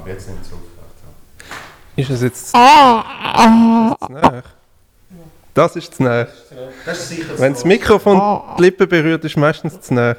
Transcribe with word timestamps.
Aber 0.00 0.10
jetzt 0.10 0.28
nimmt 0.28 0.40
es 0.42 0.52
auf. 0.52 0.58
Ist 1.96 2.10
es 2.10 2.22
jetzt. 2.22 2.54
Ah, 2.54 3.94
es 4.00 4.08
näher? 4.08 4.42
Das 5.52 5.76
ist 5.76 5.94
zu 5.94 6.02
näher. 6.02 6.28
Das 6.86 6.98
ist 6.98 7.08
sicher 7.10 7.38
Wenn 7.38 7.52
das 7.52 7.64
Mikrofon 7.64 8.42
die 8.56 8.62
Lippen 8.62 8.88
berührt, 8.88 9.24
ist 9.24 9.36
meistens 9.36 9.78
zu 9.80 9.92
näher. 9.92 10.16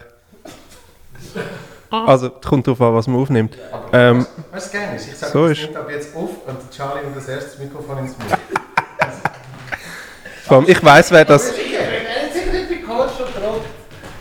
Also, 1.89 2.27
es 2.27 2.47
kommt 2.47 2.67
darauf 2.67 2.81
an, 2.81 2.93
was 2.93 3.07
man 3.07 3.21
aufnimmt. 3.21 3.57
Ähm, 3.91 4.25
Was 4.51 4.71
gerne 4.71 4.95
ist, 4.95 5.07
ich 5.07 5.17
sage, 5.17 5.31
So 5.31 5.47
nimmt 5.47 5.75
ab 5.75 5.89
jetzt 5.89 6.15
auf 6.15 6.29
und 6.45 6.71
Charlie 6.71 7.05
und 7.05 7.15
das 7.15 7.27
erste 7.27 7.61
Mikrofon 7.61 7.97
ins 7.99 8.17
Mund. 8.17 8.37
vor 10.45 10.57
allem, 10.57 10.69
ich 10.69 10.83
weiß, 10.83 11.11
wer 11.11 11.25
das. 11.25 11.51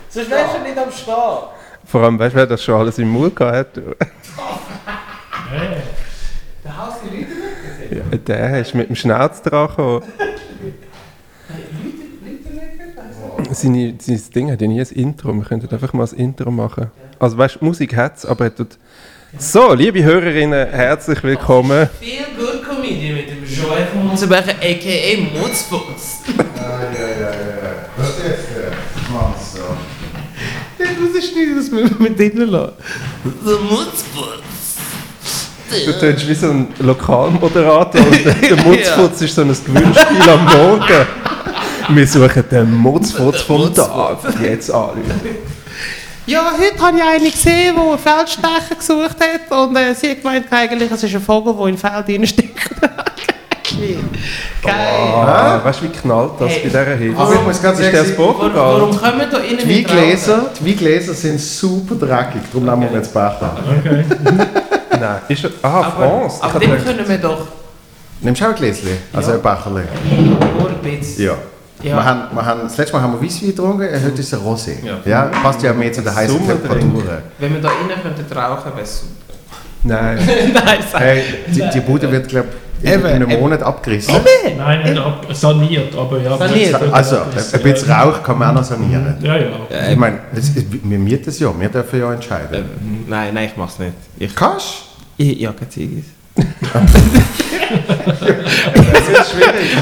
Sonst 0.09 0.29
wärst 0.29 0.55
du 0.57 0.61
nicht 0.63 0.77
am 0.77 0.91
Stehen. 0.91 1.15
Vor 1.85 2.03
allem, 2.03 2.17
weißt 2.17 2.33
du, 2.33 2.37
wer 2.37 2.47
das 2.47 2.63
schon 2.63 2.79
alles 2.79 2.97
im 2.97 3.09
Mund 3.09 3.35
gehabt 3.35 3.77
hat? 3.77 3.83
Der 6.63 6.77
Haus 6.77 6.93
die 7.03 7.17
Leute 7.17 7.95
Ja, 7.95 8.03
der 8.27 8.61
ist 8.61 8.75
mit 8.75 8.89
dem 8.89 8.95
Schnauz 8.95 9.41
dran 9.41 9.67
gekommen. 9.67 10.03
Seine, 13.51 13.95
sein 13.99 14.21
Ding 14.33 14.51
hat 14.51 14.61
ja 14.61 14.67
nie 14.67 14.79
ein 14.79 14.87
Intro. 14.87 15.33
Wir 15.33 15.43
könnten 15.43 15.69
einfach 15.73 15.93
mal 15.93 16.07
ein 16.07 16.17
Intro 16.17 16.51
machen. 16.51 16.91
Also, 17.19 17.37
weißt 17.37 17.57
du, 17.59 17.65
Musik 17.65 17.95
hat 17.95 18.17
es, 18.17 18.25
aber 18.25 18.45
er 18.45 18.55
tut. 18.55 18.77
So, 19.37 19.73
liebe 19.73 20.03
Hörerinnen, 20.03 20.69
herzlich 20.69 21.23
willkommen. 21.23 21.89
Viel 21.99 22.25
Good 22.37 22.63
Comedian 22.67 23.15
mit 23.15 23.29
dem 23.29 23.43
Joel 23.45 23.85
von 23.87 24.07
Munzenberger, 24.07 24.51
a.k.a. 24.51 25.39
Mutzfuchs. 25.39 26.19
Ja, 26.27 26.43
ja, 26.43 27.07
ja, 27.07 27.31
ja. 27.31 27.73
Was 27.97 28.09
ist 28.09 28.19
jetzt? 28.19 29.11
Mann, 29.11 29.33
so. 29.39 29.59
Du 30.77 31.01
musst 31.01 31.35
nicht 31.35 31.57
das 31.57 31.71
mit, 31.71 31.99
mit 31.99 32.19
denen 32.19 32.49
lassen. 32.49 32.73
Der 33.23 33.57
Mutzfuchs. 33.59 34.60
Du 35.71 35.93
tust 35.93 36.27
wie 36.27 36.33
so 36.35 36.47
ein 36.49 36.67
Lokalmoderator 36.79 38.01
und 38.01 38.25
der, 38.25 38.33
der 38.33 38.57
Mutzfutz 38.65 39.21
ist 39.21 39.35
so 39.35 39.41
ein 39.41 39.47
Gewinnspiel 39.47 40.29
am 40.29 40.45
Morgen. 40.45 41.07
Wir 41.89 42.07
suchen 42.07 42.43
den 42.51 42.73
Mutzfutz 42.75 43.41
vom 43.41 43.73
Tag. 43.73 44.17
Jetzt 44.41 44.69
anrufen. 44.69 45.21
Ja, 46.25 46.51
heute 46.57 46.85
habe 46.85 46.97
ich 46.97 47.03
einen 47.03 47.31
gesehen, 47.31 47.75
der 47.75 47.83
einen 47.83 47.97
Feldstecher 47.97 48.75
gesucht 48.77 49.15
hat 49.19 49.57
und 49.57 49.75
äh, 49.75 49.93
sie 49.95 50.11
hat 50.11 50.21
gemeint, 50.21 50.45
eigentlich, 50.51 50.91
es 50.91 51.03
ist 51.03 51.15
ein 51.15 51.21
Vogel, 51.21 51.53
der 51.57 51.65
in 51.67 51.77
Feld 51.77 52.07
reinsteckt. 52.07 52.69
Geil. 54.61 54.75
Ah, 54.75 55.59
weißt 55.63 55.81
du, 55.81 55.85
wie 55.85 55.89
knallt 55.89 56.31
das 56.39 56.49
Hey. 56.51 56.59
bei 56.63 56.69
dieser 56.69 56.95
Hitze? 56.95 57.17
Aber 57.19 57.33
ich 57.33 57.41
muss 57.41 57.61
ganz 57.61 57.79
ehrlich 57.79 57.95
der 57.95 58.05
sagen, 58.05 58.17
Warum, 58.19 58.53
warum 58.53 58.97
kommen 58.97 59.27
da 59.31 59.37
innen 59.39 59.57
Die 59.57 59.65
nicht 59.65 59.89
Weingläser, 59.89 60.51
die 60.59 60.65
Weingläser 60.69 61.13
sind 61.13 61.39
super 61.41 61.95
dreckig, 61.95 62.41
darum 62.51 62.65
nehmen 62.65 62.91
wir 62.91 62.97
jetzt 62.99 63.13
Becher. 63.13 63.57
Okay. 63.79 64.03
Nein, 65.01 65.19
ist 65.27 65.43
er, 65.43 65.49
ah, 65.63 65.67
Aber, 65.67 65.91
France. 65.91 66.37
Ich 66.37 66.43
aber 66.43 66.59
dem 66.59 66.71
gedacht- 66.71 66.85
können 66.85 67.07
wir 67.09 67.17
doch 67.17 67.47
Nimmst 68.23 68.39
du 68.41 68.45
auch 68.45 68.49
ein 68.49 68.55
Gläschen? 68.55 68.87
Also 69.13 69.31
Ja. 69.31 69.37
ein 69.37 69.41
Becherchen? 69.41 69.73
nur 70.59 70.69
ein 70.69 70.77
bisschen. 70.99 71.25
Ja. 71.25 71.33
Ja. 71.83 71.95
Wir 71.95 72.05
haben, 72.05 72.21
wir 72.35 72.45
haben, 72.45 72.61
das 72.63 72.77
letzte 72.77 72.95
Mal 72.95 73.01
haben 73.01 73.13
wir 73.19 73.27
Weisswein 73.27 73.49
getrunken, 73.49 73.81
äh, 73.81 73.99
heute 74.05 74.21
ist 74.21 74.31
es 74.31 74.39
Rosé. 74.39 74.73
Ja. 74.85 74.97
Ja. 75.03 75.23
passt 75.41 75.63
ja 75.63 75.73
mehr 75.73 75.91
zu 75.91 76.03
den 76.03 76.13
heißen. 76.15 76.37
Temperaturen. 76.47 77.23
Wenn 77.39 77.53
wir 77.55 77.61
da 77.61 77.69
innen 77.69 77.99
könnten 78.01 78.37
rauchen, 78.37 78.71
wäre 78.75 78.83
es 78.83 78.99
super. 78.99 79.33
Nein. 79.83 80.17
Nein, 80.53 80.77
sag 80.91 81.01
Hey, 81.01 81.23
die, 81.47 81.63
die 81.73 81.79
Bude 81.79 82.11
wird, 82.11 82.27
glaube 82.27 82.49
ich, 82.83 82.87
in 82.87 82.93
Eben, 82.99 83.05
einem 83.07 83.29
eben. 83.31 83.41
Monat 83.41 83.63
abgerissen. 83.63 84.13
Nein, 84.57 84.83
nicht 84.83 84.97
ab, 84.99 85.25
saniert, 85.33 85.95
aber 85.95 86.19
ja. 86.19 86.37
Saniert. 86.37 86.93
Also, 86.93 87.15
ein 87.17 87.61
bisschen 87.63 87.91
Rauch 87.91 88.21
kann 88.21 88.37
man 88.37 88.49
auch 88.49 88.53
noch 88.61 88.63
sanieren. 88.63 89.17
Ja, 89.21 89.37
ja. 89.37 89.47
Ich 89.89 89.97
meine, 89.97 90.19
wir 90.83 90.99
mieten 90.99 91.29
es 91.29 91.39
ja, 91.39 91.51
wir 91.59 91.69
dürfen 91.69 91.99
ja 91.99 92.13
entscheiden. 92.13 92.65
Nein, 93.07 93.33
nein, 93.33 93.45
ich 93.51 93.57
mach's 93.57 93.79
nicht. 93.79 93.93
Ich, 94.19 94.35
Kannst 94.35 94.83
ich 95.21 95.39
ja, 95.39 95.51
keine 95.53 95.69
Ziggis. 95.69 96.05
Das 98.73 99.07
wird 99.07 99.27
schwierig. 99.27 99.77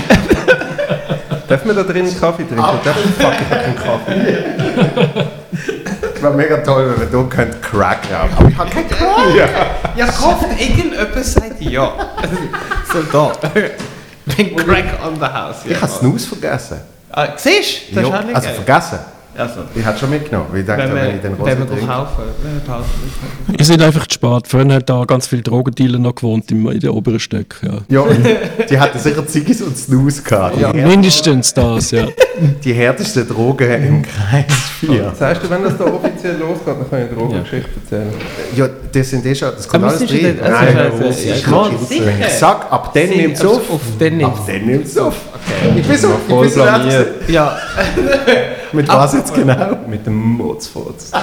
Dürfen 1.49 1.67
wir 1.67 1.73
da 1.75 1.83
drin 1.83 2.05
einen 2.05 2.19
Kaffee 2.19 2.43
trinken? 2.43 2.57
Darf 2.57 2.97
ich 3.03 3.11
fuck 3.23 3.33
ich 3.41 3.49
keinen 3.49 3.75
Kaffee? 3.75 4.37
Es 6.15 6.21
wäre 6.21 6.33
mega 6.33 6.57
toll, 6.57 6.93
wenn 6.97 7.11
wir 7.11 7.19
hier 7.19 7.29
könnt 7.29 7.61
Crack 7.61 7.99
rauchen. 8.11 8.35
Aber 8.37 8.49
ich 8.49 8.57
habe 8.57 8.69
keinen 8.69 8.89
Crack. 8.89 9.35
Ja, 9.95 10.05
gehofft, 10.05 10.45
irgendjemand 10.59 11.25
sagt 11.25 11.61
ja. 11.61 11.93
so 12.91 13.01
da. 13.11 13.31
Wenn 14.25 14.55
Crack 14.55 14.85
on 15.05 15.15
the 15.15 15.21
house. 15.25 15.57
Ja. 15.65 15.71
Ich 15.71 15.81
habe 15.81 15.91
Snooze 15.91 16.27
vergessen. 16.27 16.81
Ah, 17.11 17.29
siehst 17.35 17.89
du? 17.91 17.95
Das 17.95 18.03
ist 18.03 18.09
Ja, 18.09 18.19
auch 18.19 18.23
nicht 18.23 18.35
also 18.35 18.47
geil. 18.47 18.55
vergessen. 18.55 18.99
Also, 19.39 19.61
Ich 19.73 19.85
hatte 19.85 19.99
schon 19.99 20.09
mitgenommen, 20.09 20.47
weil 20.51 20.61
ich 20.61 20.65
dachte, 20.67 20.83
wenn 20.83 20.95
wenn, 20.95 21.03
wir, 21.07 21.15
ich 21.15 21.21
den 21.21 21.31
wenn 21.39 21.45
Rosé 21.45 21.59
wir 21.59 21.67
trinke. 21.67 21.85
kaufen, 21.87 22.23
wenn 22.43 22.53
wir 22.55 22.65
seid 23.65 23.81
einfach 23.81 24.05
zu 24.07 24.13
spät. 24.15 24.47
Vorhin 24.47 24.73
hat 24.73 24.89
da 24.89 25.05
ganz 25.05 25.27
viele 25.27 25.41
Drogendealer 25.43 25.97
noch 25.99 26.15
gewohnt 26.15 26.51
im, 26.51 26.69
in 26.69 26.79
den 26.79 26.89
oberen 26.89 27.19
Stöcken. 27.19 27.69
Ja. 27.89 27.95
Ja, 27.95 27.99
und 28.01 28.19
die 28.69 28.79
hatten 28.79 28.99
sicher 28.99 29.25
Ziggis 29.25 29.61
und 29.61 29.77
Snooze 29.77 30.21
gehabt. 30.23 30.57
Die, 30.57 30.61
ja. 30.61 30.73
Mindestens 30.73 31.53
das, 31.53 31.91
ja. 31.91 32.07
die 32.63 32.73
härtesten 32.73 33.27
Drogen 33.27 33.83
im 33.83 34.01
Kreis 34.01 34.45
4. 34.81 35.13
Sagst 35.17 35.43
du, 35.43 35.49
wenn 35.49 35.63
das 35.63 35.77
da 35.77 35.85
offiziell 35.85 36.37
losgeht, 36.37 36.67
dann 36.67 36.89
kann 36.89 36.99
ich 36.99 37.05
eine 37.05 37.15
Drogengeschichte 37.15 37.69
erzählen. 37.83 38.13
Ja, 38.55 38.67
das 38.91 39.09
sind 39.09 39.25
eh 39.25 39.35
schon, 39.35 39.49
das 39.55 39.67
kommt 39.67 39.83
Aber 39.85 39.93
alles 39.95 40.09
drin. 40.09 40.21
nicht- 40.33 40.41
also 40.41 40.53
Nein, 40.57 40.67
ist- 40.67 40.75
das 40.75 41.25
ja, 41.25 41.33
ist 41.33 41.47
nicht. 41.71 41.87
sicher. 41.89 42.05
Wenn 42.05 42.19
ich 42.19 42.27
sag, 42.33 42.71
ab 42.71 42.91
dann 42.93 43.07
Sie- 43.07 43.15
nimmt 43.15 43.33
es 43.35 43.41
also 43.41 43.53
auf. 43.55 43.69
auf 43.71 43.81
nimmt's. 44.17 44.45
Dann 44.47 44.65
nimmt 44.65 44.85
es 44.85 44.97
auf. 44.97 45.15
Ich 45.77 45.87
bin 45.87 45.97
so, 45.97 46.09
ich 46.27 46.35
bin 46.41 46.49
so. 46.49 46.59
Ja, 47.31 47.57
Mit 48.73 48.87
was 48.87 49.13
jetzt 49.13 49.33
genau? 49.33 49.77
Mit 49.87 50.05
dem 50.05 50.15
Mutzfutz. 50.15 51.11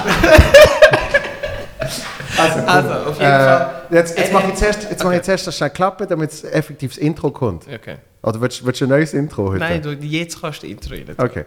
Also, 2.39 2.59
also 2.67 3.11
auf 3.11 3.19
jeden 3.19 3.31
äh, 3.31 3.39
Fall. 3.39 3.83
jetzt, 3.91 4.19
jetzt 4.19 4.31
Äh, 4.31 4.35
mache 4.35 4.49
ich 4.49 4.55
zuerst, 4.57 4.83
jetzt 4.91 5.03
mache 5.03 5.17
ich 5.17 5.23
zuerst 5.23 5.47
das 5.47 5.57
schnell 5.57 5.71
klappen, 5.71 6.07
damit 6.07 6.33
es 6.33 6.45
effektiv 6.45 6.91
das 6.95 6.99
Intro 6.99 7.31
kommt. 7.31 7.65
Okay. 7.67 7.97
Oder 8.23 8.41
willst, 8.43 8.67
willst 8.67 8.81
du 8.83 8.85
ein 8.85 8.91
neues 8.91 9.15
Intro 9.15 9.49
heute? 9.49 9.61
Nein, 9.61 9.81
du, 9.81 9.93
jetzt 9.93 10.41
kannst 10.41 10.63
du 10.63 10.67
Intro 10.67 10.95
rein. 10.95 11.15
Okay. 11.17 11.45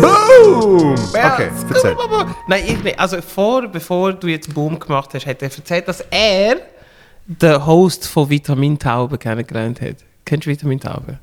Boom! 0.00 0.94
Okay, 1.08 1.50
erzähl. 1.72 1.96
Nein, 2.48 2.64
ich 2.66 2.82
nicht. 2.82 2.98
Also 2.98 3.20
vor, 3.20 3.68
bevor 3.68 4.12
du 4.12 4.26
jetzt 4.26 4.52
Boom 4.52 4.78
gemacht 4.78 5.10
hast, 5.14 5.26
hat 5.26 5.42
er 5.42 5.50
erzählt, 5.50 5.88
dass 5.88 6.00
er 6.10 6.56
den 7.26 7.66
Host 7.66 8.08
von 8.08 8.28
Vitamin 8.28 8.78
Taube 8.78 9.18
kennengelernt 9.18 9.80
hat. 9.80 9.96
Kennst 10.24 10.46
du 10.46 10.50
Vitamin 10.50 10.80
Taube? 10.80 11.18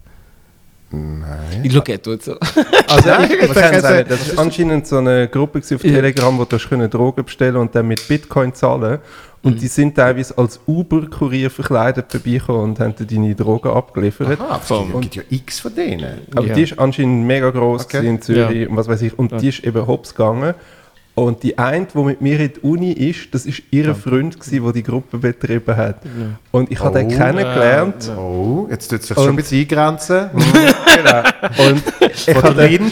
Nein. 0.89 1.63
Ich 1.63 1.73
schaue 1.73 1.83
jetzt 1.87 2.05
so. 2.25 2.35
Also, 2.87 3.09
ich, 3.23 3.41
es 3.41 3.55
heißt 3.55 3.89
nicht. 3.97 4.11
Das 4.11 4.37
war 4.37 4.43
anscheinend 4.45 4.87
so 4.87 4.97
eine 4.97 5.27
Gruppe 5.27 5.59
auf 5.59 5.81
Telegram, 5.81 6.37
wo 6.37 6.45
du 6.45 6.57
können 6.57 6.89
Drogen 6.89 7.25
bestellen 7.25 7.57
und 7.57 7.75
dann 7.75 7.87
mit 7.87 8.07
Bitcoin 8.07 8.53
zahlen 8.53 8.99
Und 9.43 9.61
die 9.61 9.67
sind 9.67 9.95
teilweise 9.95 10.37
als 10.37 10.59
Uber-Kurier 10.65 11.49
verkleidet 11.51 12.09
vorbeigekommen 12.11 12.61
und 12.63 12.79
haben 12.79 12.95
dir 12.95 13.05
deine 13.05 13.35
Drogen 13.35 13.69
abgeliefert. 13.69 14.39
Ah, 14.39 14.59
es 14.61 15.01
gibt 15.01 15.15
ja 15.15 15.23
x 15.29 15.59
von 15.59 15.75
denen. 15.75 16.21
Aber 16.33 16.47
Ja. 16.47 16.53
die 16.53 16.63
ist 16.63 16.79
anscheinend 16.79 17.27
mega 17.27 17.49
groß 17.49 17.83
Okay. 17.85 18.07
in 18.07 18.21
Zürich 18.21 18.69
und 18.69 18.77
was 18.77 18.87
weiß 18.87 19.01
ich. 19.01 19.17
Und 19.19 19.41
die 19.41 19.49
ist 19.49 19.63
eben 19.65 19.85
hops 19.85 20.15
gegangen. 20.15 20.53
Und 21.17 21.41
die 21.41 21.57
eine, 21.57 21.87
die 21.87 21.97
mit 21.97 22.21
mir 22.21 22.39
in 22.39 22.53
die 22.53 22.59
Uni 22.59 22.91
ist, 22.91 23.33
das 23.33 23.47
ist 23.47 23.63
ihr 23.71 23.95
Freund 23.95 24.39
gewesen, 24.39 24.63
der 24.63 24.71
die 24.71 24.83
Gruppe 24.83 25.17
betrieben 25.17 25.75
hat. 25.75 25.95
Und 26.51 26.71
ich 26.71 26.79
habe 26.79 26.99
den 26.99 27.07
Oh. 27.07 27.17
kennengelernt. 27.17 28.11
Oh, 28.15 28.67
jetzt 28.69 28.87
tut 28.87 29.01
es 29.01 29.07
sich 29.07 29.17
schon 29.17 29.29
ein 29.29 29.35
bisschen 29.35 29.61
eingrenzen. 29.61 30.29
genau. 30.95 31.69
Und 31.69 31.83
ich 32.01 32.23
Von 32.35 32.43
habe 32.43 32.53
der 32.53 32.67
den, 32.67 32.85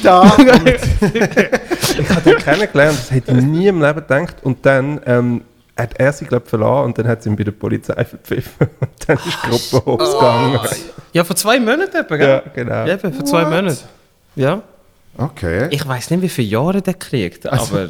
ich 1.99 2.09
habe 2.09 2.21
den 2.25 2.37
kennengelernt, 2.39 2.97
das 2.97 3.11
hätte 3.11 3.31
ich 3.31 3.43
nie 3.43 3.67
im 3.67 3.79
Leben 3.79 3.99
gedacht. 3.99 4.37
Und 4.41 4.65
dann 4.65 4.99
ähm, 5.05 5.41
hat 5.77 5.91
er 5.99 6.11
sie, 6.11 6.25
glaube 6.25 6.45
ich, 6.45 6.49
verlassen 6.49 6.85
und 6.85 6.97
dann 6.97 7.07
hat 7.07 7.21
sie 7.21 7.29
ihn 7.29 7.35
bei 7.35 7.43
der 7.43 7.51
Polizei 7.51 8.03
verpfiffen. 8.05 8.69
Und 8.79 8.89
dann 9.07 9.17
ist 9.17 9.37
die 9.43 9.49
Gruppe 9.49 9.85
hops 9.85 10.11
gegangen. 10.13 10.59
Ja, 11.13 11.23
vor 11.23 11.35
zwei 11.35 11.59
Monaten 11.59 11.95
etwa, 11.95 12.15
gell? 12.17 12.27
Ja, 12.27 12.43
genau. 12.55 12.85
Ja, 12.87 12.93
eben, 12.95 13.13
vor 13.13 13.25
zwei 13.25 13.45
Monaten. 13.45 13.77
Ja. 14.35 14.63
Okay. 15.15 15.67
Ich 15.69 15.87
weiß 15.87 16.09
nicht, 16.09 16.23
wie 16.23 16.29
viele 16.29 16.47
Jahre 16.47 16.81
der 16.81 16.95
kriegt, 16.95 17.45
aber. 17.45 17.89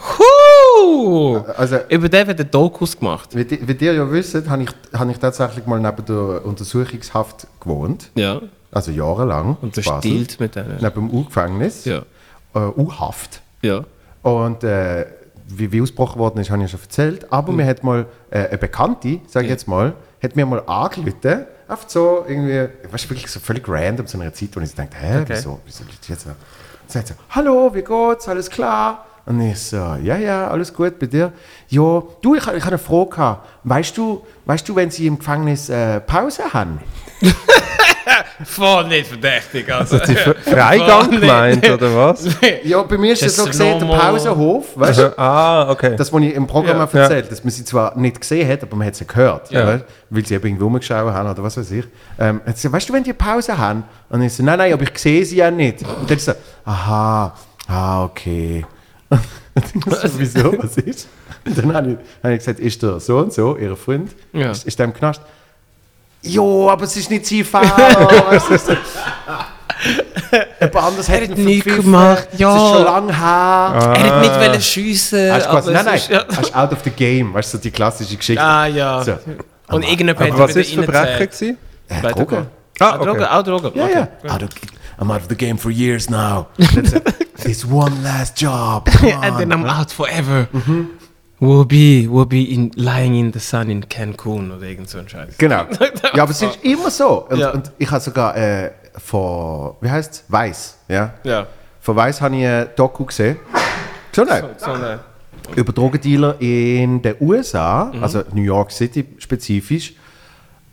Huh! 0.00 1.42
Also, 1.56 1.78
Über 1.88 2.08
den 2.08 2.26
wird 2.26 2.38
der 2.38 2.46
Dokus 2.46 2.98
gemacht. 2.98 3.30
wie, 3.34 3.46
wie 3.66 3.84
ihr 3.84 3.94
ja 3.94 4.10
wisst, 4.10 4.34
habe 4.48 4.62
ich, 4.64 4.70
habe 4.98 5.10
ich 5.10 5.18
tatsächlich 5.18 5.66
mal 5.66 5.80
neben 5.80 6.04
der 6.04 6.44
Untersuchungshaft 6.44 7.46
gewohnt. 7.60 8.10
Ja. 8.14 8.40
Also 8.72 8.90
jahrelang. 8.90 9.56
Und 9.62 9.74
Basel. 9.76 9.98
stiehlt 10.00 10.40
mit 10.40 10.56
denen. 10.56 10.78
Neben 10.80 11.08
dem 11.08 11.10
U-Gefängnis. 11.10 11.84
Ja. 11.84 12.02
Äh, 12.54 12.58
U-Haft. 12.76 13.40
Ja. 13.62 13.84
Und 14.22 14.64
äh, 14.64 15.06
wie, 15.46 15.70
wie 15.70 15.80
ausgebrochen 15.80 16.18
worden 16.18 16.40
ist, 16.40 16.50
habe 16.50 16.62
ich 16.64 16.72
ja 16.72 16.76
schon 16.76 16.84
erzählt. 16.84 17.32
Aber 17.32 17.52
mir 17.52 17.66
hat 17.66 17.84
mal 17.84 18.06
äh, 18.30 18.48
eine 18.48 18.58
Bekannte, 18.58 19.20
sage 19.28 19.46
ich 19.46 19.50
jetzt 19.50 19.68
mal, 19.68 19.92
hat 20.22 20.34
mir 20.36 20.44
mal 20.46 20.62
angerufen, 20.66 21.44
einfach 21.68 21.88
so 21.88 22.24
irgendwie, 22.26 22.68
weißt 22.90 23.04
du, 23.04 23.10
wirklich 23.10 23.30
so 23.30 23.40
völlig 23.40 23.68
random, 23.68 24.06
zu 24.06 24.18
einer 24.20 24.32
Zeit, 24.32 24.48
wo 24.54 24.60
ich 24.60 24.70
so 24.70 24.76
dachte, 24.76 24.96
hä, 24.96 25.20
Okay. 25.20 25.24
wieso, 25.28 25.60
wieso 25.64 25.84
jetzt 26.08 26.24
so? 26.24 26.30
Sagt 26.86 27.08
sie, 27.08 27.14
hallo, 27.30 27.70
wie 27.74 27.82
geht's, 27.82 28.28
alles 28.28 28.50
klar? 28.50 29.06
Und 29.26 29.40
ich 29.40 29.58
so, 29.58 29.76
ja, 30.02 30.16
ja, 30.16 30.48
alles 30.48 30.72
gut 30.72 30.98
bei 30.98 31.06
dir. 31.06 31.32
Ja, 31.68 32.02
du, 32.20 32.34
ich, 32.34 32.42
ich 32.42 32.46
habe 32.46 32.66
eine 32.66 32.78
Frage 32.78 33.10
gehabt. 33.10 33.48
Weißt 33.64 33.96
du, 33.96 34.22
weißt 34.44 34.68
du, 34.68 34.76
wenn 34.76 34.90
sie 34.90 35.06
im 35.06 35.18
Gefängnis 35.18 35.68
äh, 35.70 36.00
Pause 36.00 36.42
haben? 36.52 36.78
Voll 38.44 38.88
nicht 38.88 39.06
verdächtig. 39.06 39.72
Also. 39.72 39.98
Die 39.98 40.14
Fre- 40.16 40.34
Freigang 40.34 41.10
gemeint, 41.10 41.68
oder 41.68 41.94
was? 41.96 42.26
Ja, 42.64 42.82
bei 42.82 42.98
mir 42.98 43.12
ist 43.12 43.22
es 43.22 43.36
so 43.36 43.46
gesehen, 43.46 43.78
der. 43.78 43.86
Pausenhof, 43.96 44.76
weißt 44.76 44.98
du? 44.98 45.18
ah, 45.18 45.70
okay. 45.70 45.94
Das, 45.96 46.12
was 46.12 46.22
ich 46.22 46.34
im 46.34 46.46
Programm 46.46 46.76
Ja. 46.78 47.00
erzählt 47.00 47.30
dass 47.30 47.42
man 47.42 47.50
sie 47.50 47.64
zwar 47.64 47.96
nicht 47.96 48.20
gesehen 48.20 48.48
hat, 48.50 48.62
aber 48.62 48.76
man 48.76 48.86
hat 48.88 48.96
sie 48.96 49.06
gehört, 49.06 49.50
Ja. 49.50 49.66
weißt? 49.66 49.84
weil 50.10 50.26
sie 50.26 50.34
eben 50.34 50.46
irgendwo 50.46 50.64
rumgeschaut 50.64 51.12
haben 51.12 51.30
oder 51.30 51.42
was 51.42 51.56
weiß 51.56 51.70
ich. 51.70 51.84
Ähm, 52.18 52.40
hat 52.44 52.56
sie 52.58 52.68
gesagt, 52.68 52.74
weißt 52.74 52.88
du, 52.88 52.92
wenn 52.92 53.04
die 53.04 53.12
Pause 53.14 53.56
haben? 53.56 53.84
Und 54.10 54.20
ich 54.22 54.34
so, 54.34 54.42
nein, 54.42 54.58
nein, 54.58 54.72
aber 54.72 54.82
ich 54.82 54.98
sehe 54.98 55.24
sie 55.24 55.36
ja 55.36 55.50
nicht. 55.50 55.82
Und 55.82 56.10
dann 56.10 56.18
so, 56.18 56.32
aha, 56.64 57.34
ah, 57.68 58.04
okay. 58.04 58.66
So, 60.02 60.08
wieso, 60.18 60.52
was 60.62 60.76
ist? 60.78 61.06
Und 61.46 61.56
dann 61.58 61.74
habe 61.74 61.90
ich, 61.92 61.96
habe 62.22 62.32
ich 62.34 62.38
gesagt, 62.40 62.58
ist 62.58 62.82
der 62.82 62.98
so 62.98 63.18
und 63.18 63.32
so, 63.32 63.56
ihr 63.56 63.76
Freund, 63.76 64.10
Ja. 64.32 64.50
ist, 64.50 64.66
ist 64.66 64.76
der 64.78 64.86
im 64.86 64.94
Knast? 64.94 65.20
Jo, 66.22 66.68
aber 66.70 66.84
es 66.84 66.96
ist 66.96 67.08
nicht 67.10 67.24
sein 67.26 67.44
Fall. 67.44 67.64
Jemand 70.60 70.76
anders 70.76 71.08
Er 71.08 71.14
hat 71.22 71.28
ihn 71.28 71.36
verpfiffen. 71.36 71.82
gemacht, 71.82 72.28
Es 72.32 72.38
ja. 72.40 72.56
ist 72.56 72.72
schon 72.74 72.84
lange 72.84 73.16
her. 73.16 73.94
Er 73.94 74.04
hat 74.14 74.20
nicht 74.22 74.34
wollen 74.40 74.60
schiessen. 74.62 75.32
Hast 75.32 75.48
quasi, 75.48 75.70
nein, 75.72 75.80
es 75.80 75.86
nein, 75.86 75.94
ist- 75.96 76.08
Ja. 76.10 76.36
hast 76.36 76.56
out 76.56 76.72
of 76.72 76.78
the 76.84 76.90
game, 76.90 77.34
weißt 77.34 77.52
du, 77.54 77.58
so 77.58 77.62
die 77.62 77.70
klassische 77.70 78.16
Geschichte. 78.16 78.42
Ah 78.42 78.66
ja. 78.66 79.04
So. 79.04 79.12
Und 79.68 79.82
irgendjemand 79.82 80.20
Aber 80.20 80.32
hat 80.32 80.38
was 80.48 80.56
ist 80.56 80.76
das 80.76 80.84
Verbrechen? 80.84 81.58
Äh, 81.88 82.00
Drogen. 82.12 82.46
Ah, 82.80 82.90
Ah, 82.90 82.96
Drogen, 82.96 83.10
okay. 83.10 83.24
auch 83.24 83.42
Drogen. 83.42 83.72
Ja, 83.74 83.84
okay. 83.84 84.06
ja. 84.24 84.34
Out 84.34 84.42
of, 84.42 84.48
I'm 84.98 85.10
out 85.10 85.22
of 85.22 85.28
the 85.28 85.34
game 85.36 85.56
for 85.58 85.70
years 85.70 86.08
now. 86.10 86.48
It's 87.44 87.64
one 87.64 88.02
last 88.02 88.36
job. 88.36 88.88
And 89.02 89.36
then. 89.38 89.52
I'm 89.52 89.66
out 89.66 89.90
forever. 89.90 90.48
We'll 91.40 91.64
be, 91.66 92.06
we'll 92.08 92.24
be 92.26 92.44
in, 92.54 92.70
lying 92.76 93.16
in 93.16 93.32
the 93.32 93.40
sun 93.40 93.68
in 93.70 93.82
Cancun 93.88 94.50
oder 94.52 94.62
irgend 94.66 94.88
so 94.88 94.98
ein 94.98 95.08
Scheiß. 95.08 95.36
Genau. 95.36 95.64
Ja, 96.14 96.22
aber 96.22 96.30
es 96.30 96.40
ist 96.40 96.58
immer 96.62 96.90
so. 96.90 97.26
Und, 97.28 97.38
Ja. 97.38 97.50
und 97.50 97.70
ich 97.78 97.90
habe 97.90 98.00
sogar 98.00 98.36
äh, 98.36 98.70
von, 98.96 99.74
wie 99.80 99.90
heißt 99.90 100.12
es? 100.12 100.24
Weiß. 100.28 100.78
Ja. 100.88 101.14
Ja. 101.24 101.46
Von 101.80 101.96
Weiß 101.96 102.20
habe 102.22 102.36
ich 102.36 102.46
ein 102.46 102.68
Doku 102.76 103.04
gesehen. 103.04 103.36
Schon 104.14 104.26
nicht. 104.28 104.60
So 104.60 104.70
eine, 104.72 105.00
über 105.56 105.72
Drogendealer 105.72 106.40
in 106.40 107.02
den 107.02 107.16
USA, 107.20 107.92
also 108.00 108.22
New 108.32 108.42
York 108.42 108.70
City 108.70 109.04
spezifisch. 109.18 109.94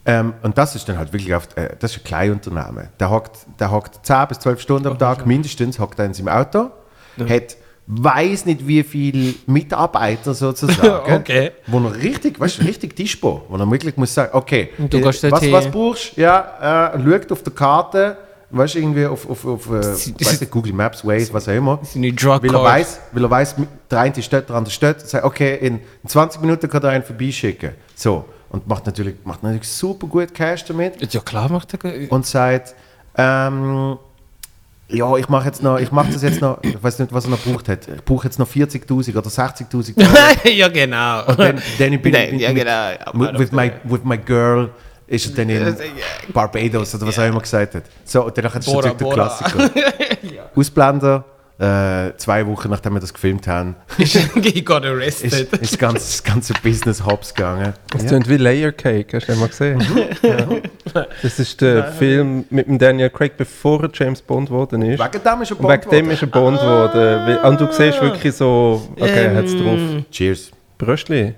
Ähm, 0.05 0.33
und 0.41 0.57
das 0.57 0.75
ist 0.75 0.89
dann 0.89 0.97
halt 0.97 1.13
wirklich 1.13 1.33
auf, 1.35 1.47
äh, 1.55 1.75
das 1.79 1.91
ist 1.91 1.99
ein 1.99 2.03
Kleinunternehmen. 2.03 2.89
Der 2.99 3.09
hockt, 3.09 3.37
der 3.59 3.69
hockt 3.71 4.05
10 4.05 4.27
bis 4.29 4.39
12 4.39 4.61
Stunden 4.61 4.87
am 4.87 4.97
Tag 4.97 5.25
mindestens, 5.25 5.79
hockt 5.79 5.99
er 5.99 6.05
in 6.05 6.13
seinem 6.13 6.29
Auto, 6.29 6.71
hat 7.29 7.57
weiß 7.87 8.45
nicht 8.45 8.65
wie 8.67 8.83
viele 8.83 9.33
Mitarbeiter 9.47 10.33
sozusagen, 10.33 11.13
Okay. 11.21 11.51
wo 11.67 11.79
er 11.79 11.95
richtig, 11.95 12.39
weißt 12.39 12.59
du, 12.59 12.65
richtig 12.65 12.95
Dispo, 12.95 13.43
wo 13.49 13.57
er 13.57 13.69
wirklich 13.69 13.97
muss 13.97 14.13
sagen, 14.13 14.29
okay, 14.33 14.69
äh, 14.79 15.03
was, 15.03 15.23
was 15.51 15.69
brauchst 15.69 16.15
du? 16.15 16.21
Ja, 16.21 16.93
äh, 16.95 16.99
schaut 17.03 17.31
auf 17.31 17.43
der 17.43 17.53
Karte, 17.53 18.17
weißt 18.49 18.75
du, 18.75 18.79
irgendwie 18.79 19.05
auf, 19.05 19.29
auf, 19.29 19.45
auf 19.45 19.69
äh, 19.71 19.79
nicht, 20.19 20.51
Google 20.51 20.73
Maps, 20.73 21.05
Waze, 21.05 21.33
was 21.33 21.47
auch 21.49 21.53
immer. 21.53 21.79
Weil 21.93 22.55
er 22.55 22.63
weiß, 22.63 22.99
weil 23.11 23.23
er 23.23 23.29
weiß, 23.29 23.55
der 23.89 23.99
eine 23.99 24.15
ist 24.15 24.31
dort, 24.31 24.49
der 24.49 24.55
andere 24.55 24.71
ist 24.71 24.81
dort, 24.81 25.01
sagt, 25.01 25.25
okay, 25.25 25.57
in, 25.59 25.79
in 26.03 26.09
20 26.09 26.41
Minuten 26.41 26.69
kann 26.69 26.83
er 26.83 26.89
einen 26.89 27.03
vorbeischicken. 27.03 27.71
So. 27.95 28.25
Und 28.51 28.67
macht 28.67 28.85
natürlich, 28.85 29.15
macht 29.23 29.43
natürlich 29.43 29.67
super 29.67 30.07
gut 30.07 30.33
Cash 30.33 30.65
damit. 30.65 31.13
Ja 31.13 31.21
klar 31.21 31.49
macht 31.49 31.73
er. 31.73 32.11
Und 32.11 32.25
sagt, 32.25 32.75
ähm, 33.15 33.97
ja, 34.89 35.15
ich 35.15 35.29
mache 35.29 35.45
jetzt 35.45 35.63
noch, 35.63 35.79
ich 35.79 35.91
mache 35.91 36.11
das 36.11 36.21
jetzt 36.21 36.41
noch, 36.41 36.61
ich 36.61 36.81
weiß 36.81 36.99
nicht, 36.99 37.13
was 37.13 37.23
er 37.25 37.31
noch 37.31 37.39
braucht 37.39 37.69
hat. 37.69 37.87
Ich 37.87 38.03
brauche 38.03 38.27
jetzt 38.27 38.39
noch 38.39 38.47
40.000 38.47 39.17
oder 39.17 39.29
60.000 39.29 39.95
Dollar. 39.95 40.45
ja 40.53 40.67
genau. 40.67 41.25
Und 41.27 41.39
dann, 41.39 41.61
dann 41.79 42.01
bin 42.01 42.11
Nein, 42.11 42.35
ich 42.35 42.41
ja, 42.41 42.49
mit, 42.49 42.57
genau. 42.57 42.71
Ja, 42.71 43.11
mit, 43.13 43.39
with, 43.39 43.51
my, 43.53 43.71
with 43.85 44.03
my 44.03 44.17
girl 44.17 44.69
ist 45.07 45.27
er 45.27 45.35
dann 45.35 45.49
in 45.49 45.75
Barbados 46.33 46.95
oder 46.95 47.07
was 47.07 47.17
er 47.17 47.27
immer 47.27 47.41
gesagt 47.41 47.75
hat. 47.75 47.83
So, 48.03 48.25
und 48.25 48.37
danach 48.37 48.55
ist 48.55 48.65
Bora, 48.65 48.89
natürlich 48.89 48.97
der. 48.97 49.13
Klassiker. 49.13 49.71
Ausblender, 50.55 51.25
äh, 51.61 52.17
zwei 52.17 52.47
Wochen 52.47 52.69
nachdem 52.71 52.93
wir 52.93 52.99
das 52.99 53.13
gefilmt 53.13 53.47
haben, 53.47 53.75
He 53.97 54.61
got 54.63 54.83
ist, 54.83 54.89
arrested. 54.89 55.33
ist 55.33 55.51
das 55.61 55.77
ganze, 55.77 55.95
das 55.99 56.23
ganze 56.23 56.53
Business 56.63 57.05
hops 57.05 57.33
gegangen. 57.33 57.73
Das 57.91 58.05
klingt 58.07 58.27
wie 58.27 58.37
Layer 58.37 58.71
Cake, 58.71 59.15
hast 59.15 59.27
du 59.27 59.31
den 59.33 59.39
mal 59.39 59.47
gesehen? 59.49 59.79
ja. 60.23 60.47
Das 61.21 61.37
ist 61.37 61.61
der 61.61 61.91
Film 61.93 62.45
mit 62.49 62.67
dem 62.67 62.79
Daniel 62.79 63.11
Craig, 63.11 63.37
bevor 63.37 63.83
er 63.83 63.89
James 63.93 64.21
Bond 64.23 64.49
geworden 64.49 64.81
ist. 64.81 64.99
Wegen 64.99 65.23
dem 65.23 65.41
ist 65.43 65.51
er 65.51 65.59
Und 65.59 65.69
wegen 65.71 65.89
dem 65.91 66.09
ist 66.11 66.21
er 66.23 66.27
Bond 66.27 66.59
geworden. 66.59 67.27
Weil- 67.27 67.37
Und 67.49 67.61
du 67.61 67.67
siehst 67.71 68.01
wirklich 68.01 68.33
so, 68.35 68.81
okay, 68.99 69.25
er 69.25 69.35
hat 69.35 69.45
es 69.45 69.55
drauf. 69.55 69.79
Cheers. 70.11 70.49
Bröstli. 70.79 71.35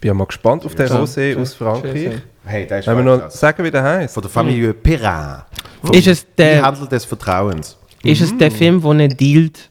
Bin 0.00 0.08
ja 0.08 0.14
mal 0.14 0.26
gespannt 0.26 0.64
auf 0.66 0.74
den 0.74 0.88
Rosé 0.88 1.40
aus 1.40 1.54
Frankreich. 1.54 2.10
Hey, 2.44 2.66
der 2.66 2.80
ist 2.80 2.86
Wollen 2.88 3.04
wir 3.06 3.16
noch 3.18 3.30
sagen, 3.30 3.62
wie 3.64 3.70
der 3.70 3.82
heißt? 3.82 4.14
Von 4.14 4.22
der 4.22 4.30
Familie 4.30 4.74
Perrin. 4.74 5.42
Vom 5.82 5.94
Ist 5.94 6.06
es 6.08 6.26
der- 6.36 6.62
Handel 6.62 6.88
des 6.88 7.04
Vertrauens. 7.04 7.76
Ist 8.02 8.20
es 8.20 8.36
der 8.38 8.50
Film, 8.50 8.82
wo 8.82 8.92
er 8.92 9.08
dealt 9.08 9.70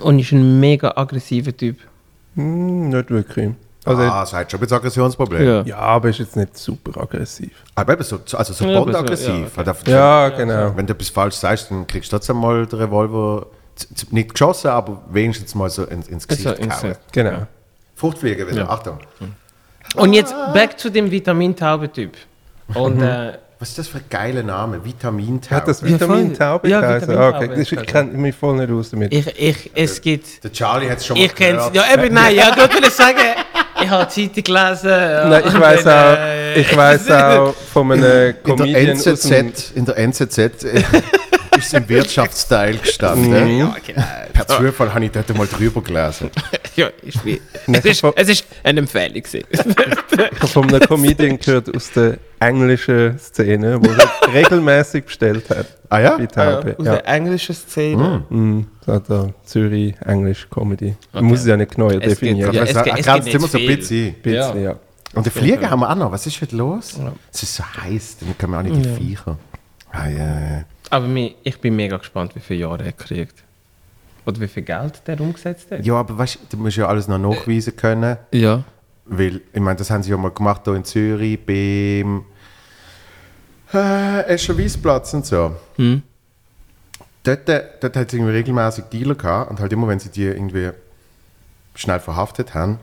und 0.00 0.18
ist 0.18 0.32
ein 0.32 0.58
mega 0.60 0.92
aggressiver 0.96 1.56
Typ? 1.56 1.78
Hm, 2.34 2.88
nicht 2.88 3.10
wirklich. 3.10 3.50
Also, 3.84 4.02
ah, 4.02 4.20
das 4.20 4.32
hat 4.32 4.50
schon 4.50 4.58
ein 4.58 4.62
bisschen 4.62 4.76
Aggressionsproblem. 4.76 5.66
ja, 5.66 5.76
aber 5.76 6.08
ist 6.10 6.18
jetzt 6.20 6.36
nicht 6.36 6.56
super 6.56 7.00
aggressiv. 7.00 7.50
Aber 7.74 7.92
eben 7.94 8.02
so, 8.04 8.20
also 8.34 8.52
so 8.52 8.64
Ja, 8.64 8.78
Bond-aggressiv. 8.78 9.56
ja, 9.56 9.64
Hat 9.66 9.66
er- 9.86 9.92
Ja, 9.92 10.28
genau. 10.28 10.72
Wenn 10.76 10.86
du 10.86 10.92
etwas 10.92 11.08
falsch 11.08 11.34
sagst, 11.34 11.70
dann 11.70 11.84
kriegst 11.86 12.12
du 12.12 12.16
trotzdem 12.16 12.36
mal 12.36 12.64
den 12.64 12.78
Revolver 12.78 13.46
nicht 14.12 14.30
geschossen, 14.34 14.68
aber 14.68 15.02
wenigstens 15.10 15.54
mal 15.56 15.68
so 15.68 15.84
ins, 15.84 16.06
ins 16.08 16.28
Gesicht 16.28 16.46
Also, 16.46 16.62
gehauen. 16.62 16.94
Genau. 17.10 17.46
Fruchtfliegen 17.96 18.48
wieder, 18.48 18.70
Achtung. 18.70 18.98
Und 19.96 20.12
jetzt 20.12 20.32
back 20.54 20.78
zu 20.78 20.88
dem 20.90 21.10
Vitamin-Taube-Typ. 21.10 22.12
Und 22.74 23.02
äh, 23.02 23.32
Was 23.62 23.68
ist 23.68 23.78
das 23.78 23.86
für 23.86 23.98
ein 23.98 24.04
geiler 24.10 24.42
Name? 24.42 24.84
Vitamintaube. 24.84 25.54
Hat 25.54 25.68
das 25.68 25.82
Ja, 25.82 25.86
Vitamin 25.90 26.26
voll. 26.30 26.36
Taube 26.36 26.68
Ja? 26.68 26.96
Vitamin 27.00 27.16
Ah, 27.16 27.28
okay. 27.28 27.60
Ich 27.62 27.70
kenne 27.86 28.10
mich 28.14 28.34
voll 28.34 28.56
nicht 28.56 28.72
aus 28.72 28.90
damit. 28.90 29.14
ich, 29.14 29.38
ich, 29.38 29.70
es 29.72 30.00
gibt. 30.00 30.42
Der 30.42 30.50
Charlie 30.50 30.90
hat 30.90 30.98
es 30.98 31.06
schon 31.06 31.16
mal 31.16 31.24
Ich 31.24 31.32
kenne 31.32 31.60
es. 31.60 31.72
gehört. 31.72 31.76
Ja, 31.96 32.02
eben, 32.02 32.12
nein, 32.12 32.34
ja, 32.34 32.50
ich 32.50 32.56
wollte 32.56 32.90
sagen, 32.90 33.18
ich 33.80 33.88
habe 33.88 34.08
die 34.12 34.32
Zeitung 34.32 34.42
gelesen. 34.56 34.90
ja, 34.90 35.28
Nein, 35.28 35.42
ich 35.46 35.60
weiß 35.60 35.86
auch, 35.86 36.16
äh, 36.18 36.60
ich 36.60 36.76
weiß 36.76 37.10
auch 37.12 37.54
von 37.72 37.92
einem 37.92 38.02
in 38.02 38.10
der, 38.10 38.32
Comedian 38.32 38.96
aus 38.96 39.04
dem, 39.04 39.46
NZZ, 39.46 39.70
in 39.76 39.84
der 39.84 39.96
NZZ 39.96 40.38
ist 41.66 41.74
im 41.74 41.88
Wirtschaftsteil 41.88 42.76
gestanden. 42.78 43.58
Ja, 43.58 43.76
genau. 43.86 44.02
Per 44.32 44.46
Zufall 44.48 44.92
habe 44.94 45.04
ich 45.04 45.10
dort 45.12 45.36
mal 45.36 45.46
drüber 45.46 45.82
gelesen. 45.82 46.30
Ja, 46.74 46.86
ist 47.02 47.22
wie, 47.26 47.38
es, 47.70 47.84
ist, 47.84 48.02
es 48.16 48.28
ist 48.30 48.46
eine 48.64 48.78
Empfehlung. 48.80 49.22
ich 49.30 49.58
habe 49.58 50.46
von 50.46 50.68
einem 50.70 50.80
Comedian 50.80 51.38
gehört 51.38 51.76
aus 51.76 51.90
der 51.90 52.16
englischen 52.40 53.18
Szene, 53.18 53.78
wo 53.78 53.90
er 53.90 54.10
regelmäßig 54.34 55.04
bestellt 55.04 55.50
hat. 55.50 55.66
Ah 55.90 55.98
ja? 56.00 56.16
Bei 56.16 56.24
Taube. 56.24 56.74
Aus 56.78 56.86
Ja. 56.86 56.92
der 56.94 57.06
englischen 57.08 57.54
Szene. 57.54 58.24
Mhm. 58.30 58.68
So, 58.86 58.98
da, 59.00 59.28
Zürich, 59.44 59.94
Englisch, 60.06 60.48
Comedy. 60.48 60.96
Man 61.12 61.24
muss 61.24 61.40
es 61.40 61.46
ja 61.46 61.58
nicht 61.58 61.72
genau 61.74 61.90
Es 61.90 62.00
definieren. 62.00 62.54
Ja, 62.54 62.64
Ja, 62.64 62.70
es 62.70 62.82
geht- 62.84 62.98
es 63.00 63.04
grenzt 63.04 63.28
immer 63.28 63.48
so 63.48 63.58
ein 63.58 63.66
bisschen. 63.66 64.06
Ein 64.06 64.22
bisschen, 64.22 64.62
ja. 64.62 64.76
Und 65.14 65.26
den 65.26 65.30
Flieger 65.30 65.68
haben 65.68 65.80
wir 65.80 65.90
auch 65.90 65.94
noch. 65.94 66.10
Was 66.10 66.26
ist 66.26 66.40
heute 66.40 66.56
los? 66.56 66.98
Es 67.30 67.42
ist 67.42 67.54
so 67.54 67.64
heiß, 67.82 68.16
dann 68.20 68.38
können 68.38 68.52
wir 68.52 68.58
auch 68.60 68.62
nicht 68.62 68.82
die 68.98 69.08
Viecher. 69.08 69.36
Ah, 69.90 70.08
ja, 70.08 70.16
ja. 70.40 70.64
Aber 70.92 71.08
ich 71.42 71.58
bin 71.58 71.74
mega 71.74 71.96
gespannt, 71.96 72.36
wie 72.36 72.40
viele 72.40 72.60
Jahre 72.60 72.84
er 72.84 72.92
kriegt. 72.92 73.42
Oder 74.26 74.38
wie 74.42 74.46
viel 74.46 74.62
Geld 74.62 75.00
der 75.06 75.18
umgesetzt 75.22 75.70
hat. 75.70 75.86
ja, 75.86 75.94
aber 75.94 76.18
weißt 76.18 76.34
du, 76.34 76.38
du 76.50 76.62
musst 76.62 76.76
ja 76.76 76.86
alles 76.86 77.08
noch 77.08 77.16
nachweisen 77.16 77.74
können. 77.74 78.18
Ja. 78.30 78.62
Weil, 79.06 79.40
ich 79.54 79.60
meine, 79.60 79.76
das 79.76 79.90
haben 79.90 80.02
sie 80.02 80.10
ja 80.10 80.18
mal 80.18 80.30
gemacht 80.30 80.60
hier 80.64 80.74
in 80.74 80.84
Zürich 80.84 81.40
beim 81.46 82.26
äh, 83.72 84.26
Escher 84.26 84.58
Wiesplatz 84.58 85.14
und 85.14 85.24
so. 85.24 85.56
Hm. 85.76 86.02
Dort, 87.22 87.48
äh, 87.48 87.64
dort 87.80 87.96
hat 87.96 88.08
es 88.08 88.12
irgendwie 88.12 88.32
regelmäßig 88.32 88.84
Dealer 88.92 89.14
gehabt 89.14 89.50
und 89.50 89.60
halt 89.60 89.72
immer, 89.72 89.88
wenn 89.88 89.98
sie 89.98 90.10
die 90.10 90.24
irgendwie 90.24 90.72
schnell 91.74 92.00
verhaftet 92.00 92.52
haben, 92.52 92.78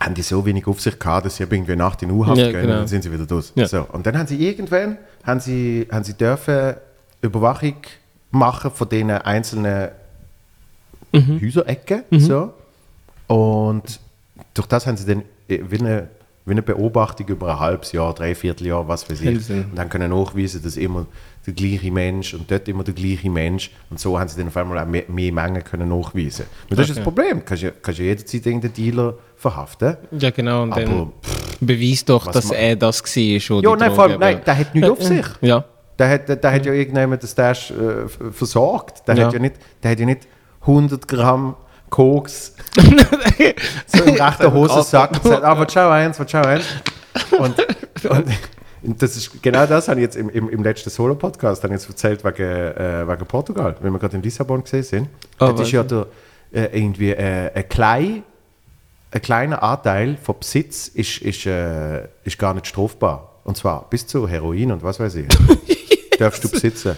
haben 0.00 0.14
die 0.14 0.22
so 0.22 0.44
wenig 0.46 0.66
auf 0.66 0.80
sich 0.80 0.98
gehabt, 0.98 1.26
dass 1.26 1.36
sie 1.36 1.42
irgendwie 1.44 1.74
Nacht 1.76 2.02
in 2.02 2.10
U-Haft 2.10 2.38
Ja, 2.38 2.50
gehen 2.50 2.60
genau. 2.62 2.72
und 2.74 2.78
dann 2.80 2.88
sind 2.88 3.02
sie 3.02 3.12
wieder 3.12 3.26
durch. 3.26 3.52
Ja. 3.56 3.66
So, 3.66 3.86
und 3.92 4.06
dann 4.06 4.16
haben 4.16 4.26
sie 4.26 4.36
irgendwann 4.48 4.96
haben 5.24 5.40
sie, 5.40 5.86
haben 5.90 6.04
sie 6.04 6.14
dürfen 6.14 6.74
Überwachung 7.20 7.74
machen 8.30 8.70
von 8.70 8.88
diesen 8.88 9.10
einzelnen 9.10 9.88
Mhm. 11.10 11.40
Häuserecken. 11.42 12.02
So. 12.18 12.52
Und 13.28 13.98
durch 14.52 14.66
das 14.68 14.86
haben 14.86 14.98
sie 14.98 15.06
dann 15.06 15.22
äh, 15.48 15.60
wie 15.68 15.78
eine, 15.78 16.08
wie 16.44 16.50
eine 16.52 16.60
Beobachtung 16.62 17.26
über 17.28 17.52
ein 17.52 17.58
halbes 17.58 17.92
Jahr, 17.92 18.12
dreiviertel 18.14 18.66
Jahr, 18.66 18.86
was 18.86 19.08
weiß 19.10 19.22
ich. 19.22 19.50
Und 19.50 19.70
dann 19.74 19.88
können 19.88 20.10
nachweisen, 20.10 20.62
dass 20.62 20.76
immer 20.76 21.06
der 21.48 21.54
gleiche 21.54 21.90
Mensch 21.90 22.34
und 22.34 22.50
dort 22.50 22.68
immer 22.68 22.84
der 22.84 22.94
gleiche 22.94 23.30
Mensch. 23.30 23.70
Und 23.90 23.98
so 23.98 24.18
haben 24.18 24.28
sie 24.28 24.36
dann 24.38 24.48
auf 24.48 24.56
einmal 24.56 24.78
auch 24.78 24.86
mehr, 24.86 25.04
mehr 25.08 25.32
Mengen 25.32 25.64
können 25.64 25.88
nachweisen. 25.88 26.46
Und 26.70 26.78
das 26.78 26.88
ist 26.88 26.90
das 26.90 26.96
Okay. 26.98 27.04
Problem. 27.04 27.38
Du 27.38 27.44
kannst 27.44 27.62
ja, 27.62 27.70
kannst 27.82 27.98
ja 28.00 28.04
jederzeit 28.06 28.46
irgendeinen 28.46 28.72
Dealer 28.74 29.14
verhaften. 29.36 29.96
Ja, 30.18 30.30
genau. 30.30 30.62
Und 30.64 30.72
Aber 30.72 30.82
dann 30.82 31.12
beweis 31.60 32.04
doch, 32.04 32.30
dass 32.30 32.50
er 32.50 32.76
das 32.76 33.02
war. 33.02 33.62
ja, 33.62 33.76
nein, 33.76 33.92
vor 33.94 34.04
allem, 34.04 34.20
nein, 34.20 34.40
der 34.44 34.58
hat 34.58 34.74
nichts 34.74 34.90
auf 34.90 35.02
sich. 35.02 35.26
Ja. 35.40 35.64
Der 35.98 36.08
hat, 36.10 36.28
der, 36.28 36.36
der 36.36 36.52
hat 36.52 36.64
ja 36.66 36.72
irgendjemand 36.72 37.22
das 37.22 37.32
Stash 37.32 37.70
äh, 37.72 38.08
versorgt. 38.30 39.08
Der, 39.08 39.16
Ja. 39.16 39.26
hat 39.26 39.32
ja 39.32 39.38
nicht, 39.40 39.54
der 39.82 39.90
hat 39.92 39.98
ja 40.00 40.06
nicht 40.06 40.28
100 40.60 41.08
Gramm 41.08 41.56
Koks 41.90 42.54
so 43.86 44.04
im 44.04 44.14
rechten 44.14 44.52
Hosensack 44.52 45.12
und 45.12 45.24
sagt, 45.24 45.42
ah, 45.42 45.58
was 45.58 45.72
schau 45.72 45.88
eins, 45.88 46.20
was 46.20 46.30
schau 46.30 46.42
eins. 46.42 46.64
Und, 47.38 47.54
und 48.10 48.24
das 48.96 49.16
ist 49.16 49.42
genau 49.42 49.66
das, 49.66 49.88
habe 49.88 50.00
ich 50.00 50.04
jetzt 50.04 50.16
im, 50.16 50.30
im, 50.30 50.48
im 50.48 50.62
letzten 50.62 50.90
Solo-Podcast 50.90 51.62
dann 51.62 51.72
jetzt 51.72 51.88
erzählt 51.88 52.24
wegen, 52.24 52.42
äh, 52.42 53.06
wegen 53.06 53.26
Portugal, 53.26 53.76
wenn 53.80 53.92
wir 53.92 53.98
gerade 53.98 54.16
in 54.16 54.22
Lissabon 54.22 54.62
gesehen 54.62 54.82
sind. 54.82 55.08
Oh, 55.40 55.48
das 55.48 55.62
ist 55.62 55.72
ja 55.72 55.82
der, 55.82 56.06
äh, 56.52 56.64
irgendwie 56.72 57.10
äh, 57.10 57.50
ein, 57.52 57.68
klein, 57.68 58.22
ein 59.10 59.22
kleiner 59.22 59.62
Anteil 59.62 60.16
vom 60.22 60.38
Besitz 60.38 60.88
ist, 60.88 61.18
ist, 61.18 61.46
äh, 61.46 62.04
ist 62.24 62.38
gar 62.38 62.54
nicht 62.54 62.66
strafbar. 62.66 63.40
Und 63.44 63.56
zwar 63.56 63.88
bis 63.88 64.06
zu 64.06 64.28
Heroin 64.28 64.72
und 64.72 64.82
was 64.82 65.00
weiß 65.00 65.16
ich. 65.16 65.28
Darfst 66.18 66.44
du 66.44 66.48
besitzen. 66.48 66.96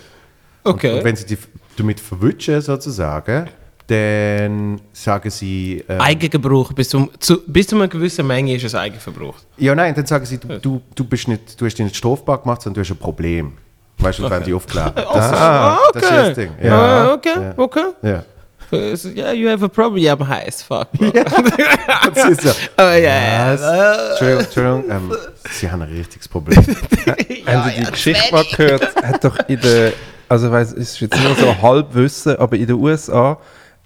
Okay. 0.64 0.90
Und, 0.90 0.98
und 0.98 1.04
wenn 1.04 1.16
sie 1.16 1.26
dich 1.26 1.38
damit 1.76 2.00
verwutschen, 2.00 2.60
sozusagen, 2.60 3.48
dann 3.90 4.80
sagen 4.92 5.30
sie. 5.30 5.84
ähm, 5.88 6.00
Eigengebrauch, 6.00 6.72
bis, 6.72 6.88
zum, 6.90 7.10
zu, 7.18 7.42
bis 7.46 7.66
zu 7.66 7.76
einer 7.76 7.88
gewissen 7.88 8.26
Menge 8.26 8.54
ist 8.54 8.64
es 8.64 8.74
Eigenverbrauch. 8.74 9.34
Ja, 9.58 9.74
nein, 9.74 9.94
dann 9.94 10.06
sagen 10.06 10.24
sie, 10.24 10.38
du, 10.38 10.58
du, 10.58 10.80
du, 10.94 11.04
bist 11.04 11.28
nicht, 11.28 11.60
du 11.60 11.66
hast 11.66 11.74
dich 11.76 11.84
nicht 11.84 11.96
strafbar 11.96 12.38
gemacht, 12.38 12.62
sondern 12.62 12.82
du 12.82 12.88
hast 12.88 12.90
ein 12.94 12.98
Problem. 12.98 13.52
Weißt 13.98 14.18
du, 14.18 14.22
das 14.22 14.30
werden 14.30 14.44
die 14.44 14.54
aufklären. 14.54 14.92
Das, 14.94 15.06
Ah, 15.32 15.78
ist, 15.94 15.94
das 15.96 16.02
ist 16.04 16.10
das 16.12 16.34
Ding. 16.34 16.50
Ja, 16.62 16.68
Ja. 17.06 17.12
okay, 17.14 17.28
Ja. 17.34 17.54
okay. 17.56 17.84
Ja. 18.02 18.24
Yeah, 18.72 19.32
you 19.32 19.48
have 19.48 19.64
a 19.64 19.68
problem. 19.68 20.00
Yeah, 20.00 20.14
I'm 20.14 20.24
high 20.28 20.46
as 20.46 20.62
fuck. 20.62 20.92
Bro. 20.92 21.10
Das 22.14 22.28
ist 22.28 22.42
so. 22.42 22.50
oh, 22.78 22.82
yeah. 22.82 23.52
Was? 23.54 23.60
Entschuldigung, 24.10 24.44
Entschuldigung 24.44 24.84
ähm, 24.90 25.12
sie 25.50 25.68
haben 25.70 25.82
ein 25.82 25.88
richtiges 25.92 26.28
Problem. 26.28 26.56
Haben 27.46 27.70
Sie 27.70 27.80
die 27.84 27.90
Geschichte 27.90 28.32
mal 28.32 28.44
gehört? 28.56 28.94
Hat 29.02 29.24
doch 29.24 29.36
in 29.48 29.60
der, 29.60 29.92
also 30.28 30.46
ich 30.46 30.52
weiss, 30.52 30.72
es 30.72 30.92
ist 30.92 31.00
jetzt 31.00 31.20
nur 31.20 31.34
so 31.34 31.60
Halbwissen, 31.60 32.36
aber 32.36 32.56
in 32.56 32.66
den 32.68 32.76
USA 32.76 33.38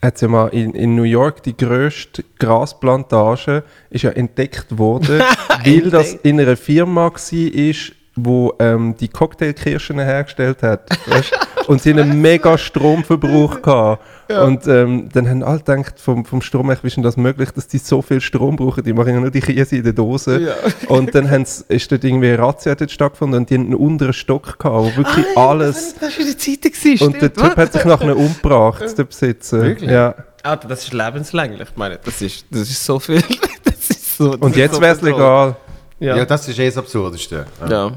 hat 0.05 0.21
ja 0.21 0.29
mal 0.29 0.49
in, 0.49 0.75
in 0.75 0.95
New 0.95 1.03
York 1.03 1.43
die 1.43 1.57
grösste 1.57 2.25
Grasplantage 2.39 3.65
ist 3.91 4.03
ja 4.03 4.11
entdeckt 4.11 4.79
worden, 4.79 5.21
weil 5.65 5.91
das 5.91 6.15
in 6.15 6.41
einer 6.41 6.57
Firma 6.57 7.11
war, 7.11 7.75
wo 8.17 8.55
ähm, 8.61 8.95
die 9.01 9.09
Cocktailkirschen 9.09 9.99
hergestellt 9.99 10.63
hat. 10.63 10.89
Weißt? 11.07 11.33
Und 11.67 11.81
sie 11.83 11.91
einen 11.91 12.21
mega 12.21 12.59
Stromverbrauch 12.59 13.63
gehabt. 13.63 14.05
Und 14.29 14.67
ähm, 14.67 15.09
dann 15.13 15.29
haben 15.29 15.43
alle 15.43 15.59
gedacht, 15.59 16.01
vom, 16.01 16.25
vom 16.25 16.41
Strom 16.41 16.71
her, 16.71 16.79
wie 16.83 16.87
ist 16.87 16.97
denn 16.97 17.03
das 17.03 17.17
möglich, 17.17 17.51
dass 17.51 17.67
die 17.69 17.79
so 17.79 18.01
viel 18.03 18.21
Strom 18.21 18.57
brauchen? 18.57 18.83
Die 18.83 18.93
machen 18.93 19.13
ja 19.15 19.21
nur 19.21 19.31
die 19.31 19.41
Käse 19.41 19.77
in 19.77 19.85
der 19.85 19.93
Dose. 19.93 20.55
Und 20.89 21.15
dann 21.15 21.31
haben's- 21.31 21.65
ist 21.69 21.91
dort 21.93 22.05
irgendwie 22.05 22.29
eine 22.29 22.39
Razzia 22.39 22.75
dort 22.75 22.91
stattgefunden 22.91 23.41
und 23.41 23.51
die 23.51 23.55
haben 23.55 23.67
einen 23.67 23.75
unteren 23.75 24.13
Stock 24.13 24.59
gehabt, 24.59 24.65
wo 24.77 24.97
wirklich 24.97 25.27
alles... 25.37 25.95
Das 26.01 26.13
war 26.15 26.21
in 26.21 26.27
der 26.27 26.39
Zeitung. 26.39 26.73
gewesen, 26.73 27.07
Und 27.07 27.21
der. 27.23 27.33
Typ 27.33 27.57
hat 27.57 27.73
sich 27.73 27.85
nachher 27.85 28.17
umgebracht, 28.17 28.97
der 28.97 29.05
Besitzer. 29.05 29.61
Wirklich? 29.63 29.91
Ja. 29.91 30.15
Alter, 30.43 30.69
das 30.69 30.85
ist 30.85 30.93
lebenslänglich. 30.93 31.69
Ich 31.71 31.77
meine, 31.77 31.99
das 32.03 32.21
ist, 32.23 32.47
das 32.51 32.63
ist 32.63 32.85
so 32.85 32.99
viel. 32.99 33.23
Das 33.65 33.91
ist 33.91 34.17
so, 34.17 34.31
das 34.33 34.41
Und 34.41 34.51
ist 34.53 34.57
jetzt 34.57 34.75
so 34.77 34.81
wäre 34.81 34.95
es 34.95 35.03
legal. 35.03 35.57
Ja. 36.01 36.17
Ja. 36.17 36.25
das 36.25 36.49
ist 36.49 36.59
eh 36.59 36.67
das 36.67 36.79
Absurdeste. 36.79 37.45
ja. 37.69 37.93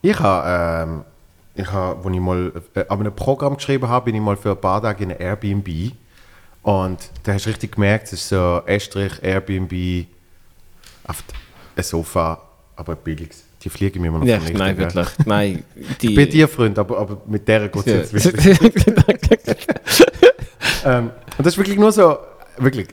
Ich 0.00 0.18
habe, 0.20 0.90
ähm, 0.90 1.04
ich 1.58 1.70
habe, 1.72 2.04
als 2.06 2.14
ich 2.14 2.20
mal 2.20 2.52
äh, 2.74 2.84
an 2.88 3.00
einem 3.00 3.14
Programm 3.14 3.56
geschrieben 3.56 3.88
habe, 3.88 4.06
bin 4.06 4.14
ich 4.14 4.20
mal 4.20 4.36
für 4.36 4.50
ein 4.52 4.60
paar 4.60 4.80
Tage 4.82 5.04
in 5.04 5.10
einem 5.12 5.20
Airbnb. 5.20 5.92
Und 6.62 6.98
da 7.22 7.32
hast 7.32 7.46
du 7.46 7.50
richtig 7.50 7.72
gemerkt, 7.72 8.06
es 8.06 8.14
ist 8.14 8.28
so 8.28 8.62
Estrich, 8.66 9.22
Airbnb, 9.22 10.06
auf 11.06 11.22
ein 11.76 11.82
Sofa, 11.82 12.40
aber 12.76 12.92
ein 12.92 12.98
billiges. 13.02 13.44
Die 13.62 13.68
fliegen 13.70 14.00
mir 14.02 14.08
immer 14.08 14.18
noch 14.20 14.26
Ja, 14.26 14.38
vernichten, 14.38 14.58
nein, 14.58 14.76
gell? 14.76 14.94
wirklich. 14.94 15.26
Nein, 15.26 15.64
die... 16.00 16.14
Bei 16.14 16.26
dir, 16.26 16.46
Freund, 16.48 16.78
aber, 16.78 16.98
aber 16.98 17.22
mit 17.26 17.46
der 17.48 17.68
geht 17.68 17.86
es 17.86 18.12
jetzt 18.12 18.12
Ja. 18.44 18.60
wirklich. 18.60 18.60
ähm, 20.84 21.10
und 21.36 21.46
das 21.46 21.54
ist 21.54 21.58
wirklich 21.58 21.78
nur 21.78 21.90
so, 21.92 22.18
wirklich, 22.58 22.88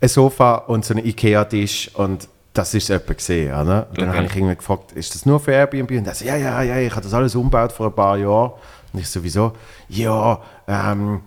ein 0.00 0.08
Sofa 0.08 0.56
und 0.56 0.84
so 0.84 0.94
ein 0.94 1.04
Ikea-Tisch 1.04 1.90
und 1.94 2.28
das 2.56 2.74
ist 2.74 2.90
etwa 2.90 3.12
gesehen. 3.14 3.52
Oder? 3.52 3.86
Und 3.90 3.98
dann 4.00 4.08
Okay. 4.08 4.16
habe 4.18 4.26
ich 4.26 4.36
irgendwie 4.36 4.56
gefragt, 4.56 4.92
ist 4.92 5.14
das 5.14 5.26
nur 5.26 5.40
für 5.40 5.52
Airbnb? 5.52 5.90
Und 5.90 6.06
er 6.06 6.14
so, 6.14 6.24
ja, 6.24 6.36
ja, 6.36 6.62
ja, 6.62 6.78
ich 6.78 6.90
habe 6.92 7.02
das 7.02 7.12
alles 7.14 7.34
umgebaut 7.34 7.72
vor 7.72 7.86
ein 7.86 7.94
paar 7.94 8.16
Jahren. 8.16 8.52
Und 8.92 9.00
ich 9.00 9.08
sowieso, 9.08 9.52
ja, 9.88 10.40
ähm, 10.66 11.20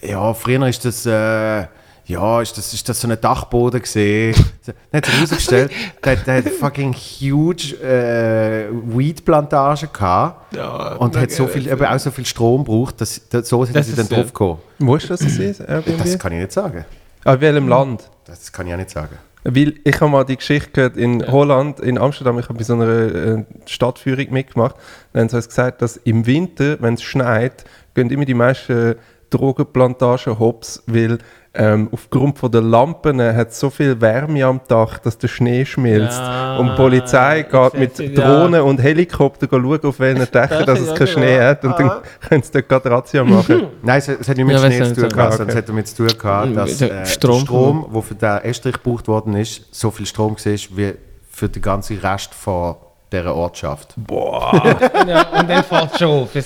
ja, 0.00 0.32
früher 0.34 0.66
ist 0.68 0.84
das, 0.84 1.06
äh, 1.06 1.66
ja, 2.04 2.40
ist 2.42 2.58
das, 2.58 2.74
ist 2.74 2.88
das 2.88 3.00
so 3.00 3.08
ein 3.08 3.18
Dachboden 3.20 3.80
gesehen. 3.80 4.34
Dann 4.66 4.74
hat 4.98 5.06
sich 5.06 5.14
herausgestellt, 5.14 5.72
der, 6.04 6.16
der 6.16 6.36
hat 6.38 6.48
fucking 6.48 6.92
huge 6.92 7.74
äh, 7.82 8.68
Weed-Plantage 8.72 9.86
gehabt 9.88 10.54
Ja, 10.56 10.94
und 10.96 11.16
hat 11.16 11.30
so 11.30 11.46
viel, 11.46 11.68
eben 11.68 11.84
auch 11.84 11.98
so 11.98 12.10
viel 12.10 12.26
Strom 12.26 12.64
gebraucht, 12.64 13.00
dass, 13.00 13.28
dass 13.28 13.48
so 13.48 13.64
sind 13.64 13.76
Das 13.76 13.86
sie 13.86 13.94
dann 13.94 14.04
ist 14.04 14.10
ja- 14.10 14.16
drauf 14.18 14.26
gekommen. 14.32 14.58
Wo 14.80 14.96
ist 14.96 15.08
das, 15.08 15.20
das 15.20 15.36
ist, 15.38 15.60
Airbnb? 15.60 15.98
Das 15.98 16.18
kann 16.18 16.32
ich 16.32 16.38
nicht 16.40 16.52
sagen. 16.52 16.84
An 17.24 17.40
welchem 17.40 17.68
Land? 17.68 18.02
Das 18.24 18.50
kann 18.52 18.66
ich 18.66 18.72
auch 18.72 18.78
nicht 18.78 18.90
sagen. 18.90 19.16
Weil 19.44 19.74
ich 19.84 20.00
habe 20.00 20.10
mal 20.10 20.24
die 20.24 20.36
Geschichte 20.36 20.70
gehört 20.70 20.96
in 20.96 21.26
Holland, 21.26 21.80
in 21.80 21.98
Amsterdam, 21.98 22.38
ich 22.38 22.48
habe 22.48 22.58
bei 22.58 22.64
so 22.64 22.74
einer 22.74 22.88
äh, 22.88 23.44
Stadtführung 23.66 24.30
mitgemacht. 24.30 24.76
Dann 25.12 25.22
haben 25.22 25.28
sie 25.30 25.36
uns 25.36 25.48
gesagt, 25.48 25.82
dass 25.82 25.96
im 25.96 26.26
Winter, 26.26 26.80
wenn 26.80 26.94
es 26.94 27.02
schneit, 27.02 27.64
gehen 27.94 28.10
immer 28.10 28.24
die 28.24 28.34
meisten 28.34 28.94
Drogenplantagen 29.30 30.38
hops, 30.38 30.82
weil 30.86 31.18
ähm, 31.54 31.88
aufgrund 31.92 32.38
von 32.38 32.50
der 32.50 32.62
Lampen 32.62 33.20
äh, 33.20 33.34
hat 33.34 33.50
es 33.50 33.60
so 33.60 33.68
viel 33.68 34.00
Wärme 34.00 34.42
am 34.44 34.60
Dach, 34.68 34.98
dass 34.98 35.18
der 35.18 35.28
Schnee 35.28 35.66
schmilzt. 35.66 36.18
Ja, 36.18 36.56
und 36.56 36.70
die 36.70 36.74
Polizei 36.76 37.42
geht 37.42 37.74
mit 37.74 37.98
ja. 37.98 38.08
Drohnen 38.08 38.62
und 38.62 38.78
Helikopter 38.82 39.46
schauen, 39.50 39.80
auf 39.84 40.00
welchen 40.00 40.24
Dächern 40.32 40.64
dass 40.64 40.80
es 40.80 40.88
Ja, 40.88 40.94
keinen 40.94 41.06
genau. 41.06 41.18
Schnee 41.26 41.40
hat. 41.40 41.64
Und 41.64 41.78
dann 41.78 41.90
können 42.28 42.42
sie 42.42 42.52
dort 42.52 42.68
gerade 42.68 42.90
Razzia 42.90 43.22
machen. 43.24 43.66
Nein, 43.82 43.98
es, 43.98 44.08
es 44.08 44.28
hat 44.28 44.36
nicht 44.38 44.46
mit 44.46 44.56
Ja, 44.58 44.66
Schnee 44.66 44.82
zu 44.82 44.94
tun 44.94 45.08
gehabt, 45.10 45.18
Ah, 45.34 45.36
sondern 45.36 45.48
es 45.50 45.56
hat 45.56 45.68
damit 45.68 45.88
zu 45.88 45.96
tun 46.06 46.18
gehabt, 46.18 46.56
dass 46.56 46.78
der 46.78 47.02
äh, 47.02 47.06
Strom- 47.06 47.32
der 47.40 47.44
Strom, 47.46 47.86
der 47.92 48.02
für 48.02 48.14
den 48.14 48.38
Estrich 48.44 48.74
gebraucht 48.82 49.08
worden 49.08 49.36
ist, 49.36 49.74
so 49.74 49.90
viel 49.90 50.06
Strom 50.06 50.36
war 50.36 50.52
wie 50.76 50.94
für 51.30 51.48
den 51.48 51.62
ganzen 51.62 51.98
Rest 51.98 52.32
von 52.34 52.76
dieser 53.12 53.34
Ortschaft. 53.34 53.94
ja, 54.10 55.22
und 55.40 55.48
dann 55.48 55.62
fällt 55.64 55.92
es 55.92 55.98
schon 55.98 56.08
auf. 56.08 56.34
Hey, 56.34 56.42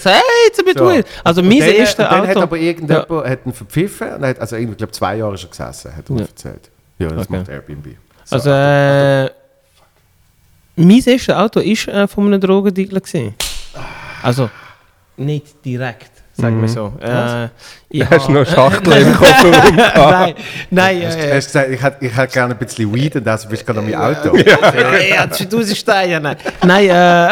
a 0.58 0.62
bit 0.64 0.78
So. 0.78 0.84
Also 1.24 1.40
Und 1.40 1.48
mein 1.48 1.58
dann, 1.60 1.68
erstes 1.70 2.04
und 2.04 2.10
dann 2.12 2.22
hat 2.26 2.36
Auto... 2.36 2.40
aber 2.42 2.56
irgendjemand 2.58 3.08
hat 3.28 3.46
ihn 3.46 3.52
verpfiffen, 3.52 4.12
und 4.14 4.24
hat, 4.26 4.38
also 4.40 4.56
ich 4.56 4.76
glaube 4.76 4.92
zwei 4.92 5.16
Jahre 5.16 5.34
ist 5.34 5.44
er 5.44 5.48
gesessen, 5.50 5.96
hat 5.96 6.08
er 6.08 6.12
mir 6.12 6.20
Ja. 6.20 6.26
erzählt. 6.26 6.70
Ja, 6.98 7.08
das 7.08 7.26
Okay. 7.26 7.36
macht 7.38 7.48
Airbnb. 7.48 7.86
So, 8.24 8.36
Also, 8.36 8.50
äh, 8.50 9.24
mein 10.76 11.02
erstes 11.06 11.30
Auto 11.30 11.60
war 11.60 11.94
äh, 11.94 12.08
von 12.08 12.26
einem 12.26 12.40
Drogendealer. 12.40 13.00
gewesen. 13.00 13.34
Also, 14.22 14.50
nicht 15.16 15.64
direkt, 15.64 16.10
sagen 16.38 16.60
wir 16.60 16.68
so. 16.68 16.92
Äh, 17.00 17.48
ich 17.88 18.02
Mhm. 18.02 18.10
Hast 18.10 18.28
du 18.28 18.32
noch 18.32 18.46
Schachteln 18.54 19.06
im 19.06 19.14
Kofferraum 19.14 19.76
gehabt? 19.76 19.96
Nein, 19.96 20.34
nein, 20.70 21.02
Hast, 21.06 21.16
äh, 21.16 21.34
hast 21.36 21.46
gesagt, 21.46 21.70
ich 21.70 21.82
hätte, 21.82 22.04
ich 22.04 22.16
hätte 22.16 22.32
gerne 22.32 22.54
ein 22.54 22.58
bisschen 22.58 22.92
Weed 22.94 23.16
und 23.16 23.28
also 23.28 23.48
bist 23.48 23.62
du 23.62 23.66
gerade 23.72 23.78
an 23.78 23.90
mein 23.90 23.94
Auto. 24.16 24.36
äh, 24.36 25.10
ja, 25.14 25.30
2000 25.30 25.76
Steine, 25.76 26.12
ja, 26.12 26.20
nein. 26.20 26.36
Nein, 26.64 26.88
äh, 26.88 27.30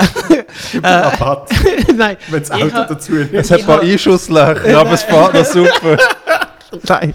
Rabatt, 0.87 1.51
nein. 1.97 2.17
wenn 2.31 2.41
das 2.43 2.51
Ich 2.57 2.65
Auto 2.65 2.81
Es 2.83 2.89
dazu 2.89 3.13
nimmt. 3.13 3.51
hat 3.51 3.61
ein 3.61 3.67
paar 3.67 3.81
Einschusslöcher, 3.81 4.79
aber 4.79 4.93
es 4.93 5.03
fährt 5.03 5.35
noch 5.35 5.45
super. 5.45 5.97
Nein. 6.89 7.15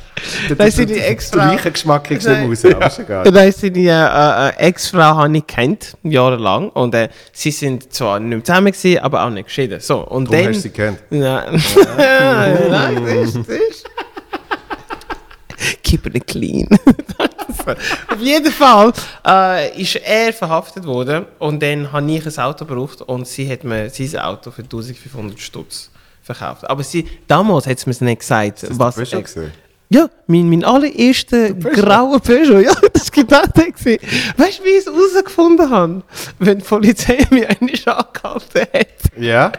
Die 0.50 1.00
extra- 1.00 1.56
Den 1.56 1.74
Geschmack 1.74 2.04
kriegst 2.06 2.28
du 2.28 2.32
nicht 2.32 2.63
Nein. 2.63 2.74
raus. 2.82 2.98
Da 3.24 3.44
ist 3.44 3.62
seine 3.62 3.80
äh, 3.80 4.63
äh, 4.63 4.68
Ex-Frau 4.68 5.18
habe 5.18 5.38
ich 5.38 5.48
kennt, 5.48 5.98
jahrelang. 6.04 6.70
Und 6.70 6.96
äh, 6.96 7.10
sie 7.32 7.51
sind 7.51 7.94
zwar 7.94 8.20
nicht 8.20 8.30
mehr 8.30 8.44
zusammen 8.44 8.72
gewesen, 8.72 9.00
aber 9.00 9.24
auch 9.24 9.30
nicht 9.30 9.46
geschieden. 9.46 9.80
So, 9.80 10.00
und 10.08 10.32
Darum 10.32 10.46
dann... 10.46 10.54
hast 10.54 10.58
du 10.58 10.62
sie 10.62 10.70
gekannt. 10.72 11.00
Ja. 11.12 11.46
Nein, 11.50 13.06
das 13.06 13.36
ist, 13.36 13.38
das 13.38 13.48
ist. 13.48 13.86
Keep 15.84 16.16
it 16.16 16.28
clean. 16.28 16.68
Auf 18.08 18.20
jeden 18.20 18.51
Fall 18.51 18.94
äh, 19.28 19.82
ist 19.82 19.96
er 19.98 20.32
verhaftet 20.34 20.86
worden 20.86 21.25
und 21.39 21.62
dann 21.62 21.92
habe 21.92 22.10
ich 22.12 22.25
ein 22.25 22.44
Auto 22.44 22.66
gebraucht 22.66 23.01
und 23.01 23.28
sie 23.28 23.51
hat 23.51 23.63
mir 23.63 23.89
sein 23.89 24.18
Auto 24.20 24.51
für 24.51 24.62
1500 24.63 25.39
Stutz 25.39 25.92
verkauft. 26.36 26.69
Aber 26.69 26.83
sie, 26.83 27.05
damals 27.27 27.67
hat 27.67 27.79
sie 27.79 27.89
mir 27.89 27.95
nicht 28.01 28.19
gesagt, 28.19 28.65
was... 28.71 28.95
Das 28.95 29.12
war 29.12 29.25
schon 29.27 29.51
Ja, 29.89 30.09
mein, 30.27 30.50
mein 30.50 30.63
allererster 30.63 31.53
grauer 31.53 32.19
Peugeot, 32.19 32.59
ja, 32.59 32.74
das 32.93 33.15
war 33.15 33.24
genau 33.24 33.41
der. 33.55 33.71
gewesen. 33.71 34.00
Weißt 34.38 34.59
du, 34.59 34.63
wie 34.63 34.69
ich 34.69 34.77
es 34.79 34.86
herausgefunden 34.86 35.69
habe? 35.69 36.03
Wenn 36.38 36.59
die 36.59 36.63
Polizei 36.63 37.25
mich 37.31 37.50
eigentlich 37.50 37.88
angehalten 37.88 38.62
hat. 38.74 38.88
Ja? 39.17 39.51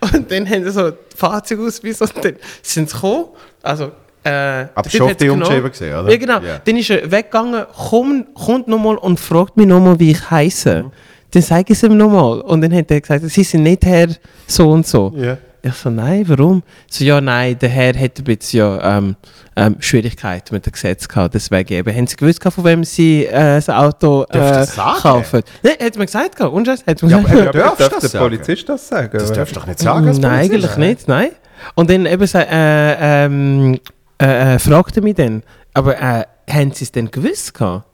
Und 0.00 0.30
dann 0.30 0.48
haben 0.48 0.64
sie 0.64 0.70
so 0.72 0.90
die 0.90 1.16
Fahrzeugausweis 1.16 2.00
und 2.00 2.12
dann 2.24 2.36
sind 2.62 2.90
sie 2.90 2.94
gekommen. 2.94 3.26
Also, 3.62 3.92
äh, 4.24 4.66
Aber 4.74 4.82
der 4.82 4.90
schon 4.90 5.10
auf 5.10 5.16
die 5.16 5.28
umgeschrieben 5.28 5.70
gesehen, 5.70 5.96
oder? 5.96 6.10
Ja, 6.10 6.16
genau. 6.16 6.40
Ja. 6.40 6.58
Dann 6.64 6.76
ist 6.76 6.90
er 6.90 7.10
weggegangen, 7.10 7.64
komm, 7.88 8.26
kommt 8.34 8.66
nochmal 8.66 8.96
und 8.96 9.20
fragt 9.20 9.56
mich 9.56 9.66
nochmal, 9.68 10.00
wie 10.00 10.10
ich 10.10 10.30
heiße. 10.30 10.82
Mhm. 10.82 10.92
Dann 11.30 11.42
sage 11.42 11.64
ich 11.68 11.78
es 11.78 11.82
ihm 11.84 11.96
nochmal. 11.96 12.40
Und 12.40 12.60
dann 12.62 12.74
hat 12.74 12.90
er 12.90 13.00
gesagt, 13.00 13.24
sie 13.28 13.44
sind 13.44 13.62
nicht 13.62 13.84
Herr 13.84 14.08
so 14.46 14.70
und 14.70 14.86
so. 14.86 15.12
Ja. 15.16 15.38
Ich 15.66 15.74
so, 15.74 15.90
nein, 15.90 16.24
warum? 16.28 16.62
So, 16.88 17.04
ja, 17.04 17.20
nein, 17.20 17.58
der 17.58 17.68
Herr 17.68 17.94
hätte 17.94 18.22
ein 18.22 18.24
bisschen 18.24 18.58
ja, 18.60 18.98
ähm, 18.98 19.16
ähm, 19.56 19.76
Schwierigkeiten 19.80 20.54
mit 20.54 20.64
dem 20.66 20.72
Gesetz 20.72 21.08
gehabt. 21.08 21.34
Deswegen 21.34 21.72
eben. 21.72 21.94
Haben 21.96 22.06
Sie 22.06 22.16
gewusst, 22.16 22.42
von 22.42 22.64
wem 22.64 22.84
Sie 22.84 23.24
äh, 23.26 23.56
das 23.56 23.68
Auto 23.68 24.22
äh, 24.24 24.26
das 24.38 24.76
kaufen? 24.76 25.42
Nein, 25.62 25.74
hat 25.82 25.96
mir 25.96 26.06
gesagt, 26.06 26.36
gehabt. 26.36 26.54
und 26.54 26.68
Hat 26.68 27.02
mir 27.02 27.08
Ja, 27.10 27.18
gesagt. 27.20 27.40
aber 27.40 27.52
du 27.52 27.58
darf 27.58 27.76
das 27.78 27.88
der 28.00 28.08
sagen? 28.10 28.24
Polizist 28.24 28.68
das 28.68 28.88
sagen? 28.88 29.18
Das 29.18 29.32
darfst 29.32 29.56
du 29.56 29.60
doch 29.60 29.66
nicht 29.66 29.78
sagen. 29.80 30.06
als 30.08 30.18
Nein, 30.18 30.48
Polizist. 30.48 30.76
eigentlich 30.78 30.88
nicht, 30.88 31.08
nein. 31.08 31.28
Und 31.74 31.90
dann 31.90 32.06
eben 32.06 32.26
sa- 32.26 32.42
äh, 32.42 33.24
ähm, 33.24 33.78
äh, 34.20 34.54
äh, 34.54 34.58
fragte 34.58 35.00
mich 35.00 35.14
dann, 35.14 35.42
aber 35.74 35.96
äh, 36.00 36.24
haben 36.50 36.72
sie 36.72 36.84
es 36.84 36.92
denn 36.92 37.10
gewusst 37.10 37.54
gehabt? 37.54 37.86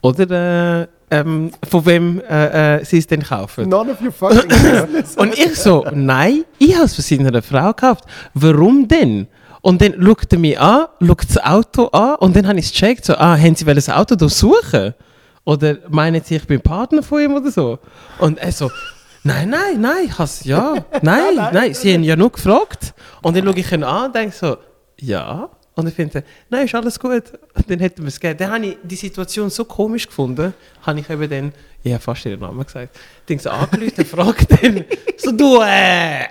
Oder 0.00 0.82
äh, 0.82 0.86
ähm, 1.10 1.50
von 1.68 1.86
wem 1.86 2.20
äh, 2.20 2.76
äh, 2.76 2.84
sie 2.84 2.98
es 2.98 3.06
denn 3.06 3.22
kaufen? 3.22 3.68
None 3.68 3.92
of 3.92 4.00
your 4.00 4.12
fucking 4.12 4.48
business. 4.48 5.16
Und 5.16 5.36
ich 5.36 5.56
so, 5.56 5.84
nein, 5.92 6.44
ich 6.58 6.74
habe 6.74 6.84
es 6.84 6.94
von 6.94 7.04
seiner 7.04 7.42
Frau 7.42 7.68
gekauft. 7.68 8.04
Warum 8.34 8.86
denn? 8.86 9.26
Und 9.60 9.82
dann 9.82 9.94
schaut 10.00 10.32
er 10.32 10.38
mich 10.38 10.58
an, 10.58 10.86
schaut 11.04 11.28
das 11.28 11.44
Auto 11.44 11.86
an 11.88 12.16
und 12.16 12.36
dann 12.36 12.46
habe 12.46 12.58
ich 12.58 12.66
es 12.66 12.72
gecheckt, 12.72 13.04
so, 13.04 13.14
ah, 13.16 13.36
haben 13.36 13.54
sie 13.54 13.64
das 13.64 13.88
Auto 13.88 14.14
durchsuchen? 14.14 14.94
Oder 15.44 15.78
meinen 15.88 16.22
sie, 16.22 16.36
ich 16.36 16.46
bin 16.46 16.60
Partner 16.60 17.02
von 17.02 17.22
ihm 17.22 17.34
oder 17.34 17.50
so? 17.50 17.78
Und 18.18 18.38
er 18.38 18.52
so, 18.52 18.70
nein, 19.24 19.50
nein, 19.50 19.80
nein, 19.80 20.04
ich 20.04 20.18
has, 20.18 20.44
ja, 20.44 20.74
nein, 21.02 21.34
nein, 21.52 21.74
sie 21.74 21.92
haben 21.94 22.04
ja 22.04 22.16
nur 22.16 22.30
gefragt. 22.30 22.94
Und 23.22 23.36
dann 23.36 23.44
schaue 23.44 23.58
ich 23.58 23.72
ihn 23.72 23.82
an 23.82 24.06
und 24.06 24.14
denke 24.14 24.36
so, 24.36 24.58
ja. 25.00 25.48
Und 25.78 25.86
ich 25.86 25.94
finde, 25.94 26.24
nein, 26.50 26.64
ist 26.64 26.74
alles 26.74 26.98
gut. 26.98 27.22
Und 27.54 27.70
dann 27.70 27.78
hätten 27.78 28.02
wir 28.02 28.08
es 28.08 28.18
gegeben. 28.18 28.36
Dann 28.36 28.50
habe 28.50 28.66
ich 28.66 28.78
die 28.82 28.96
Situation 28.96 29.48
so 29.48 29.64
komisch 29.64 30.08
gefunden, 30.08 30.52
habe 30.82 30.98
ich 30.98 31.08
eben 31.08 31.30
dann, 31.30 31.52
ich 31.84 31.92
habe 31.92 32.02
fast 32.02 32.26
ihren 32.26 32.40
Namen 32.40 32.64
gesagt, 32.64 32.98
Ding 33.28 33.38
so 33.38 33.48
angerufen 33.48 34.04
fragt 34.04 34.50
dann, 34.60 34.84
so 35.16 35.30
du, 35.30 35.60
äh, 35.62 36.24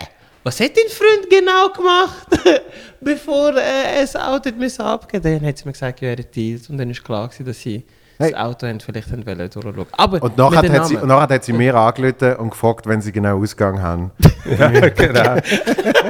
was 0.44 0.60
hat 0.60 0.72
dein 0.76 0.90
Freund 0.90 1.30
genau 1.30 1.70
gemacht, 1.70 2.28
bevor 3.00 3.56
äh, 3.56 4.02
das 4.02 4.18
Auto 4.18 4.50
abgeben 4.50 5.24
Dann 5.24 5.48
hat 5.48 5.58
sie 5.58 5.66
mir 5.66 5.72
gesagt, 5.72 6.02
ja, 6.02 6.10
er 6.10 6.18
hat. 6.18 6.70
Und 6.70 6.78
dann 6.78 6.90
ist 6.90 7.02
klar 7.02 7.32
dass 7.40 7.62
sie. 7.62 7.86
Das 8.20 8.34
Auto 8.34 8.68
haben 8.68 8.80
vielleicht 8.80 9.12
haben 9.12 9.26
wollen 9.26 9.50
durchschauen. 9.50 9.86
Aber 9.92 10.24
Und 10.24 10.38
nachher 10.38 10.72
hat, 10.72 10.88
sie, 10.88 10.98
und 10.98 11.08
nachher 11.08 11.36
hat 11.36 11.44
sie 11.44 11.54
mir 11.54 11.76
angerufen 11.76 12.36
und 12.38 12.50
gefragt, 12.52 12.88
wenn 12.88 13.02
sie 13.02 13.12
genau 13.12 13.40
Ausgang 13.42 13.82
haben. 13.82 14.12
Ja, 14.48 14.70
genau. 14.70 15.36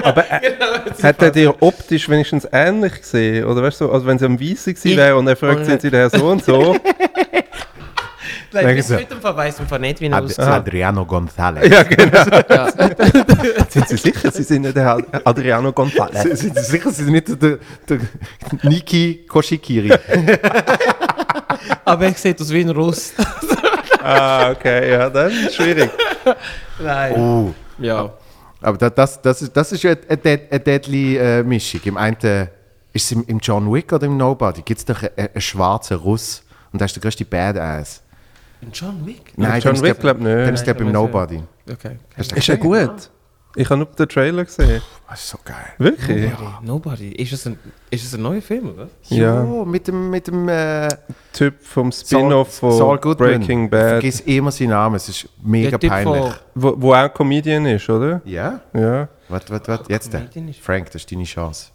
Aber 0.03 0.23
äh, 0.31 0.51
hat 1.01 1.21
er 1.23 1.31
dir 1.31 1.55
optisch 1.59 2.07
wenigstens 2.07 2.47
ähnlich 2.51 3.01
gesehen? 3.01 3.45
Oder 3.45 3.63
weißt 3.63 3.81
du, 3.81 3.91
also 3.91 4.05
wenn 4.05 4.19
sie 4.19 4.25
am 4.25 4.39
Weißen 4.39 4.75
gewesen 4.75 4.95
wäre 4.95 5.15
und 5.15 5.27
er 5.27 5.35
fragt, 5.35 5.57
und- 5.61 5.65
sind 5.65 5.81
sie 5.81 5.89
der 5.89 6.07
so 6.11 6.27
und 6.27 6.43
so? 6.45 6.75
Nein, 8.51 8.75
bis 8.75 8.91
heute 8.91 9.21
weiss 9.23 9.59
man 9.69 9.81
nicht, 9.81 9.99
wie 9.99 10.05
er 10.07 10.13
Ad 10.13 10.25
aussieht. 10.25 10.39
Adriano 10.39 11.01
González. 11.03 11.65
ja, 11.67 11.83
genau. 11.83 12.67
sind 13.69 13.89
Sie 13.89 13.97
sicher, 13.97 14.31
Sie 14.31 14.43
sind 14.43 14.61
nicht 14.63 14.75
der 14.77 14.97
Adriano 15.25 15.69
González? 15.69 16.35
Sind 16.35 16.55
Sie 16.57 16.63
sicher, 16.63 16.91
Sie 16.91 17.03
sind 17.03 17.13
nicht 17.13 17.41
der, 17.41 17.57
der 17.89 17.99
Niki 18.63 19.25
Koshikiri? 19.27 19.91
Aber 21.87 22.05
er 22.05 22.13
sieht 22.13 22.41
aus 22.41 22.51
wie 22.51 22.61
ein 22.61 22.69
Russ. 22.69 23.13
ah, 24.03 24.51
okay, 24.51 24.91
ja, 24.91 25.09
dann 25.09 25.31
ist 25.31 25.55
schwierig. 25.55 25.89
Nein. 26.79 27.13
Oh. 27.15 27.53
Ja. 27.79 28.11
Aber 28.61 28.77
da- 28.77 28.89
das, 28.89 29.21
das, 29.21 29.41
ist, 29.41 29.55
das 29.55 29.71
ist 29.71 29.83
ja 29.83 29.91
eine, 29.91 29.99
eine, 30.23 30.41
eine 30.51 30.59
deadly 30.59 31.17
äh, 31.17 31.43
Mischung. 31.43 31.79
Im 31.85 31.97
einen, 31.97 32.17
ist 32.93 33.05
es 33.05 33.11
im, 33.13 33.23
im 33.27 33.39
John 33.39 33.71
Wick 33.71 33.93
oder 33.93 34.05
im 34.05 34.17
Nobody? 34.17 34.61
Gibt 34.63 34.79
es 34.79 34.85
doch 34.85 35.01
einen, 35.01 35.29
einen 35.33 35.41
schwarzen 35.41 35.97
Russ 35.97 36.43
und 36.73 36.79
der 36.81 36.87
ist 36.87 36.95
der 36.95 37.01
größte 37.03 37.23
Badass. 37.25 38.01
Ein 38.61 38.71
John 38.73 39.05
Wick? 39.05 39.33
Nein, 39.37 39.61
John 39.61 39.61
dann 39.61 39.75
ist 39.75 39.81
Wick 39.83 39.93
der- 39.93 40.01
glaub 40.01 40.17
nicht. 40.19 40.47
Dann 40.47 40.53
ist 40.55 40.67
ich 40.67 40.75
weiß 40.75 40.91
Nobody. 40.93 41.43
Okay. 41.71 41.97
Ist 42.17 42.49
er 42.49 42.57
gut? 42.57 43.09
Ich 43.59 43.69
habe 43.69 43.77
nur 43.77 43.87
den 43.87 44.07
Trailer 44.07 44.45
gesehen. 44.45 44.81
Das 45.09 45.19
ist 45.21 45.29
so 45.29 45.37
geil. 45.43 45.55
Wirklich? 45.79 46.31
Nobody. 46.31 46.65
Nobody. 46.65 47.11
Ist 47.13 47.33
es 47.33 47.47
ein, 47.47 47.57
ist 47.89 48.05
es 48.05 48.13
ein 48.13 48.21
neuer 48.21 48.41
Film, 48.41 48.69
oder? 48.73 48.87
Ja. 49.09 49.43
Jo, 49.43 49.65
mit 49.65 49.87
dem, 49.87 50.09
mit 50.11 50.27
dem 50.27 50.47
äh, 50.47 50.87
Typ 51.33 51.55
vom 51.65 51.91
Spin-off 51.91 52.57
von. 52.59 52.99
Breaking 53.17 53.65
Ich 53.65 53.71
Bad, 53.71 53.89
vergiss 53.89 54.19
immer 54.21 54.51
seinen 54.51 54.69
Namen, 54.69 54.95
es 54.97 55.09
ist 55.09 55.27
mega 55.41 55.71
Der 55.71 55.79
Typ 55.79 55.89
peinlich. 55.89 56.21
von- 56.23 56.33
wo, 56.55 56.73
wo 56.77 56.93
auch 56.93 57.11
Comedian 57.13 57.65
ist, 57.65 57.89
oder? 57.89 58.21
Ja? 58.25 58.59
Ja. 58.73 59.07
Warte, 59.29 59.51
warte, 59.51 59.67
warte, 59.69 59.91
jetzt 59.91 60.13
der. 60.13 60.21
Comedian 60.21 60.49
ist- 60.49 60.59
Frank, 60.59 60.85
das 60.91 61.01
ist 61.01 61.11
deine 61.11 61.23
Chance. 61.23 61.69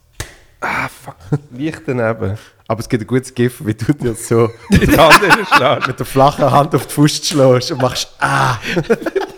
Ah, 0.61 0.87
fuck. 0.87 1.15
Leicht 1.57 1.81
daneben. 1.85 2.37
Aber 2.65 2.79
es 2.79 2.87
gibt 2.87 3.03
ein 3.03 3.07
gutes 3.07 3.33
Gift, 3.35 3.65
wie 3.65 3.73
du 3.73 3.91
dir 3.93 4.13
so 4.15 4.49
Die 4.69 4.97
andere 4.97 5.45
Schlag. 5.53 5.85
mit 5.85 5.99
der 5.99 6.05
flachen 6.05 6.49
Hand 6.49 6.73
auf 6.73 6.87
die 6.87 6.93
Faust 6.93 7.25
schlägst 7.25 7.71
und 7.73 7.81
machst 7.81 8.15
«Ah!» 8.19 8.57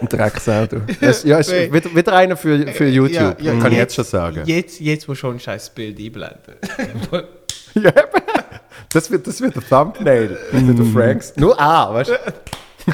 Ein 0.00 0.08
Drecksauto. 0.08 0.78
Es, 1.00 1.24
ja, 1.24 1.38
es 1.38 1.48
ist 1.48 1.72
wieder, 1.72 1.94
wieder 1.94 2.12
einer 2.14 2.36
für, 2.36 2.66
für 2.68 2.86
YouTube, 2.86 3.40
Ja, 3.40 3.52
ja, 3.54 3.60
kann 3.60 3.72
ich 3.72 3.78
jetzt 3.78 3.94
schon 3.94 4.04
sagen. 4.04 4.42
Jetzt, 4.46 4.80
jetzt 4.80 5.08
wo 5.08 5.14
schon 5.14 5.36
ein 5.36 5.40
scheiß 5.40 5.70
Bild 5.70 5.98
einblenden. 5.98 6.54
Ja, 7.74 7.90
eben. 7.90 8.22
das, 8.92 9.10
wird, 9.10 9.26
das 9.26 9.40
wird 9.40 9.56
der 9.56 9.68
Thumbnail 9.68 10.38
mit 10.52 10.78
der 10.78 10.86
Franks. 10.86 11.32
Nur 11.36 11.60
A, 11.60 11.92
weißt 11.92 12.10
du? 12.10 12.14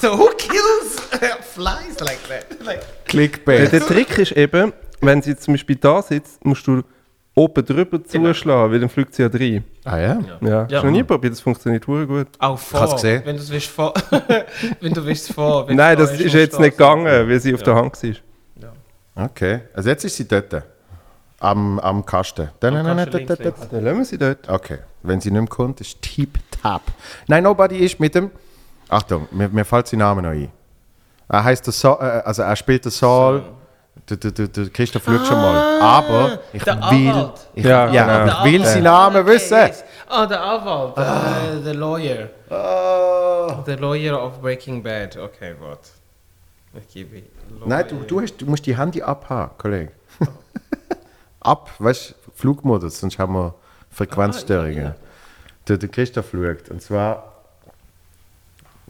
so, 0.00 0.18
who 0.18 0.30
kills 0.38 1.00
flies 1.54 2.00
like 2.00 2.18
that? 2.28 2.46
Like, 2.64 2.80
Der, 2.80 3.04
Clickbait. 3.04 3.72
der 3.72 3.80
Trick 3.80 4.16
ist 4.18 4.32
eben, 4.32 4.72
wenn 5.02 5.20
sie 5.20 5.36
zum 5.36 5.52
Beispiel 5.54 5.76
da 5.76 6.00
sitzt, 6.00 6.42
musst 6.44 6.66
du 6.66 6.82
oben 7.34 7.64
drüber 7.64 8.04
zuschlagen, 8.04 8.72
weil 8.72 8.80
dann 8.80 8.88
fliegt 8.88 9.14
sie 9.14 9.22
ja 9.22 9.28
rein. 9.28 9.64
Ah 9.84 9.98
ja? 9.98 10.18
Ja. 10.40 10.48
Ja. 10.48 10.64
Du 10.64 10.86
noch 10.86 10.92
nie 10.92 11.02
probiert, 11.02 11.32
das 11.32 11.40
funktioniert 11.40 11.84
sehr 11.84 12.06
gut. 12.06 12.28
auch 12.38 12.58
vor. 12.58 12.80
Hast 12.80 12.92
du 12.92 12.96
gesehen? 12.96 13.22
Wenn 13.24 13.36
du 13.36 13.42
es 13.42 13.50
willst 13.50 13.68
vor. 13.68 13.94
wenn 14.80 14.92
du 14.92 15.04
willst 15.04 15.32
vor. 15.32 15.68
wenn 15.68 15.76
Nein, 15.76 15.96
das 15.96 16.10
da 16.10 16.24
ist 16.24 16.34
jetzt 16.34 16.60
nicht 16.60 16.76
gegangen, 16.76 17.06
weil 17.06 17.40
sie 17.40 17.54
auf 17.54 17.62
der 17.62 17.74
Hand 17.74 18.02
war. 18.02 19.24
Okay. 19.24 19.60
Also 19.74 19.88
jetzt 19.88 20.04
ist 20.04 20.16
sie 20.16 20.26
dort. 20.26 20.62
Am, 21.40 21.80
am 21.80 22.06
Kasten. 22.06 22.50
Dann, 22.60 22.76
Am 22.76 22.96
Kasten 22.96 23.16
links. 23.16 23.68
Dann 23.70 23.84
lassen 23.84 23.98
wir 23.98 24.04
sie 24.04 24.18
dort. 24.18 24.48
Okay. 24.48 24.78
Wenn 25.02 25.20
sie 25.20 25.30
nicht 25.30 25.40
mehr 25.40 25.48
kommt, 25.48 25.80
ist 25.80 26.00
tip-tap. 26.00 26.82
Nein, 27.26 27.42
Nobody 27.42 27.78
ist 27.78 27.98
mit 27.98 28.14
dem... 28.14 28.30
Achtung, 28.88 29.26
mir, 29.32 29.48
mir 29.48 29.64
fällt 29.64 29.88
sein 29.88 29.98
Name 29.98 30.22
noch 30.22 30.30
ein. 30.30 30.48
Er 31.28 31.44
heißt 31.44 31.66
der 31.66 31.72
Saul, 31.72 31.96
äh, 32.00 32.22
also 32.24 32.42
er 32.42 32.54
spielt 32.54 32.84
der 32.84 32.92
Saul. 32.92 33.40
Der, 33.40 33.48
der, 34.08 34.16
der, 34.16 34.48
der 34.48 34.68
Christoph 34.70 35.04
schaut 35.04 35.26
schon 35.26 35.36
mal. 35.40 35.80
Aber 35.80 36.38
ich 36.52 36.62
der 36.64 36.76
will, 36.90 37.08
Anwalt. 37.10 37.46
ich, 37.54 37.64
Ja, 37.64 37.88
ja, 37.90 38.24
genau. 38.24 38.44
ich 38.46 38.52
will 38.52 38.64
seinen. 38.66 38.82
Namen 38.84 39.16
Okay, 39.22 39.30
wissen. 39.34 39.56
yes. 39.58 39.84
Ah, 40.08 40.26
der 40.26 40.42
Anwalt. 40.42 40.96
Der, 40.96 41.56
der 41.64 41.74
Lawyer. 41.74 42.28
Oh. 42.50 43.62
Der 43.66 43.78
Lawyer 43.78 44.22
of 44.22 44.40
Breaking 44.40 44.82
Bad. 44.82 45.16
Okay. 45.16 45.54
Ich 46.74 46.88
gebe 46.94 47.22
Nein, 47.66 47.84
du, 47.88 47.96
du, 48.06 48.20
hast, 48.22 48.36
du 48.38 48.46
musst 48.46 48.64
die 48.66 48.76
Handy 48.76 49.02
abhaben, 49.02 49.50
Kollege. 49.58 49.92
Ab, 51.40 51.70
weißt 51.78 52.10
du, 52.10 52.14
Flugmodus, 52.34 52.98
sonst 53.00 53.18
haben 53.18 53.34
wir 53.34 53.54
Frequenzstörungen. 53.90 54.94
Der, 55.68 55.76
der 55.76 55.88
Christoph 55.88 56.30
schaut. 56.32 56.70
Und 56.70 56.80
zwar. 56.82 57.28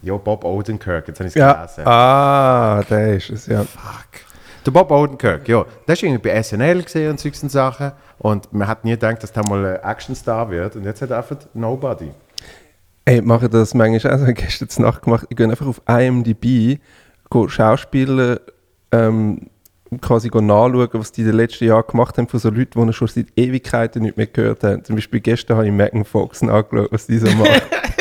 Ja, 0.01 0.15
Bob 0.17 0.43
Odenkirk, 0.43 1.07
jetzt 1.07 1.19
habe 1.19 1.27
ich 1.29 1.35
es 1.35 1.39
Ja. 1.39 1.53
gelesen. 1.53 1.87
Ah, 1.87 2.81
der 2.89 3.15
ist 3.15 3.29
es, 3.29 3.45
ja. 3.47 3.63
Fuck. 3.63 4.32
Der 4.65 4.71
Bob 4.71 4.91
Odenkirk, 4.91 5.47
ja. 5.47 5.65
Der 5.87 6.01
irgendwie 6.01 6.29
bei 6.29 6.41
SNL 6.41 6.83
gesehen 6.83 7.11
und 7.11 7.19
solchen 7.19 7.49
Sachen. 7.49 7.91
Und 8.19 8.51
man 8.53 8.67
hat 8.67 8.85
nie 8.85 8.91
gedacht, 8.91 9.21
dass 9.21 9.33
der 9.33 9.47
mal 9.47 9.65
ein 9.65 9.83
Actionstar 9.83 10.49
wird. 10.49 10.75
Und 10.75 10.85
jetzt 10.85 11.01
hat 11.01 11.09
er 11.09 11.17
einfach 11.17 11.37
Nobody. 11.53 12.11
Ey, 13.05 13.21
mache 13.21 13.49
das 13.49 13.73
manchmal 13.73 14.13
auch 14.13 14.25
so. 14.25 14.33
Gestern 14.33 14.85
Nacht 14.85 15.01
gemacht. 15.01 15.25
Ich 15.29 15.35
gehe 15.35 15.49
einfach 15.49 15.67
auf 15.67 15.81
IMDb, 15.87 16.79
gehe 17.29 17.49
Schauspieler 17.49 18.39
ähm, 18.91 19.49
quasi 20.01 20.29
nachschauen, 20.29 20.89
was 20.93 21.11
die 21.11 21.21
in 21.21 21.27
den 21.27 21.35
letzten 21.35 21.65
Jahren 21.65 21.85
gemacht 21.85 22.17
haben 22.17 22.27
von 22.27 22.39
so 22.39 22.49
Leuten, 22.49 22.87
die 22.87 22.93
schon 22.93 23.07
seit 23.07 23.27
Ewigkeiten 23.35 24.03
nicht 24.03 24.17
mehr 24.17 24.27
gehört 24.27 24.63
haben. 24.63 24.83
Zum 24.83 24.95
Beispiel 24.95 25.19
gestern 25.19 25.57
habe 25.57 25.67
ich 25.67 25.73
Megan 25.73 26.05
Fox 26.05 26.41
nachgeschaut, 26.41 26.91
was 26.91 27.07
die 27.07 27.17
so 27.17 27.29
macht. 27.31 27.63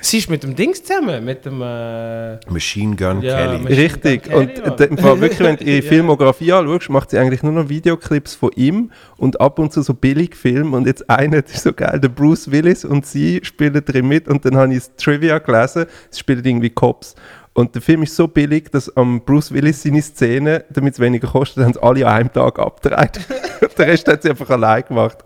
Sie 0.00 0.18
ist 0.18 0.30
mit 0.30 0.42
dem 0.42 0.54
Dings 0.54 0.82
zusammen, 0.82 1.24
mit 1.24 1.44
dem. 1.44 1.60
Äh, 1.62 2.36
Machine 2.50 2.96
Gun 2.96 3.22
Ja, 3.22 3.36
Kelly. 3.36 3.58
Machine 3.62 3.82
Richtig. 3.82 4.22
Gun 4.24 4.34
Und 4.34 4.54
Kelly, 4.54 4.90
im 4.90 4.98
Fall 4.98 5.20
wirklich, 5.20 5.40
wenn 5.40 5.56
du 5.56 5.64
ihre 5.64 5.82
Ja. 5.84 5.88
Filmografie 5.88 6.52
anschaust, 6.52 6.90
macht 6.90 7.10
sie 7.10 7.18
eigentlich 7.18 7.42
nur 7.42 7.52
noch 7.52 7.68
Videoclips 7.68 8.34
von 8.34 8.50
ihm 8.56 8.90
und 9.16 9.40
ab 9.40 9.58
und 9.58 9.72
zu 9.72 9.82
so 9.82 9.94
Billigfilme. 9.94 10.76
Und 10.76 10.86
jetzt 10.86 11.08
einer, 11.08 11.42
das 11.42 11.52
ist 11.52 11.62
so 11.64 11.72
geil, 11.72 12.00
der 12.00 12.08
Bruce 12.08 12.50
Willis 12.50 12.84
und 12.84 13.06
sie 13.06 13.40
spielen 13.42 13.84
drin 13.84 14.08
mit. 14.08 14.28
Und 14.28 14.44
dann 14.44 14.56
habe 14.56 14.72
ich 14.72 14.78
das 14.78 14.96
Trivia 14.96 15.38
gelesen, 15.38 15.86
sie 16.10 16.20
spielen 16.20 16.44
irgendwie 16.44 16.70
Cops. 16.70 17.14
Und 17.56 17.74
der 17.74 17.80
Film 17.80 18.02
ist 18.02 18.14
so 18.14 18.28
billig, 18.28 18.70
dass 18.70 18.94
am 18.98 19.22
Bruce 19.24 19.50
Willis 19.50 19.82
seine 19.82 20.02
Szene, 20.02 20.64
damit 20.68 20.92
es 20.92 21.00
weniger 21.00 21.28
kostet, 21.28 21.64
haben 21.64 21.72
sie 21.72 21.82
alle 21.82 22.06
an 22.06 22.12
einem 22.12 22.32
Tag 22.32 22.58
abgedreht. 22.58 23.18
der 23.78 23.86
Rest 23.86 24.06
hat 24.08 24.22
sie 24.22 24.28
einfach 24.28 24.50
allein 24.50 24.84
gemacht. 24.86 25.24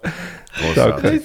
Danke. 0.77 1.21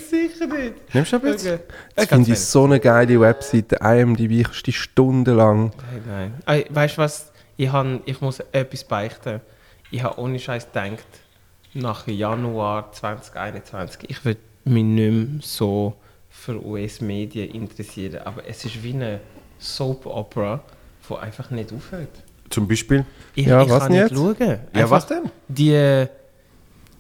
Nimmst 0.94 1.14
du 1.14 1.20
bisschen? 1.20 1.56
Okay. 1.56 1.64
Das 1.96 2.06
finde 2.08 2.32
ich 2.34 2.40
so 2.40 2.64
eine 2.66 2.80
geile 2.80 3.20
Webseite. 3.20 3.78
IMDb 3.82 4.44
kannst 4.44 4.60
du 4.62 4.64
die 4.66 4.74
stundenlang. 4.74 5.72
Nein, 6.08 6.34
nein. 6.46 6.66
Weißt 6.70 6.98
du 6.98 7.02
was? 7.02 7.32
Ich, 7.58 7.72
han, 7.72 8.02
ich 8.06 8.22
muss 8.22 8.40
etwas 8.52 8.84
beichten. 8.84 9.42
Ich 9.92 10.04
habe 10.04 10.20
ohne 10.20 10.40
Scheiß 10.40 10.68
gedacht, 10.72 11.06
nach 11.74 12.08
Januar 12.08 12.92
2021, 12.92 14.10
ich 14.10 14.26
würde 14.26 14.40
mich 14.66 14.84
nicht 14.84 15.12
mehr 15.32 15.40
so 15.42 15.94
für 16.30 16.64
US-Medien 16.66 17.50
interessieren. 17.52 18.22
Aber 18.26 18.46
es 18.48 18.66
ist 18.66 18.82
wie 18.84 18.94
eine 18.94 19.20
Soap-Opera, 19.60 20.62
die 21.10 21.16
einfach 21.16 21.50
nicht 21.52 21.72
aufhört. 21.74 22.10
Zum 22.50 22.68
Beispiel. 22.68 23.06
Ich, 23.36 23.46
Ja, 23.48 23.62
ich 23.64 23.70
was 23.70 23.80
kann 23.80 23.92
denn 23.92 24.02
nicht 24.04 24.12
jetzt? 24.12 24.20
schauen. 24.20 24.36
Ja, 24.74 24.82
Einfach 24.82 24.92
was 24.92 25.08
denn? 25.08 25.24
Die, 25.48 26.06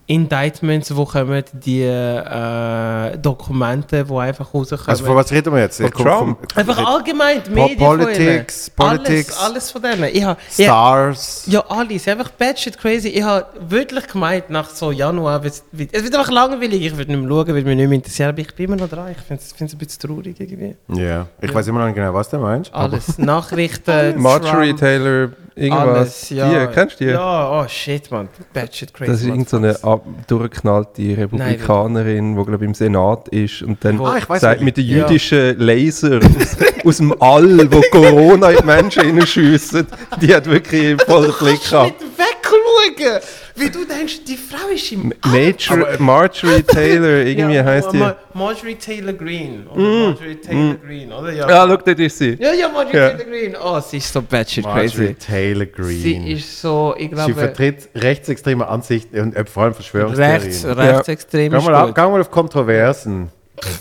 Indictments, 0.07 0.89
die 0.89 1.05
kommen, 1.05 1.43
die 1.53 1.81
äh, 1.81 3.17
Dokumente, 3.17 4.03
die 4.05 4.13
einfach 4.15 4.53
rauskommen. 4.53 4.83
Also 4.87 5.05
von 5.05 5.15
was 5.15 5.31
reden 5.31 5.53
wir 5.53 5.61
jetzt? 5.61 5.77
Von 5.77 5.85
Ich 5.87 5.91
Trump? 5.93 6.07
vom- 6.07 6.37
einfach 6.59 6.77
allgemein, 6.85 7.41
die 7.43 7.49
Medien 7.49 7.77
Politics, 7.79 8.71
von. 8.75 8.87
Politics. 8.87 9.37
Alles, 9.39 9.51
alles 9.51 9.71
von 9.71 9.81
denen. 9.81 10.03
Ich 10.13 10.23
hab, 10.23 10.37
ich, 10.57 10.65
Stars. 10.65 11.43
ja, 11.47 11.63
alles. 11.67 12.07
Einfach 12.07 12.29
batshit 12.31 12.77
crazy. 12.77 13.09
Ich 13.09 13.23
habe 13.23 13.45
wirklich 13.67 14.07
gemeint, 14.07 14.49
nach 14.49 14.69
so 14.69 14.91
Januar, 14.91 15.43
es 15.43 15.63
wird 15.71 15.95
einfach 15.95 16.29
langweilig. 16.29 16.81
Ich 16.85 16.95
würde 16.97 17.11
nicht 17.11 17.21
mehr 17.21 17.29
schauen, 17.29 17.47
würde 17.47 17.63
mich 17.67 17.75
nicht 17.75 17.87
mehr 17.87 17.95
interessieren. 17.95 18.29
Aber 18.29 18.39
ich 18.39 18.53
bin 18.55 18.65
immer 18.67 18.75
noch 18.75 18.89
dran. 18.89 19.09
Ich 19.11 19.17
finde 19.25 19.41
es 19.43 19.73
ein 19.73 19.77
bisschen 19.77 19.99
traurig 20.07 20.35
irgendwie. 20.39 20.75
Ja, 20.93 21.25
ich 21.41 21.53
weiß 21.53 21.67
immer 21.67 21.79
noch 21.79 21.85
nicht 21.87 21.95
genau, 21.95 22.13
was 22.13 22.29
du 22.29 22.37
meinst. 22.37 22.73
Alles. 22.73 23.17
Nachrichten, 23.17 24.21
Marjorie 24.21 24.73
Taylor, 24.73 25.29
irgendwas. 25.55 25.87
alles. 25.97 26.29
Ja. 26.29 26.67
Die, 26.67 26.73
kennst 26.73 26.99
du 26.99 27.05
die? 27.05 27.11
Ja, 27.11 27.49
oh 27.61 27.67
shit, 27.67 28.11
man. 28.11 28.29
Batshit 28.53 28.93
crazy. 28.93 29.11
Das 29.11 29.21
ist 29.21 29.27
irgendeine 29.27 29.73
so 29.73 29.87
durchgeknallte 30.27 31.17
Republikanerin, 31.17 32.35
die 32.37 32.43
glaube 32.43 32.65
im 32.65 32.73
Senat 32.73 33.27
ist 33.29 33.61
und 33.61 33.83
dann 33.83 33.99
Wo- 33.99 34.05
Ah, 34.05 34.39
sagt 34.39 34.61
mit 34.61 34.77
den 34.77 34.85
Ja. 34.87 34.97
jüdischen 35.07 35.57
Laser 35.59 36.19
aus, 36.19 36.57
aus 36.85 36.97
dem 36.97 37.13
All, 37.21 37.71
wo 37.71 37.81
Corona 37.91 38.49
in 38.51 38.57
die 38.57 38.63
Menschen 38.65 39.03
hineinschiessen, 39.03 39.87
die 40.21 40.33
hat 40.33 40.45
wirklich 40.45 41.01
vollen 41.03 41.31
Blick 41.39 41.59
Kannst 41.61 41.71
gehabt. 41.71 42.01
nicht 42.01 42.11
wegschauen, 42.17 43.21
wie 43.55 43.69
du 43.69 43.85
denkst, 43.85 44.23
die 44.27 44.35
Frau 44.37 44.67
ist 44.73 44.91
im 44.91 45.13
Major, 45.25 45.87
Marjorie 45.99 46.61
Taylor, 46.63 47.25
irgendwie 47.25 47.55
Ja, 47.55 47.63
heisst 47.63 47.91
die. 47.93 47.97
Ma- 47.97 48.15
Marjorie 48.33 48.75
Taylor 48.75 49.13
Green. 49.13 49.65
Oder 49.67 49.81
Marjorie 49.81 50.35
Taylor 50.35 50.75
Green, 50.75 51.11
oder? 51.13 51.31
Ja, 51.31 51.49
Ja, 51.49 51.67
schau, 51.67 51.77
dort 51.77 51.99
ist 51.99 52.17
sie. 52.17 52.33
ja, 52.39 52.51
ja 52.53 52.67
Marjorie 52.69 52.97
Ja. 52.97 53.09
Taylor 53.11 53.25
Green. 53.25 53.55
Oh, 53.63 53.79
sie 53.79 53.97
ist 53.97 54.11
so 54.11 54.21
batshit 54.21 54.65
Marjorie 54.65 54.89
crazy. 54.89 55.13
Taylor 55.15 55.65
Greene. 55.67 55.89
Sie 56.01 56.31
ist 56.33 56.61
so, 56.61 56.93
ich 56.97 57.03
Sie 57.03 57.09
glaube, 57.09 57.33
vertritt 57.33 57.89
rechtsextreme 57.95 58.67
Ansichten 58.67 59.19
und 59.19 59.35
äh, 59.35 59.45
vor 59.45 59.63
allem 59.63 59.73
Verschwörungstheorien. 59.73 60.41
rechts, 60.41 60.65
rechtsextrem 60.65 61.51
Geh 61.51 61.57
ist 61.57 61.63
mal, 61.65 61.75
ab, 61.75 61.85
gut. 61.87 61.95
geh 61.95 62.01
mal 62.01 62.21
auf 62.21 62.31
Kontroversen. 62.31 63.29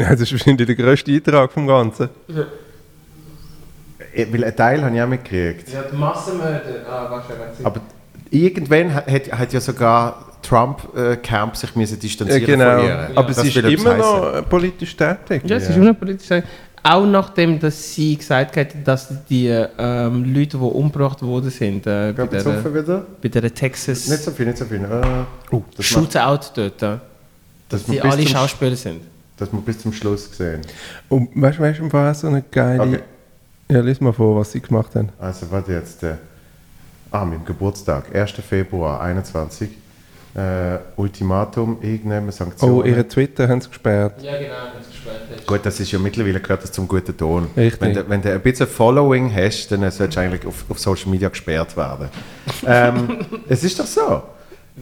Ja, 0.00 0.10
das 0.10 0.22
ist 0.22 0.32
wahrscheinlich 0.32 0.66
der 0.66 0.74
grösste 0.74 1.12
Eintrag 1.12 1.52
vom 1.52 1.64
Ganzen. 1.66 2.08
Äh, 4.14 4.26
Weil 4.32 4.44
einen 4.44 4.56
Teil 4.56 4.82
habe 4.84 4.96
ich 4.96 5.02
auch 5.02 5.06
mitgekriegt. 5.06 5.68
Sie 5.68 5.76
hat 5.76 5.92
Massenmörder. 5.92 6.86
Ah, 6.90 7.08
warte. 7.08 7.34
Aber 7.62 7.80
irgendwann 8.32 8.94
hat, 8.94 9.06
hat, 9.06 9.52
ja 9.52 9.60
sogar 9.60 10.24
Trump-Camp 10.42 11.56
sich 11.56 11.76
müssen 11.76 11.94
Ja, 11.94 12.00
distanzieren 12.00 12.44
genau. 12.44 12.78
von 12.78 12.86
ihr. 12.86 13.10
Aber 13.14 13.28
Das 13.28 13.42
sie 13.42 13.48
ist 13.48 13.56
immer 13.56 13.94
noch 13.94 14.34
äh, 14.34 14.42
politisch 14.42 14.96
tätig. 14.96 15.42
Ja, 15.44 15.56
es 15.56 15.68
ist 15.68 15.76
unpolitisch. 15.76 16.42
Auch 16.84 17.06
nachdem, 17.06 17.60
dass 17.60 17.94
sie 17.94 18.16
gesagt 18.16 18.56
hat, 18.56 18.68
dass 18.84 19.08
die 19.28 19.46
ähm, 19.46 20.34
Leute, 20.34 20.56
die 20.58 20.64
umgebracht 20.64 21.22
worden 21.22 21.48
sind, 21.48 21.86
äh, 21.86 22.12
bei, 22.16 22.26
der, 22.26 22.74
wieder. 22.74 23.06
bei 23.22 23.28
der 23.28 23.54
Texas 23.54 24.08
Nicht 24.08 24.24
so 24.24 24.32
viel, 24.32 24.46
nicht 24.46 24.58
so 24.58 24.64
viel. 24.64 24.78
Äh, 24.78 24.88
das, 24.88 25.52
macht, 25.52 25.84
Shootout 25.84 26.40
dort, 26.56 26.82
äh, 26.82 26.98
das, 27.68 27.84
die 27.84 27.92
wir 27.92 28.02
bis 28.02 28.12
alle 28.12 28.26
Schauspieler 28.26 28.74
sind. 28.74 29.02
das 29.36 29.52
wir 29.52 29.60
bis 29.60 29.78
zum 29.78 29.92
Schluss 29.92 30.28
gesehen. 30.28 30.62
Und 31.08 31.30
weißt 31.40 31.58
du, 31.58 31.62
weißt 31.62 31.78
du, 31.78 31.92
was 31.92 32.20
so 32.20 32.26
eine 32.26 32.42
geile. 32.50 32.82
Okay. 32.82 33.00
Ja, 33.70 33.80
lies 33.80 34.00
mal 34.00 34.12
vor, 34.12 34.40
was 34.40 34.50
sie 34.50 34.60
gemacht 34.60 34.92
haben. 34.96 35.10
Also, 35.20 35.48
warte 35.52 35.72
jetzt. 35.72 36.02
Äh, 36.02 36.16
ah, 37.12 37.24
mit 37.24 37.38
dem 37.40 37.44
Geburtstag, 37.44 38.14
1. 38.14 38.32
Februar 38.48 39.00
21. 39.00 39.68
Äh, 40.34 40.78
Ultimatum, 40.96 41.76
irgendeine 41.82 42.32
Sanktionen. 42.32 42.74
Oh, 42.74 42.82
ihre 42.82 43.06
Twitter 43.06 43.46
haben 43.48 43.60
sie 43.60 43.68
gesperrt. 43.68 44.22
Ja, 44.22 44.38
genau, 44.38 44.54
das 44.78 44.88
gesperrt 44.88 45.46
Gut, 45.46 45.60
das 45.62 45.78
ist 45.78 45.92
ja 45.92 45.98
mittlerweile 45.98 46.40
gehört 46.40 46.62
das 46.62 46.72
zum 46.72 46.88
guten 46.88 47.14
Ton. 47.14 47.48
Richtig. 47.54 47.80
Wenn 47.82 47.92
du, 47.92 48.08
wenn 48.08 48.22
du 48.22 48.32
ein 48.32 48.40
bisschen 48.40 48.66
Following 48.66 49.30
hast, 49.34 49.70
dann 49.70 49.80
solltest 49.90 50.16
du 50.16 50.20
eigentlich 50.20 50.46
auf, 50.46 50.64
auf 50.70 50.78
Social 50.78 51.10
Media 51.10 51.28
gesperrt 51.28 51.76
werden. 51.76 52.08
ähm, 52.66 53.18
es 53.48 53.62
ist 53.62 53.78
doch 53.78 53.84
so. 53.84 54.22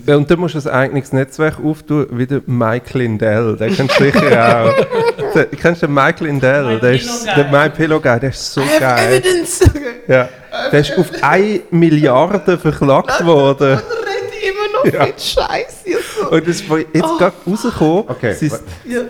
Ja, 0.07 0.15
Und 0.15 0.31
dann 0.31 0.39
musst 0.39 0.55
du 0.55 0.61
ein 0.61 0.69
eigenes 0.69 1.13
Netzwerk 1.13 1.59
auftun, 1.59 2.07
wie 2.13 2.27
der 2.27 2.43
Mike 2.47 2.97
Lindell. 2.97 3.57
Den 3.57 3.75
kennst 3.75 3.99
du 3.99 4.05
sicher 4.05 4.65
auch. 4.65 4.87
Der, 5.35 5.47
kennst 5.47 5.83
du 5.83 5.87
den 5.87 5.95
Mike 5.95 6.25
Lindell? 6.25 6.79
Der 6.81 6.93
ist 6.93 7.25
der 7.25 7.49
My 7.51 7.69
Pillow 7.71 8.01
Guy, 8.01 8.19
der 8.19 8.31
ist 8.31 8.53
so 8.53 8.63
geil. 8.81 9.23
Evidence! 9.23 9.61
Ja. 10.09 10.29
Der 10.73 10.81
ist 10.81 10.97
auf 10.99 11.07
1 11.23 11.61
Milliarde 11.71 12.59
verklagt 12.59 13.25
worden. 13.25 13.79
redet 13.79 14.43
immer 14.43 14.79
noch 14.85 14.93
Ja. 14.93 15.07
mit 15.07 15.21
Scheiße. 15.21 15.77
So. 16.21 16.31
Und 16.31 16.47
das 16.49 16.57
ist 16.61 16.65
jetzt 16.69 17.19
gerade 17.19 17.33
rausgekommen. 17.47 18.05
Okay. 18.09 18.35
Sein, 18.35 18.61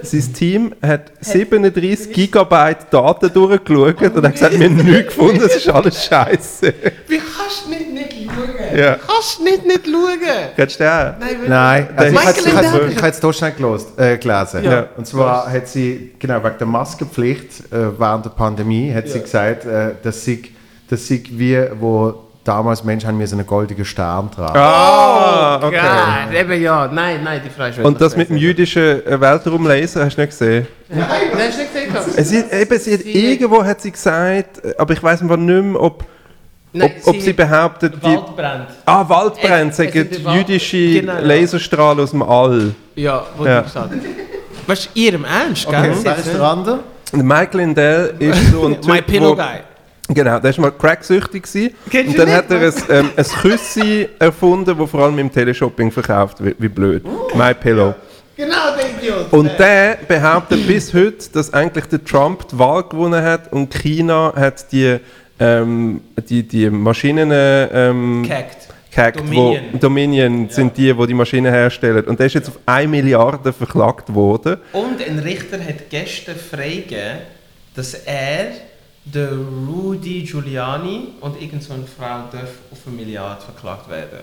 sein 0.03 0.33
Team 0.35 0.75
hat 0.83 1.13
37 1.21 2.13
Gigabyte 2.13 2.87
Daten 2.91 3.33
durchgeschaut 3.33 4.03
und 4.17 4.25
hat 4.27 4.33
gesagt, 4.33 4.59
wir 4.59 4.67
haben 4.67 4.77
nichts 4.77 5.07
gefunden, 5.15 5.43
es 5.45 5.57
ist 5.57 5.69
alles 5.69 6.05
scheiße. 6.05 6.75
Wie 7.09 7.19
kannst 7.19 7.67
du 7.67 7.71
nicht, 7.71 7.93
nicht 7.93 8.31
schauen? 8.31 8.79
Ja. 8.79 8.97
Kannst 9.07 9.39
du 9.39 9.45
nicht, 9.45 9.67
nicht 9.67 9.87
schauen? 9.87 10.19
Kennst 10.57 10.81
du 10.81 10.85
den? 10.85 10.91
Nein, 10.91 11.37
Nein, 11.49 11.89
also 11.97 12.17
ich 12.17 12.47
ich 12.47 13.03
habe 13.03 13.13
hier 13.21 13.33
schnell 13.33 13.53
gelost, 13.53 13.99
äh, 13.99 14.19
gelesen. 14.19 14.65
Ja. 14.65 14.87
Und 14.97 15.07
zwar 15.07 15.51
hat 15.51 15.69
sie, 15.69 16.13
genau, 16.19 16.43
wegen 16.43 16.59
der 16.59 16.67
Maskenpflicht 16.67 17.73
äh, 17.73 17.99
während 17.99 18.25
der 18.25 18.31
Pandemie, 18.31 18.93
hat 18.95 19.09
sie 19.09 19.21
gesagt, 19.21 19.65
äh, 19.67 19.95
dass 20.03 20.25
sie, 20.25 20.43
dass 20.91 21.07
sie 21.07 21.23
wie, 21.31 21.59
wo 21.79 22.15
damals 22.43 22.83
Menschen 22.83 23.07
haben 23.09 23.19
müssen 23.19 23.39
einen 23.39 23.47
goldenen 23.47 23.85
Stern 23.85 24.31
tragen. 24.31 24.59
Ah, 24.59 25.57
okay. 25.63 25.77
Geil, 25.77 26.41
eben 26.41 26.63
ja. 26.63 26.89
Nein, 26.93 27.21
nein, 27.23 27.41
die 27.45 27.49
ist 27.63 27.79
Und 27.85 28.01
das 28.01 28.17
mit 28.17 28.29
dem 28.31 28.37
jüdischen 28.37 29.07
äh, 29.07 29.21
Weltraumlaser 29.21 30.05
hast 30.07 30.17
du 30.17 30.21
nicht 30.23 30.31
gesehen? 30.31 30.67
Nein, 30.89 31.05
hast 31.09 31.59
du 31.59 31.63
nicht 31.63 31.73
gesehen? 31.75 31.93
gehabt? 31.93 32.09
Es 32.17 32.33
ist, 32.33 32.53
eben, 32.53 32.79
sie 32.79 32.95
hat, 32.95 33.01
Sie- 33.03 33.33
irgendwo 33.33 33.63
hat 33.65 33.81
sie 33.81 33.91
gesagt, 33.91 34.65
äh, 34.65 34.75
aber 34.79 34.93
ich 34.95 35.03
weiß 35.03 35.21
nicht 35.23 35.39
mehr, 35.39 35.81
ob, 35.81 36.01
ob, 36.03 36.05
Nein, 36.73 36.93
ob 37.05 37.21
sie 37.21 37.33
behauptet, 37.33 37.95
die, 38.03 38.07
Wald 38.07 38.37
brennt. 38.37 38.67
ah, 38.87 39.05
Waldbrände 39.09 39.69
Es- 39.73 39.79
es 39.79 39.93
sagen 39.93 40.09
sind 40.11 40.35
jüdische 40.35 41.01
Genau, 41.01 41.13
ja. 41.15 41.21
Laserstrahlen 41.21 42.01
aus 42.05 42.11
dem 42.11 42.23
All. 42.23 42.75
Ja, 42.97 43.25
wo 43.37 43.45
Ja. 43.45 43.59
du 43.59 43.65
gesagt 43.65 43.91
hast. 43.91 44.69
Weißt 44.69 44.91
du, 44.95 44.99
ihrem 45.01 45.25
Ernst, 45.25 45.69
gell? 45.69 45.79
Okay, 45.79 45.95
Sie 45.95 46.05
wer 46.05 46.17
ist 46.17 46.33
der 46.35 46.43
andere? 46.43 46.79
Und 47.13 47.23
Michael 47.25 47.61
Lindell 47.61 48.15
ist 48.19 48.47
so 48.53 48.67
ein 48.67 48.81
Typ, 48.81 48.87
My 48.93 49.03
Pillow 49.03 49.31
wo- 49.33 49.37
Guy. 49.37 49.45
Genau, 50.15 50.41
der 50.41 50.57
war 50.57 50.61
mal 50.63 50.73
cracksüchtig. 50.73 51.43
gewesen. 51.45 51.75
Kennst 51.89 52.09
Und 52.11 52.19
dann 52.19 52.33
hat 52.33 52.51
er 52.51 52.61
ein, 52.61 52.75
ähm, 52.89 53.11
ein 53.17 53.25
Küssi 53.25 54.09
erfunden, 54.19 54.77
das 54.77 54.91
vor 54.91 55.05
allem 55.05 55.19
im 55.19 55.31
Teleshopping 55.33 55.91
verkauft 55.91 56.43
wird. 56.43 56.57
Wie 56.59 56.69
blöd. 56.69 57.05
My 57.35 57.55
Pillow. 57.55 57.95
Genau, 58.37 58.75
der 58.75 58.91
Idiot. 58.91 59.33
Und 59.33 59.51
der 59.59 59.99
behauptet 60.09 60.67
bis 60.67 60.95
heute, 60.95 61.31
dass 61.33 61.53
eigentlich 61.53 61.85
der 61.87 62.03
Trump 62.03 62.49
die 62.49 62.59
Wahl 62.59 62.85
gewonnen 62.85 63.23
hat 63.23 63.53
und 63.53 63.73
China 63.75 64.33
hat 64.35 64.73
die, 64.73 64.97
ähm, 65.39 66.01
die, 66.29 66.43
die 66.43 66.71
Maschinen 66.71 67.31
ähm, 67.31 68.23
Gehackt. 68.27 68.69
gehackt, 68.91 69.19
Dominion. 69.21 69.65
Wo, 69.73 69.79
Dominion 69.79 70.49
sind 70.49 70.75
die, 70.77 70.93
die 70.93 71.07
die 71.07 71.15
Maschinen 71.15 71.53
herstellen. 71.53 72.05
Und 72.07 72.19
der 72.19 72.27
ist 72.27 72.35
jetzt 72.35 72.49
auf 72.49 72.59
1 72.65 72.91
Milliarde 72.91 73.53
verklagt 73.53 74.15
worden. 74.15 74.57
Und 74.73 75.07
ein 75.07 75.19
Richter 75.19 75.59
hat 75.59 75.91
gestern 75.91 76.37
freigegeben, 76.37 77.19
dass 77.75 77.93
er, 77.93 78.53
der 79.15 79.31
Rudy 79.69 80.23
Giuliani 80.23 81.13
und 81.21 81.41
irgend 81.41 81.63
so 81.63 81.73
eine 81.75 81.85
Frau 81.85 82.25
darf 82.33 82.51
auf 82.71 82.79
eine 82.87 82.97
Milliarde 82.97 83.41
verklagt 83.43 83.89
werden. 83.89 84.21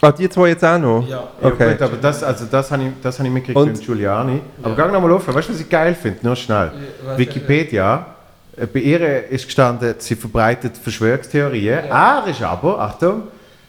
Ah, 0.00 0.10
die 0.10 0.28
zwei 0.28 0.48
jetzt 0.48 0.64
auch 0.64 0.78
noch? 0.78 1.06
Ja. 1.08 1.28
Ja, 1.40 1.48
Okay. 1.48 1.72
gut, 1.72 1.82
aber 1.82 1.96
das, 1.96 2.22
also 2.24 2.46
das 2.50 2.70
habe 2.72 2.82
ich, 2.82 2.88
das 3.02 3.18
habe 3.18 3.28
ich 3.28 3.34
mitgekriegt 3.34 3.66
mit 3.66 3.80
Giuliani. 3.86 4.40
Aber 4.62 4.74
gang 4.74 4.92
nochmal 4.92 5.12
auf, 5.12 5.26
weißt 5.32 5.48
du, 5.48 5.52
was 5.52 5.60
ich 5.60 5.68
geil 5.68 5.94
finde? 5.94 6.18
Nur 6.22 6.34
schnell. 6.34 6.72
was- 7.04 7.16
Wikipedia, 7.18 8.06
äh, 8.56 8.66
bei 8.66 8.80
ihr 8.80 9.28
ist 9.28 9.44
gestanden, 9.46 9.94
sie 9.98 10.16
verbreitet 10.16 10.76
Verschwörungstheorien. 10.76 11.84
Er 11.88 12.24
ist 12.26 12.42
aber, 12.42 12.80
Achtung, 12.80 13.22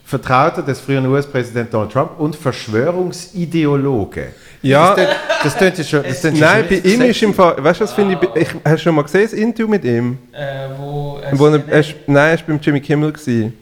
Vertrauter 0.05 0.63
des 0.63 0.79
früheren 0.81 1.05
US-Präsidenten 1.05 1.71
Donald 1.71 1.91
Trump 1.91 2.19
und 2.19 2.35
Verschwörungsideologe. 2.35 4.33
Ja. 4.63 4.95
Das 5.43 5.55
tönt- 5.57 5.77
ja 5.77 5.83
schon. 5.83 6.03
Das 6.03 6.21
tönt 6.21 6.37
ja 6.37 6.53
Nein, 6.53 6.65
bei 6.69 6.75
ihm 6.77 7.01
ist 7.01 7.21
im 7.21 7.33
Fall, 7.33 7.55
weißt 7.63 7.81
du, 7.81 7.83
was 7.83 7.93
finde 7.93 8.17
ich, 8.35 8.41
ich, 8.41 8.47
hast 8.63 8.73
du 8.75 8.77
schon 8.79 8.95
mal 8.95 9.01
gesehen, 9.03 9.23
das 9.23 9.33
Interview 9.33 9.67
mit 9.67 9.83
ihm? 9.83 10.17
Äh, 10.31 10.69
wo 10.77 11.19
Wo 11.33 11.47
er, 11.47 11.61
er 11.67 11.79
ist, 11.81 11.93
nein, 12.07 12.31
er 12.31 12.37
war 12.39 12.43
beim 12.47 12.59
Jimmy 12.61 12.79
Kimmel. 12.79 13.11
Gewesen. 13.11 13.53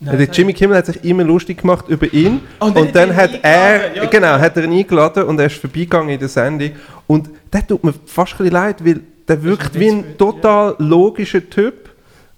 der 0.00 0.20
Jimmy 0.28 0.52
Kimmel 0.52 0.76
hat 0.78 0.86
sich 0.86 1.04
immer 1.04 1.22
lustig 1.24 1.58
gemacht 1.60 1.84
über 1.88 2.12
ihn 2.12 2.40
Und 2.58 2.76
und, 2.76 2.88
hat 2.88 2.96
dann 2.96 3.14
hat 3.14 3.30
er, 3.42 3.60
eingeladen, 3.74 3.96
ja. 3.96 4.04
genau, 4.06 4.38
hat 4.38 4.56
er 4.56 4.64
ihn 4.64 4.72
eingeladen 4.72 5.22
und 5.24 5.38
er 5.38 5.46
ist 5.46 5.56
vorbeigegangen 5.56 6.08
in 6.10 6.18
der 6.18 6.28
Sendung 6.28 6.70
und 7.06 7.28
der 7.52 7.66
tut 7.66 7.84
mir 7.84 7.92
fast 8.06 8.32
ein 8.34 8.38
bisschen 8.38 8.52
leid, 8.52 8.84
weil 8.84 9.00
der 9.28 9.42
wirkt 9.42 9.78
wie 9.78 9.88
ein 9.88 10.16
total 10.18 10.74
logischer 10.78 11.48
Typ 11.48 11.89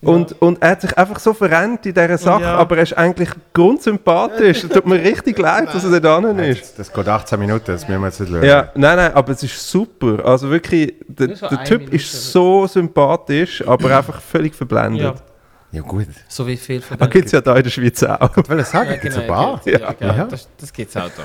und, 0.03 0.41
und 0.43 0.61
er 0.63 0.71
hat 0.71 0.81
sich 0.81 0.99
einfach 0.99 1.19
so 1.21 1.33
verrennt 1.33 1.87
in 1.87 1.95
dieser 1.95 2.19
Sache, 2.19 2.43
ja. 2.43 2.57
aber 2.57 2.77
er 2.77 2.83
ist 2.83 2.97
eigentlich 2.99 3.31
grundsympathisch. 3.55 4.65
Es 4.65 4.69
tut 4.71 4.87
mir 4.87 4.97
richtig 5.03 5.39
leid, 5.39 5.73
dass 5.73 5.85
er 5.85 6.01
da 6.01 6.21
drin 6.21 6.39
ist. 6.41 6.61
Das, 6.63 6.75
das 6.89 6.93
geht 6.93 7.09
18 7.09 7.39
Minuten, 7.39 7.65
das 7.67 7.87
müssen 7.89 8.01
wir 8.01 8.09
jetzt 8.09 8.21
nicht 8.21 8.31
lösen. 8.33 8.45
Ja, 8.49 8.71
nein, 8.75 8.97
nein, 8.97 9.13
aber 9.15 9.33
es 9.33 9.43
ist 9.43 9.71
super. 9.71 10.25
Also 10.25 10.51
wirklich, 10.51 10.95
der, 11.09 11.29
der 11.29 11.65
Typ 11.65 11.79
Minute. 11.81 11.97
ist 11.97 12.33
so 12.33 12.67
sympathisch, 12.67 13.67
aber 13.67 13.97
einfach 13.97 14.21
völlig 14.21 14.55
verblendet. 14.55 15.03
Ja, 15.03 15.15
Ja, 15.73 15.83
gut. 15.83 16.07
so 16.29 16.47
wie 16.47 16.57
viel 16.57 16.81
von 16.81 16.99
Das 16.99 17.09
gibt 17.11 17.27
es 17.27 17.33
ja 17.33 17.41
da 17.41 17.57
in 17.57 17.63
der 17.63 17.71
Schweiz 17.71 18.03
auch. 18.03 18.37
Ich 18.37 18.49
will 18.49 18.65
sagen, 18.65 18.91
Ja, 18.91 18.97
gibt's 18.97 19.17
genau, 19.17 19.21
ein 19.21 19.27
paar. 19.29 19.61
ja, 19.65 19.79
ja, 19.79 19.95
ja, 20.01 20.17
Ja. 20.17 20.25
Das, 20.27 20.49
das 20.61 20.73
gibt 20.73 20.91
es 20.91 20.97
auch 20.97 21.11
da. 21.17 21.23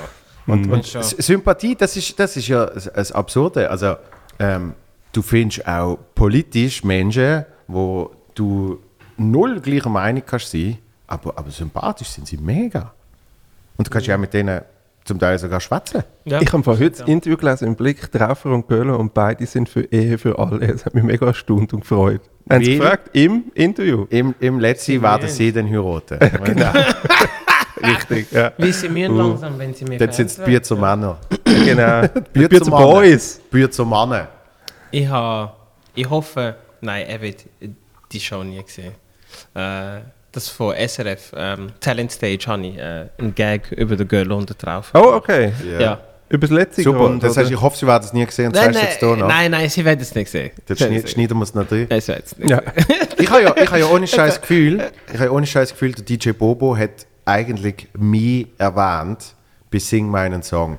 Und, 0.52 0.70
und 0.70 0.86
schon. 0.86 1.00
S- 1.02 1.10
Sympathie, 1.18 1.74
das 1.76 1.96
ist, 1.96 2.18
das 2.18 2.36
ist 2.36 2.48
ja 2.48 2.64
das- 2.66 3.12
Absurde. 3.12 3.68
Also, 3.70 3.96
ähm, 4.38 4.72
du 5.12 5.20
findest 5.20 5.66
auch 5.66 5.98
politisch 6.14 6.82
Menschen, 6.84 7.44
wo 7.66 8.10
du 8.38 8.78
null 9.16 9.60
gleicher 9.60 9.88
Meinung 9.90 10.22
kannst 10.26 10.50
sein, 10.50 10.78
aber, 11.06 11.32
aber 11.36 11.50
sympathisch 11.50 12.08
sind 12.08 12.26
sie 12.26 12.36
mega. 12.36 12.92
Und 13.76 13.86
du 13.86 13.90
kannst 13.90 14.06
ja 14.06 14.14
auch 14.16 14.20
mit 14.20 14.32
denen 14.34 14.60
zum 15.04 15.18
Teil 15.18 15.38
sogar 15.38 15.60
schwätzen. 15.60 16.04
Ja. 16.26 16.40
Ich 16.42 16.52
habe 16.52 16.62
vor 16.62 16.74
heute 16.74 16.90
das 16.90 17.00
Interview 17.08 17.36
gelesen 17.38 17.68
im 17.68 17.76
Blick, 17.76 18.12
Treffer 18.12 18.50
und 18.50 18.68
Göller 18.68 18.98
und 18.98 19.14
beide 19.14 19.46
sind 19.46 19.68
für 19.68 19.82
Ehe 19.90 20.18
für 20.18 20.38
alle. 20.38 20.66
Es 20.66 20.84
hat 20.84 20.94
mich 20.94 21.02
mega 21.04 21.26
erstaunt 21.26 21.72
und 21.72 21.80
gefreut. 21.80 22.20
Haben 22.50 22.64
sie 22.64 22.76
gefragt 22.76 23.10
im 23.14 23.44
Interview? 23.54 24.06
Im, 24.10 24.34
im 24.40 24.58
letzten 24.60 25.00
werden 25.02 25.28
sie 25.28 25.52
dann 25.52 25.68
heiraten. 25.68 26.18
Genau. 26.44 26.72
Richtig, 27.82 28.32
ja. 28.32 28.52
Wie 28.58 28.72
sie 28.72 28.88
müssen 28.88 29.12
Uh. 29.14 29.18
langsam, 29.18 29.58
wenn 29.58 29.72
sie 29.72 29.84
mehr 29.84 29.98
Dann 29.98 30.10
sind 30.12 30.26
es 30.26 30.34
Fans 30.36 30.46
Bier 30.46 30.62
zu 30.62 30.76
Männer. 30.76 31.16
genau. 31.44 32.02
Bier, 32.32 32.48
Bier 32.48 32.60
zu 32.62 32.70
Männer. 32.70 32.82
Boys. 32.82 33.40
Bier 33.50 33.70
zu 33.70 33.86
Männer. 33.86 34.28
Ich, 34.90 35.08
ha, 35.08 35.54
ich 35.94 36.10
hoffe, 36.10 36.56
nein, 36.80 37.06
er 37.06 37.20
wird 37.22 37.44
die 38.12 38.20
Show 38.20 38.42
nie 38.44 38.62
gesehen. 38.62 38.92
Äh, 39.54 40.00
das 40.32 40.48
von 40.48 40.74
SRF, 40.76 41.32
ähm, 41.36 41.68
Talent 41.80 42.12
Stage, 42.12 42.44
habe 42.46 42.66
ich 42.66 42.76
äh, 42.78 43.06
einen 43.18 43.34
Gag 43.34 43.72
über 43.72 43.96
den 43.96 44.06
Girl 44.08 44.30
unter 44.32 44.54
drauf. 44.54 44.90
Oh, 44.94 45.14
okay. 45.14 45.52
Ja. 45.78 46.00
Über 46.30 46.46
das 46.46 46.50
letzte 46.50 46.82
Super. 46.82 46.98
Grund, 46.98 47.22
Das 47.22 47.36
heißt, 47.38 47.50
ich 47.50 47.58
hoffe, 47.58 47.78
sie 47.78 47.86
werden 47.86 48.04
es 48.04 48.12
nie 48.12 48.26
gesehen. 48.26 48.52
Das 48.52 48.62
Nein, 48.66 48.74
heißt 48.74 48.84
jetzt 48.84 48.98
hier 48.98 49.08
nein, 49.08 49.18
noch. 49.20 49.28
nein, 49.28 49.50
nein, 49.50 49.70
sie 49.70 49.82
werden 49.84 50.00
es 50.00 50.14
nicht 50.14 50.30
sehen. 50.30 50.50
Dann 50.66 50.76
Sie 50.76 50.84
werden 50.84 50.92
schneid, 50.94 51.04
es 51.06 51.10
schneiden 51.12 51.38
wir 51.38 51.42
es 51.44 51.54
noch 51.54 51.66
drin. 51.66 51.86
Nein, 51.88 52.00
sie 52.02 52.08
werden 52.08 52.22
es 52.26 52.36
nicht 52.38 52.50
Ja. 52.50 52.62
Ich 53.18 53.30
habe 53.30 53.42
ja, 53.42 53.56
ich 53.56 53.66
habe 53.70 53.78
ja 53.80 53.86
ohne 53.86 54.06
scheiß 54.06 54.40
Gefühl, 54.42 54.90
ich 55.12 55.18
habe 55.18 55.32
ohne 55.32 55.46
scheiß 55.46 55.70
Gefühl, 55.72 55.92
der 55.92 56.04
DJ 56.04 56.30
Bobo 56.32 56.76
hat 56.76 57.06
eigentlich 57.24 57.88
mich 57.96 58.46
erwähnt 58.58 59.34
bei 59.70 59.78
Sing 59.78 60.06
meinen 60.08 60.42
Song. 60.42 60.78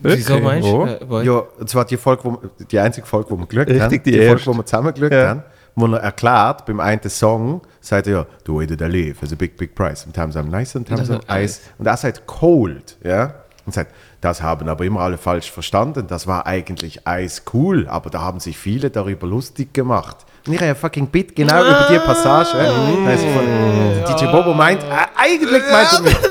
Wieso 0.00 0.34
Okay. 0.34 0.42
meinst 0.42 0.68
du? 0.68 0.84
Äh, 0.84 1.24
Ja, 1.26 1.42
und 1.58 1.68
zwar 1.68 1.84
die 1.84 1.96
Folge, 1.98 2.24
wo, 2.24 2.30
wir- 2.32 2.50
die 2.70 2.78
einzige 2.78 3.06
Folge, 3.06 3.30
wo 3.30 3.36
wir 3.36 3.46
geschaut 3.46 3.66
Richtig, 3.66 3.82
haben. 3.82 3.90
die 4.02 4.10
Folge, 4.12 4.24
erste. 4.24 4.46
wo 4.46 4.54
wir 4.54 4.64
zusammen 4.66 4.94
geschaut 4.94 5.12
Ja. 5.12 5.28
haben, 5.28 5.42
wo 5.80 5.86
er 5.86 6.00
erklärt, 6.00 6.66
beim 6.66 6.80
einen 6.80 7.08
Song, 7.08 7.62
sagt 7.80 8.06
er 8.06 8.12
ja, 8.12 8.26
the 8.46 8.52
way 8.52 8.66
that 8.66 8.80
I 8.80 8.84
live 8.84 9.22
is 9.22 9.32
a 9.32 9.36
big, 9.36 9.56
big 9.56 9.74
price. 9.74 10.02
Sometimes 10.02 10.36
I'm 10.36 10.50
nice, 10.50 10.72
sometimes 10.72 11.10
I'm 11.10 11.20
ice. 11.28 11.60
Und 11.78 11.86
er 11.86 11.96
sagt 11.96 12.26
cold, 12.26 12.96
ja. 13.02 13.34
Und 13.64 13.74
sagt, 13.74 13.92
das 14.20 14.42
haben 14.42 14.68
aber 14.68 14.84
immer 14.84 15.00
alle 15.00 15.18
falsch 15.18 15.50
verstanden. 15.50 16.06
Das 16.08 16.26
war 16.26 16.46
eigentlich 16.46 17.06
Eis 17.06 17.42
cool, 17.52 17.86
aber 17.88 18.10
da 18.10 18.20
haben 18.20 18.40
sich 18.40 18.56
viele 18.56 18.90
darüber 18.90 19.26
lustig 19.26 19.74
gemacht. 19.74 20.16
Und 20.46 20.54
ich 20.54 20.58
habe 20.58 20.68
ja 20.68 20.74
fucking 20.74 21.08
Bit 21.08 21.36
genau 21.36 21.60
über 21.60 21.86
die 21.90 21.98
Passage. 21.98 22.54
Also 22.54 23.26
von, 23.26 23.46
der 23.46 24.16
DJ 24.16 24.24
Bobo 24.32 24.54
meint, 24.54 24.82
äh, 24.82 24.86
eigentlich 25.16 25.62
meint 25.70 25.92
er 25.92 26.00
mich. 26.00 26.16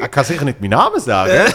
Er 0.00 0.08
kann 0.08 0.24
sicher 0.24 0.46
nicht 0.46 0.60
meinen 0.60 0.70
Namen 0.70 0.98
sagen. 0.98 1.30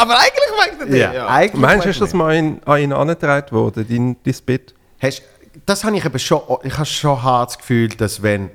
Aber 0.00 0.18
eigentlich 0.18 0.78
mag 0.78 0.88
der 0.88 0.96
Ja, 0.96 1.28
eigentlich 1.28 1.54
Meinst 1.54 1.54
du, 1.54 1.58
meint 1.60 1.86
ist 1.86 2.00
das 2.00 2.12
er 2.12 2.16
mal 2.16 2.34
in, 2.34 2.60
an 2.64 2.80
ihn 2.80 2.92
angetragen 2.92 3.52
worden, 3.52 3.86
dein, 3.88 4.16
dein 4.24 4.42
Bit? 4.44 4.74
Hast, 5.00 5.22
das 5.66 5.84
habe 5.84 5.96
ich 5.96 6.04
eben 6.04 6.18
schon, 6.18 6.40
ich 6.62 6.74
habe 6.74 6.86
schon 6.86 7.22
hart 7.22 7.50
das 7.50 7.58
Gefühl, 7.58 7.88
dass 7.88 8.22
wenn 8.22 8.50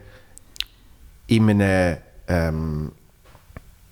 in 1.27 1.49
einem, 1.49 1.97
ähm, 2.27 2.91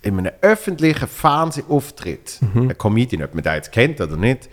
in 0.02 0.18
einem 0.18 0.32
öffentlichen 0.40 1.08
Fernsehauftritt 1.08 2.38
ein 2.54 2.76
Comedian, 2.78 3.22
ob 3.24 3.34
man 3.34 3.42
den 3.44 3.54
jetzt 3.54 3.72
kennt 3.72 4.00
oder 4.00 4.16
nicht, 4.16 4.48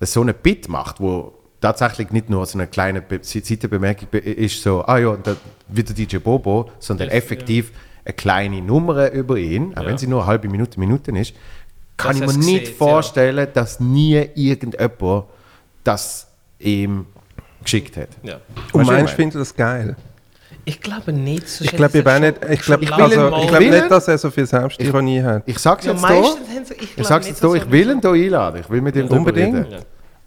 so 0.00 0.20
eine 0.20 0.34
Bit 0.34 0.68
macht, 0.68 1.00
wo 1.00 1.32
tatsächlich 1.60 2.10
nicht 2.10 2.28
nur 2.28 2.44
so 2.46 2.58
eine 2.58 2.66
kleine 2.66 3.00
Be 3.00 3.20
Seitenbemerkung 3.22 4.08
be- 4.10 4.18
ist, 4.18 4.62
so, 4.62 4.84
ah 4.84 4.98
ja, 4.98 5.16
da, 5.16 5.36
wie 5.68 5.82
der 5.82 5.94
DJ 5.94 6.18
Bobo, 6.18 6.70
sondern 6.78 7.08
effektiv 7.08 7.72
eine 8.04 8.14
kleine 8.14 8.60
Nummer 8.60 9.10
über 9.10 9.36
ihn, 9.36 9.76
auch 9.76 9.84
wenn 9.84 9.98
sie 9.98 10.06
nur 10.06 10.20
eine 10.20 10.26
halbe 10.28 10.48
Minute, 10.48 10.78
Minute 10.78 11.10
ist, 11.12 11.34
kann 11.96 12.20
Dass 12.20 12.32
ich 12.32 12.38
mir 12.38 12.44
nicht 12.44 12.66
sieht, 12.66 12.76
vorstellen, 12.76 13.48
dass 13.54 13.80
nie 13.80 14.28
irgendjemand 14.34 15.24
das 15.82 16.28
ihm 16.58 17.06
geschickt 17.66 17.96
hat. 17.96 18.08
Ja. 18.22 18.36
Und 18.72 18.80
Weißt 18.82 18.90
meinst 18.90 19.12
findest 19.14 19.34
du 19.34 19.38
das 19.40 19.54
geil? 19.54 19.96
Ich 20.64 20.80
glaube 20.80 21.12
nicht. 21.12 21.46
sonst 21.48 21.60
Ich 21.60 21.70
glaube 21.76 21.98
es 21.98 22.04
schon- 22.04 22.20
nicht, 22.20 22.36
ich 22.50 22.60
glaube 22.62 22.84
Ich 22.84 22.92
also, 22.92 23.36
ich 23.36 23.52
will 23.58 23.70
nicht, 23.70 23.90
dass 23.90 24.08
er 24.08 24.18
so 24.18 24.30
viel 24.30 24.46
Selbstironie 24.46 25.22
hat. 25.22 25.42
Ich 25.46 25.58
sag's 25.58 25.84
Ja, 25.84 25.92
jetzt 25.92 26.02
hier. 26.02 26.16
haben 26.56 26.64
sie- 26.64 26.74
ich 26.74 26.98
Ich 26.98 27.08
jetzt 27.28 27.40
hier, 27.40 27.54
ich 27.54 27.70
will 27.70 27.90
ihn 27.90 28.00
hier 28.00 28.10
einladen. 28.12 28.60
Ich 28.62 28.70
will 28.70 28.80
mit 28.80 28.96
ihm 28.96 29.06
Unbedingt. 29.06 29.70
Ja. 29.70 29.78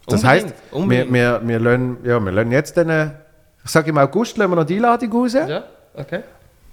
Das 0.06 0.22
Unbedingt, 0.22 0.24
heisst, 0.24 0.54
wir, 0.70 0.78
unbedingt. 0.78 1.12
wir, 1.12 1.40
wir, 1.44 1.60
lassen, 1.60 1.96
ja, 2.04 2.20
wir 2.20 2.32
lassen 2.32 2.52
jetzt 2.52 2.76
den, 2.76 3.10
ich 3.64 3.70
sage 3.70 3.90
im 3.90 3.98
August, 3.98 4.36
lassen 4.38 4.50
wir 4.52 4.56
noch 4.56 4.64
die 4.64 4.76
Einladung 4.76 5.12
raus. 5.12 5.34
Ja, 5.34 5.64
okay. 5.94 6.20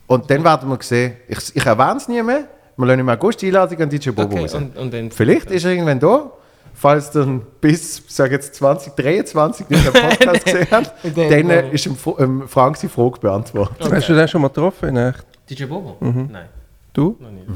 Und 0.08 0.30
dann 0.30 0.43
werden 0.43 0.69
wir 0.69 0.77
sehen, 0.82 1.17
ich, 1.27 1.38
ich 1.56 1.65
erwähne 1.65 1.97
es 1.97 2.08
nie 2.08 2.23
mehr, 2.23 2.45
wir 2.77 2.86
lassen 2.88 2.99
im 3.01 3.10
August 3.10 3.41
die 3.41 3.47
Einladung 3.47 3.82
an 3.82 3.89
DJ 3.89 4.10
Bobo 4.12 4.34
okay. 4.34 4.39
raus. 4.43 4.53
Und, 4.56 4.77
und 4.77 4.93
dann 4.93 5.12
Vielleicht 5.12 5.51
ist 5.51 5.65
er 5.65 5.71
irgendwann 5.71 5.99
da, 5.99 6.32
falls 6.80 7.10
dann 7.12 7.42
bis, 7.60 8.04
sag 8.08 8.32
jetzt 8.32 8.54
2023 8.56 9.68
nicht 9.70 9.86
den 9.86 9.94
Podcast 9.94 10.46
gesehen 10.46 10.68
hat, 10.72 10.94
dann- 11.16 11.50
äh, 11.50 11.70
ist 11.72 11.88
Fro- 11.88 12.20
ähm, 12.20 12.48
Frank 12.48 12.78
seine 12.78 12.90
Frage 12.90 13.20
beantwortet. 13.20 13.92
Hast 13.92 14.08
du 14.10 14.13
den 14.16 14.28
schon 14.28 14.42
mal 14.42 14.48
getroffen, 14.50 14.90
in 14.90 14.98
echt? 14.98 15.26
DJ 15.50 15.66
Bobo? 15.66 15.98
Mhm. 16.00 16.30
Nein. 16.32 16.46
Du? 16.94 17.16
Noch 17.20 17.32
nicht. 17.32 17.48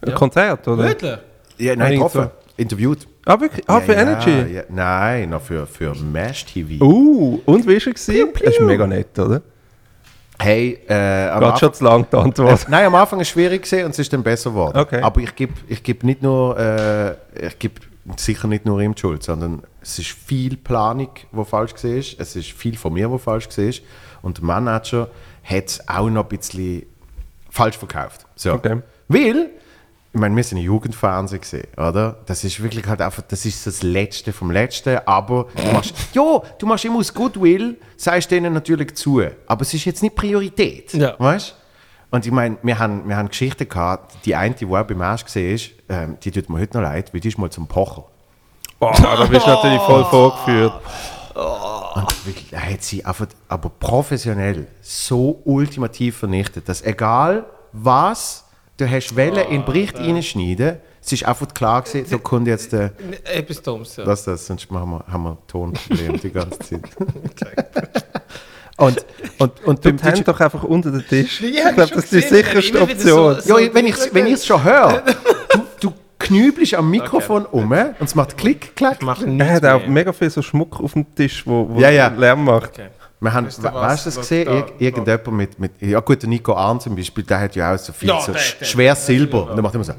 Ein 0.00 0.14
Konzert, 0.14 0.66
oder? 0.68 0.84
Wirklich? 0.84 1.18
Ja, 1.58 1.74
nein, 1.74 1.92
getroffen. 1.94 2.22
so. 2.24 2.30
Interviewt. 2.56 3.06
Ah, 3.24 3.38
wirklich? 3.40 3.68
Ah, 3.68 3.74
Ja, 3.74 3.80
für 3.80 3.92
ja, 3.92 4.00
Energy? 4.00 4.54
Ja, 4.54 4.62
nein, 4.68 5.30
noch 5.30 5.42
für, 5.42 5.66
für 5.66 5.94
Mesh 5.94 6.44
TV. 6.46 6.82
Uh, 6.84 7.40
und 7.44 7.64
wie 7.66 7.68
war 7.68 7.74
er? 7.74 7.92
gewesen? 7.92 8.28
Das 8.44 8.54
ist 8.54 8.60
mega 8.60 8.86
nett, 8.86 9.18
oder? 9.18 9.42
Hey, 10.40 10.78
äh, 10.88 11.28
am 11.30 11.56
schon 11.56 11.74
zu 11.74 11.82
lang 11.84 12.06
die 12.12 12.16
Antwort. 12.16 12.66
nein, 12.68 12.86
am 12.86 12.94
Anfang 12.94 13.18
war 13.18 13.22
es 13.22 13.28
schwierig 13.28 13.62
und 13.84 13.90
es 13.90 13.98
ist 13.98 14.12
dann 14.12 14.22
besser 14.22 14.50
geworden. 14.50 14.78
Okay. 14.78 15.00
Aber 15.02 15.20
ich 15.20 15.34
gebe 15.34 15.52
ich 15.66 15.82
geb 15.82 16.04
nicht 16.04 16.22
nur, 16.22 16.56
äh, 16.56 17.46
ich 17.48 17.58
gebe 17.58 17.74
sicher 18.16 18.48
nicht 18.48 18.64
nur 18.64 18.80
ihm 18.80 18.94
die 18.94 19.00
Schuld, 19.00 19.22
sondern 19.22 19.62
es 19.82 19.98
ist 19.98 20.08
viel 20.10 20.56
Planung, 20.56 21.10
die 21.32 21.44
falsch 21.44 21.74
war. 21.74 21.90
Es 21.90 22.36
ist 22.36 22.50
viel 22.52 22.76
von 22.76 22.92
mir, 22.92 23.10
was 23.12 23.22
falsch 23.22 23.48
war. 23.56 23.72
Und 24.22 24.38
der 24.38 24.44
Manager 24.44 25.08
hat 25.44 25.66
es 25.66 25.88
auch 25.88 26.08
noch 26.08 26.24
ein 26.30 26.36
bisschen 26.38 26.84
falsch 27.50 27.76
verkauft. 27.78 28.26
So. 28.34 28.52
Okay. 28.54 28.82
Weil, 29.08 29.50
ich 30.12 30.20
meine, 30.20 30.34
wir 30.36 30.42
sind 30.44 30.58
Jugendfernsehen 30.58 31.40
gesehen, 31.40 31.66
oder? 31.76 32.18
Das 32.26 32.44
ist 32.44 32.62
wirklich 32.62 32.86
halt 32.86 33.00
einfach, 33.00 33.22
das 33.28 33.44
ist 33.44 33.66
das 33.66 33.82
Letzte 33.82 34.32
vom 34.32 34.50
Letzten, 34.50 34.98
aber 35.06 35.46
du 35.54 35.72
machst, 35.72 35.94
ja, 36.14 36.42
du 36.58 36.66
machst 36.66 36.84
immer 36.84 36.98
aus 36.98 37.12
Goodwill, 37.12 37.76
sagst 37.96 38.30
denen 38.30 38.52
natürlich 38.54 38.94
zu, 38.96 39.22
aber 39.46 39.62
es 39.62 39.72
ist 39.74 39.84
jetzt 39.84 40.02
nicht 40.02 40.14
Priorität, 40.16 40.92
Ja. 40.94 41.14
weißt? 41.18 41.54
Und 42.10 42.24
ich 42.24 42.32
meine, 42.32 42.56
wir 42.62 42.78
haben, 42.78 43.06
wir 43.06 43.16
haben 43.16 43.28
Geschichten 43.28 43.68
gehabt, 43.68 44.24
die 44.24 44.34
eine, 44.34 44.54
die 44.54 44.64
auch 44.64 44.82
beim 44.84 45.00
Arsch 45.02 45.24
gesehen 45.24 45.54
ist, 45.54 45.70
ähm, 45.88 46.16
die 46.22 46.30
tut 46.30 46.48
mir 46.48 46.60
heute 46.60 46.78
noch 46.78 46.82
leid, 46.82 47.12
weil 47.12 47.20
die 47.20 47.28
ist 47.28 47.38
mal 47.38 47.50
zum 47.50 47.66
Pocher. 47.66 48.04
Boah, 48.78 48.94
da 48.94 49.24
bist 49.26 49.46
du 49.46 49.50
natürlich 49.50 49.82
voll 49.82 50.04
vorgeführt. 50.04 50.72
Und 51.34 52.26
wirklich, 52.26 52.52
er 52.52 52.72
hat 52.72 52.82
sie 52.82 53.04
einfach, 53.04 53.26
aber 53.48 53.68
professionell 53.68 54.68
so 54.80 55.40
ultimativ 55.44 56.18
vernichtet, 56.18 56.68
dass 56.68 56.82
egal 56.82 57.44
was 57.72 58.44
du 58.76 58.88
hast 58.88 59.14
Welle 59.14 59.42
in 59.42 59.60
den 59.60 59.64
Bericht 59.64 59.98
reinschneiden, 59.98 60.78
es 61.02 61.12
ist 61.12 61.24
einfach 61.24 61.52
klar 61.52 61.82
gewesen, 61.82 62.06
da 62.08 62.18
kommt 62.18 62.46
jetzt 62.46 62.72
der, 62.72 62.92
Etwas 63.24 63.62
Dummes, 63.62 63.96
ja. 63.96 64.04
lass 64.04 64.24
das, 64.24 64.46
sonst 64.46 64.70
machen 64.70 64.90
wir, 64.90 65.04
haben 65.12 65.22
wir 65.24 65.38
Tonprobleme 65.46 66.18
die 66.18 66.30
ganze 66.30 66.58
Zeit. 66.58 66.82
und, 68.78 69.04
und, 69.38 69.64
und 69.64 69.84
Du 69.84 69.92
DJ 69.92 70.22
doch 70.24 70.40
einfach 70.40 70.62
unter 70.64 70.90
den 70.90 71.06
Tisch. 71.06 71.40
Ja, 71.42 71.68
ich 71.68 71.74
glaube, 71.76 71.94
das 71.94 72.04
ist 72.04 72.12
die 72.12 72.20
sicherste 72.20 72.88
wieder 72.88 72.96
so- 73.00 73.30
Option. 73.32 73.62
Ja, 73.66 73.74
wenn 73.74 73.86
ich 73.86 73.94
es 73.96 74.14
wenn 74.14 74.26
ich's 74.26 74.46
schon 74.46 74.62
höre, 74.64 75.02
du, 75.52 75.58
du 75.80 75.92
knübelst 76.18 76.74
am 76.74 76.88
Mikrofon 76.90 77.44
um 77.46 77.70
und 77.70 77.94
es 78.00 78.14
macht 78.14 78.36
Klick, 78.38 78.74
Klack. 78.76 79.02
Macht 79.02 79.22
Er 79.26 79.52
hat 79.52 79.64
auch 79.66 79.80
mehr. 79.80 79.88
mega 79.90 80.12
viel 80.12 80.30
so 80.30 80.40
Schmuck 80.42 80.80
auf 80.80 80.94
dem 80.94 81.14
Tisch, 81.14 81.46
wo, 81.46 81.68
wo 81.68 81.78
Ja, 81.80 81.90
ja. 81.90 82.08
Lärm 82.08 82.44
macht. 82.44 82.70
Okay. 82.70 82.88
Wir 83.20 83.32
haben, 83.34 83.46
Weißt 83.46 83.58
du 83.58 83.62
was, 83.64 83.74
weißt 83.74 84.06
du 84.06 84.10
das 84.10 84.16
gesehen? 84.20 84.44
da- 84.46 84.52
Ir 84.58 84.64
irgendjemand 84.78 85.32
mit, 85.32 85.58
mit, 85.58 85.72
ja 85.80 85.98
gut, 85.98 86.22
der 86.22 86.28
Nico 86.28 86.54
Arn 86.54 86.78
zum 86.78 86.94
Beispiel, 86.94 87.24
der 87.24 87.40
hat 87.40 87.56
ja 87.56 87.74
auch 87.74 87.78
so 87.78 87.92
viel 87.92 88.08
Ja, 88.08 88.20
so 88.20 88.30
der- 88.32 88.40
sch- 88.40 88.58
der- 88.60 88.64
schwer 88.66 88.94
Silber. 88.94 89.42
Und 89.50 89.56
der 89.56 89.62
macht 89.62 89.74
immer 89.74 89.82
so. 89.82 89.92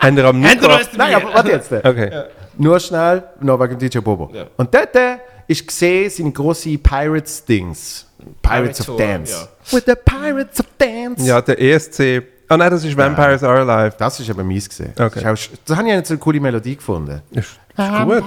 Haben 0.00 0.16
wir 0.16 0.24
am 0.26 0.40
Mikro... 0.40 0.78
Nein, 0.96 1.14
aber 1.16 1.34
warte 1.34 1.50
jetzt. 1.50 1.72
Okay. 1.72 2.10
Nur 2.58 2.80
schnell, 2.80 3.22
noch 3.40 3.60
wegen 3.60 3.78
DJ 3.78 3.98
Bobo. 3.98 4.30
Ja. 4.32 4.46
Und 4.56 4.74
dort 4.74 4.94
äh, 4.96 5.18
ist 5.46 5.66
gesehen 5.66 6.10
seine 6.10 6.32
große 6.32 6.76
Pirates-Dings. 6.78 8.06
Pirates 8.42 8.80
of 8.80 8.86
Tour, 8.86 8.98
Dance. 8.98 9.48
With 9.70 9.84
the 9.86 9.94
Pirates 9.94 10.60
of 10.60 10.66
Dance. 10.76 11.24
Ja, 11.24 11.40
der 11.40 11.60
ESC... 11.60 12.22
Ah 12.50 12.56
nein, 12.56 12.70
das 12.70 12.82
ist 12.82 12.96
Vampires 12.96 13.42
Are 13.42 13.60
Alive. 13.60 13.94
Das 13.98 14.18
ist 14.20 14.30
aber 14.30 14.42
mies 14.42 14.68
gesehen. 14.68 14.92
Okay. 14.98 15.20
Das, 15.22 15.50
das 15.66 15.76
habe 15.76 15.86
ich 15.86 15.94
ja 15.94 16.02
so 16.02 16.14
eine 16.14 16.18
coole 16.18 16.40
Melodie 16.40 16.76
gefunden. 16.76 17.20
Ist, 17.30 17.40
ist 17.46 17.76
gut. 17.76 18.24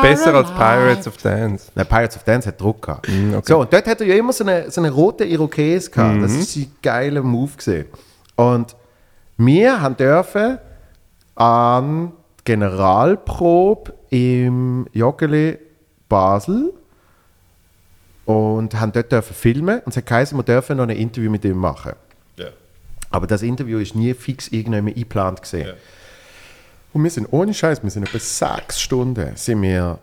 Besser 0.00 0.34
als 0.34 0.50
Pirates 0.50 1.06
of 1.06 1.18
Dance. 1.18 1.70
Nein, 1.74 1.86
Pirates 1.86 2.16
of 2.16 2.24
Dance 2.24 2.48
hat 2.48 2.58
Druck 2.58 2.80
gehabt. 2.80 3.08
Mm, 3.08 3.34
okay. 3.34 3.44
So, 3.46 3.60
und 3.60 3.70
dort 3.70 3.86
hat 3.86 4.00
er 4.00 4.06
ja 4.06 4.14
immer 4.14 4.32
so 4.32 4.44
eine, 4.44 4.70
so 4.70 4.80
eine 4.80 4.90
rote 4.90 5.24
Irokese 5.24 5.90
gehabt. 5.90 6.22
Das 6.22 6.32
ist 6.32 6.56
ein 6.56 6.72
geiler 6.82 7.22
Move 7.22 7.52
gesehen. 7.54 7.86
Und 8.34 8.74
wir 9.36 9.80
haben 9.80 9.96
dürfen 9.96 10.58
an 11.34 12.12
Generalprobe 12.44 13.94
im 14.10 14.86
Joggeli 14.92 15.58
Basel 16.08 16.72
und 18.24 18.78
haben 18.78 18.92
dort 18.92 19.12
dürfen 19.12 19.34
filmen 19.34 19.80
und 19.80 19.88
es 19.88 19.96
hat 19.96 20.06
geheißen, 20.06 20.36
wir 20.38 20.42
dürfen 20.42 20.76
noch 20.76 20.84
ein 20.84 20.90
Interview 20.90 21.30
mit 21.30 21.44
ihm 21.44 21.56
machen. 21.56 21.92
Ja. 22.36 22.48
Aber 23.10 23.26
das 23.26 23.42
Interview 23.42 23.78
ist 23.78 23.94
nie 23.94 24.14
fix 24.14 24.48
irgendwann 24.48 24.88
eingeplant 24.88 25.42
gesehen. 25.42 25.74
Und 26.92 27.04
wir 27.04 27.10
sind 27.10 27.28
ohne 27.32 27.54
Scheiß, 27.54 27.82
wir 27.82 27.90
sind 27.90 28.06
etwa 28.06 28.18
sechs 28.18 28.80
Stunden 28.80 29.36
sind 29.36 29.62
wir 29.62 29.98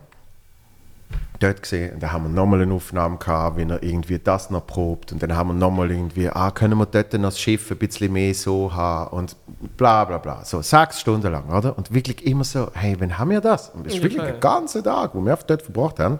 dort 1.40 1.62
gesehen. 1.62 1.94
Und 1.94 2.04
dann 2.04 2.12
haben 2.12 2.24
wir 2.24 2.30
nochmal 2.30 2.62
eine 2.62 2.74
Aufnahme 2.74 3.18
gehabt, 3.18 3.58
wenn 3.58 3.70
er 3.70 3.82
irgendwie 3.82 4.20
das 4.20 4.50
noch 4.50 4.66
probt. 4.66 5.12
Und 5.12 5.24
dann 5.24 5.36
haben 5.36 5.50
wir 5.50 5.54
nochmal 5.54 5.90
irgendwie, 5.92 6.30
ah, 6.30 6.52
können 6.52 6.78
wir 6.78 6.86
dort 6.86 7.14
noch 7.14 7.30
das 7.30 7.40
Schiff 7.40 7.72
ein 7.72 7.78
bisschen 7.78 8.12
mehr 8.12 8.34
so 8.34 8.74
haben 8.74 9.16
und 9.18 9.36
bla 9.78 10.06
bla 10.06 10.18
bla. 10.18 10.44
So 10.44 10.62
sechs 10.62 11.00
Stunden 11.00 11.32
lang, 11.32 11.50
oder? 11.50 11.78
Und 11.78 11.94
wirklich 11.94 12.26
immer 12.26 12.44
so, 12.44 12.70
hey, 12.74 12.96
wann 13.00 13.18
haben 13.18 13.32
wir 13.32 13.42
das? 13.42 13.70
Und 13.70 13.86
das 13.86 13.96
ist 13.96 14.04
wirklich 14.04 14.22
ein 14.22 14.40
ganzer 14.40 14.84
Tag, 14.84 15.12
wo 15.14 15.24
wir 15.24 15.34
auf 15.34 15.46
dort 15.46 15.62
verbracht 15.62 16.00
haben. 16.00 16.20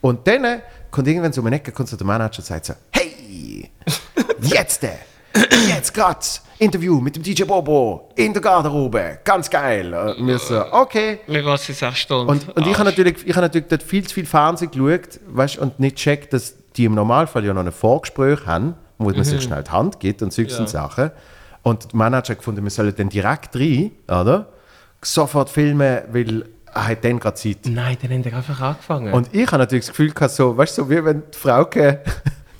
Und 0.00 0.26
dann 0.26 0.62
kommt 0.90 1.08
irgendwann 1.08 1.32
so 1.32 1.40
um 1.40 1.46
eine 1.46 1.56
Ecke, 1.56 1.72
kommt 1.72 1.88
so 1.88 1.96
der 1.96 2.06
Manager 2.06 2.38
und 2.38 2.44
sagt 2.44 2.66
so, 2.66 2.74
hey, 2.90 3.70
jetzt, 4.42 4.84
äh, 4.84 4.90
jetzt 5.68 5.94
grad, 5.94 6.40
Interview 6.58 7.00
mit 7.00 7.14
dem 7.14 7.22
DJ 7.22 7.44
Bobo 7.44 8.10
in 8.16 8.32
der 8.32 8.42
Garderobe, 8.42 9.18
ganz 9.24 9.48
geil. 9.48 9.92
Wir 10.18 10.38
so, 10.38 10.64
okay. 10.72 11.20
Mir 11.26 11.42
geht 11.42 11.54
es 11.54 11.66
sechs 11.66 11.98
Stunden. 12.00 12.30
Und, 12.30 12.48
und 12.56 12.66
ich 12.66 12.74
habe 12.74 12.84
natürlich, 12.90 13.26
ich 13.26 13.34
hab 13.36 13.42
natürlich 13.42 13.68
dort 13.68 13.82
viel 13.82 14.06
zu 14.06 14.14
viel 14.14 14.26
Fernsehen 14.26 14.70
geschaut 14.70 15.20
weißt, 15.28 15.58
und 15.58 15.78
nicht 15.78 15.96
checkt, 15.96 16.32
dass 16.32 16.54
die 16.76 16.84
im 16.84 16.94
Normalfall 16.94 17.44
ja 17.44 17.54
noch 17.54 17.64
ein 17.64 17.72
Vorgespräch 17.72 18.44
haben, 18.46 18.74
wo 18.98 19.10
man 19.10 19.24
sich 19.24 19.42
schnell 19.42 19.62
die 19.62 19.70
Hand 19.70 20.00
gibt 20.00 20.22
und 20.22 20.32
solche 20.32 20.58
Ja. 20.58 20.66
Sachen. 20.66 21.10
Und 21.62 21.92
der 21.92 21.96
Manager 21.96 22.30
hat 22.32 22.38
gefunden, 22.38 22.62
wir 22.64 22.70
sollen 22.70 22.94
dann 22.96 23.08
direkt 23.08 23.54
rein, 23.54 23.92
oder? 24.08 24.48
Sofort 25.02 25.50
filmen, 25.50 26.00
weil 26.10 26.44
er 26.74 26.88
hat 26.88 27.04
dann 27.04 27.18
gerade 27.20 27.36
Zeit. 27.36 27.58
Nein, 27.66 27.96
dann 28.02 28.10
haben 28.10 28.24
wir 28.24 28.34
einfach 28.34 28.60
angefangen. 28.60 29.12
Und 29.12 29.32
ich 29.32 29.46
habe 29.46 29.58
natürlich 29.58 29.84
das 29.86 29.90
Gefühl 29.90 30.12
gehabt, 30.12 30.32
so, 30.34 30.56
weißt 30.56 30.78
du, 30.78 30.82
so 30.82 30.90
wie 30.90 31.04
wenn 31.04 31.22
die 31.32 31.38
Frauke, 31.38 32.00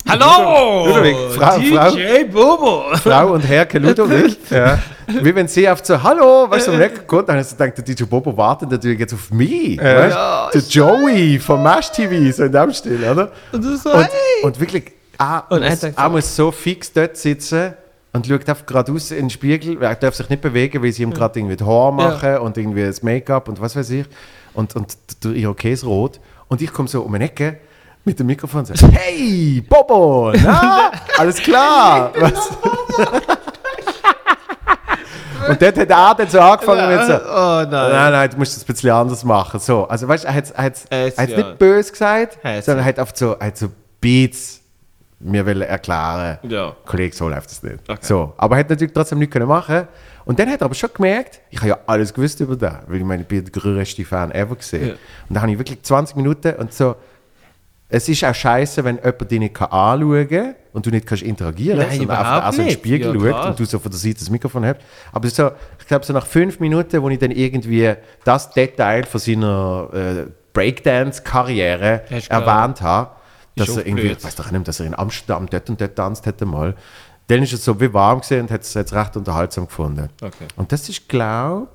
Hallo! 0.09 0.87
Ludwig, 0.87 1.15
Frau- 1.35 1.51
Frau- 1.59 1.91
DJ 1.95 2.23
Bobo! 2.31 2.83
Frau 2.95 3.33
und 3.33 3.41
Herr 3.41 3.67
Ludwig, 3.79 4.37
ja, 4.49 4.79
wie 5.07 5.35
wenn 5.35 5.47
sie 5.47 5.69
auf 5.69 5.79
so, 5.83 6.01
hallo, 6.01 6.49
weißt 6.49 6.67
du, 6.67 6.71
um 6.73 6.81
Ecke 6.81 7.01
kommt, 7.01 7.29
dann 7.29 7.39
ich 7.39 7.45
so 7.47 7.55
gedacht, 7.55 7.77
der 7.77 7.83
DJ 7.85 8.03
Bobo 8.05 8.35
wartet 8.35 8.71
natürlich 8.71 8.99
jetzt 8.99 9.13
auf 9.13 9.29
mich, 9.31 9.77
weißt? 9.79 10.53
der 10.55 10.61
Joey 10.61 11.37
vom 11.39 11.61
Mash 11.61 11.91
TV, 11.91 12.31
so 12.35 12.43
in 12.43 12.51
dem 12.51 12.73
Stil, 12.73 13.03
oder? 13.03 13.31
Und 13.51 13.63
du 13.63 13.75
so, 13.77 13.91
Und, 13.91 14.03
hey! 14.05 14.43
und 14.43 14.59
wirklich, 14.59 14.91
er, 15.19 15.43
Und 15.49 15.61
er 15.61 15.69
muss, 15.69 15.83
er 15.83 15.93
so- 15.95 16.09
muss 16.09 16.35
so 16.35 16.51
fix 16.51 16.91
dort 16.91 17.15
sitzen 17.17 17.73
und 18.11 18.25
schaut 18.25 18.49
einfach 18.49 18.65
geradeaus 18.65 19.11
in 19.11 19.17
den 19.25 19.29
Spiegel. 19.29 19.79
Er 19.83 19.93
darf 19.95 20.15
sich 20.15 20.27
nicht 20.29 20.41
bewegen, 20.41 20.81
weil 20.81 20.91
sie 20.91 21.03
ihm 21.03 21.13
gerade 21.13 21.37
irgendwie 21.39 21.55
die 21.57 21.63
Haare 21.63 21.93
machen 21.93 22.37
und 22.39 22.57
irgendwie 22.57 22.83
das 22.83 23.03
Make-up 23.03 23.47
und 23.47 23.61
was 23.61 23.75
weiß 23.75 23.89
ich. 23.91 24.05
Und, 24.55 24.75
und 24.75 24.97
der 25.23 25.31
Irokes 25.33 25.81
ist 25.81 25.85
rot. 25.85 26.19
Und 26.47 26.61
ich 26.63 26.73
komme 26.73 26.87
so 26.87 27.01
um 27.03 27.13
eine 27.13 27.25
Ecke 27.25 27.57
mit 28.05 28.19
dem 28.19 28.27
Mikrofon 28.27 28.65
sage, 28.65 28.87
hey, 28.91 29.61
Bobo, 29.67 30.31
na, 30.35 30.91
alles 31.17 31.37
klar. 31.37 32.11
Was? 32.19 32.49
und 35.47 35.61
dort 35.61 35.77
hat 35.77 35.77
er 35.77 36.15
dann 36.15 36.29
so 36.29 36.39
angefangen 36.39 36.95
mit 36.97 37.05
so, 37.07 37.13
Oh 37.13 37.61
nein. 37.69 37.69
Nein, 37.69 38.11
nein, 38.11 38.29
du 38.29 38.37
musst 38.37 38.55
das 38.55 38.63
ein 38.63 38.67
bisschen 38.67 38.91
anders 38.91 39.23
machen. 39.23 39.59
So, 39.59 39.87
also 39.87 40.07
weißt 40.07 40.23
du, 40.23 40.27
er 40.27 40.33
hat 40.35 40.43
es 40.45 40.85
Er 40.89 41.05
hat's, 41.07 41.17
ja. 41.17 41.37
nicht 41.37 41.59
böse 41.59 41.91
gesagt, 41.91 42.39
hat's, 42.43 42.65
sondern 42.65 42.85
er 42.85 42.89
hat 42.89 42.99
oft 42.99 43.17
so, 43.17 43.37
hat 43.39 43.57
so 43.57 43.69
Beats 44.01 44.59
mir 45.19 45.45
will 45.45 45.61
erklären. 45.61 46.39
Ja. 46.43 46.75
Kollege, 46.85 47.15
so 47.15 47.27
läuft 47.27 47.51
das 47.51 47.61
nicht. 47.61 47.77
Okay. 47.87 47.99
So, 48.01 48.33
aber 48.37 48.55
er 48.55 48.59
hat 48.61 48.69
natürlich 48.69 48.93
trotzdem 48.93 49.19
nichts 49.19 49.33
können 49.33 49.47
machen. 49.47 49.87
Und 50.25 50.39
dann 50.39 50.49
hat 50.49 50.61
er 50.61 50.65
aber 50.65 50.75
schon 50.75 50.91
gemerkt, 50.93 51.41
ich 51.49 51.57
habe 51.57 51.69
ja 51.69 51.79
alles 51.87 52.13
gewusst 52.13 52.39
über 52.39 52.55
den, 52.55 52.71
weil 52.87 52.97
ich 52.97 53.03
meine, 53.03 53.23
ich 53.23 53.27
bin 53.27 53.43
der 53.43 53.51
größte 53.51 54.05
Fan 54.05 54.31
ever 54.31 54.55
gesehen. 54.55 54.89
Ja. 54.89 54.93
Und 55.27 55.35
da 55.35 55.41
habe 55.41 55.51
ich 55.51 55.57
wirklich 55.57 55.81
20 55.81 56.15
Minuten 56.15 56.53
und 56.55 56.73
so. 56.73 56.95
Es 57.91 58.07
ist 58.07 58.23
auch 58.23 58.35
scheiße, 58.35 58.83
wenn 58.83 58.97
jemand 58.97 59.31
dich 59.31 59.39
nicht 59.39 59.59
anschauen 59.59 60.29
kann 60.29 60.55
und 60.73 60.85
du 60.85 60.91
nicht 60.91 61.07
kannst 61.07 61.23
interagieren 61.23 61.79
Nein, 61.79 61.97
sondern 61.97 62.17
einfach 62.17 62.37
überhaupt 62.37 62.47
auch 62.47 62.53
so 62.53 62.61
in 62.61 62.67
den. 62.67 62.73
Spiegel 62.73 63.07
Ja, 63.07 63.13
schaust 63.13 63.25
klar. 63.25 63.47
und 63.47 63.59
du 63.59 63.65
so 63.65 63.79
von 63.79 63.91
der 63.91 63.99
Seite 63.99 64.19
das 64.19 64.29
Mikrofon 64.29 64.65
hast. 64.65 64.77
Aber 65.11 65.27
so, 65.29 65.51
ich 65.79 65.87
glaube, 65.87 66.05
so 66.05 66.13
nach 66.13 66.27
fünf 66.27 66.59
Minuten, 66.59 67.01
wo 67.01 67.09
ich 67.09 67.17
dann 67.17 67.31
irgendwie 67.31 67.93
das 68.23 68.51
Detail 68.51 69.05
von 69.05 69.19
seiner 69.19 69.89
äh, 69.91 70.31
Breakdance-Karriere 70.53 72.03
erwähnt 72.29 72.81
habe, 72.81 73.11
dass 73.55 73.75
er 73.75 73.85
irgendwie, 73.85 74.07
ich 74.07 74.23
weiß 74.23 74.35
doch 74.35 74.51
nicht, 74.51 74.67
dass 74.67 74.79
er 74.79 74.85
in 74.85 74.95
Amsterdam 74.95 75.47
dort 75.49 75.69
und 75.69 75.81
dort 75.81 75.95
tanzt 75.95 76.25
hätte 76.27 76.45
mal. 76.45 76.75
Dann 77.27 77.43
ist 77.43 77.53
es 77.53 77.65
so 77.65 77.79
wie 77.81 77.91
warm 77.91 78.21
gesehen 78.21 78.41
und 78.41 78.51
hat 78.51 78.61
es 78.61 78.73
jetzt 78.73 78.93
recht 78.93 79.17
unterhaltsam 79.17 79.65
gefunden. 79.65 80.09
Okay. 80.21 80.45
Und 80.55 80.71
das 80.71 80.89
ist, 80.89 81.09
glaube 81.09 81.69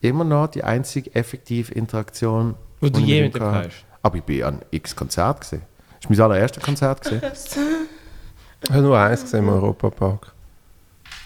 ich, 0.00 0.08
immer 0.08 0.24
noch 0.24 0.48
die 0.48 0.64
einzige 0.64 1.14
effektive 1.14 1.72
Interaktion, 1.74 2.54
Wo 2.80 2.88
du 2.88 2.98
die 2.98 3.04
ich 3.04 3.08
je 3.08 3.22
mit 3.24 3.34
dem 3.34 3.42
hast. 3.42 3.84
Aber 4.02 4.16
ich 4.16 4.22
bin 4.22 4.42
an 4.42 4.60
x 4.70 4.96
Konzert 4.96 5.40
gesehen. 5.40 5.62
Das 6.00 6.10
war 6.10 6.16
mein 6.16 6.20
allererstes 6.32 6.62
Konzert. 6.62 7.02
Gewesen. 7.02 7.20
Ich 8.62 8.70
habe 8.70 8.82
nur 8.82 8.98
eins 8.98 9.22
gesehen 9.22 9.40
im 9.40 9.48
Europapark. 9.50 10.32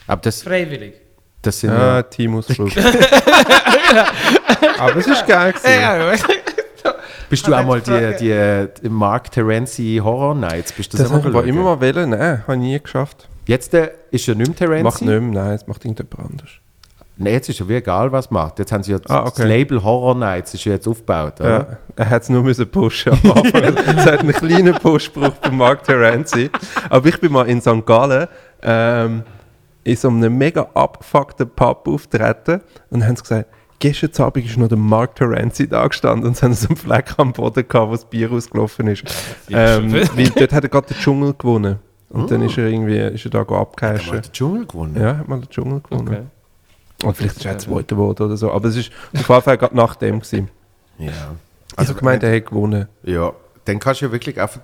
Aber 0.06 0.20
das, 0.22 0.42
Freiwillig. 0.42 0.94
das 1.42 1.60
sind 1.60 1.70
Ja, 1.70 1.96
ja, 1.96 2.02
Teamausflug. 2.02 2.70
Aber 4.78 4.96
es 4.96 5.06
ist 5.06 5.26
geil 5.26 5.52
gewesen. 5.52 6.24
Bist 7.30 7.46
du 7.46 7.54
auch 7.54 7.64
mal 7.64 7.80
die, 7.80 8.16
die, 8.18 8.68
die 8.82 8.88
Mark 8.88 9.30
Terenzi 9.30 10.00
Horror 10.02 10.34
Nights? 10.34 10.72
Bist 10.72 10.92
du 10.92 10.98
Das 10.98 11.10
habe 11.10 11.28
ich 11.28 11.46
immer 11.46 11.76
mal 11.76 11.80
wollen. 11.80 12.10
Nein, 12.10 12.42
habe 12.42 12.54
ich 12.54 12.58
nie 12.58 12.80
geschafft. 12.80 13.28
Jetzt 13.46 13.74
äh, 13.74 13.90
ist 14.10 14.26
ja 14.26 14.34
nicht 14.34 14.48
mehr 14.48 14.56
Terenzi. 14.56 14.84
Macht 14.84 15.02
nicht 15.02 15.20
mehr, 15.20 15.44
nein, 15.44 15.54
es 15.54 15.66
macht 15.66 15.84
irgendjemand 15.84 16.30
anders. 16.30 16.50
Nein, 17.16 17.32
jetzt 17.34 17.48
ist 17.48 17.60
ja 17.60 17.68
wie 17.68 17.74
egal, 17.76 18.10
was 18.10 18.30
macht. 18.30 18.58
Jetzt 18.58 18.72
haben 18.72 18.82
sie 18.82 18.90
ja 18.92 18.98
das, 18.98 19.10
Ah, 19.10 19.20
okay. 19.20 19.32
das 19.36 19.46
Label 19.46 19.82
Horror 19.82 20.16
Nights 20.16 20.52
ist 20.54 20.64
ja 20.64 20.72
jetzt 20.72 20.88
aufgebaut. 20.88 21.40
Oder? 21.40 21.48
Ja, 21.50 21.66
er 21.96 22.10
hat 22.10 22.22
es 22.22 22.28
nur 22.28 22.42
müssen 22.42 22.68
pushen 22.68 23.12
am 23.12 23.30
Anfang. 23.32 23.62
es 23.96 24.06
hat 24.06 24.20
einen 24.20 24.32
kleinen 24.32 24.74
Pushspruch 24.74 25.32
von 25.40 25.56
Mark 25.56 25.84
Terenzi. 25.84 26.50
Aber 26.90 27.08
ich 27.08 27.20
bin 27.20 27.30
mal 27.32 27.48
in 27.48 27.60
St. 27.60 27.86
Gallen 27.86 28.26
ähm, 28.62 29.22
in 29.84 29.96
so 29.96 30.08
einem 30.08 30.36
mega 30.36 30.62
abgefuckten 30.74 31.48
Pub 31.50 31.86
auftreten 31.86 32.62
und 32.90 33.04
haben 33.06 33.14
sie 33.16 33.22
gesagt, 33.22 33.48
gestern 33.78 34.24
Abend 34.24 34.46
ist 34.46 34.56
noch 34.56 34.68
der 34.68 34.78
Mark 34.78 35.14
Terenzi 35.14 35.68
da 35.68 35.86
gestanden 35.86 36.26
und 36.26 36.36
sie 36.36 36.42
haben 36.44 36.54
so 36.54 36.68
einen 36.68 36.76
Fleck 36.76 37.14
am 37.18 37.32
Boden 37.32 37.68
gehabt, 37.68 37.88
wo 37.88 37.92
das 37.92 38.06
Bier 38.06 38.32
ausgelaufen 38.32 38.88
ist. 38.88 39.04
ähm, 39.50 39.92
weil 39.92 40.30
dort 40.30 40.52
hat 40.52 40.64
er 40.64 40.68
gerade 40.68 40.88
den 40.88 40.96
Dschungel 40.96 41.34
gewonnen. 41.34 41.78
Und 42.08 42.30
dann 42.30 42.42
ist 42.42 42.56
er 42.58 42.66
irgendwie 42.66 42.98
ist 42.98 43.24
er 43.24 43.30
da 43.30 43.42
go 43.42 43.58
Hat 43.58 43.82
er 43.82 43.92
mal 44.12 44.20
den 44.20 44.32
Dschungel 44.32 44.66
gewonnen? 44.66 44.96
Ja, 45.00 45.18
hat 45.18 45.28
mal 45.28 45.40
den 45.40 45.48
Dschungel 45.50 45.80
gewonnen. 45.80 46.08
Okay. 46.08 46.22
Und 47.04 47.16
vielleicht 47.16 47.36
ist 47.36 47.44
er 47.44 47.58
zweiter 47.58 47.94
geworden 47.96 48.22
oder 48.22 48.36
so. 48.36 48.50
Aber 48.52 48.68
es 48.68 48.76
ist 48.76 48.90
auf 49.14 49.28
jeden 49.28 49.42
Fall 49.42 49.58
gerade 49.58 49.76
nach 49.76 49.96
dem 49.96 50.20
gewesen. 50.20 50.48
Ja. 50.98 51.10
Also 51.76 51.92
ich 51.92 51.98
gemeint, 51.98 52.22
er 52.22 52.34
hat 52.36 52.46
gewonnen. 52.46 52.86
Ja, 53.02 53.32
dann 53.64 53.78
kannst 53.78 54.00
du 54.00 54.06
ja 54.06 54.12
wirklich 54.12 54.40
einfach, 54.40 54.60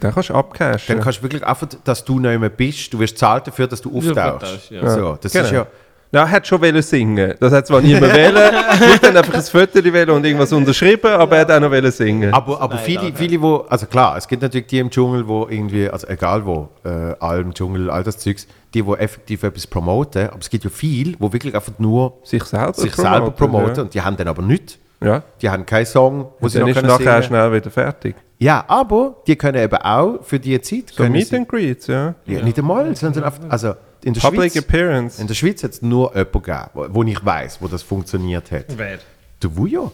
Dann 0.00 0.12
kannst 0.14 0.28
du 0.30 0.34
abcashen. 0.34 0.94
dann 0.96 1.02
kannst 1.04 1.18
du 1.18 1.22
wirklich 1.24 1.44
einfach, 1.44 1.66
dass 1.84 2.04
du 2.04 2.20
nicht 2.20 2.38
mehr 2.38 2.48
bist, 2.48 2.92
du 2.92 2.98
wirst 3.00 3.18
zahlt 3.18 3.46
dafür, 3.48 3.66
dass 3.66 3.80
du 3.80 3.90
Ja, 4.00 4.10
auftauchst. 4.36 4.70
ja. 4.70 4.88
So, 4.90 5.18
das 5.20 5.32
Genau. 5.32 5.44
ist 5.46 5.50
ja, 5.52 5.66
Ja, 6.10 6.22
er 6.22 6.30
hat 6.30 6.46
schon 6.46 6.60
wollen 6.62 6.80
singen. 6.80 7.34
Das 7.38 7.52
hat 7.52 7.66
zwar 7.66 7.82
niemand 7.82 8.12
wollen. 8.14 8.54
Ich 8.94 9.00
dann 9.00 9.16
einfach 9.16 9.34
ein 9.34 9.42
Foto 9.42 9.74
wollen 9.84 10.10
und 10.10 10.24
irgendwas 10.24 10.52
unterschrieben, 10.52 11.10
aber 11.12 11.36
er 11.36 11.40
hat 11.42 11.50
auch 11.52 11.60
noch 11.60 11.70
wollen 11.70 11.92
singen. 11.92 12.32
aber, 12.32 12.60
aber 12.60 12.78
viele, 12.78 13.12
viele, 13.14 13.40
wo, 13.42 13.56
also 13.68 13.84
klar, 13.86 14.16
es 14.16 14.26
gibt 14.26 14.40
natürlich 14.40 14.68
die 14.68 14.78
im 14.78 14.88
Dschungel, 14.90 15.28
wo 15.28 15.46
irgendwie, 15.50 15.88
also 15.88 16.06
egal 16.06 16.46
wo, 16.46 16.68
äh, 16.84 17.14
Alm, 17.20 17.52
Dschungel, 17.52 17.90
all 17.90 18.02
das 18.04 18.16
Zeugs, 18.18 18.46
die, 18.72 18.84
wo 18.86 18.94
effektiv 18.94 19.42
etwas 19.42 19.66
promoten, 19.66 20.28
aber 20.28 20.38
es 20.40 20.48
gibt 20.48 20.64
ja 20.64 20.70
viele, 20.70 21.14
wo 21.18 21.30
wirklich 21.32 21.54
einfach 21.54 21.72
nur 21.78 22.14
sich 22.22 22.42
selber 22.44 22.72
sich 22.74 22.94
selber 22.94 23.30
promoten 23.30 23.76
Ja. 23.76 23.82
und 23.82 23.92
die 23.94 24.00
haben 24.00 24.16
dann 24.16 24.28
aber 24.28 24.42
nichts. 24.42 24.78
ja. 25.02 25.22
Die 25.42 25.50
haben 25.50 25.66
keinen 25.66 25.84
Song, 25.86 26.28
wo 26.40 26.44
Und 26.46 26.48
sie 26.50 26.58
dann 26.58 26.68
noch 26.70 26.76
ist 26.76 26.82
nachher 26.84 26.98
singen. 26.98 27.22
schnell 27.24 27.52
wieder 27.52 27.70
fertig. 27.70 28.16
Ja, 28.38 28.64
aber 28.68 29.16
die 29.26 29.36
können 29.36 29.62
eben 29.62 29.76
auch 29.76 30.22
für 30.22 30.38
die 30.38 30.58
Zeit, 30.60 30.84
So 30.94 31.02
Meet 31.04 31.34
and 31.34 31.48
Greets, 31.48 31.86
ja. 31.88 32.14
ja, 32.24 32.42
nicht 32.42 32.56
einmal, 32.58 32.94
sondern 32.96 33.24
einfach, 33.24 33.40
also 33.48 33.74
in 34.04 34.14
der 34.14 34.20
Public 34.20 34.52
Schweiz, 34.52 34.64
Appearance. 34.64 35.20
in 35.20 35.26
der 35.26 35.34
Schweiz 35.34 35.62
hat 35.64 35.72
es 35.72 35.82
nur 35.82 36.10
jemanden 36.14 36.32
gegeben, 36.42 36.64
wo, 36.74 36.86
wo 36.90 37.02
ich 37.04 37.24
weiß, 37.24 37.58
wo 37.60 37.68
das 37.68 37.82
funktioniert 37.82 38.50
hat. 38.50 38.66
Wer? 38.76 38.98
Der 39.42 39.56
Vujo. 39.56 39.92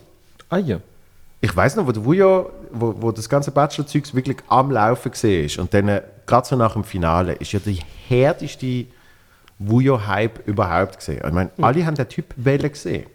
Ah 0.48 0.58
ja. 0.58 0.78
Ich 1.40 1.54
weiß 1.54 1.76
noch, 1.76 1.86
wo 1.86 1.92
der 1.92 2.04
Vujo, 2.04 2.50
wo, 2.72 2.94
wo 2.98 3.12
das 3.12 3.28
ganze 3.28 3.50
Bachelor-Zeugs 3.50 4.14
wirklich 4.14 4.38
am 4.48 4.70
Laufen 4.70 5.12
war 5.12 5.62
und 5.62 5.74
dann, 5.74 5.88
äh, 5.88 6.02
gerade 6.26 6.46
so 6.46 6.56
nach 6.56 6.72
dem 6.72 6.84
Finale, 6.84 7.34
ist 7.34 7.52
ja 7.52 7.58
der 7.60 7.74
härteste 8.08 8.86
Vujo-Hype 9.58 10.46
überhaupt 10.48 10.98
gesehen. 10.98 11.20
Ich 11.26 11.32
meine, 11.32 11.50
alle 11.60 11.84
haben 11.86 11.94
den 11.94 12.08
Typ 12.08 12.26
Welle 12.36 12.70
gesehen. 12.70 13.06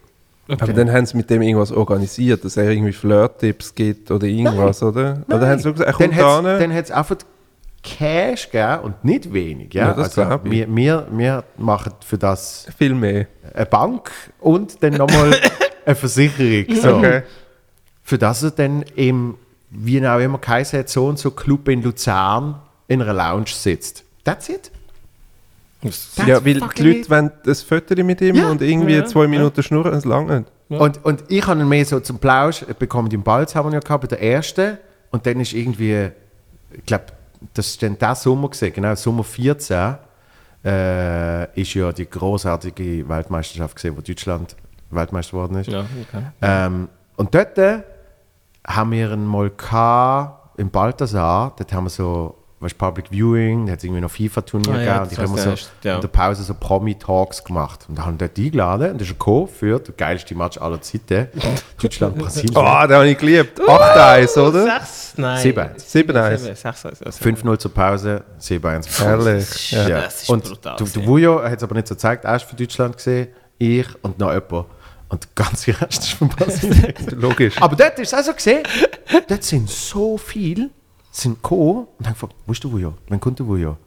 Aber 0.48 0.74
dann 0.74 0.92
haben 0.92 1.06
sie 1.06 1.16
mit 1.16 1.30
dem 1.30 1.44
irgendwas 1.44 1.72
organisiert, 1.72 2.44
dass 2.44 2.58
er 2.58 2.70
irgendwie 2.72 2.92
Flirt-Tipps 2.94 3.76
gibt 3.76 4.10
oder 4.10 4.26
irgendwas, 4.26 4.82
oder? 4.82 5.22
Oder 5.28 5.48
haben 5.48 5.60
sie 5.60 5.72
gesagt, 5.72 5.80
er 5.80 5.86
Dann 5.98 6.10
kommt 6.10 6.16
hat's- 6.16 6.44
da 6.44 6.60
dann 6.60 6.74
hat 6.74 6.86
es 6.86 6.92
einfach 6.92 7.18
Cash 7.84 8.50
gegeben 8.52 8.84
und 8.84 9.06
nicht 9.06 9.32
wenig. 9.34 9.74
Ja? 9.74 9.88
Ja, 9.90 9.94
das 9.94 10.18
also, 10.18 10.40
wir, 10.44 10.68
wir, 10.76 11.08
wir 11.12 11.44
machen 11.58 11.94
für 12.06 12.18
das 12.18 12.68
viel 12.78 12.94
mehr. 12.94 13.28
eine 13.54 13.66
Bank 13.66 14.12
und 14.40 14.82
dann 14.84 14.94
nochmal 14.94 15.36
eine 15.86 15.96
Versicherung. 15.96 16.76
So. 16.76 16.98
Okay. 16.98 17.24
Für 18.04 18.18
das 18.18 18.44
er 18.44 18.52
dann 18.52 18.84
im, 18.96 19.36
wie 19.70 20.06
auch 20.08 20.20
immer 20.20 20.40
geheißen 20.40 20.80
hat, 20.80 20.90
so 20.90 21.08
und 21.08 21.20
so 21.20 21.32
Club 21.32 21.68
in 21.70 21.84
Luzern 21.84 22.60
in 22.88 23.02
einer 23.02 23.14
Lounge 23.14 23.48
sitzt. 23.48 24.04
That's 24.24 24.50
it. 24.50 24.72
That's 25.82 26.18
ja, 26.28 26.44
weil 26.44 26.56
die 26.56 26.60
Leute 26.60 26.90
it. 26.90 27.10
wollen 27.10 27.32
ein 27.46 27.56
Foto 27.56 28.04
mit 28.04 28.20
ihm 28.20 28.36
Ja. 28.36 28.50
und 28.50 28.62
irgendwie 28.62 29.04
zwei 29.06 29.28
Minuten 29.28 29.64
schnurren, 29.64 29.94
es 29.94 30.06
lange 30.06 30.40
nicht. 30.40 30.52
Und, 30.82 31.04
und 31.04 31.24
ich 31.30 31.48
habe 31.48 31.62
ihn 31.62 31.68
mehr 31.68 31.86
so 31.86 32.00
zum 32.00 32.20
Plausch 32.20 32.64
bekommen, 32.78 33.10
den 33.10 33.24
Balz 33.24 33.56
haben 33.56 33.70
wir 33.70 33.76
ja 33.76 33.80
gehabt, 33.80 34.02
bei 34.02 34.08
der 34.08 34.22
ersten. 34.22 34.78
Und 35.10 35.26
dann 35.26 35.40
ist 35.40 35.54
irgendwie, 35.54 36.10
ich 36.74 36.86
glaube, 36.86 37.06
das 37.54 37.68
ist 37.68 37.84
dann 37.84 37.98
der 37.98 38.16
Sommer 38.16 38.50
gesehen, 38.50 38.74
genau, 38.74 38.96
Sommer 38.96 39.24
14, 39.24 39.96
äh, 40.66 41.60
ist 41.60 41.74
ja 41.74 41.92
die 41.92 42.10
großartige 42.10 43.08
Weltmeisterschaft 43.08 43.76
gesehen, 43.76 43.96
wo 43.96 44.02
Deutschland 44.02 44.56
Weltmeister 44.92 45.32
geworden 45.32 45.58
ist. 45.58 45.68
Ja, 45.68 45.82
okay. 45.82 46.24
Ähm, 46.42 46.90
und 47.16 47.34
dort 47.34 47.58
äh, 47.58 47.80
haben 48.66 48.92
wir 48.92 49.12
einen 49.12 49.26
mal 49.26 49.50
gehabt, 49.50 50.60
im 50.60 50.70
Balthasar, 50.70 51.54
dort 51.58 51.72
haben 51.72 51.86
wir 51.86 51.90
so, 51.90 52.36
weißt, 52.60 52.78
Public 52.78 53.10
Viewing, 53.12 53.66
da 53.66 53.72
hat 53.72 53.80
es 53.80 53.86
irgendwie 53.86 54.02
noch 54.02 54.12
FIFA-Turnier 54.12 54.74
Ah 54.74 54.82
ja, 54.82 55.04
gegeben 55.04 55.04
und 55.04 55.12
das 55.12 55.12
ich 55.12 55.20
habe 55.20 55.42
so 55.42 55.50
erst, 55.52 55.72
ja. 55.84 55.96
in 55.96 56.02
der 56.02 56.08
Pause 56.10 56.44
so 56.44 56.54
Promi-Talks 56.54 57.46
gemacht. 57.46 57.86
Und 57.88 57.98
da 57.98 58.06
haben 58.06 58.20
wir 58.20 58.28
dort 58.28 58.38
eingeladen 58.38 58.92
und 58.92 59.02
das 59.02 59.08
ist 59.08 59.14
ein 59.14 59.20
Co. 59.20 59.48
für 59.48 59.80
der 59.80 59.94
geilste 59.94 60.36
Match 60.36 60.58
aller 60.58 60.82
Zeiten. 60.82 61.30
Deutschland, 61.82 62.18
Brasilien. 62.18 62.58
Ah, 62.58 62.86
den 62.86 62.98
habe 62.98 63.08
ich 63.08 63.18
geliebt. 63.18 63.62
8-1, 63.62 64.38
oder? 64.38 64.64
Sechs? 64.64 65.09
Nein. 65.20 65.46
7-1. 65.46 65.76
7-1. 65.78 66.38
Sechs, 66.56 66.66
also, 66.86 67.06
also. 67.06 67.26
5-0 67.26 67.58
zur 67.60 67.74
Pause, 67.74 68.24
7-1. 68.40 69.04
Herrlich. 69.04 69.72
Ja. 69.72 69.88
Ja. 69.88 70.02
Das 70.02 70.24
ist 70.24 70.30
und 70.30 70.44
brutal 70.44 70.76
du, 70.78 70.86
du 70.86 71.06
Vujo 71.06 71.44
hat 71.44 71.58
es 71.58 71.64
aber 71.64 71.76
nicht 71.76 71.88
so 71.88 71.96
gezeigt, 71.96 72.26
erst 72.26 72.46
für 72.46 72.56
Deutschland 72.56 72.96
gesehen, 72.98 73.28
ich 73.58 73.88
und 74.04 74.18
noch 74.20 74.32
jemand. 74.34 74.66
Und 75.10 75.24
der 75.24 75.30
ganze 75.46 75.72
Rest 75.82 76.04
ist 76.04 76.14
von 76.14 76.30
Brasilien. 76.30 76.94
Logisch. 77.20 77.60
aber 77.62 77.76
dort 77.76 77.98
ist 78.00 78.14
es 78.14 78.20
auch 78.20 78.24
so 78.24 78.34
gesehen, 78.34 78.64
dort 79.28 79.44
sind 79.44 79.70
so 79.70 80.18
viele, 80.18 80.70
sind 81.12 81.42
gekommen 81.42 81.88
und 81.98 82.06
haben 82.06 82.14
gefragt, 82.14 82.36
wo 82.46 82.52
ist 82.52 82.64
der 82.64 82.72
Vujo? 82.72 82.94
Wann 83.08 83.20
kommt 83.20 83.40
der 83.40 83.48
Vujo? 83.48 83.78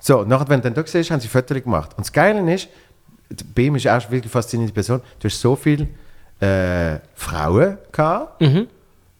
So, 0.00 0.18
und 0.20 0.28
nachher, 0.28 0.48
wenn 0.48 0.60
du 0.60 0.64
dann 0.70 0.74
da 0.74 0.84
siehst, 0.84 1.10
haben 1.12 1.20
sie 1.20 1.28
Fotos 1.28 1.62
gemacht. 1.62 1.90
Und 1.96 2.00
das 2.04 2.12
Geile 2.12 2.52
ist, 2.52 2.68
BM 3.54 3.76
ist 3.76 3.86
erst 3.86 4.10
wirklich 4.10 4.30
faszinierende 4.32 4.74
Person, 4.74 5.00
du 5.20 5.28
hast 5.28 5.40
so 5.40 5.54
viele 5.54 5.86
äh, 6.40 6.98
Frauen 7.14 7.78
gehabt, 7.92 8.40
Mhm. 8.40 8.66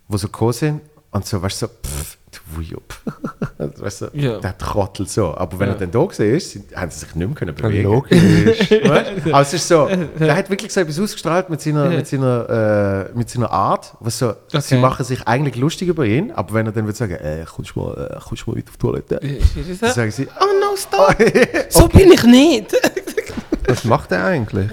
die 0.09 0.19
so 0.19 0.27
gekommen 0.27 0.53
sind 0.53 0.81
und 1.13 1.27
so, 1.27 1.41
weißt 1.41 1.63
du, 1.63 1.67
so, 1.67 1.73
pff, 1.73 2.17
der 2.33 2.41
Vujo, 2.57 2.79
pff. 2.89 3.81
weißt 3.81 4.01
du, 4.03 4.07
Ja. 4.15 4.39
der 4.41 4.57
Trottel 4.59 5.07
so. 5.07 5.35
Aber 5.37 5.59
wenn 5.61 5.69
er 5.69 5.75
dann 5.75 5.91
da 5.91 6.07
sind- 6.11 6.75
haben 6.75 6.91
sie 6.91 7.01
sich 7.01 7.15
nicht 7.15 7.27
mehr 7.29 7.37
können 7.37 7.55
bewegen 7.55 7.85
Logisch. 7.85 8.19
Weißt? 8.71 9.11
Aber 9.27 9.41
es 9.43 9.53
ist 9.55 9.69
so, 9.69 9.89
der 10.19 10.35
hat 10.37 10.49
wirklich 10.51 10.73
so 10.73 10.81
etwas 10.81 10.99
ausgestrahlt 10.99 11.51
mit 11.51 11.61
seiner, 11.61 11.91
mit 11.91 12.07
seiner, 12.07 13.09
äh, 13.15 13.17
mit 13.17 13.29
seiner 13.29 13.51
Art. 13.51 13.95
Was 14.01 14.19
so, 14.19 14.33
Sie 14.49 14.57
Okay. 14.57 14.79
machen 14.81 15.05
sich 15.05 15.27
eigentlich 15.29 15.57
lustig 15.57 15.89
über 15.89 16.05
ihn, 16.07 16.31
aber 16.33 16.55
wenn 16.55 16.67
er 16.67 16.73
dann 16.73 16.87
würde 16.87 16.97
sagen, 16.97 17.15
äh, 17.15 17.45
kommst 17.55 17.73
du 17.77 17.81
mal, 17.81 18.11
äh, 18.17 18.21
kommst 18.27 18.47
du 18.47 18.51
mal 18.51 18.57
wieder 18.57 18.69
auf 18.69 18.77
die 18.77 18.81
Toilette, 18.81 19.21
dann 19.81 19.93
sagen 19.93 20.11
sie, 20.11 20.27
Oh 20.41 20.45
no, 20.61 20.77
stop! 20.77 21.15
So 21.69 21.89
bin 21.89 22.11
ich 22.13 22.25
nicht! 22.25 22.75
Was 23.69 23.85
macht 23.85 24.11
er 24.13 24.25
eigentlich? 24.25 24.71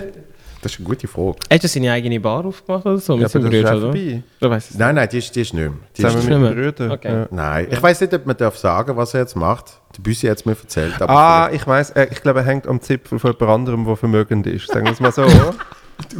Das 0.61 0.73
ist 0.73 0.79
eine 0.79 0.87
gute 0.87 1.07
Frage. 1.07 1.37
Hast 1.51 1.63
du 1.63 1.67
seine 1.67 1.91
eigene 1.91 2.19
Bar 2.19 2.45
aufgemacht 2.45 2.85
oder 2.85 2.97
so? 2.97 3.13
Ja, 3.13 3.19
Mit 3.23 3.35
aber 3.35 3.43
seinem 3.43 3.51
das 3.51 3.53
ist 3.59 3.63
Bruder, 3.63 3.75
oder? 3.77 3.81
vorbei. 3.97 4.23
Du 4.39 4.49
weißt 4.49 4.71
es 4.71 4.77
Nein, 4.77 4.95
nein, 4.95 5.09
die 5.11 5.17
ist, 5.17 5.35
die 5.35 5.41
ist 5.41 5.53
nicht 5.53 5.63
mehr. 5.63 5.73
Die 5.97 6.01
ist 6.01 6.11
Zusammen 6.11 6.15
nicht 6.17 6.29
mit 6.29 6.39
mehr. 6.39 6.49
den 6.49 6.55
Brüdern. 6.75 6.91
Okay. 6.91 7.11
Ja. 7.13 7.27
Nein, 7.31 7.67
ich 7.71 7.81
weiß 7.81 8.01
nicht, 8.01 8.13
ob 8.13 8.25
man 8.25 8.37
darf 8.37 8.57
sagen, 8.57 8.97
was 8.97 9.13
er 9.13 9.21
jetzt 9.21 9.35
macht. 9.35 9.65
Der 9.97 10.01
Büssi 10.01 10.27
hat 10.27 10.37
es 10.37 10.45
mir 10.45 10.51
erzählt. 10.51 11.01
Aber 11.01 11.11
Ah, 11.13 11.49
ich 11.51 11.65
weiß, 11.65 11.91
äh, 11.91 12.07
ich 12.11 12.21
glaube, 12.21 12.39
er 12.39 12.45
hängt 12.45 12.67
am 12.67 12.79
Zipfel 12.81 13.19
von 13.19 13.31
jemand 13.33 13.51
anderem, 13.51 13.85
der 13.85 13.95
vermögend 13.95 14.45
ist. 14.47 14.67
Sagen 14.67 14.85
wir 14.85 14.93
es 14.93 14.99
mal 14.99 15.11
so. 15.11 15.23
das 15.25 15.33
ist 15.33 16.13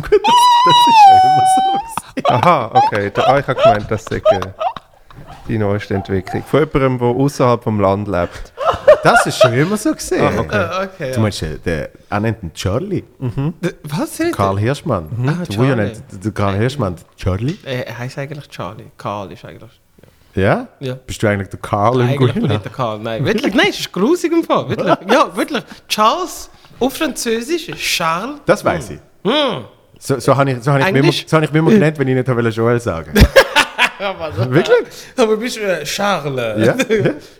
ja 1.07 1.19
immer 1.23 1.43
so. 1.45 2.29
Aha, 2.33 2.71
okay. 2.73 3.11
Da, 3.13 3.21
ah, 3.23 3.39
ich 3.39 3.47
habe 3.47 3.61
gemeint, 3.61 3.85
das 3.89 4.05
sei 4.05 4.17
äh, 4.17 4.39
die 5.49 5.57
neueste 5.57 5.95
Entwicklung. 5.95 6.43
Von 6.43 6.59
jemandem, 6.61 6.99
der 6.99 7.07
außerhalb 7.07 7.63
vom 7.63 7.79
Land 7.79 8.07
lebt. 8.07 8.53
Das 9.01 9.25
ist 9.25 9.41
schon 9.41 9.53
immer 9.53 9.77
so 9.77 9.93
gesehen. 9.93 10.21
Ah, 10.21 10.39
okay. 10.41 10.55
Ah, 10.57 10.83
okay. 10.83 11.11
Du 11.13 11.21
meinst, 11.21 11.41
äh, 11.41 11.57
der, 11.57 11.89
er 12.09 12.19
nennt 12.19 12.43
ihn 12.43 12.53
Charlie. 12.53 13.05
D- 13.17 13.69
Was? 13.83 14.17
Karl. 14.17 14.31
Karl 14.31 14.59
Hirschmann. 14.59 15.05
Ah, 15.25 15.45
der 15.45 15.57
Wujo 15.57 15.69
Charlie. 15.69 15.75
nennt 15.85 16.25
der 16.25 16.31
Karl 16.33 16.55
Hirschmann 16.57 16.95
Charlie. 17.15 17.57
Er 17.63 17.97
heißt 17.97 18.17
eigentlich 18.17 18.49
Charlie. 18.49 18.87
Karl 18.97 19.31
ist 19.31 19.45
eigentlich. 19.45 19.69
Ja? 20.35 20.67
Ja. 20.81 20.95
Bist 20.95 21.23
du 21.23 21.27
eigentlich 21.27 21.47
der 21.47 21.59
Karl 21.61 22.01
im 22.01 22.07
bin 22.07 22.27
ich 22.27 22.33
Guilla? 22.33 22.57
der 22.57 22.71
Karl. 22.73 22.99
Nein, 22.99 23.23
wirklich, 23.23 23.53
nein, 23.55 23.67
es 23.69 23.79
ist 23.79 23.91
grusig 23.93 24.33
im 24.33 24.43
Fall. 24.43 24.67
Wirklich. 24.67 24.97
Ja, 25.09 25.33
wirklich. 25.33 25.63
Charles 25.87 26.49
auf 26.81 26.93
Französisch 26.93 27.69
ist 27.69 27.79
Charles. 27.79 28.41
Das 28.45 28.65
weiß 28.65 28.89
ich. 28.89 28.99
Hm. 29.23 29.63
So, 29.97 30.19
so 30.19 30.35
habe 30.35 30.51
ich, 30.51 30.61
so 30.61 30.73
hab 30.73 30.79
ich, 30.79 30.85
mich 30.87 30.89
immer, 30.89 30.99
Englisch? 30.99 31.25
so 31.25 31.37
hab 31.37 31.43
ich 31.43 31.53
immer 31.53 31.71
genannt, 31.71 31.97
wenn 31.99 32.07
ich 32.09 32.15
nicht 32.15 32.27
wollte 32.27 32.93
Joel 33.99 34.33
sagen. 34.33 34.53
Wirklich? 34.53 34.87
Aber 35.17 35.37
bist 35.37 35.57
du 35.57 35.61
äh, 35.61 35.83
Charles? 35.83 36.65
Ja? 36.65 36.75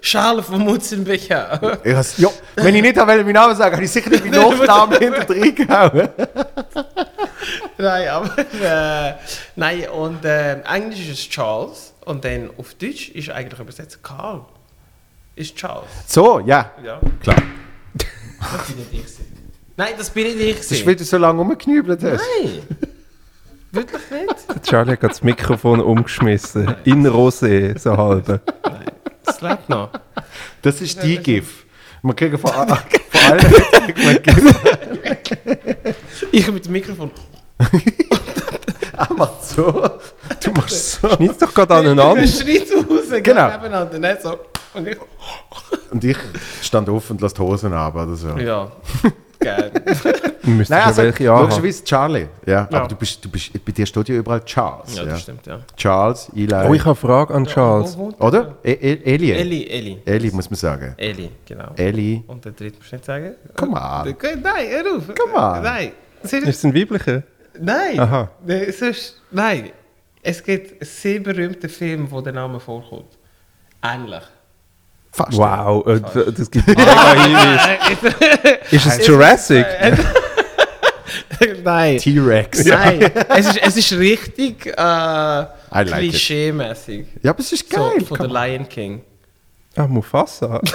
Charles 0.01 0.45
von 0.45 0.60
Mutzenbecher. 0.60 1.80
Has, 1.86 2.18
ja, 2.18 2.30
wenn 2.55 2.76
ich 2.76 2.82
nicht 2.82 2.95
meinen 2.97 3.32
Namen 3.32 3.55
sagen, 3.55 3.76
habe 3.76 3.86
ich 3.86 3.91
sicher 3.91 4.10
nicht 4.10 4.26
meinen 4.26 4.57
Nachnamen 4.60 4.97
hinter 4.99 5.26
drin 5.26 5.55
gehauen. 5.55 6.10
nein, 7.78 8.07
aber. 8.10 8.38
Äh, 8.39 9.14
nein, 9.55 9.89
und 9.89 10.26
äh, 10.26 10.62
Englisch 10.62 10.99
ist 11.07 11.20
es 11.20 11.30
Charles. 11.30 11.93
Und 12.05 12.26
dann 12.26 12.49
auf 12.57 12.74
Deutsch 12.74 13.10
ist 13.10 13.30
eigentlich 13.30 13.60
übersetzt 13.60 14.01
Karl. 14.03 14.41
Ist 15.36 15.55
Charles. 15.55 15.88
So, 16.07 16.39
ja, 16.39 16.72
Ja. 16.84 16.99
klar. 17.22 17.38
Das 18.39 18.68
bin 18.68 18.78
nicht 18.78 18.93
ich. 18.93 18.99
gewesen. 19.01 19.26
Nein, 19.78 19.93
das 19.97 20.10
bin 20.10 20.24
nicht 20.26 20.39
ich. 20.39 20.55
Das 20.57 20.64
ist, 20.66 20.70
gewesen. 20.72 20.88
weil 20.88 20.95
du 20.95 21.03
so 21.03 21.18
lange 21.18 21.39
rumgeknübelt 21.39 22.03
hast. 22.03 22.22
Nein. 22.43 22.62
Wirklich 23.72 24.02
nicht? 24.12 24.64
Charlie 24.70 24.94
hat 24.94 25.00
gerade 25.02 25.14
das 25.14 25.24
Mikrofon 25.24 25.80
umgeschmissen. 25.82 26.76
In 26.86 27.06
Rosé, 27.08 27.78
so 27.78 27.96
halbe. 27.96 28.42
Das 29.26 29.42
lebt 29.42 29.70
noch. 29.70 29.90
Das 30.62 30.82
ist 30.82 31.02
die 31.04 31.18
GIF. 31.18 31.66
Wir 32.02 32.14
kriegen 32.16 32.38
allem 32.46 32.78
kriegen 33.86 34.02
wir 34.08 34.20
GIF. 34.20 35.96
Ich 36.32 36.52
mit 36.52 36.66
dem 36.66 36.72
Mikrofon. 36.72 37.12
Er 39.00 39.14
macht 39.14 39.46
so. 39.46 39.72
Du 40.44 40.52
machst 40.52 41.00
so. 41.02 41.10
Schneid's 41.16 41.38
doch 41.38 41.54
gerade 41.54 41.74
aneinander. 41.76 42.22
Ich 42.22 42.36
schreit 42.38 42.68
raus, 42.74 43.06
Genau. 43.10 43.22
genau. 43.22 43.50
nebeneinander. 43.52 43.98
Nicht 44.00 44.22
so. 44.22 44.38
Und 44.74 44.88
ich, 44.90 44.98
Und 45.90 46.04
ich 46.04 46.18
stand 46.62 46.90
auf 46.90 47.10
und 47.10 47.22
lasse 47.22 47.36
die 47.36 47.42
Hosen 47.42 47.72
ab 47.72 47.96
oder 47.96 48.16
so. 48.16 48.38
ja, 48.38 48.70
geil. 49.40 49.72
Du 50.50 50.56
müsstest 50.56 50.72
Nein, 50.72 50.80
ja 50.80 50.86
also, 50.88 51.02
welche 51.04 51.30
anhaben. 51.32 51.41
logischerweise 51.50 51.84
Charlie. 51.84 52.28
Ja, 52.45 52.54
Ja. 52.72 52.78
aber 52.80 52.88
du 52.88 52.95
bist, 52.95 53.24
du 53.24 53.30
bist, 53.30 53.66
bei 53.66 53.72
dir 53.72 53.86
steht 53.86 54.10
ja 54.10 54.16
überall 54.16 54.43
Charles. 54.45 54.95
Ja, 54.95 55.04
Ja, 55.04 55.10
das 55.10 55.22
stimmt, 55.22 55.45
ja. 55.47 55.60
Charles, 55.78 56.30
Eli. 56.36 56.54
Oh, 56.54 56.74
ich 56.74 56.80
habe 56.82 56.89
eine 56.89 56.95
Frage 56.95 57.34
an 57.34 57.45
Charles. 57.45 57.95
Er? 57.95 58.22
Oder? 58.22 58.56
E 58.64 58.72
e 58.72 59.00
Eli. 59.14 59.32
Eli, 59.32 59.64
Eli. 59.68 60.02
Eli 60.06 60.32
muss 60.32 60.50
man 60.50 60.58
sagen. 60.58 60.93
Eli, 60.97 61.30
genau. 61.45 61.72
Eli. 61.76 62.24
Und 62.28 62.43
der 62.45 62.52
dritte 62.54 62.78
musst 62.78 62.91
du 62.91 62.95
nicht 62.95 63.06
sagen? 63.06 63.36
Come 63.56 63.74
on. 63.74 64.16
Nein, 64.41 64.68
hör 64.70 64.97
auf. 64.97 65.04
Come 65.16 65.34
on. 65.36 65.64
Nein. 65.64 65.91
Es 66.24 66.34
ist- 66.34 66.47
es 66.47 66.64
ein 66.66 66.74
weiblicher? 66.76 67.24
Nein. 67.60 68.00
Aha. 68.00 68.30
Nein, 68.45 68.64
es 68.68 68.82
ist, 68.82 69.22
nein. 69.32 69.70
Es 70.22 70.43
gibt 70.43 70.72
einen 70.72 70.80
sehr 70.89 71.20
berühmten 71.22 71.70
Film, 71.70 72.10
wo 72.12 72.20
der 72.22 72.34
Name 72.34 72.60
vorkommt. 72.60 73.18
Ähnlich. 73.82 74.24
Fast. 75.12 75.36
Wow, 75.38 75.88
äh, 75.88 76.00
d- 76.00 76.32
das 76.38 76.52
gibt 76.52 76.68
mega 76.68 77.14
Hinweis. 77.14 77.62
Ist 78.72 78.86
es 78.86 79.08
Jurassic? 79.08 79.66
nein. 81.64 81.98
T-Rex. 81.98 82.66
Nein, 82.66 83.12
es 83.30 83.48
ist, 83.48 83.58
es 83.62 83.78
ist 83.78 83.92
richtig 83.94 84.66
äh, 84.68 84.76
like 84.76 85.88
klischee-mäßig. 85.88 87.06
Ja, 87.22 87.32
aber 87.32 87.40
es 87.40 87.52
ist 87.52 87.70
geil. 87.70 87.92
So, 88.00 88.06
von 88.16 88.18
der 88.18 88.28
Lion 88.48 88.68
King. 88.68 89.02
Ah, 89.76 89.88
Mufasa. 89.88 90.60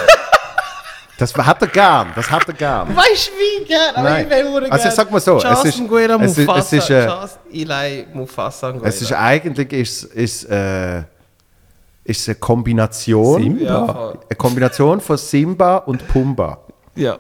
Das 1.16 1.32
hat 1.32 1.62
er 1.62 1.68
gern. 1.68 2.08
Das 2.16 2.28
hat 2.28 2.48
er 2.48 2.54
gern. 2.54 2.88
Weißt 2.96 3.28
du 3.28 3.32
wie 3.62 3.64
gern? 3.66 3.94
Aber 3.94 4.10
Nein. 4.10 4.26
ich 4.28 4.30
will 4.36 4.48
hure 4.50 4.72
Also, 4.72 4.82
gern. 4.82 4.94
sag 4.96 5.10
mal 5.12 5.20
so, 5.20 5.38
Charles 5.38 5.60
es 5.60 5.64
ist- 5.76 5.80
Nguera 5.80 6.16
es 6.20 6.36
ist- 6.36 6.38
Mufasa. 6.38 6.58
es 6.58 6.72
ist, 6.72 6.90
äh, 6.90 7.06
Charles 7.06 7.38
Eli 7.52 8.06
Mufasa 8.12 8.72
Nguera. 8.72 8.88
Es 8.88 9.00
ist 9.00 9.12
eigentlich 9.12 9.72
ist, 9.72 10.02
ist, 10.06 10.44
äh, 10.50 11.02
ist 12.02 12.28
eine 12.28 12.34
Kombination. 12.34 13.40
Simba. 13.44 13.64
ja. 13.64 14.10
Eine 14.28 14.36
Kombination 14.36 15.00
von 15.00 15.16
Simba 15.16 15.76
und 15.76 16.06
Pumba. 16.08 16.58
ja, 16.96 17.16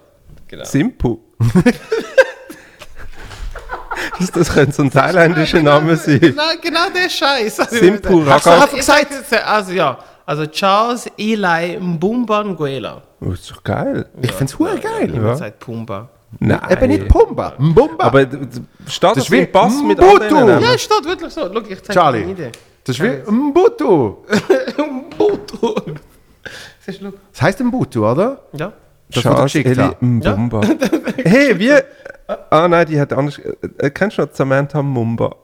genau. 0.48 0.64
Simpu. 0.64 1.20
das, 4.18 4.30
das 4.30 4.52
könnte 4.52 4.72
so 4.72 4.82
ein 4.82 4.90
thailändischer 4.90 5.62
Name 5.62 5.96
sein. 5.96 6.20
Genau, 6.20 6.42
genau 6.60 6.90
der 6.94 7.08
Scheiß. 7.08 7.60
Also, 7.60 8.50
einfach 8.50 8.74
gesagt? 8.74 9.08
Also 9.46 9.72
ja, 9.72 9.98
also 10.26 10.46
Charles 10.46 11.10
Eli 11.18 11.78
Mbumba 11.80 12.44
Nguela. 12.44 13.02
Oh, 13.20 13.32
ist 13.32 13.50
doch 13.50 13.62
geil. 13.62 14.06
Ich 14.22 14.32
finde 14.32 14.52
es 14.52 14.58
hure 14.58 14.78
geil. 14.78 15.08
Niemand 15.08 15.38
sagt 15.38 15.58
Pumba. 15.60 16.08
Nein. 16.38 16.60
Eben 16.70 16.88
nicht 16.88 17.08
Pumba. 17.08 17.54
Mbumba. 17.58 18.04
Aber 18.04 18.20
steht 18.86 19.02
das, 19.02 19.18
ist 19.18 19.30
wie 19.30 19.38
im 19.40 19.52
Pass 19.52 19.82
mit 19.82 19.98
Mbutu. 19.98 20.34
Namen? 20.34 20.62
Ja, 20.62 20.78
steht 20.78 21.04
wirklich 21.04 21.32
so. 21.32 21.42
Schau, 21.52 21.60
ich 21.60 21.82
zeige 21.82 21.92
Charlie. 21.92 22.18
dir 22.20 22.24
eine 22.24 22.32
Idee. 22.32 22.52
das 22.84 22.98
ist 22.98 23.02
wie 23.02 23.30
Mbutu. 23.30 24.16
Mbutu. 25.16 25.74
Schau. 26.86 27.12
Das 27.32 27.42
heißt 27.42 27.60
Mbutu, 27.60 28.06
oder? 28.06 28.40
Ja. 28.52 28.72
Das, 29.14 29.22
Charles 29.22 29.54
Eli. 29.54 29.90
Mbumba. 30.00 30.60
hey, 31.24 31.58
wie... 31.58 31.72
Ah 32.50 32.68
nein, 32.68 32.86
die 32.86 32.98
hat 33.00 33.12
anders... 33.12 33.38
Äh, 33.78 33.90
kennst 33.90 34.18
du 34.18 34.22
noch 34.22 34.32
Samantha 34.32 34.82
Mumba? 34.82 35.34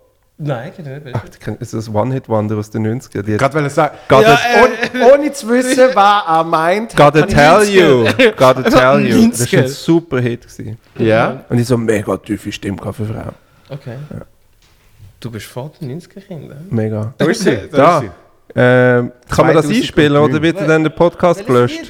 Nein, 0.42 0.72
nicht. 0.78 1.14
Ach, 1.14 1.22
kennt- 1.38 1.60
ist 1.60 1.74
das 1.74 1.92
One-Hit-Wonder 1.92 2.56
aus 2.56 2.70
den 2.70 2.86
90ern. 2.86 3.22
Die 3.22 3.32
hat 3.34 3.40
Gerade 3.40 3.54
weil 3.54 3.64
er 3.64 3.70
sagt, 3.70 4.10
Ja, 4.10 4.20
äh, 4.20 4.26
ohne, 4.94 5.12
ohne 5.12 5.32
zu 5.32 5.50
wissen, 5.50 5.90
was 5.94 6.22
er 6.26 6.44
meint. 6.44 6.96
gotta 6.96 7.26
tell 7.26 7.62
you. 7.68 8.04
Gotta 8.36 8.62
tell 8.62 9.06
you. 9.06 9.16
90er. 9.18 9.30
Das 9.30 9.52
war 9.52 9.60
ein 9.60 9.68
super 9.68 10.20
Hit. 10.20 10.42
Gewesen. 10.48 10.78
Ja. 10.96 11.44
Und 11.50 11.58
ich 11.58 11.66
so, 11.66 11.76
mega 11.76 12.16
tiefe 12.16 12.50
Stimme 12.50 12.78
für 12.78 13.04
Frauen. 13.04 13.34
Okay. 13.68 13.96
Du 15.20 15.30
bist 15.30 15.44
vor 15.44 15.70
den 15.78 16.00
90er 16.00 16.20
Kindern. 16.20 16.66
Mega. 16.70 17.12
Da 17.18 17.26
ist 17.26 17.42
sie. 17.42 17.58
Da. 17.70 17.98
ist 17.98 18.04
sie. 18.04 18.10
Ähm, 18.56 19.12
kann 19.28 19.46
man 19.46 19.54
das 19.54 19.66
2009. 19.66 19.76
einspielen 19.76 20.16
oder 20.16 20.42
wird 20.42 20.60
dann 20.60 20.82
der 20.82 20.90
Podcast 20.90 21.46
gelöscht? 21.46 21.80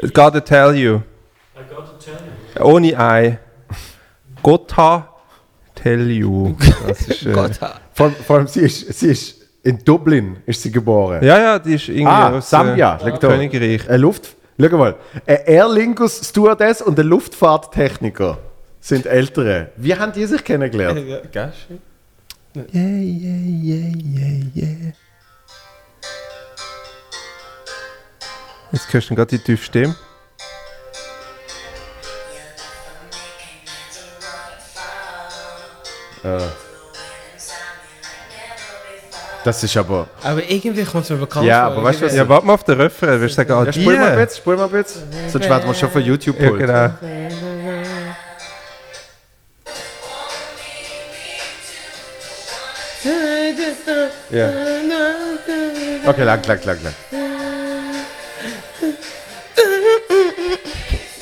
Lied 0.00 0.02
hat 0.02 0.08
sie? 0.08 0.12
Gotta 0.12 0.40
tell 0.40 0.74
you. 0.74 1.00
Ohne 2.60 2.98
Ei. 2.98 3.38
Gotta 4.42 5.08
tell 5.74 6.10
you. 6.10 6.56
Das 6.86 7.02
ist, 7.02 7.26
äh, 7.26 7.32
Gott. 7.32 7.52
Vor, 7.92 8.10
vor 8.10 8.36
allem, 8.36 8.46
sie 8.46 8.60
ist, 8.60 8.92
sie 8.98 9.08
ist 9.08 9.42
In 9.64 9.78
Dublin 9.84 10.38
ist 10.46 10.62
sie 10.62 10.72
geboren. 10.72 11.22
Ja, 11.24 11.38
ja, 11.38 11.58
die 11.58 11.74
ist 11.74 11.88
irgendwie 11.88 12.06
Ah, 12.06 12.30
aus 12.36 12.50
Sambia, 12.50 12.96
äh, 12.96 13.10
da. 13.18 13.28
Königreich. 13.28 13.88
Eine 13.88 13.98
Luft... 13.98 14.34
Schau 14.60 14.76
mal. 14.76 14.96
Ein 15.26 15.38
Air 15.46 15.68
Lingus 15.68 16.28
Stewardess 16.28 16.82
und 16.82 16.98
ein 16.98 17.06
Luftfahrttechniker 17.06 18.38
sind 18.80 19.06
Ältere. 19.06 19.70
Wie 19.76 19.94
haben 19.94 20.12
die 20.12 20.24
sich 20.26 20.42
kennengelernt? 20.44 21.00
Ja. 21.32 21.52
Yeah, 22.54 22.64
yeah, 22.74 23.34
yeah, 23.62 23.92
yeah, 24.04 24.44
yeah. 24.54 24.92
Jetzt 28.72 28.92
hörst 28.92 29.10
du 29.10 29.14
gerade 29.14 29.36
die 29.38 29.42
tiefe 29.44 29.64
Stimme. 29.64 29.94
Das 39.44 39.62
ist 39.64 39.76
aber... 39.76 40.06
Aber 40.22 40.40
irgendwie 40.48 40.84
kommt 40.84 41.02
es 41.04 41.10
mir 41.10 41.16
bekannt 41.16 41.46
Ja, 41.46 41.64
vor. 41.66 41.72
aber 41.78 41.84
weißt 41.84 42.00
du, 42.00 42.06
was- 42.06 42.14
Ja, 42.14 42.28
warte 42.28 42.46
mal 42.46 42.54
auf 42.54 42.62
den 42.62 42.80
Refrain. 42.80 43.20
Willst 43.20 43.36
du 43.36 43.40
sagen, 43.40 43.52
ah, 43.52 43.64
Ja, 43.64 43.70
die? 43.72 43.80
spul 43.82 43.98
mal 43.98 44.16
bisschen, 44.16 44.36
spul 44.40 44.56
mal 44.56 44.68
bisschen. 44.68 45.02
Sonst 45.28 45.48
werden 45.48 45.66
wir 45.68 45.74
schon 45.74 45.90
von 45.90 46.02
YouTube 46.02 46.40
Ja, 46.40 46.48
holen. 46.48 46.58
genau. 46.60 46.90
Ja. 54.30 54.50
Okay, 56.06 56.24
lang, 56.24 56.40
lang, 56.46 56.60
lang, 56.64 56.78
lang. 56.82 56.94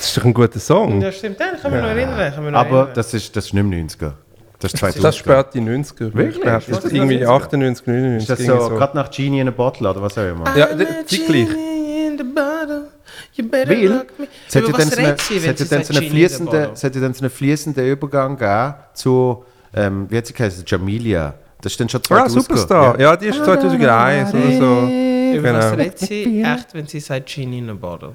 Das 0.00 0.08
ist 0.08 0.16
doch 0.16 0.24
ein 0.24 0.32
guter 0.32 0.58
Song. 0.58 1.00
Ja, 1.02 1.12
stimmt. 1.12 1.38
Den 1.38 1.46
kann 1.60 1.72
mich 1.72 1.80
noch 1.82 1.88
erinnern. 1.88 2.16
Mich 2.42 2.52
noch 2.52 2.58
Aber 2.58 2.70
erinnern. 2.70 2.88
das 2.94 3.12
ist, 3.12 3.36
das 3.36 3.44
ist 3.46 3.52
nicht 3.54 3.62
mehr 3.64 3.84
90er. 3.84 4.12
Das 4.58 4.72
ist 4.72 4.80
2000. 4.80 5.04
Das 5.04 5.16
spät 5.16 5.46
die 5.52 5.60
90er. 5.60 6.14
Wirklich? 6.14 6.36
Ich 6.36 6.42
behaupte, 6.42 6.70
Ist 6.70 6.76
das 6.76 6.84
das 6.84 6.92
irgendwie 6.92 7.18
90er? 7.18 7.28
98, 7.28 7.86
99. 7.86 8.22
Ist 8.22 8.30
das 8.30 8.40
irgendwie 8.40 8.62
so, 8.64 8.68
gerade 8.76 8.96
nach 8.96 9.10
Genie 9.10 9.40
in 9.40 9.48
a 9.48 9.50
Bottle 9.50 9.90
oder 9.90 10.00
was 10.00 10.16
auch 10.16 10.22
immer? 10.26 10.56
Ja, 10.56 10.68
die 11.10 11.18
gleich. 11.26 11.48
In 11.50 12.16
the 12.18 12.24
bottle, 12.24 12.88
you 13.34 13.44
better 13.46 13.68
Weil 13.70 14.06
es 14.48 14.54
hätte 14.54 14.72
dann 14.72 14.78
was 14.78 14.94
so 14.94 15.00
einen- 15.02 15.16
so 15.18 15.92
fließenden- 16.00 16.74
so 17.14 17.22
einen 17.24 17.30
fließenden 17.30 17.86
Übergang 17.86 18.36
gegeben 18.38 18.74
zu, 18.94 19.44
ähm, 19.74 20.06
wie 20.08 20.16
hat 20.16 20.26
sie 20.26 20.32
geheißen, 20.32 20.64
Jamilia. 20.66 21.34
Das 21.60 21.72
ist 21.72 21.80
dann 21.80 21.88
schon 21.90 22.00
Ah, 22.00 22.24
2000. 22.26 22.42
Superstar. 22.44 22.98
Ja, 23.00 23.16
die 23.16 23.26
ist 23.26 23.44
2001 23.44 24.32
oder 24.32 24.52
so. 24.52 24.88
Über 25.36 25.54
was 25.54 25.70
Genau. 25.70 25.82
redet 25.82 25.98
sie? 25.98 26.42
Echt, 26.42 26.72
wenn 26.74 26.86
sie 26.86 27.00
sagt 27.00 27.32
Genie 27.34 27.58
in 27.58 27.68
a 27.70 27.74
bottle. 27.74 28.14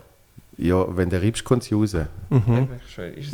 Ja, 0.58 0.86
wenn 0.96 1.10
der 1.10 1.22
riebst, 1.22 1.44
kommt 1.44 1.64
sie 1.64 1.76
raus. 1.76 1.96
Mhm. 2.30 2.70
Ist 3.18 3.34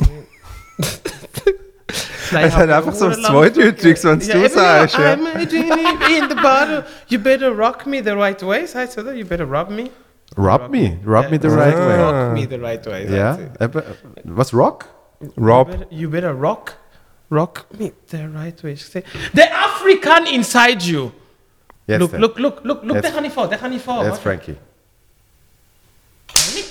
Nein, 2.32 2.44
Es 2.46 2.56
hat 2.56 2.62
aber 2.70 2.76
einfach 2.78 2.94
so 2.94 3.06
ein 3.06 3.14
Zweideutiges, 3.14 4.04
wenn 4.04 4.20
Ja, 4.20 4.34
du 4.34 4.48
sagst. 4.48 4.96
Ja. 4.96 5.12
I'm 5.14 5.26
a 5.36 5.44
genie 5.44 6.18
in 6.18 6.28
the 6.30 6.34
bottle. 6.34 6.84
You 7.08 7.18
better 7.18 7.50
rock 7.50 7.86
me 7.86 8.02
the 8.02 8.12
right 8.12 8.40
way, 8.42 8.66
heißt 8.66 8.96
oder? 8.98 9.12
You 9.12 9.26
better 9.26 9.44
rub 9.44 9.68
me. 9.70 9.90
Rub 10.36 10.70
me, 10.70 10.98
rub 11.04 11.30
me 11.30 11.38
the 11.38 11.48
right 11.48 11.74
Ah. 11.76 11.86
way. 11.86 11.98
Rock 12.00 12.32
me 12.32 12.46
the 12.48 12.56
right 12.58 12.86
way. 12.86 13.14
Ja, 13.14 13.38
was, 14.24 14.54
Rock? 14.54 14.86
Rob. 15.36 15.68
You 15.68 15.76
better, 15.76 15.86
you 15.94 16.10
better 16.10 16.32
rock, 16.32 16.72
rock 17.30 17.66
me 17.78 17.92
the 18.10 18.26
right 18.34 18.64
way. 18.64 18.74
The 19.34 19.42
African 19.52 20.26
inside 20.32 20.82
you. 20.82 21.12
Jetzt, 21.86 22.00
Look, 22.00 22.12
äh, 22.14 22.18
look, 22.18 22.38
look, 22.38 22.60
look, 22.64 22.82
look, 22.82 23.02
den 23.02 23.12
kann 23.12 23.24
ich 23.26 23.32
vor, 23.32 23.46
den 23.48 23.58
kann 23.58 23.72
ich 23.72 23.82
vor. 23.82 24.02
Jetzt 24.04 24.20
Frankie. 24.22 24.56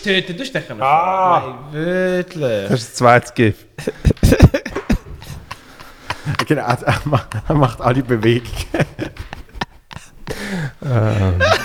Nicht 0.05 0.25
töten, 0.27 0.37
du 0.37 0.45
stechen 0.45 0.77
ihn 0.77 0.81
ah. 0.81 1.41
Nein, 1.71 1.73
wirklich. 1.73 2.67
Das 2.69 2.79
ist 2.79 2.89
das 2.89 2.95
zweite 2.95 3.33
Gift. 3.33 3.65
Genau, 6.47 6.61
er, 6.63 6.77
macht- 7.05 7.29
er 7.47 7.55
macht 7.55 7.81
alle 7.81 8.03
Bewegungen. 8.03 8.45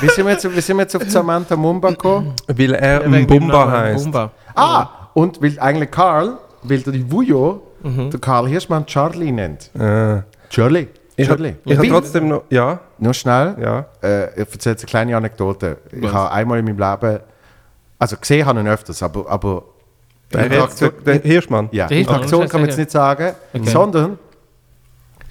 wie, 0.01 0.09
sind 0.09 0.25
wir 0.27 0.33
jetzt, 0.33 0.57
wie 0.57 0.61
sind 0.61 0.77
wir 0.77 0.83
jetzt 0.83 0.97
auf 0.97 1.03
Samantha 1.09 1.57
Mumba 1.57 1.91
gekommen? 1.91 2.35
Weil 2.47 2.75
er 2.75 3.01
Wegen 3.05 3.13
dem 3.13 3.23
Mbumba 3.45 3.65
Namen 3.67 3.73
heißt. 3.73 4.05
Bumba. 4.05 4.31
Ah, 4.55 4.89
und 5.15 5.43
weil 5.43 5.59
eigentlich 5.59 5.91
Karl, 5.91 6.39
weil 6.63 6.79
der 6.81 6.93
die 6.93 7.11
Vujo, 7.11 7.63
Mhm. 7.83 8.11
der 8.11 8.19
Karl 8.21 8.49
Hirschmann 8.49 8.87
Charlie 8.87 9.31
nennt. 9.31 9.71
Ah. 9.79 10.23
Charlie. 10.49 10.89
Ich 11.17 11.29
Charlie. 11.29 11.51
habe 11.51 11.59
ich 11.65 11.77
hab 11.77 11.83
Weil- 11.85 11.91
trotzdem 11.91 12.29
noch. 12.29 12.45
Ja, 12.51 12.81
Nur 12.99 13.15
schnell, 13.15 13.57
ja. 13.61 13.85
äh, 14.03 14.33
ich 14.33 14.39
erzähle 14.53 14.73
jetzt 14.73 14.83
eine 14.83 14.89
kleine 14.91 15.17
Anekdote. 15.17 15.77
Ich 15.93 16.11
habe 16.13 16.31
einmal 16.33 16.59
in 16.59 16.65
meinem 16.65 16.79
Leben, 16.79 17.21
also 17.99 18.17
gesehen 18.17 18.47
habe 18.47 18.59
ich 18.61 18.67
ihn 18.67 18.71
öfters, 18.73 19.03
aber, 19.03 19.29
aber 19.31 19.63
Der, 20.33 20.45
Interaktion- 20.47 21.05
der 21.05 21.21
Hirschmann. 21.21 21.69
ja, 21.73 21.87
Der 21.87 21.97
Hirschmann, 21.97 22.17
Interaktion 22.17 22.49
kann 22.49 22.61
man 22.61 22.69
jetzt 22.71 22.79
nicht 22.79 22.91
sagen, 22.91 23.35
Okay. 23.55 23.69
sondern 23.69 24.19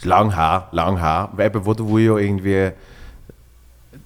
lang 0.04 0.34
her, 0.36 0.68
lang 0.72 0.98
her, 1.00 1.30
eben 1.40 1.66
wo 1.66 1.74
der 1.74 1.88
Vujo 1.88 2.18
irgendwie, 2.18 2.72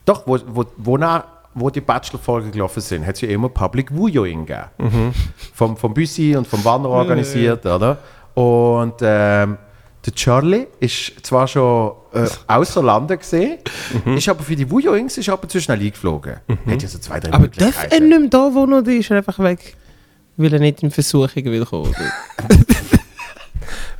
doch, 0.05 0.25
wo, 0.25 0.37
wo, 0.47 0.65
wo, 0.77 0.97
nach, 0.97 1.23
wo 1.53 1.69
die 1.69 1.81
Bachelor-Folgen 1.81 2.51
gelaufen 2.51 2.81
sind, 2.81 3.05
hat 3.05 3.15
es 3.15 3.21
ja 3.21 3.29
immer 3.29 3.49
Public 3.49 3.95
Vujoing 3.95 4.45
gegeben. 4.45 4.65
Mhm. 4.77 5.13
Vom, 5.53 5.77
vom 5.77 5.93
Büssi 5.93 6.35
und 6.35 6.47
vom 6.47 6.63
Wanderer 6.63 6.91
organisiert, 6.93 7.65
oder? 7.65 7.97
Und 8.33 8.95
ähm, 9.01 9.57
der 10.09 10.15
Charlie 10.15 10.67
ist 10.79 11.25
zwar 11.25 11.47
schon 11.47 11.91
äh, 12.13 12.27
außer 12.47 12.81
Lande 12.81 13.17
gesehen, 13.17 13.59
Mhm. 14.05 14.17
ist 14.17 14.29
aber 14.29 14.43
für 14.43 14.55
die 14.55 14.69
Vujoings 14.69 15.17
ist 15.17 15.29
aber 15.29 15.47
zu 15.47 15.59
schnell 15.61 15.79
eingeflogen. 15.79 16.37
Hat 16.67 16.81
ja 16.81 16.87
so 16.87 16.97
zwei, 16.97 17.19
drei 17.19 17.33
Aber 17.33 17.47
darf 17.47 17.59
er 17.59 17.65
Möglichkeiten. 17.99 18.09
nicht 18.09 18.19
mehr 18.21 18.29
da, 18.29 18.49
wo 18.53 18.65
er 18.65 18.87
ist? 18.87 18.99
Ist 18.99 19.11
er 19.11 19.17
einfach 19.17 19.39
weg? 19.39 19.75
Weil 20.37 20.53
er 20.53 20.59
nicht 20.59 20.81
in 20.83 20.91
Versuchungen 20.91 21.45
will 21.45 21.65
kommen. 21.65 21.93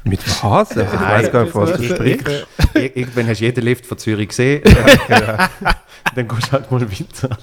Mit 0.06 0.22
was? 0.44 0.72
Ich 0.72 0.78
weiß 0.78 1.32
gar 1.32 1.44
nicht, 1.44 1.54
was 1.56 1.74
du 1.74 1.84
sprichst. 1.84 2.28
Ir- 2.74 2.96
Irgendwann 2.96 3.28
hast 3.28 3.42
du 3.42 3.46
jeden 3.46 3.64
Lift 3.66 3.86
von 3.86 3.98
Zürich 3.98 4.30
gesehen. 4.30 4.64
Dann 6.16 6.28
gehst 6.28 6.48
du 6.48 6.52
halt 6.54 6.72
mal 6.72 6.82
weiter. 6.90 7.38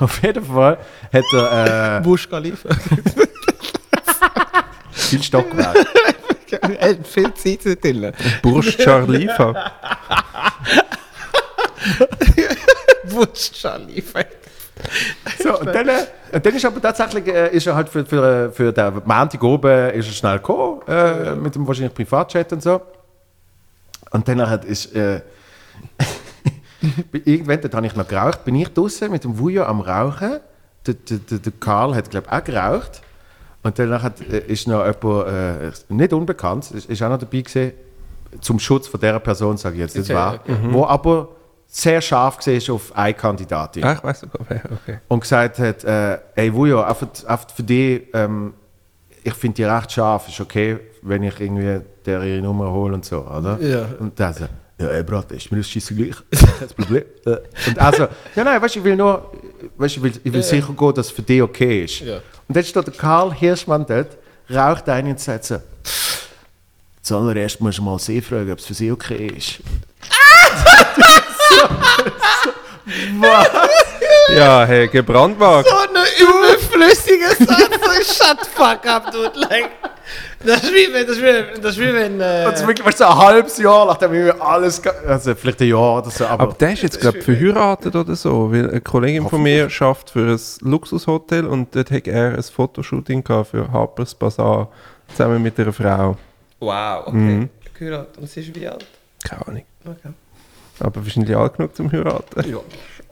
Auf 0.00 0.20
jeden 0.22 0.44
Fall 0.44 0.78
hat 1.12 1.24
er 1.32 1.98
äh, 1.98 2.00
Busch 2.02 2.28
viel 4.92 5.22
Stockwerk. 5.22 5.76
Hat 6.52 7.06
viel 7.06 7.34
Zeit 7.34 7.64
da 7.64 7.74
drin. 7.74 8.12
Bursch 8.42 8.76
Charlifa. 8.76 9.72
Busch 13.08 13.50
Khalifa. 13.62 14.24
So, 15.42 15.58
und 15.58 15.66
dann, 15.66 15.88
äh, 15.88 16.06
und 16.32 16.44
dann 16.44 16.54
ist 16.54 16.64
aber 16.64 16.82
tatsächlich 16.82 17.26
äh, 17.28 17.56
ist 17.56 17.66
er 17.66 17.74
halt 17.74 17.88
für, 17.88 18.04
für, 18.04 18.52
für 18.52 18.72
den 18.72 19.02
Montag 19.04 19.42
oben 19.42 19.90
ist 19.90 20.06
er 20.06 20.12
schnell 20.12 20.36
gekommen, 20.36 20.82
äh, 20.86 21.34
mit 21.34 21.54
dem 21.54 21.66
wahrscheinlich 21.66 21.94
Privatchat 21.94 22.52
und 22.52 22.62
so. 22.62 22.80
Und 24.10 24.28
dann 24.28 24.48
hat 24.48 24.64
ist 24.64 24.94
äh, 24.94 25.22
irgendwann, 27.24 27.60
dort 27.60 27.74
habe 27.74 27.86
ich 27.86 27.96
noch 27.96 28.06
geraucht, 28.06 28.44
bin 28.44 28.54
ich 28.56 28.68
draußen 28.68 29.10
mit 29.10 29.24
dem 29.24 29.38
Vujo 29.38 29.64
am 29.64 29.80
Rauchen. 29.80 30.40
Der, 30.86 30.94
der, 30.94 31.18
der, 31.18 31.38
der 31.38 31.52
Karl 31.58 31.94
hat, 31.94 32.10
glaube 32.10 32.28
ich, 32.30 32.32
auch 32.32 32.44
geraucht. 32.44 33.02
Und 33.66 33.76
dann 33.80 34.00
hat, 34.00 34.20
äh, 34.20 34.38
ist 34.46 34.68
noch 34.68 34.86
jemand, 34.86 35.28
äh, 35.28 35.70
nicht 35.88 36.12
unbekannt, 36.12 36.70
ist, 36.70 36.88
ist 36.88 37.02
auch 37.02 37.08
noch 37.08 37.18
dabei 37.18 37.40
gewesen, 37.40 37.72
zum 38.40 38.60
Schutz 38.60 38.86
von 38.86 39.00
dieser 39.00 39.18
Person, 39.18 39.56
sage 39.56 39.74
ich 39.74 39.80
jetzt, 39.80 39.98
das 39.98 40.04
Okay, 40.04 40.14
war, 40.14 40.40
wo 40.72 40.86
aber 40.86 41.28
sehr 41.66 42.00
scharf 42.00 42.38
war 42.46 42.74
auf 42.74 42.96
eine 42.96 43.14
Kandidatin 43.14 43.82
Ah, 43.82 43.94
ich 43.94 44.04
weiß 44.04 44.20
sogar 44.20 44.46
wer. 44.48 44.62
Okay. 44.64 44.98
und 45.08 45.20
gesagt 45.20 45.58
hat, 45.58 45.82
äh, 45.82 46.18
ey 46.36 46.54
Vujo, 46.54 46.80
einfach, 46.80 47.08
einfach 47.26 47.50
für 47.50 47.64
dich, 47.64 48.02
ähm, 48.14 48.54
ich 49.24 49.34
finde 49.34 49.56
die 49.56 49.64
recht 49.64 49.90
scharf, 49.90 50.28
ist 50.28 50.40
okay, 50.40 50.78
wenn 51.02 51.24
ich 51.24 51.40
irgendwie 51.40 51.80
der 52.04 52.22
ihre 52.22 52.42
Nummer 52.42 52.70
hole 52.70 52.94
und 52.94 53.04
so, 53.04 53.22
oder? 53.26 53.58
Ja. 53.60 53.86
Und 53.98 54.18
dann 54.20 54.32
so, 54.32 54.44
ja 54.78 54.88
ey 54.88 55.02
Brat, 55.02 55.32
ist 55.32 55.50
mir 55.50 55.58
das 55.58 55.70
scheiße 55.70 55.94
gleich, 55.94 56.16
kein 56.58 56.68
Problem. 56.68 57.04
Äh, 57.24 57.36
und 57.68 57.78
also, 57.78 58.08
ja 58.34 58.44
nein, 58.44 58.60
weißt 58.60 58.74
du, 58.74 58.78
ich 58.80 58.84
will 58.84 58.96
nur, 58.96 59.32
weißt 59.76 59.96
ich 59.96 60.02
will, 60.02 60.12
ich 60.22 60.32
will 60.32 60.42
sicher 60.42 60.74
gehen, 60.76 60.94
dass 60.94 61.06
es 61.06 61.12
für 61.12 61.22
dich 61.22 61.42
okay 61.42 61.84
ist. 61.84 62.00
Ja. 62.00 62.16
Und 62.48 62.56
dann 62.56 62.64
steht 62.64 62.86
der 62.86 62.94
Karl 62.94 63.34
Hirschmann 63.34 63.86
dort, 63.86 64.16
raucht 64.50 64.88
ein 64.88 65.06
und 65.06 65.20
sagt 65.20 65.44
so, 65.44 65.58
zuallererst 67.02 67.60
musst 67.60 67.78
du 67.78 67.82
mal 67.82 67.98
sie 67.98 68.20
fragen, 68.20 68.52
ob 68.52 68.58
es 68.58 68.66
für 68.66 68.74
sie 68.74 68.90
okay 68.90 69.28
ist. 69.28 69.60
Ja, 74.36 74.64
hey, 74.64 74.88
gebrandmarkt. 74.88 75.68
So 75.68 75.76
ein 75.76 75.96
überflüssiger 76.20 77.28
Satz. 77.30 78.16
Shut 78.16 78.38
the 78.44 78.50
fuck 78.54 78.86
up, 78.86 79.10
dude. 79.10 79.32
Like, 79.38 79.70
das 80.44 80.62
ist 80.62 80.72
wie 80.72 80.92
wenn, 80.92 81.06
das 81.06 81.16
ist 81.16 81.22
wie, 81.22 81.60
das 81.60 81.72
ist 81.72 81.80
wie 81.80 81.92
wenn, 81.92 82.20
äh, 82.20 82.44
es 82.50 82.66
wirklich 82.66 82.86
weißt, 82.86 83.00
du, 83.00 83.04
so 83.04 83.10
ein 83.10 83.18
halbes 83.18 83.58
Jahr, 83.58 83.86
nachdem 83.86 84.12
wir 84.12 84.40
alles, 84.40 84.82
also 85.06 85.34
vielleicht 85.34 85.60
ein 85.62 85.68
Jahr 85.68 85.98
oder 85.98 86.10
so, 86.10 86.26
aber, 86.26 86.42
Aber 86.44 86.52
der 86.54 86.72
ist 86.72 86.82
jetzt, 86.82 87.00
glaube 87.00 87.18
ich, 87.18 87.24
verheiratet 87.24 87.96
oder 87.96 88.14
so. 88.14 88.52
Weil 88.52 88.70
eine 88.70 88.80
Kollegin 88.80 89.28
von 89.28 89.42
mir 89.42 89.68
schafft 89.70 90.10
für 90.10 90.34
ein 90.34 90.40
Luxushotel 90.60 91.46
und 91.46 91.74
dort 91.74 91.90
hat 91.90 92.06
er 92.06 92.34
ein 92.34 92.42
Fotoshooting 92.42 93.24
gehabt 93.24 93.50
für 93.50 93.70
Harper's 93.72 94.14
Bazaar 94.14 94.68
zusammen 95.08 95.42
mit 95.42 95.58
einer 95.58 95.72
Frau. 95.72 96.16
wow, 96.60 97.06
okay. 97.06 97.16
Mhm. 97.16 97.50
Geheiratet. 97.78 98.18
Und 98.18 98.28
sie 98.30 98.40
ist 98.40 98.54
wie 98.54 98.68
alt? 98.68 98.84
Keine 99.24 99.46
Ahnung. 99.46 99.62
Okay. 99.84 100.14
Aber 100.80 101.02
wahrscheinlich 101.04 101.36
alt 101.36 101.56
genug 101.56 101.74
zum 101.76 101.90
heiraten. 101.90 102.50
Ja. 102.50 102.58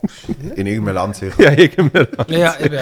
in 0.55 0.67
irgendeinem 0.67 0.95
Land 0.95 1.15
sicher. 1.15 1.41
Ja. 1.41 1.51
Ja, 2.27 2.55
eben. 2.59 2.73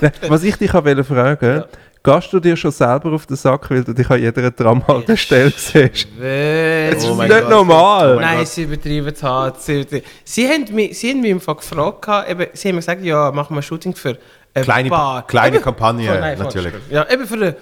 ja. 0.00 0.10
Was 0.28 0.42
ich 0.44 0.56
dich 0.56 0.72
auch 0.74 0.84
wollte 0.84 1.04
fragen, 1.04 1.64
Gehst 2.06 2.30
du 2.34 2.38
dir 2.38 2.54
schon 2.54 2.70
selber 2.70 3.12
auf 3.14 3.24
den 3.24 3.34
Sack, 3.36 3.70
weil 3.70 3.82
du 3.82 3.94
dich 3.94 4.10
an 4.10 4.20
jeder 4.20 4.54
Tramhaltestelle 4.54 5.50
siehst? 5.56 6.06
Das 6.20 7.02
Oh 7.06 7.12
ist 7.12 7.16
mein 7.16 7.28
nicht 7.30 7.40
Gott. 7.40 7.48
normal. 7.50 8.16
mein 8.16 8.24
Nein, 8.24 8.38
Gott. 8.40 8.48
sie 8.48 8.62
übertreiben 8.64 9.06
es 9.14 9.22
hart. 9.22 9.62
Sie, 9.62 9.72
übertreiben- 9.80 10.02
sie, 10.22 10.46
haben 10.46 10.74
mich, 10.74 10.98
sie 10.98 11.10
haben 11.12 11.22
mich 11.22 11.30
im 11.30 11.40
Fall 11.40 11.54
gefragt, 11.54 12.02
gehabt, 12.02 12.28
eben, 12.30 12.46
sie 12.52 12.68
haben 12.68 12.74
mir 12.74 12.80
gesagt, 12.80 13.02
ja, 13.02 13.32
machen 13.32 13.54
wir 13.54 13.60
ein 13.60 13.62
Shooting 13.62 13.94
für 13.94 14.18
ein 14.52 14.62
Kleine- 14.62 14.90
paar... 14.90 15.26
kleine 15.26 15.56
eben, 15.56 15.64
Kampagne, 15.64 16.06
Voll, 16.10 16.20
nein, 16.20 16.38
natürlich. 16.38 16.74
Ja, 16.90 17.10
eben 17.10 17.26
für 17.26 17.36
ein 17.36 17.54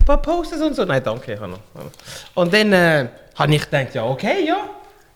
ein 0.00 0.04
paar 0.06 0.20
Posters 0.20 0.60
und 0.60 0.74
so. 0.74 0.84
Nein, 0.84 1.00
danke, 1.04 1.34
ich 1.34 1.40
habe 1.40 1.52
noch. 1.52 1.60
Und 2.34 2.52
dann 2.52 2.72
äh, 2.72 3.06
habe 3.36 3.54
ich 3.54 3.62
gedacht, 3.70 3.94
ja, 3.94 4.04
okay, 4.04 4.44
ja. 4.44 4.56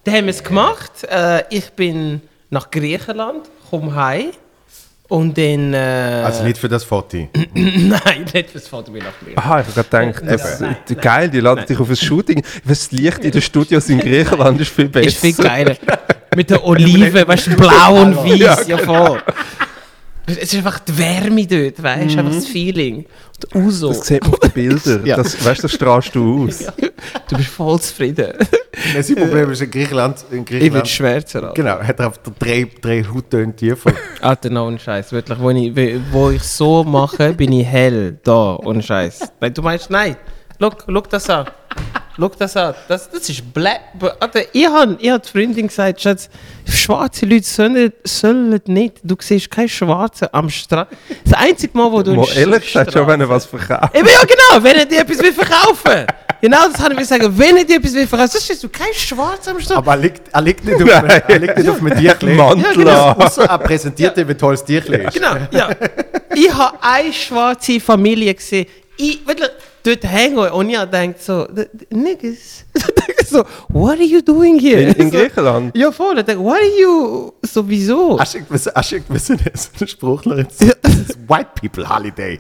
Dann 0.07 0.15
haben 0.15 0.27
wir 0.27 0.31
es 0.31 0.45
gemacht. 0.45 0.93
Äh, 1.11 1.43
ich 1.51 1.69
bin 1.71 2.21
nach 2.49 2.71
Griechenland, 2.71 3.51
komme 3.69 3.93
heim 3.93 4.27
und 5.09 5.37
dann... 5.37 5.75
Äh, 5.75 6.23
Also 6.25 6.45
nicht 6.45 6.59
für 6.59 6.69
das 6.69 6.85
Foto. 6.85 7.17
nein, 7.55 8.25
nicht 8.33 8.51
fürs 8.51 8.69
Foto, 8.69 8.93
bin 8.93 9.03
ich 9.03 9.05
nach 9.09 9.19
Griechenland. 9.19 9.39
Aha, 9.39 9.61
ich 9.63 9.67
habe 9.67 10.13
gedacht, 10.13 10.23
das, 10.31 10.61
äh, 10.61 10.95
geil, 10.95 11.29
die 11.29 11.41
laden 11.41 11.67
dich 11.67 11.81
auf 11.81 11.91
ein 11.91 11.97
Shooting. 11.97 12.41
Das 12.65 12.93
Licht 12.93 13.25
in 13.25 13.33
den 13.33 13.43
Studios 13.43 13.89
in 13.89 13.99
Griechenland 13.99 14.61
ist 14.61 14.71
viel 14.71 14.89
besser. 14.89 15.09
Ist 15.09 15.19
viel 15.19 15.35
geiler. 15.35 15.75
Mit 16.37 16.51
der 16.51 16.65
Olive, 16.65 17.27
weißt 17.27 17.49
du, 17.49 17.57
blau 17.57 18.03
und 18.03 18.17
weiß, 18.17 18.69
ja 18.69 18.79
voll. 18.79 19.21
Es 20.27 20.37
ist 20.39 20.55
einfach 20.55 20.79
die 20.79 20.97
Wärme 20.99 21.47
dort, 21.49 21.83
weißt 21.83 22.15
du, 22.15 22.19
einfach 22.21 22.33
das 22.33 22.47
Feeling. 22.47 23.07
Und 23.53 23.67
Uso. 23.67 23.89
Das 23.89 24.07
sieht 24.07 24.23
man 24.23 24.35
auf 24.35 24.39
den 24.39 24.51
Bildern. 24.53 25.05
Ja. 25.05 25.17
Das, 25.17 25.45
weißt 25.45 25.59
du, 25.59 25.63
das 25.63 25.73
strahlst 25.73 26.15
du 26.15 26.45
aus. 26.45 26.65
Du 27.29 27.37
bist 27.37 27.51
voll 27.51 27.81
zufrieden. 27.81 28.33
Sein 29.01 29.17
Problem 29.17 29.51
ist 29.51 29.63
in 29.63 29.71
Griechenland. 29.71 30.25
In 30.31 30.43
Ich 30.43 30.51
werde 30.51 30.59
Griechenland 30.59 30.89
schwärzer. 30.89 31.43
Alter. 31.43 31.55
genau, 31.55 31.79
hat 31.81 31.99
er 31.99 32.09
auf 32.09 32.19
drei, 32.39 32.69
drei 32.81 33.03
Hauttöne 33.05 33.55
tiefer. 33.57 33.93
Alter, 34.21 34.51
no, 34.51 34.67
ohne 34.67 34.79
Scheiß. 34.79 35.13
Wirklich, 35.13 35.39
wo 35.39 35.51
ich, 35.51 35.73
wo 36.11 36.31
ich 36.31 36.43
so 36.43 36.85
mache, 36.85 37.33
bin 37.33 37.53
ich 37.53 37.67
hell. 37.67 38.19
Da, 38.23 38.57
ohne 38.57 38.83
Scheiß. 38.83 39.33
Weil 39.41 39.51
du 39.51 39.63
meinst, 39.63 39.91
nein. 39.91 40.17
Look, 40.59 40.85
look 40.89 41.09
das 41.11 41.29
an. 41.31 41.47
Look 42.19 42.39
das 42.39 42.57
an. 42.57 42.75
Das, 42.89 43.11
das 43.11 43.29
ist 43.29 43.53
black. 43.53 43.81
Alter, 44.21 44.41
ich 44.53 44.67
habe 44.67 44.97
ich 44.99 45.11
hab 45.11 45.23
die 45.23 45.29
Freundin 45.29 45.67
gesagt, 45.67 46.01
Schatz, 46.01 46.31
schwarze 46.67 47.27
Leute 47.27 47.45
sollen, 47.45 47.93
sollen 48.05 48.59
nicht. 48.67 49.01
Du 49.03 49.17
siehst 49.21 49.51
keinen 49.51 49.69
Schwarzen 49.69 50.29
am 50.33 50.49
Strand. 50.49 50.89
Das 51.25 51.35
einzige 51.35 51.77
Mal, 51.77 51.93
wo 51.93 52.03
du. 52.03 52.15
Mal 52.15 52.27
ehrlich 52.35 52.65
gesagt, 52.65 52.93
schon 52.93 53.07
wenn 53.07 53.21
er 53.21 53.29
was 53.29 53.45
verkauft. 53.45 53.95
Eben 53.95 54.09
ja, 54.09 54.23
genau, 54.25 54.65
wenn 54.65 54.77
er 54.77 54.87
dir 54.87 55.01
etwas 55.01 55.19
will 55.19 55.33
verkaufen. 55.33 56.07
Genau 56.41 56.69
das 56.73 56.81
habe 56.81 56.95
ich 57.01 57.07
sagen. 57.07 57.31
Wenn 57.37 57.59
er 57.59 57.65
dir 57.65 57.77
etwas 57.77 57.93
will 57.93 58.07
verkaufen, 58.07 58.31
sonst 58.33 58.51
hast 58.51 58.65
du 58.65 58.69
keinen 58.71 58.95
Schwarz 58.95 59.47
am 59.49 59.61
Strand. 59.61 59.79
Aber 59.79 59.93
er 59.93 59.99
liegt, 59.99 60.29
er 60.33 60.41
liegt 60.41 60.65
nicht 60.65 60.83
auf 60.83 60.91
einem, 60.91 61.23
er 61.29 61.39
liegt 61.39 61.59
nicht 61.59 61.69
auf 61.69 61.81
einem 61.81 61.99
Tierchen. 61.99 62.37
Mantel 62.37 62.75
genau. 62.77 63.13
Außer 63.13 63.45
er 63.45 63.59
präsentiert 63.59 64.17
dir, 64.17 64.27
wie 64.27 64.35
toll 64.35 64.55
das 64.55 64.65
Tierchen 64.65 64.95
ist. 64.95 65.15
Genau, 65.15 65.37
ja. 65.51 65.69
ich 66.35 66.53
habe 66.53 66.79
eine 66.81 67.13
schwarze 67.13 67.79
Familie 67.79 68.35
gesehen. 68.35 68.67
Ich, 68.97 69.21
dort 69.87 70.05
hängen 70.05 70.39
und 70.39 70.69
ich 70.71 70.79
gedacht 70.79 71.23
so, 71.23 71.47
"The- 71.55 71.67
the 71.91 71.97
Niggas. 71.97 72.65
so, 73.27 73.45
what 73.69 73.93
are 73.99 74.03
you 74.05 74.21
doing 74.23 74.59
here? 74.59 74.81
In, 74.81 74.93
in 74.95 75.11
so, 75.11 75.19
Griechenland. 75.19 75.77
ja, 75.77 75.91
voll. 75.91 76.19
Ich 76.19 76.25
dachte, 76.25 76.39
what 76.41 76.55
are 76.57 76.81
you, 76.81 77.33
so 77.43 77.69
wieso? 77.69 78.19
Hast 78.19 78.35
du 78.35 78.39
irgendwie- 78.39 78.71
hast 78.75 78.91
du 78.93 78.97
irgendwie 78.97 79.19
so 79.19 79.33
einen 79.33 79.43
so 79.55 79.69
einen 79.81 79.89
Spruch 79.89 80.23
jetzt? 80.37 80.63
Das 80.83 80.95
ist 80.95 81.19
White 81.29 81.49
People 81.61 81.89
Holiday. 81.89 82.39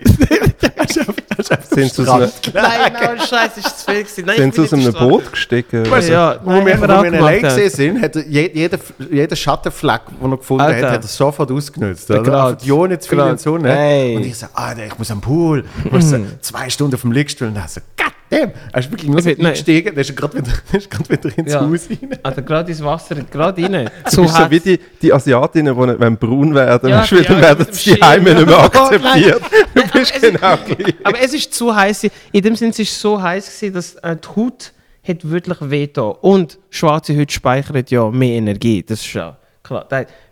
Hast 0.78 0.96
du 0.96 1.00
hast 1.38 1.50
du 1.50 1.74
Sind 1.74 1.86
aus 1.86 1.92
Strand 1.92 2.32
Nein, 2.54 2.92
nein, 2.92 3.18
Scheiße, 3.18 3.60
ist 3.60 3.80
zu 3.80 3.90
viel 3.90 4.02
gewesen. 4.02 4.24
Nein, 4.26 4.36
Sind 4.36 4.54
sie 4.54 4.60
aus 4.62 4.72
einem 4.72 4.92
Boot 4.92 5.30
gestiegen? 5.32 5.90
Weißt 5.90 6.08
du, 6.08 6.12
Ja, 6.12 6.38
wo 6.44 6.50
nein, 6.50 6.66
wir, 6.66 6.80
wo 6.80 6.86
wir 6.88 7.04
in 7.06 7.14
L.A. 7.14 7.38
gesehen 7.38 7.70
sind, 7.70 8.02
hat 8.02 8.16
er 8.16 8.26
je, 8.26 8.50
jeder, 8.54 8.78
jeder 9.10 9.36
Schattenfleck, 9.36 10.02
den 10.22 10.30
er 10.32 10.36
gefunden 10.38 10.62
Alter. 10.62 10.86
hat, 10.86 10.94
hat 10.94 11.02
er 11.04 11.08
sofort 11.08 11.50
ausgenutzt. 11.50 12.10
Oder? 12.10 12.22
Grad. 12.22 12.52
Einfach 12.62 12.66
Ja, 12.66 12.86
nicht 12.86 13.02
zu 13.02 13.08
viel 13.10 13.18
in 13.18 13.24
die 13.24 13.28
Grad. 13.30 13.40
Sonne. 13.40 13.78
Ey. 13.78 14.16
Und 14.16 14.26
ich 14.26 14.36
so, 14.38 14.46
ah, 14.54 14.72
ich 14.74 14.98
muss 14.98 15.10
am 15.10 15.20
Pool. 15.20 15.64
Ich 15.84 15.92
muss 15.92 16.10
so 16.10 16.16
zwei 16.40 16.70
Stunden 16.70 16.94
auf 16.94 17.00
dem 17.02 17.12
Liegstuhl. 17.36 17.48
Und 17.48 17.54
dann 17.54 17.68
so, 17.68 17.80
God 17.96 18.12
damn. 18.30 18.50
Er 18.72 18.80
ist 18.80 18.90
wirklich 18.90 19.10
nur 19.10 19.20
so 19.22 19.28
nein. 19.30 19.46
eingestiegen. 19.46 19.94
Dann 19.94 20.00
ist 20.00 20.10
er 20.10 20.16
gerade 20.16 20.34
wieder, 20.38 20.46
dann 20.70 20.80
ist 20.80 20.92
er 20.92 20.98
gerade 20.98 21.10
wieder 21.10 21.38
ins 21.38 21.52
Ja. 21.52 21.60
Haus 21.60 21.88
rein. 21.90 22.18
Alter, 22.22 22.42
gerade 22.42 22.70
ins 22.70 22.82
Wasser, 22.84 23.14
gerade 23.16 23.62
rein. 23.62 23.90
Du 24.10 24.22
bist 24.22 24.34
so 24.36 24.50
wie 24.50 24.60
die, 24.60 24.80
die 25.02 25.12
Asiatinnen, 25.12 25.74
die 25.74 26.00
wenn 26.00 26.16
braun 26.16 26.54
werden, 26.54 26.88
Ja, 26.88 27.04
ja, 27.04 27.16
ja, 27.20 27.40
werden 27.40 27.58
mit 27.58 27.68
dem 27.68 27.74
sie 27.74 27.94
die 27.94 28.02
Heime 28.02 28.34
nicht 28.34 28.46
mehr 28.46 28.58
Oh, 28.58 28.62
akzeptiert. 28.62 29.42
Du 29.74 29.82
bist 29.82 29.94
aber 29.94 30.00
es- 30.00 30.20
genau 30.32 30.56
gleich. 30.66 30.94
Aber 31.04 31.20
es 31.20 31.34
ist 31.34 31.54
zu 31.54 31.74
heiß. 31.74 32.00
gewesen. 32.02 32.14
In 32.32 32.42
dem 32.42 32.56
Sinne 32.56 32.70
es 32.70 32.78
ist 32.78 32.98
so 33.00 33.20
heiß 33.20 33.46
gewesen, 33.46 33.74
dass 33.74 33.94
äh, 33.96 34.16
die 34.16 34.28
Haut 34.36 34.72
hat 35.06 35.30
wirklich 35.30 35.58
wehgetan. 35.60 36.14
Und 36.20 36.58
schwarze 36.70 37.16
Haut 37.18 37.30
speichert 37.30 37.90
ja 37.90 38.10
mehr 38.10 38.34
Energie. 38.36 38.82
Das 38.82 39.00
ist 39.00 39.12
ja 39.12 39.36
klar. 39.66 39.86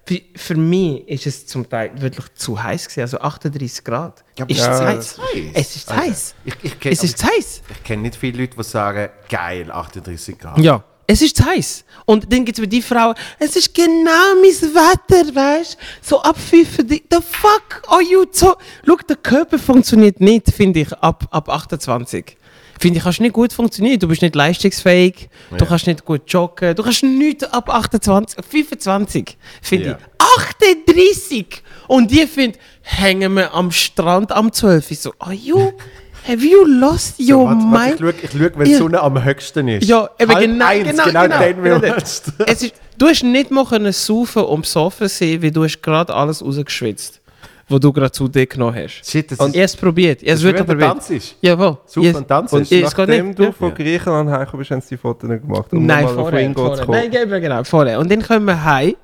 Für, 0.07 0.20
für 0.37 0.55
mich 0.55 1.09
ist 1.09 1.26
es 1.26 1.47
zum 1.47 1.68
Teil 1.68 1.91
wirklich 2.01 2.26
zu 2.35 2.62
heiß 2.62 2.85
gewesen. 2.89 3.01
Also 3.03 3.18
38 3.20 3.85
Grad. 3.85 4.22
Ja, 4.39 4.45
ist 4.47 4.59
Ja, 4.59 4.85
heiß. 4.87 4.97
das 4.97 5.07
ist 5.07 5.18
heiß. 5.18 5.51
Es 5.55 5.76
ist 5.76 5.87
zu 5.87 5.93
Alter. 5.93 6.03
heiß. 6.07 6.35
Ich, 6.45 6.55
ich 6.62 6.80
kenne 6.80 6.93
Es 6.95 7.05
ist 7.05 7.18
zu 7.18 7.26
heiß. 7.26 7.62
ich 7.70 7.82
kenn 7.85 8.03
nicht 8.03 8.16
viele 8.16 8.39
Leute, 8.43 8.57
die 8.57 8.62
sagen, 8.64 9.09
geil, 9.28 9.70
38 9.70 10.39
Grad. 10.39 10.59
Ja. 10.59 10.82
Es 11.07 11.20
ist 11.20 11.37
zu 11.37 11.45
heiß. 11.45 11.85
Und 12.07 12.32
dann 12.32 12.47
gibt 12.47 12.59
es 12.59 12.66
die 12.68 12.80
Frauen, 12.80 13.14
es 13.39 13.57
ist 13.57 13.74
genau 13.74 14.35
mein 14.37 14.74
Wetter, 14.74 15.35
weißt 15.35 15.74
du? 15.74 15.78
So 16.01 16.22
ab 16.22 16.39
5 16.39 16.78
The 16.89 17.03
fuck 17.11 17.82
are 17.89 18.03
you 18.03 18.24
so? 18.30 18.57
Schau, 18.87 18.97
der 19.07 19.16
Körper 19.16 19.59
funktioniert 19.59 20.20
nicht, 20.20 20.51
finde 20.51 20.80
ich, 20.80 20.93
ab, 20.95 21.26
ab 21.30 21.49
28. 21.51 22.39
Finde 22.81 22.99
ich, 22.99 23.05
kannst 23.05 23.20
nicht 23.20 23.33
gut 23.33 23.53
funktionieren. 23.53 23.99
Du 23.99 24.09
bist 24.09 24.22
nicht 24.22 24.35
leistungsfähig, 24.35 25.29
du 25.51 25.57
Ja. 25.57 25.66
kannst 25.66 25.87
nicht 25.87 26.05
gut 26.05 26.22
joggen, 26.27 26.75
du 26.75 26.83
kannst 26.83 27.03
nichts 27.03 27.45
ab 27.45 27.68
28, 27.70 28.39
25, 28.49 29.37
finde 29.62 29.87
Ja. 29.87 29.93
ich. 29.93 30.25
38! 30.79 31.62
Und 31.89 32.11
die 32.11 32.27
finden, 32.27 32.59
hängen 32.83 33.35
wir 33.35 33.53
am 33.55 33.70
Strand 33.70 34.33
am 34.33 34.53
12. 34.53 34.91
Ich 34.91 35.01
so, 35.01 35.12
are 35.18 35.33
you, 35.35 35.72
have 36.27 36.45
you 36.45 36.64
lost 36.64 37.16
So, 37.18 37.35
your 37.35 37.47
warte, 37.47 37.61
warte, 37.70 38.03
mind? 38.03 38.22
ich 38.22 38.31
schaue, 38.31 38.43
ich 38.43 38.51
schau, 38.53 38.59
wenn 38.59 38.64
die. 38.66 38.75
Sonne 38.75 39.01
am 39.03 39.22
höchsten 39.25 39.68
ist. 39.68 39.89
Ja, 39.89 40.09
eben 40.18 40.33
Halb 40.35 40.45
genau, 40.45 40.64
eins, 40.66 40.89
genau, 40.91 41.05
genau, 41.05 41.22
genau, 41.22 41.39
dann 41.39 41.62
genau 41.83 41.97
es 42.47 42.62
ist, 42.62 42.75
Du 42.97 43.07
hast 43.09 43.25
nicht 43.25 43.51
mal 43.51 43.64
können 43.64 43.93
saufen 43.93 44.45
und 44.45 44.62
besoffen 44.62 45.09
sein, 45.09 45.43
weil 45.43 45.51
du 45.51 45.64
hast 45.64 45.83
gerade 45.83 46.14
alles 46.14 46.45
rausgeschwitzt, 46.45 47.20
was 47.68 47.80
du 47.80 47.92
gerade 47.92 48.12
zu 48.12 48.28
dir 48.28 48.46
genommen 48.46 48.74
hast. 48.76 49.08
Shit, 49.08 49.30
das 49.30 49.38
Und 49.38 49.54
ist, 49.56 49.74
ich 49.74 49.80
probiert. 49.80 50.22
Ich 50.22 50.28
habe 50.28 50.36
es 50.36 50.42
wirklich 50.42 50.66
probiert. 50.66 50.90
tanzt. 50.90 51.36
Jawohl. 51.40 51.78
Saufen 51.86 52.02
Yes. 52.02 52.16
und 52.16 52.28
tanzen. 52.28 52.56
Und 52.56 52.72
es 52.72 52.96
nachdem 52.96 53.26
nicht, 53.28 53.38
du 53.38 53.42
ja. 53.44 53.52
von. 53.52 53.74
Griechenland 53.74 54.30
heimgekommen 54.30 54.58
bist, 54.58 54.70
haben 54.70 54.80
sie 54.80 54.88
die 54.90 54.96
Fotos 54.96 55.28
gemacht. 55.28 55.72
Um 55.72 55.86
Nein, 55.86 56.08
vorher, 56.08 56.52
vorher. 56.54 56.86
Nein, 56.88 57.10
genau, 57.10 57.64
vorher. 57.64 57.98
Und 57.98 58.10
dann 58.10 58.22
kommen 58.22 58.46
wir 58.46 58.64
heim 58.64 58.94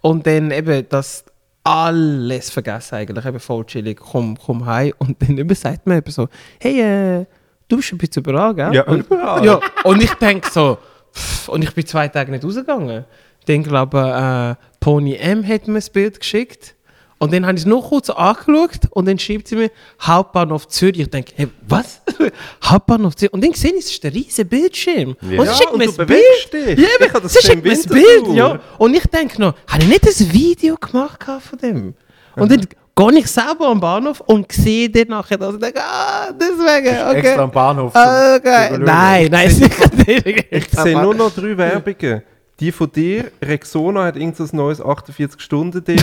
und 0.00 0.26
dann 0.26 0.50
eben 0.50 0.86
das 0.88 1.24
alles 1.64 2.50
vergessen 2.50 2.96
eigentlich, 2.96 3.24
eben 3.24 3.40
voll 3.40 3.64
chillig, 3.64 3.98
komm, 3.98 4.36
komm 4.36 4.66
heim 4.66 4.92
und 4.98 5.20
dann 5.22 5.38
eben 5.38 5.54
sagt 5.54 5.86
mir 5.86 5.96
eben 5.96 6.10
so, 6.10 6.28
hey, 6.60 6.80
äh, 7.20 7.26
du 7.68 7.76
bist 7.78 7.90
ein 7.92 7.98
bisschen 7.98 8.22
überall, 8.22 8.54
gell? 8.54 8.74
Ja, 8.74 8.84
und, 8.84 9.00
überall. 9.00 9.44
Ja, 9.44 9.60
und 9.84 10.02
ich 10.02 10.12
denke 10.14 10.48
so, 10.50 10.76
pff, 11.14 11.48
und 11.48 11.64
ich 11.64 11.72
bin 11.74 11.86
zwei 11.86 12.08
Tage 12.08 12.30
nicht 12.30 12.44
rausgegangen. 12.44 13.06
Dann 13.46 13.62
glaube 13.62 14.56
äh, 14.60 14.64
Pony 14.80 15.16
M 15.16 15.46
hat 15.46 15.66
mir 15.66 15.74
das 15.74 15.90
Bild 15.90 16.20
geschickt 16.20 16.73
und 17.18 17.32
dann 17.32 17.46
habe 17.46 17.54
ich 17.56 17.62
es 17.62 17.66
noch 17.66 17.88
kurz 17.88 18.10
angeschaut 18.10 18.80
und 18.90 19.06
dann 19.06 19.18
schreibt 19.18 19.48
sie 19.48 19.56
mir 19.56 19.70
Hauptbahnhof 20.00 20.68
Zürich. 20.68 21.00
Ich 21.00 21.10
denke, 21.10 21.32
hey, 21.36 21.48
was? 21.66 22.00
Hauptbahnhof 22.64 23.16
Zürich? 23.16 23.32
Und 23.32 23.44
dann 23.44 23.52
sehe 23.54 23.72
ich, 23.72 23.78
es 23.84 23.90
ist 23.92 24.04
der 24.04 24.12
riesige 24.12 24.44
Bildschirm. 24.44 25.16
Ja. 25.22 25.40
Und 25.40 25.48
sie 25.48 25.54
schickt 25.54 25.76
mir 25.76 25.86
das 25.86 25.96
Bild. 25.96 26.52
dich. 26.52 26.78
Ja, 26.78 27.06
Ich 27.06 27.12
das 27.12 27.32
sie 27.32 27.46
schickt 27.46 27.64
mir 27.64 27.70
das 27.70 27.86
Bild. 27.86 28.28
Ja. 28.34 28.58
Und 28.78 28.94
ich 28.94 29.06
denke 29.06 29.40
noch, 29.40 29.54
habe 29.68 29.82
ich 29.82 29.88
nicht 29.88 30.06
ein 30.06 30.32
Video 30.32 30.76
gemacht 30.76 31.24
von 31.24 31.58
dem? 31.58 31.94
Und 32.36 32.50
dann 32.50 32.60
gehe 32.96 33.18
ich 33.18 33.26
selber 33.26 33.68
am 33.68 33.80
Bahnhof 33.80 34.20
und 34.20 34.50
sehe 34.52 34.88
den 34.90 35.08
nachher, 35.08 35.38
dass 35.38 35.54
ich 35.54 35.60
denke, 35.60 35.80
ah, 35.80 36.30
deswegen, 36.32 37.08
okay. 37.08 37.18
Extra 37.18 37.42
am 37.42 37.50
Bahnhof. 37.50 37.94
Ah, 37.94 38.36
okay. 38.36 38.78
Nein, 38.78 39.28
nein, 39.30 39.50
sicher 39.50 39.90
nicht. 40.06 40.46
Ich 40.50 40.68
sehe 40.70 41.00
nur 41.00 41.14
noch 41.14 41.32
drei 41.34 41.56
Werbungen. 41.56 42.22
Die 42.60 42.70
von 42.70 42.90
dir, 42.90 43.32
Rexona 43.42 44.04
hat 44.04 44.16
irgend 44.16 44.36
so 44.36 44.44
ein 44.44 44.50
neues 44.52 44.80
48-Stunden-Deo. 44.80 45.96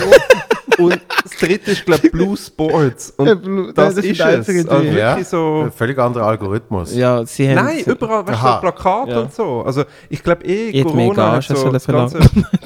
Und 0.78 1.00
das 1.22 1.32
dritte 1.38 1.70
ist, 1.72 1.84
glaube 1.84 2.06
ich, 2.06 2.12
Blue 2.12 2.36
Sports. 2.36 3.14
Ja, 3.18 3.32
Und 3.32 3.42
Blue- 3.42 3.72
das, 3.72 3.94
das 3.96 4.04
ist 4.04 4.20
es. 4.20 4.68
Also 4.68 4.84
wirklich 4.84 5.26
so... 5.28 5.62
Ein 5.64 5.72
völlig 5.72 5.98
anderer 5.98 6.26
Algorithmus. 6.26 6.94
Ja, 6.94 7.24
sie 7.26 7.48
haben... 7.48 7.64
Nein, 7.66 7.78
überall, 7.86 8.26
weißt 8.26 8.42
du, 8.42 8.60
Plakate 8.60 9.10
Ja. 9.10 9.20
und 9.20 9.34
so. 9.34 9.62
Also 9.62 9.84
ich 10.08 10.22
glaube 10.22 10.44
eh, 10.44 10.82
Corona 10.82 11.32
hat 11.32 11.44
so 11.44 11.70
das 11.70 11.86
ganze 11.86 12.18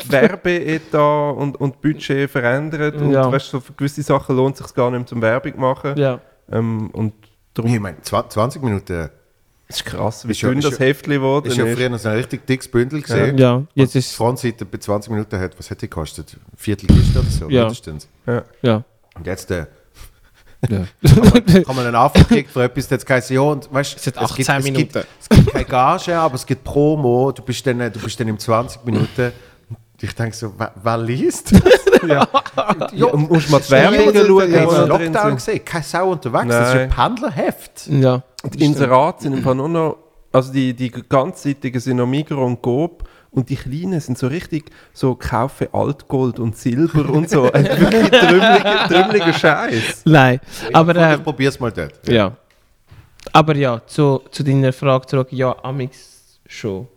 Werbeetat 0.09 1.37
und, 1.37 1.61
und 1.61 1.81
Budget 1.81 2.31
verändert. 2.31 2.97
Und 2.97 3.11
Ja. 3.13 3.31
weißt 3.31 3.47
du, 3.49 3.51
so 3.59 3.61
für 3.61 3.73
gewisse 3.73 4.03
Sachen 4.03 4.37
lohnt 4.37 4.59
es 4.59 4.67
sich 4.67 4.75
gar 4.75 4.91
nicht 4.91 4.99
mehr 5.01 5.07
zum 5.07 5.23
Werbung 5.23 5.59
machen. 5.61 5.97
Ja. 5.97 6.21
Ähm, 6.51 6.91
und 6.93 7.13
darum 7.55 7.73
Ich 7.75 7.81
meine, 7.81 8.01
20 8.01 8.63
Minuten 8.63 9.11
ist 9.69 9.85
krass, 9.85 10.27
wie 10.27 10.33
Ist 10.33 10.41
ja- 10.43 10.55
das 10.55 10.73
ja- 10.79 10.79
Heftchen 10.79 11.12
geworden 11.14 11.47
ist 11.47 11.53
ist. 11.53 11.59
ja 11.59 11.75
früher 11.75 11.89
noch 11.89 11.99
so 11.99 12.09
ein 12.09 12.17
richtig 12.17 12.47
dickes 12.47 12.69
Bündel 12.69 13.03
gesehen. 13.03 13.37
Ja, 13.39 13.62
jetzt 13.75 13.95
Die 13.95 13.99
ist... 13.99 14.14
Frontseite 14.14 14.64
bei 14.64 14.79
20 14.79 15.11
Minuten 15.11 15.39
hat, 15.41 15.59
was 15.59 15.71
hat 15.71 15.83
die 15.83 15.89
gekostet? 15.91 16.37
Viertel 16.57 16.87
Kiste 16.87 17.19
oder 17.21 17.29
so, 17.31 17.49
Ja. 17.51 17.62
mindestens. 17.62 18.09
Ja. 18.27 18.43
Ja. 18.62 18.85
Und 19.17 19.27
jetzt 19.27 19.51
äh, 19.51 19.67
ja. 20.69 20.87
kann 21.64 21.77
man 21.77 21.87
einen 21.87 21.95
Anfang 21.97 22.23
gekriegt 22.29 22.51
für 22.51 22.62
etwas, 22.64 22.89
jetzt 22.91 23.09
heisst 23.11 23.31
ja, 23.31 23.41
und 23.41 23.73
weißt, 23.73 23.97
Es 23.97 24.07
hat 24.07 24.14
gibt, 24.14 24.25
18 24.25 24.41
es, 24.57 24.64
gibt, 24.64 24.77
Minuten. 24.77 25.03
es 25.21 25.29
gibt 25.29 25.53
keine 25.53 25.64
Gage, 25.64 26.17
aber 26.17 26.35
es 26.35 26.47
gibt 26.47 26.64
Promo, 26.64 27.33
du 27.33 27.43
bist 27.43 27.67
dann, 27.67 27.79
du 27.79 27.99
bist 28.01 28.19
dann 28.21 28.29
in 28.29 28.39
20 28.39 28.85
Minuten 28.85 29.33
Ich 30.01 30.14
denke 30.14 30.37
so, 30.37 30.53
wer, 30.57 30.73
wer 30.83 30.99
liest? 30.99 31.53
Ja. 32.07 32.28
ja, 32.92 33.16
musst 33.16 33.51
mal 33.51 33.61
die 33.61 33.70
Werbungen 33.70 34.14
Ja, 34.14 34.24
schauen, 34.24 34.53
ja, 34.53 34.64
da 34.64 34.66
drin 34.66 34.88
Lockdown 35.12 35.34
gesehen, 35.36 35.64
keine 35.64 35.84
Sau 35.84 36.11
unterwegs, 36.11 36.49
das 36.49 36.68
ist 36.68 36.74
Nein. 36.74 36.82
ein 36.82 36.90
Pendlerheft. 36.90 37.86
Ja. 37.88 38.22
Die 38.53 38.64
Inserate 38.64 39.22
sind 39.22 39.42
Fall 39.42 39.55
nur 39.55 39.68
noch, 39.68 39.97
also 40.32 40.53
die, 40.53 40.74
die 40.74 40.90
ganzseitigen 40.90 41.80
sind 41.80 41.97
noch 41.97 42.07
Migros 42.07 42.47
und 42.47 42.62
Coop 42.62 43.09
und 43.30 43.51
die 43.51 43.57
kleinen 43.57 44.01
sind 44.01 44.16
so 44.16 44.26
richtig 44.28 44.70
so 44.92 45.14
kaufe 45.14 45.68
Altgold 45.72 46.38
und 46.38 46.57
Silber 46.57 47.09
und 47.11 47.28
so. 47.28 47.44
Ein 47.53 47.64
wirklich 47.64 48.11
trümmeliger, 48.11 48.88
trümmeliger 48.88 49.32
Scheiß. 49.32 50.03
Nein. 50.07 50.40
Aber, 50.72 50.97
äh, 50.97 51.14
ich 51.16 51.22
probier's 51.22 51.61
mal 51.61 51.70
dort. 51.70 52.09
ja. 52.09 52.32
Aber 53.32 53.57
ja, 53.57 53.82
zu, 53.86 54.22
zu 54.30 54.42
deiner 54.42 54.72
Frage 54.72 55.07
zurück. 55.07 55.28
Ja, 55.32 55.57
Amix 55.64 56.38
schon. 56.47 56.88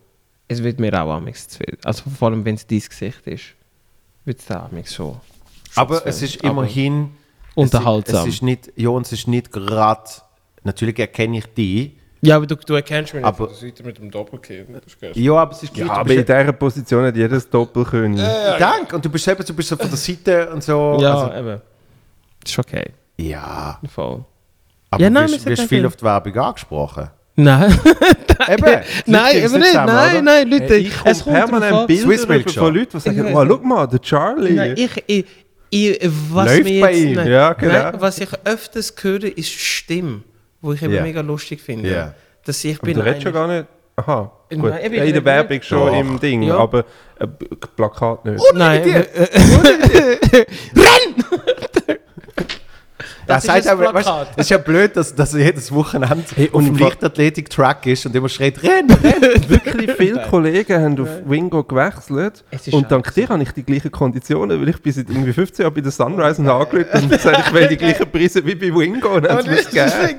Es 0.47 0.63
wird 0.63 0.79
mir 0.79 0.93
auch 1.01 1.11
Amix 1.11 1.47
zu 1.47 1.57
viel. 1.57 1.77
Also 1.83 2.03
vor 2.09 2.29
allem, 2.29 2.45
wenn 2.45 2.55
es 2.55 2.65
dein 2.65 2.79
Gesicht 2.79 3.25
ist, 3.25 3.43
wird 4.29 4.39
es 4.39 4.49
Amix 4.49 4.93
schon. 4.95 5.17
Aber 5.75 6.05
es 6.07 6.21
ist 6.21 6.39
Aber 6.43 6.51
immerhin 6.51 7.11
unterhaltsam. 7.55 8.27
Es 8.27 8.35
ist 8.35 8.41
nicht, 8.43 8.71
ja, 8.77 8.89
und 8.89 9.05
es 9.05 9.11
ist 9.11 9.27
nicht 9.27 9.51
gerade. 9.51 10.09
Natürlich 10.63 10.97
erkenne 10.99 11.39
ich 11.39 11.45
die. 11.53 11.97
Ja, 12.21 12.35
aber 12.35 12.45
du, 12.47 12.55
du 12.55 12.73
erkennst 12.73 13.13
mich 13.13 13.21
nicht 13.23 13.27
Aber- 13.27 13.37
von 13.37 13.47
der 13.47 13.55
Seite 13.55 13.83
mit 13.83 13.97
dem 13.97 14.11
Doppelkinn. 14.11 14.67
Ja, 15.15 15.33
aber 15.35 15.51
es 15.53 15.63
ist 15.63 15.75
Ja, 15.77 15.89
aber 15.89 16.11
in 16.13 16.25
dieser 16.25 16.51
Position 16.53 17.05
hat 17.05 17.15
jedes 17.15 17.49
Doppelkönig. 17.49 18.19
Dank. 18.59 18.91
Und 18.93 19.03
du 19.05 19.09
bist 19.09 19.27
eben, 19.27 19.43
du 19.45 19.53
bist 19.53 19.69
so 19.69 19.77
von 19.77 19.87
der 19.89 19.97
Seite 19.97 20.49
und 20.51 20.63
so. 20.63 20.97
Ja, 21.01 21.13
Also, 21.13 21.33
eben. 21.37 21.61
Das 22.43 22.51
ist 22.51 22.59
okay. 22.59 22.91
ja. 23.17 23.79
Voll. 23.93 24.25
Aber 24.91 25.03
Ja, 25.03 25.09
nein, 25.09 25.27
du 25.27 25.33
wir 25.33 25.45
wirst, 25.45 25.63
viel 25.63 25.85
auf 25.85 25.95
die 25.95 26.03
Werbung 26.03 26.35
angesprochen. 26.37 27.09
Nein, 27.43 27.79
Eben. 28.49 28.65
die 29.05 29.11
nein, 29.11 29.35
eben 29.37 29.53
nicht. 29.53 29.65
zusammen, 29.67 29.93
Nein, 29.93 30.11
oder? 30.13 30.21
nein, 30.21 30.49
Leute. 30.49 30.65
Hey, 30.65 30.77
ich 30.79 30.93
es 31.05 31.23
kommt 31.23 31.35
permanent 31.35 31.73
an. 31.73 31.87
Bilder 31.87 32.49
von 32.51 32.73
Leuten, 32.75 32.89
die 32.93 32.99
sagen, 32.99 33.25
oh, 33.35 33.45
schau 33.47 33.57
mal, 33.59 33.87
der 33.87 34.01
Charlie. 34.01 34.53
Nein, 34.53 34.73
ich, 34.77 35.03
ich, 35.07 35.25
ich, 35.69 36.09
was 36.31 36.45
Läuft 36.47 36.63
mir 36.63 36.81
bei 36.81 36.91
jetzt, 36.93 37.03
ihm. 37.03 37.13
Nein, 37.15 37.27
Ja, 37.31 37.53
genau. 37.53 37.73
nein, 37.73 37.93
was 37.99 38.17
ich 38.19 38.29
öfters 38.45 38.93
höre, 39.01 39.23
ist 39.25 39.35
die 39.37 39.43
Stimme, 39.43 40.21
wo 40.61 40.73
ich 40.73 40.81
eben 40.81 40.93
Ja. 40.93 41.01
mega 41.01 41.21
lustig 41.21 41.61
finde. 41.61 41.89
Ja. 41.91 42.13
Dass 42.45 42.63
ich 42.63 42.79
bin 42.81 42.95
du 42.95 43.01
redest 43.05 43.23
schon 43.23 43.33
gar 43.33 43.47
nicht... 43.47 43.65
Aha, 43.97 44.31
Nein, 44.49 44.61
gut. 44.61 44.73
ich 44.81 44.93
in 44.93 45.13
der 45.13 45.25
Werbung 45.25 45.61
schon 45.61 45.87
Doch. 45.87 45.99
im 45.99 46.19
Ding, 46.21 46.43
Ja. 46.43 46.55
aber 46.57 46.85
äh, 47.19 47.27
Plakat 47.75 48.23
nicht. 48.23 48.41
Nein, 48.53 48.81
äh, 48.87 49.05
Das, 53.29 53.45
Das 53.45 53.59
ist 53.59 53.67
ein 53.67 53.73
aber, 53.79 53.93
weißt, 53.93 54.09
es 54.35 54.45
ist 54.45 54.49
ja 54.49 54.57
blöd, 54.57 54.95
dass, 54.97 55.15
dass 55.15 55.33
jedes 55.33 55.71
Wochenende 55.71 56.23
Hey, 56.35 56.47
auf 56.47 56.53
und 56.55 56.65
dem 56.65 56.79
wa- 56.79 56.85
Leichtathletik-Track 56.85 57.85
ist 57.85 58.05
und 58.05 58.15
immer 58.15 58.27
schreit, 58.29 58.61
renn, 58.63 58.89
renn. 58.89 59.49
Wirklich 59.49 59.91
viele 59.93 60.21
Kollegen 60.29 60.81
haben 60.81 60.99
auf 61.01 61.09
Wingo 61.25 61.63
gewechselt 61.63 62.43
ist 62.51 62.73
und 62.73 62.91
dank 62.91 63.13
dir 63.13 63.29
habe 63.29 63.41
ich 63.43 63.51
die 63.51 63.63
gleichen 63.63 63.91
Konditionen, 63.91 64.59
weil 64.59 64.69
ich 64.69 64.81
bin 64.81 64.91
seit 64.91 65.09
irgendwie 65.09 65.33
15 65.33 65.63
Jahren 65.63 65.73
bei 65.73 65.81
der 65.81 65.91
Sunrise 65.91 66.41
und 66.41 66.49
angelegt 66.49 66.93
und 66.93 67.09
gesagt, 67.09 67.43
ich 67.47 67.53
will 67.53 67.67
die 67.67 67.77
gleichen 67.77 68.11
Preise 68.11 68.45
wie 68.45 68.55
bei 68.55 68.73
Wingo 68.75 69.09
und 69.15 69.25
dann 69.25 69.37
gegeben. 69.43 69.65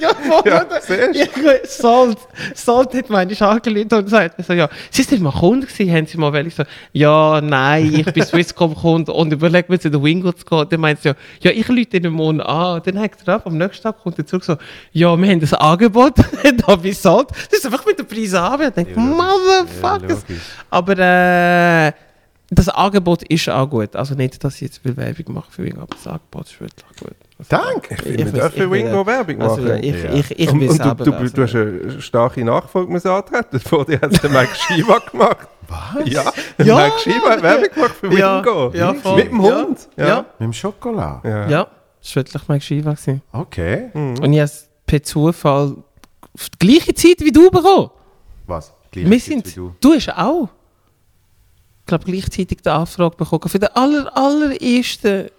ja, 0.01 0.09
voll, 0.15 0.43
Ja, 0.47 0.65
oder? 0.67 0.81
siehst 0.81 1.37
Ja, 1.37 1.53
Salt, 1.65 2.19
Salt 2.55 2.95
hat 2.95 3.11
meine 3.11 3.41
angelegt 3.41 3.93
und 3.93 4.05
gesagt, 4.05 4.35
also, 4.39 4.53
ja, 4.53 4.69
sie 4.91 5.03
sind 5.03 5.23
mal 5.23 5.33
Kunde 5.33 5.67
gewesen, 5.67 5.93
haben 5.95 6.07
sie 6.07 6.19
mal 6.19 6.33
weil 6.33 6.47
ich 6.47 6.55
so, 6.55 6.63
ja, 6.93 7.41
nein, 7.41 7.93
ich 7.95 8.13
bin 8.13 8.23
Swisscom 8.23 8.75
Kunde 8.75 9.13
und 9.13 9.33
überlege 9.33 9.67
mir 9.73 9.79
zu 9.81 9.91
der 9.91 10.03
Wingo 10.03 10.33
zu 10.33 10.45
gehen. 10.45 10.67
Dann 10.69 10.81
meint 10.81 11.01
sie 11.03 11.09
ja, 11.09 11.15
ja, 11.41 11.51
ich 11.51 11.67
lüte 11.69 11.97
in 11.97 12.03
den 12.05 12.13
Mond 12.13 12.41
an. 12.41 12.81
Dann 12.85 13.00
hängt 13.01 13.17
er 13.27 13.35
ab, 13.35 13.43
am 13.47 13.57
nächsten 13.59 13.83
Tag 13.83 13.99
kommt 14.03 14.19
er 14.19 14.27
zurück 14.27 14.45
so, 14.45 14.57
ja, 14.93 15.17
wir 15.17 15.29
haben 15.31 15.41
das 15.41 15.53
Angebot, 15.55 16.15
da 16.67 16.77
bei 16.77 16.93
Salt. 16.93 17.29
Das 17.51 17.59
ist 17.61 17.67
einfach 17.67 17.85
mit 17.87 17.99
den 17.99 18.07
Preisen 18.07 18.37
an. 18.37 18.61
Ich 18.61 18.69
denke, 18.71 18.99
Motherfuckers. 18.99 20.23
logisch. 20.29 20.43
aber 20.71 20.99
äh, 20.99 21.93
das 22.53 22.69
Angebot 22.69 23.23
ist 23.25 23.49
auch 23.49 23.69
gut. 23.71 23.95
Also 23.95 24.15
nicht, 24.15 24.43
dass 24.43 24.57
ich 24.57 24.63
jetzt 24.63 24.79
viel 24.83 24.97
Werbung 24.97 25.35
mache 25.35 25.51
für 25.53 25.63
Wingo, 25.65 25.83
aber 25.83 25.95
das 25.95 26.07
Angebot 26.07 26.47
ist 26.47 26.61
wirklich 26.61 26.85
gut. 26.99 27.15
Also, 27.39 27.49
Danke. 27.49 27.97
Wir 28.05 28.27
weiß- 28.27 28.33
dürfen 28.33 28.49
ich 28.49 28.55
bin- 28.59 28.71
Wingo 28.73 29.07
Werbung 29.07 29.39
machen. 29.39 29.51
Also, 29.71 29.73
ich, 29.75 30.03
Ja. 30.03 30.13
ich, 30.15 30.39
ich 30.39 30.51
und 30.53 30.61
will 30.61 30.69
und 30.71 30.79
du, 30.79 30.83
selber 30.85 31.05
du, 31.05 31.11
lesen. 31.13 31.35
du 31.37 31.43
hast 31.43 31.55
eine 31.55 32.01
starke 32.03 32.45
Nachfolge 32.45 33.11
antreten. 33.13 33.61
Vor 33.61 33.85
dir 33.87 34.01
hat 34.01 34.21
der 34.23 34.31
Mike 34.31 34.51
Shiva 34.55 34.99
gemacht. 35.11 35.49
Was? 35.69 36.07
Ja, 36.11 36.25
Ja, 36.59 36.77
Mike 36.77 36.99
Shiva 36.99 37.31
hat 37.31 37.43
Werbung 37.43 37.69
gemacht 37.73 37.95
für 38.01 38.13
Ja, 38.19 38.45
Wingo. 38.45 38.71
ja, 38.75 38.95
voll. 38.95 39.17
Mit 39.17 39.31
dem 39.31 39.41
Ja, 39.45 39.57
Hund. 39.65 39.79
ja. 39.97 40.17
Mit 40.39 40.47
dem 40.49 40.53
Schokolade. 40.53 41.47
Ja. 41.49 41.67
Ja, 42.03 42.23
das 42.23 42.35
war 42.35 42.49
wirklich 42.49 42.49
mein 42.49 42.61
gewesen. 42.61 43.23
Okay. 43.33 43.91
Und 43.95 44.33
ich 44.33 44.39
habe 44.39 44.45
es 44.45 44.69
per 44.87 45.03
Zufall 45.03 45.77
auf 46.35 46.49
die 46.51 46.67
gleiche 46.67 46.95
Zeit 46.95 47.21
wie 47.21 47.33
du 47.33 47.51
bekommen. 47.51 47.91
Was? 48.47 48.73
Gleiche 48.91 49.11
Wir 49.11 49.19
Zeit 49.19 49.27
sind, 49.27 49.47
wie 49.47 49.55
du. 49.55 49.75
du 49.81 49.93
hast 49.95 50.09
auch, 50.17 50.49
ich 51.81 51.87
glaube, 51.87 52.05
gleichzeitig 52.05 52.59
die 52.65 52.69
Anfrage 52.69 53.17
bekommen 53.17 53.49
für 53.49 53.59
die 53.59 53.67
aller, 53.75 54.17
allererste 54.17 55.31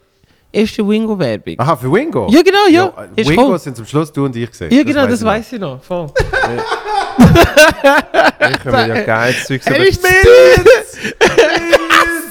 erste 0.54 0.86
Wingo-Werbung. 0.88 1.56
Aha, 1.60 1.76
für 1.78 1.92
Wingo? 1.92 2.28
Ja, 2.30 2.42
genau, 2.42 2.68
ja. 2.70 2.88
äh, 3.16 3.22
Ist 3.22 3.30
Wingo 3.30 3.48
voll. 3.48 3.60
sind 3.60 3.76
zum 3.78 3.86
Schluss 3.86 4.12
du 4.12 4.26
und 4.26 4.36
ich 4.36 4.50
gesehen. 4.50 4.72
Ja, 4.72 4.84
genau, 4.84 5.08
das 5.08 5.24
weiß 5.24 5.54
ich 5.54 5.60
noch. 5.60 5.82
Voll. 5.84 6.12
Ich 8.54 8.66
habe 8.66 8.72
mir 8.72 8.88
ja 8.96 9.02
geiles 9.04 9.46
Zeug 9.46 9.62
so 9.64 9.72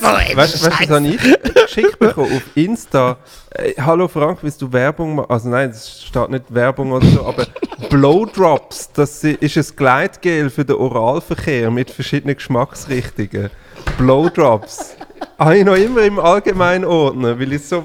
Echt? 0.03 0.37
Weißt 0.37 0.55
du, 0.55 0.67
was 0.67 0.81
habe 0.81 1.07
ich 1.09 1.55
geschickt 1.55 1.99
bekommen 1.99 2.37
auf 2.37 2.43
Insta? 2.55 3.19
Äh, 3.51 3.75
Hallo 3.81 4.09
Frank, 4.09 4.39
willst 4.43 4.63
du 4.63 4.73
Werbung 4.73 5.17
machen? 5.17 5.31
Also 5.31 5.49
nein, 5.49 5.71
es 5.71 6.03
steht 6.03 6.31
nicht 6.31 6.45
Werbung 6.49 6.93
oder 6.93 7.07
so, 7.07 7.25
aber 7.27 7.47
Blowdrops, 7.91 8.93
das 8.93 9.23
ist 9.25 9.57
ein 9.57 9.77
Gleitgel 9.77 10.51
für 10.51 10.65
den 10.65 10.77
Oralverkehr 10.77 11.71
mit 11.71 11.91
verschiedenen 11.91 12.37
Geschmacksrichtungen. 12.37 13.51
Blowdrops. 13.99 14.97
habe 15.39 15.59
ich 15.59 15.65
noch 15.65 15.77
immer 15.77 16.03
im 16.03 16.19
allgemeinen 16.19 16.85
Ordner, 16.85 17.39
weil 17.39 17.53
ich 17.53 17.63
es 17.63 17.69
so 17.69 17.85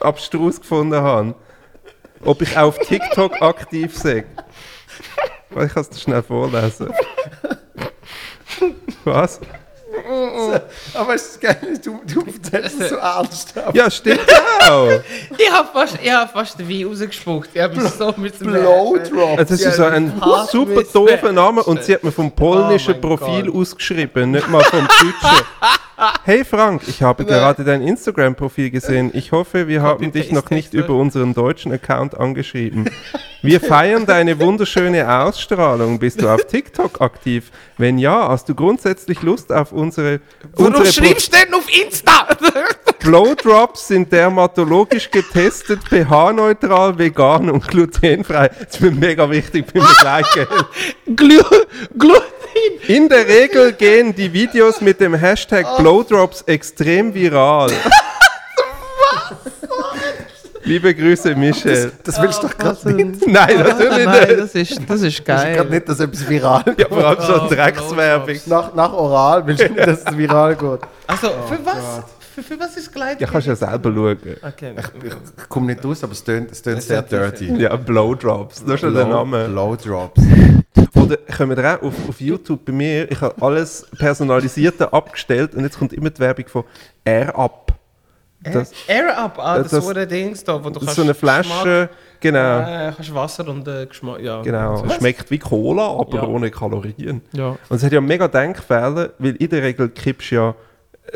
abstrus 0.00 0.60
gefunden 0.60 1.00
habe. 1.00 1.34
Ob 2.24 2.42
ich 2.42 2.56
auf 2.56 2.78
TikTok 2.78 3.40
aktiv. 3.40 3.94
Warte, 4.04 4.24
Ich 5.66 5.72
kann 5.72 5.82
es 5.82 5.88
dir 5.90 5.98
schnell 5.98 6.22
vorlesen. 6.22 6.92
Was? 9.04 9.40
Aber 10.94 11.14
es 11.14 11.22
ist 11.30 11.40
geil, 11.40 11.56
du, 11.84 12.00
du 12.06 12.20
erzählst 12.26 12.80
es 12.80 12.88
so 12.90 12.96
ernst. 12.96 13.54
Ja, 13.72 13.90
stimmt 13.90 14.20
auch. 14.68 14.88
Ich 15.38 15.50
habe 15.50 15.68
fast, 15.72 15.98
ich 16.02 16.10
hab 16.10 16.32
fast 16.32 16.58
den 16.58 16.68
Wein 16.68 16.86
rausgespuckt. 16.86 17.50
Ich 17.54 17.60
habe 17.62 17.76
mich 17.80 17.90
so 17.92 18.14
mit 18.16 18.38
dem 18.40 18.48
Blowdrop. 18.48 19.38
Das 19.38 19.50
ist 19.50 19.76
so 19.76 19.84
ein 19.84 20.12
super 20.50 20.82
doofer. 20.92 21.32
Name 21.32 21.62
und 21.62 21.82
sie 21.84 21.94
hat 21.94 22.04
mir 22.04 22.12
vom 22.12 22.30
polnischen 22.32 22.94
Oh 22.96 23.00
Profil 23.00 23.46
Gott. 23.46 23.54
ausgeschrieben, 23.62 24.30
nicht 24.32 24.48
mal 24.48 24.62
vom 24.64 24.86
deutschen. 24.86 25.12
Hey 26.24 26.46
Frank, 26.46 26.82
ich 26.86 27.02
habe 27.02 27.26
gerade 27.26 27.62
dein 27.62 27.82
Instagram-Profil 27.82 28.70
gesehen. 28.70 29.10
Ich 29.12 29.32
hoffe, 29.32 29.68
wir 29.68 29.82
haben 29.82 30.12
dich 30.12 30.32
noch 30.32 30.48
nicht 30.48 30.72
über 30.72 30.94
unseren 30.94 31.34
deutschen 31.34 31.72
Account 31.72 32.18
angeschrieben. 32.18 32.88
Wir 33.42 33.60
feiern 33.60 34.06
deine 34.06 34.40
wunderschöne 34.40 35.06
Ausstrahlung. 35.06 35.98
Bist 35.98 36.22
du 36.22 36.28
auf 36.28 36.46
TikTok 36.46 37.02
aktiv? 37.02 37.50
Wenn 37.76 37.98
ja, 37.98 38.28
hast 38.28 38.48
du 38.48 38.54
grundsätzlich 38.54 39.20
Lust 39.20 39.52
auf 39.52 39.72
unsere, 39.72 40.20
Warum 40.54 40.74
unsere 40.74 40.90
schreibst 40.90 41.34
du 41.34 41.38
denn 41.38 41.52
auf 41.52 41.66
Insta? 41.68 42.28
Blowdrops 43.00 43.88
sind 43.88 44.10
dermatologisch 44.10 45.10
getestet, 45.10 45.80
pH-neutral, 45.84 46.98
vegan 46.98 47.50
und 47.50 47.66
glutenfrei. 47.68 48.48
Das 48.48 48.74
ist 48.74 48.80
mir 48.80 48.90
mega 48.90 49.28
wichtig 49.28 49.66
beim 49.72 49.84
Gleitgel. 50.00 50.46
Glu 51.16 51.42
Gluten. 51.98 52.39
In 52.88 53.08
der 53.08 53.26
Regel 53.26 53.72
gehen 53.72 54.14
die 54.14 54.32
Videos 54.32 54.80
mit 54.80 55.00
dem 55.00 55.14
Hashtag 55.14 55.66
Blowdrops 55.78 56.42
extrem 56.42 57.12
viral. 57.14 57.70
Liebe 60.62 60.94
Grüße, 60.94 61.34
Michel. 61.34 61.92
Das 62.04 62.20
willst 62.20 62.42
du 62.42 62.46
doch 62.48 62.56
gerade 62.56 62.92
nicht. 62.92 63.26
Nein, 63.26 63.58
natürlich 63.58 64.04
Nein, 64.04 64.28
nicht. 64.28 64.40
das 64.40 64.54
ist, 64.54 64.80
das 64.86 65.02
ist 65.02 65.24
Gerade 65.24 65.54
geil. 65.56 65.64
nicht, 65.70 65.88
dass 65.88 66.00
etwas 66.00 66.28
viral 66.28 66.62
Ja, 66.76 66.86
vor 66.88 67.04
allem 67.04 67.20
so 67.22 67.48
Dreckswerbung. 67.48 68.36
Nach, 68.46 68.74
nach 68.74 68.92
Oral 68.92 69.46
willst 69.46 69.62
du 69.62 69.68
nicht, 69.72 69.86
dass 69.86 70.04
es 70.04 70.16
viral 70.16 70.54
geht. 70.56 70.80
Also, 71.06 71.28
für 71.48 71.58
was? 71.64 72.02
Für, 72.34 72.42
für 72.42 72.60
was 72.60 72.76
ist 72.76 72.92
Gleit? 72.92 73.20
Ja, 73.20 73.26
kannst 73.26 73.46
du 73.46 73.50
ja 73.50 73.56
selber 73.56 73.92
schauen. 73.92 74.18
Okay. 74.46 74.74
Ich 75.02 75.48
komme 75.48 75.66
nicht 75.66 75.84
raus, 75.84 76.04
aber 76.04 76.12
es 76.12 76.22
tönt, 76.22 76.52
es 76.52 76.62
tönt 76.62 76.82
sehr 76.82 77.02
dirty. 77.02 77.52
Ja, 77.56 77.74
Blowdrops, 77.74 78.62
das 78.64 78.74
ist 78.76 78.82
ja 78.82 78.90
der 78.90 79.04
Blow- 79.06 79.08
Name. 79.24 79.48
Blowdrops. 79.48 80.20
Kommen 81.36 81.56
wir 81.56 81.78
auch 81.78 81.82
auf, 81.82 81.94
auf 82.08 82.20
YouTube 82.20 82.64
bei 82.64 82.72
mir, 82.72 83.10
ich 83.10 83.20
habe 83.20 83.34
alles 83.40 83.86
Personalisierte 83.98 84.92
abgestellt 84.92 85.54
und 85.54 85.62
jetzt 85.64 85.78
kommt 85.78 85.92
immer 85.92 86.10
die 86.10 86.18
Werbung 86.20 86.46
von 86.48 86.64
AirUp. 87.04 87.72
Das, 88.42 88.72
Air 88.86 89.18
Up, 89.18 89.38
ah, 89.38 89.58
das, 89.58 89.70
Das- 89.70 89.86
ein 89.96 90.08
Dings 90.08 90.42
da, 90.42 90.64
wo 90.64 90.70
du 90.70 90.80
kannst 90.80 90.94
so 90.94 91.02
eine 91.02 91.12
Flasche, 91.12 91.90
genau. 92.20 92.60
Geschmack, 92.60 92.68
äh, 92.88 92.92
kannst 92.96 93.14
Wasser 93.14 93.48
und 93.48 93.68
äh, 93.68 93.84
Geschmack, 93.84 94.20
ja. 94.20 94.40
Genau, 94.40 94.82
es 94.86 94.94
schmeckt 94.94 95.30
wie 95.30 95.38
Cola, 95.38 95.86
aber 95.88 96.16
Ja. 96.16 96.26
ohne 96.26 96.50
Kalorien. 96.50 97.20
Ja. 97.32 97.48
Und 97.68 97.76
es 97.76 97.82
hat 97.82 97.92
ja 97.92 98.00
mega 98.00 98.28
Denkfehler, 98.28 99.10
weil 99.18 99.36
in 99.36 99.48
der 99.50 99.62
Regel 99.62 99.90
kippst 99.90 100.30
ja, 100.30 100.54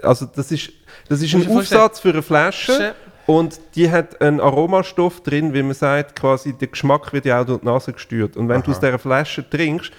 also 0.02 0.26
das 0.26 0.52
ist, 0.52 0.70
das 1.08 1.22
ist 1.22 1.34
ein 1.34 1.48
Aufsatz 1.56 2.00
für 2.00 2.10
eine 2.10 2.20
Flasche. 2.20 2.94
Und 3.26 3.60
die 3.74 3.90
hat 3.90 4.20
einen 4.20 4.40
Aromastoff 4.40 5.22
drin, 5.22 5.54
wie 5.54 5.62
man 5.62 5.74
sagt, 5.74 6.16
quasi 6.16 6.52
der 6.52 6.68
Geschmack 6.68 7.12
wird 7.12 7.24
ja 7.24 7.40
auch 7.40 7.46
durch 7.46 7.60
die 7.60 7.66
Nase 7.66 7.92
gesteuert. 7.92 8.36
Und 8.36 8.48
wenn 8.48 8.62
du 8.62 8.70
aus 8.70 8.80
dieser 8.80 8.98
Flasche 8.98 9.48
trinkst, 9.48 9.92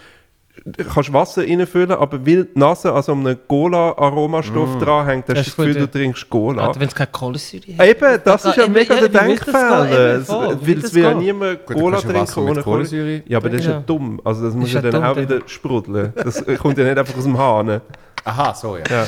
kannst 0.93 1.11
Wasser 1.11 1.41
reinfüllen, 1.41 1.91
aber 1.91 2.25
weil 2.25 2.45
die 2.45 2.59
Nase 2.59 2.93
an 2.93 3.03
so 3.03 3.11
einem 3.11 3.37
Cola-Aromastoff 3.47 4.77
dranhängt, 4.77 5.25
hast 5.27 5.29
du 5.29 5.33
Das 5.33 5.45
Gefühl, 5.55 5.73
gut, 5.73 5.81
du 5.81 5.91
trinkst 5.91 6.29
Cola. 6.29 6.73
Wenn 6.75 6.87
es 6.87 6.95
keine 6.95 7.11
Kohlensäure 7.11 7.77
hat. 7.77 7.87
Eben, 7.87 8.19
das 8.23 8.45
ist 8.45 8.57
ja 8.57 8.67
mega 8.67 8.95
der 8.95 9.09
Denkfehler. 9.09 9.89
Weil 9.89 10.77
es 10.77 10.93
will 10.93 11.03
ja 11.03 11.13
niemand 11.13 11.65
Cola 11.65 11.99
du 11.99 12.07
trinken 12.07 12.39
ohne 12.39 12.63
Kohlensäure. 12.63 13.23
Ja, 13.27 13.39
aber 13.39 13.49
das 13.49 13.61
ist 13.61 13.67
ja 13.67 13.79
dumm. 13.79 14.21
Also 14.23 14.45
das 14.45 14.53
muss 14.53 14.71
ja 14.71 14.81
dann 14.81 15.03
auch 15.03 15.15
wieder 15.17 15.41
sprudeln. 15.45 16.13
Das 16.15 16.43
kommt 16.59 16.77
ja 16.77 16.83
nicht 16.85 16.97
einfach 16.97 17.17
aus 17.17 17.23
dem 17.23 17.37
Hahn. 17.37 17.81
Aha, 18.23 18.53
so. 18.53 18.77
Ja. 18.77 19.05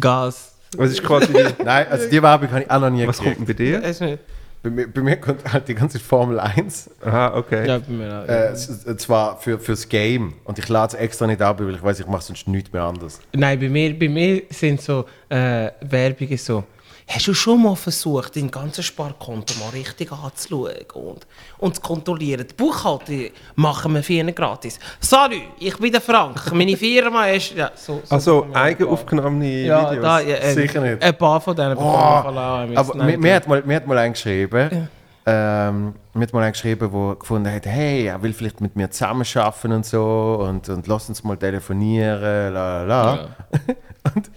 Gas. 0.00 0.57
Es 0.76 0.90
ist 0.92 1.02
quasi 1.02 1.32
die, 1.32 1.44
Nein, 1.64 1.86
also 1.90 2.08
die 2.10 2.22
Werbung 2.22 2.50
habe 2.50 2.62
ich 2.62 2.70
auch 2.70 2.80
noch 2.80 2.90
nie 2.90 3.06
Was 3.06 3.18
kommt 3.18 3.38
denn 3.38 3.46
gekriegt. 3.46 3.58
bei 3.58 3.64
dir? 3.80 3.82
Weiß 3.82 4.00
nicht. 4.00 4.18
Bei 4.60 4.70
mir, 4.70 4.88
bei 4.88 5.00
mir 5.02 5.16
kommt 5.16 5.50
halt 5.52 5.68
die 5.68 5.74
ganze 5.74 6.00
Formel 6.00 6.40
1. 6.40 6.90
Aha, 7.04 7.36
okay. 7.36 7.66
Ja, 7.66 7.78
bei 7.78 7.92
mir 7.92 8.22
auch. 8.24 8.28
Äh, 8.28 8.48
s- 8.48 8.68
s- 8.84 8.96
zwar 8.98 9.38
für, 9.40 9.58
fürs 9.60 9.88
Game. 9.88 10.34
Und 10.44 10.58
ich 10.58 10.68
lade 10.68 10.96
es 10.96 11.00
extra 11.00 11.28
nicht 11.28 11.40
ab, 11.40 11.60
weil 11.60 11.76
ich 11.76 11.82
weiß, 11.82 12.00
ich 12.00 12.06
mache 12.06 12.22
sonst 12.22 12.48
nichts 12.48 12.72
mehr 12.72 12.82
anders. 12.82 13.20
Nein, 13.32 13.60
bei 13.60 13.68
mir, 13.68 13.96
bei 13.96 14.08
mir 14.08 14.42
sind 14.50 14.80
so 14.82 15.04
äh, 15.28 15.70
Werbungen 15.80 16.36
so. 16.36 16.64
Hast 17.10 17.26
du 17.26 17.32
schon 17.32 17.62
mal 17.62 17.74
versucht, 17.74 18.36
dein 18.36 18.50
ganzes 18.50 18.84
Sparkonto 18.84 19.54
mal 19.60 19.70
richtig 19.70 20.12
anzuschauen 20.12 20.74
und, 20.92 21.26
und 21.56 21.74
zu 21.76 21.80
kontrollieren? 21.80 22.46
Die 22.46 22.54
Buchhaltung 22.54 23.30
machen 23.54 23.94
wir 23.94 24.02
für 24.02 24.12
ihn 24.12 24.34
gratis. 24.34 24.78
Salut, 25.00 25.40
ich 25.58 25.74
bin 25.78 25.90
der 25.90 26.02
Frank, 26.02 26.52
meine 26.52 26.76
Firma 26.76 27.26
ist... 27.28 27.54
Ja, 27.54 27.70
so, 27.74 28.02
so 28.04 28.14
Also 28.14 28.34
bekommen 28.36 28.52
wir 28.54 28.60
eigenaufgenommene 28.60 29.68
paar. 29.68 29.90
Videos. 29.90 29.94
Ja, 29.94 30.00
da, 30.02 30.20
ja, 30.20 30.36
äh, 30.36 30.52
Sicher 30.52 30.80
nicht. 30.82 31.02
Ein 31.02 31.16
paar 31.16 31.40
von 31.40 31.56
denen 31.56 31.70
bekommen 31.70 31.94
Oh, 31.94 31.94
wir 31.94 32.78
auch. 32.78 32.88
aber 32.90 33.04
mir, 33.04 33.18
mir, 33.18 33.34
hat 33.36 33.48
mal, 33.48 33.62
mir 33.64 33.76
hat 33.76 33.86
mal 33.86 33.96
einen 33.98 34.12
geschrieben, 34.12 34.88
ähm, 35.24 35.94
mir 36.12 36.22
hat 36.22 36.32
mal 36.34 36.42
einen 36.42 36.52
geschrieben, 36.52 36.90
der 36.92 37.16
gefunden 37.16 37.50
hat, 37.50 37.64
hey, 37.64 38.04
er 38.06 38.22
will 38.22 38.34
vielleicht 38.34 38.60
mit 38.60 38.76
mir 38.76 38.90
zusammenarbeiten 38.90 39.72
und 39.72 39.86
so 39.86 40.44
und, 40.46 40.68
und 40.68 40.86
lass 40.86 41.08
uns 41.08 41.24
mal 41.24 41.38
telefonieren, 41.38 42.52
la 42.52 42.82
la 42.82 42.84
la. 42.84 43.28
Und 44.14 44.30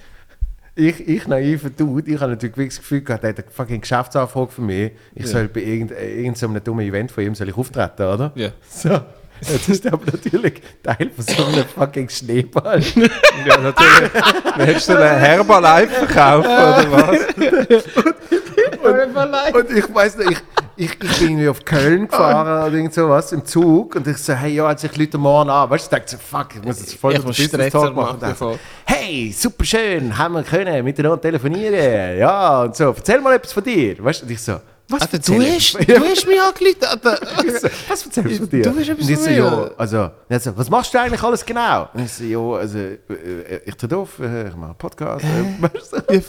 ich, 0.76 1.08
ich 1.08 1.28
naiver 1.28 1.70
Dude, 1.70 2.12
ich 2.12 2.20
habe 2.20 2.32
natürlich 2.32 2.56
wirklich 2.56 2.76
das 2.76 2.80
Gefühl 2.80 3.02
gehabt, 3.02 3.24
er 3.24 3.30
hat 3.32 3.40
eine 3.40 3.52
fucking 3.52 3.82
Geschäftsanfrage 3.82 4.52
für 4.52 4.62
mich. 4.62 4.92
Ich 5.16 5.28
soll 5.28 5.48
bei 5.48 5.62
irgendeinem 5.62 6.18
irgend 6.18 6.38
so 6.38 6.48
dummen 6.48 6.86
Event 6.86 7.12
von 7.12 7.24
ihm 7.24 7.36
soll 7.36 7.50
ich 7.50 7.58
auftreten, 7.58 8.04
oder? 8.04 8.32
Ja. 8.36 8.52
So. 8.70 9.02
Jetzt 9.50 9.70
ist 9.70 9.88
aber 9.88 10.06
natürlich 10.06 10.62
Teil 10.84 11.10
von 11.16 11.26
so 11.26 11.46
einem 11.46 11.66
fucking 11.66 12.10
Schneeball. 12.10 12.82
Ja, 13.46 13.58
natürlich. 13.58 14.12
Dann 14.44 14.66
hättest 14.66 14.90
du 14.90 14.98
einen 14.98 15.20
Herbalife 15.20 16.06
verkauft, 16.06 16.48
oder 16.48 16.92
was? 16.92 17.20
Und 18.84 19.78
ich 19.78 19.94
weiß 19.94 20.18
nicht, 20.18 20.32
ich, 20.32 20.38
ich, 20.76 20.92
ich 20.92 21.20
bin 21.20 21.30
irgendwie 21.30 21.50
auf 21.50 21.64
Köln 21.64 22.08
gefahren 22.08 22.68
oder 22.68 22.76
irgend 22.76 22.94
sowas 22.94 23.32
im 23.32 23.46
Zug 23.46 23.96
und 23.96 24.08
ich 24.08 24.18
so, 24.18 24.34
hey, 24.34 24.54
ja, 24.54 24.66
als 24.66 24.84
ich 24.84 24.96
Leute 24.98 25.18
morgen 25.18 25.50
an, 25.50 25.70
weißt 25.70 25.92
du, 25.92 25.96
ich 25.96 26.02
dachte 26.02 26.16
so, 26.16 26.18
fuck, 26.18 26.56
ich 26.56 26.64
muss 26.64 26.80
jetzt 26.80 26.96
voll 26.96 27.14
Ich 27.14 27.24
muss 27.24 27.38
Business 27.38 27.72
Talk 27.72 27.96
machen. 27.96 28.20
Und 28.22 28.38
so, 28.38 28.60
hey, 28.86 29.34
super 29.38 29.66
schön, 29.66 30.18
haben 30.18 30.36
wir 30.36 30.44
können 30.44 30.84
miteinander 30.84 31.22
telefonieren, 31.22 32.18
ja, 32.18 32.64
und 32.64 32.76
so, 32.76 32.86
erzähl 32.86 33.22
mal 33.22 33.34
etwas 33.34 33.54
von 33.54 33.64
dir, 33.64 34.04
weißt 34.04 34.22
du, 34.22 34.26
und 34.26 34.32
ich 34.32 34.42
so, 34.42 34.60
was 34.88 35.08
erzähl 35.12 35.40
du 35.40 35.46
hast, 35.46 35.74
du 35.74 36.00
hast 36.00 36.28
mich 36.28 36.40
so, 37.62 37.70
was 37.88 38.06
erzählst 38.06 38.16
du 38.16 38.38
von 38.38 38.50
dir? 38.50 38.64
Du 38.64 38.76
willst 38.76 38.90
etwas 38.90 39.08
und 39.08 39.14
ich 39.14 39.20
so, 39.20 39.30
ja, 39.30 39.72
also, 39.78 40.10
so, 40.40 40.58
was 40.58 40.70
machst 40.70 40.94
du 40.94 41.00
eigentlich 41.00 41.24
alles 41.24 41.46
genau? 41.46 41.90
Und 41.94 42.06
ich 42.06 42.12
so, 42.12 42.24
ja, 42.24 42.60
also, 42.60 42.78
äh, 42.78 42.98
äh, 43.10 43.62
ich 43.66 43.76
trete 43.76 43.98
auf, 43.98 44.20
äh, 44.20 44.50
ich 44.50 44.56
mache 44.56 44.66
einen 44.70 44.76
Podcast, 44.78 45.24
äh. 45.24 46.22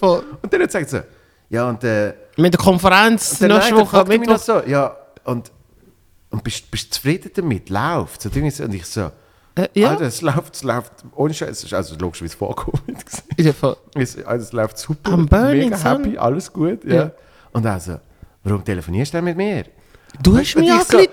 Und 0.42 0.52
dann 0.52 0.68
sagt 0.68 0.90
sie, 0.90 1.02
ja, 1.52 1.68
und 1.68 1.84
äh, 1.84 2.14
Mit 2.36 2.54
der 2.54 2.60
Konferenz 2.60 3.38
dann 3.38 3.50
nächste 3.50 3.74
nein, 3.74 3.80
Woche 3.82 3.96
noch 3.98 4.06
Mittwoch. 4.08 4.38
so, 4.38 4.62
ja, 4.66 4.96
und, 5.24 5.52
und 6.30 6.42
bist 6.42 6.64
du 6.72 6.90
zufrieden 6.90 7.30
damit? 7.34 7.68
Läuft. 7.68 8.24
Und 8.26 8.74
ich 8.74 8.86
so, 8.86 9.10
Äh, 9.54 9.68
ja, 9.74 9.90
Alter, 9.90 10.06
es 10.06 10.22
läuft, 10.22 10.54
es 10.54 10.62
läuft 10.62 10.92
ohne 11.14 11.34
Scheiß. 11.34 11.50
Es 11.50 11.64
ist 11.64 11.74
also 11.74 11.94
logisch, 11.96 12.22
wie 12.22 12.26
es 12.26 12.34
vorkommt. 12.34 12.82
es, 13.36 14.16
also, 14.24 14.42
es 14.42 14.52
läuft 14.52 14.78
super, 14.78 15.12
I'm 15.12 15.28
burning, 15.28 15.70
mega 15.70 15.78
happy, 15.78 16.16
alles 16.16 16.50
gut. 16.50 16.84
Ja. 16.84 16.94
Ja. 16.94 17.10
Und 17.52 17.66
also, 17.66 18.00
warum 18.44 18.64
telefonierst 18.64 19.12
du 19.12 19.18
denn 19.18 19.24
mit 19.26 19.36
mir? 19.36 19.64
Du 20.22 20.36
hast 20.36 20.54
mich 20.56 20.68
ich 20.68 20.82
so, 20.84 20.98
äh, 20.98 21.08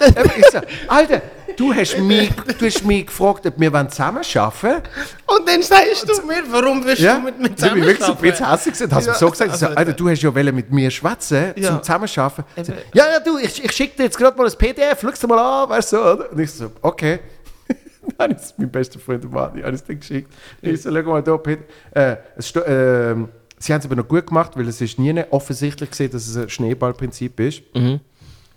so, 0.52 0.60
Alter, 0.88 1.22
du 1.56 1.74
hast, 1.74 1.98
mich, 2.00 2.32
du 2.60 2.66
hast 2.66 2.84
mich 2.86 3.08
gefragt, 3.08 3.46
ob 3.46 3.60
wir 3.60 3.90
zusammen 3.90 4.22
arbeiten 4.36 4.84
Und 5.26 5.48
dann 5.48 5.62
sagst 5.62 6.08
du 6.08 6.26
mir, 6.28 6.44
warum 6.50 6.84
willst 6.84 7.02
Ja, 7.02 7.16
du 7.16 7.22
mit 7.22 7.40
mir 7.40 7.48
ich 7.50 7.56
bin 7.56 7.76
wirklich 7.86 8.00
so 8.06 8.14
ein 8.14 8.18
bisschen 8.18 8.36
zusammenarbeiten? 8.36 8.52
hässlich 8.52 8.74
gewesen. 8.76 8.96
Hast 8.96 9.08
du 9.08 9.12
Ja, 9.12 9.18
so 9.18 9.30
gesagt? 9.32 9.52
Ich 9.54 9.58
so, 9.60 9.66
also- 9.68 9.78
Alter, 9.78 9.94
du 9.94 10.10
hast 10.10 10.22
ja 10.22 10.36
wollen 10.36 10.56
mit 10.56 10.72
mir 10.72 10.92
schwätzen, 10.92 11.54
Ja. 11.56 11.70
zum 11.70 11.84
Zusammenarbeiten. 11.84 12.44
So, 12.58 12.62
Eben. 12.74 12.74
Ja, 12.94 13.06
ja, 13.12 13.20
du, 13.20 13.38
ich, 13.38 13.64
ich 13.64 13.72
schicke 13.72 13.98
dir 13.98 14.04
jetzt 14.04 14.18
gerade 14.18 14.38
mal 14.38 14.46
ein 14.48 14.58
PDF, 14.58 15.00
schau 15.02 15.12
dir 15.12 15.28
mal 15.28 15.64
an, 15.64 15.70
weißt 15.70 15.94
du, 15.94 15.98
oder? 15.98 16.32
Und 16.32 16.40
ich 16.40 16.52
so, 16.52 16.72
okay. 16.82 17.20
Dann 18.18 18.32
ist 18.32 18.58
mein 18.58 18.70
bester 18.70 19.00
Freund 19.00 19.24
der 19.24 19.30
Mann, 19.32 19.58
ich 19.58 19.64
habe 19.64 19.74
es 19.76 19.84
dir 19.84 19.96
geschickt. 19.96 20.32
Ich 20.62 20.82
so, 20.82 20.92
schau 20.94 21.02
mal 21.04 21.24
da, 21.24 21.38
Peter. 21.38 21.64
Äh, 21.92 22.18
es 22.38 22.54
ähm, 22.66 23.30
sie 23.58 23.74
haben 23.74 23.80
es 23.80 23.86
aber 23.86 23.96
noch 23.96 24.08
gut 24.08 24.28
gemacht, 24.28 24.52
weil 24.56 24.68
es 24.68 24.82
ist 24.82 25.00
nie 25.00 25.24
offensichtlich 25.30 25.90
gesehen, 25.90 26.12
dass 26.12 26.28
es 26.28 26.36
ein 26.38 26.50
Schneeballprinzip 26.50 27.40
ist. 27.40 27.62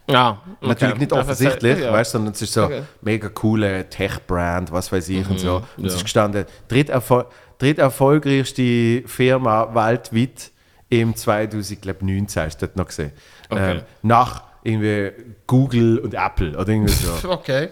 Ja, 0.09 0.41
okay. 0.61 0.69
Natürlich 0.69 0.99
nicht 0.99 1.13
offensichtlich, 1.13 1.79
ja. 1.79 1.93
weißt, 1.93 2.13
sondern 2.13 2.33
es 2.35 2.43
ist 2.43 2.53
so 2.53 2.65
Okay. 2.65 2.83
mega 3.03 3.29
coole 3.29 3.89
Tech-Brand, 3.89 4.73
was 4.73 4.91
weiß 4.91 5.09
ich 5.09 5.29
und 5.29 5.39
so. 5.39 5.63
Und 5.77 5.87
es 5.87 5.93
ja. 5.93 5.97
ist 5.99 6.03
gestanden, 6.05 6.45
dritterfol 6.69 7.27
dritterfolgreichste 7.59 9.05
Firma 9.07 9.73
weltweit 9.73 10.51
im 10.89 11.15
2019, 11.15 12.43
hast 12.43 12.61
du 12.61 12.67
dort 12.67 12.77
noch 12.77 12.87
gesehen. 12.87 13.13
Okay. 13.49 13.77
Ähm, 13.77 13.83
nach 14.03 14.43
irgendwie 14.65 15.13
Google 15.47 15.99
und 15.99 16.15
Apple 16.15 16.59
oder 16.59 16.69
irgendwie 16.69 16.93
so. 16.93 17.29
Okay. 17.31 17.69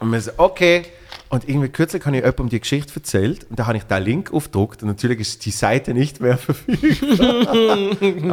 Und 0.00 0.10
wir 0.10 0.20
so, 0.20 0.32
okay. 0.38 0.86
Und 1.32 1.48
irgendwie 1.48 1.70
kürzlich 1.70 2.04
habe 2.04 2.14
ich 2.14 2.22
jemandem 2.22 2.50
die 2.50 2.60
Geschichte 2.60 2.92
erzählt 2.94 3.46
und 3.48 3.58
da 3.58 3.66
habe 3.66 3.78
ich 3.78 3.84
den 3.84 4.02
Link 4.02 4.34
aufgedruckt 4.34 4.82
und 4.82 4.88
natürlich 4.88 5.18
ist 5.20 5.46
die 5.46 5.50
Seite 5.50 5.94
nicht 5.94 6.20
mehr 6.20 6.36
verfügbar. 6.38 7.48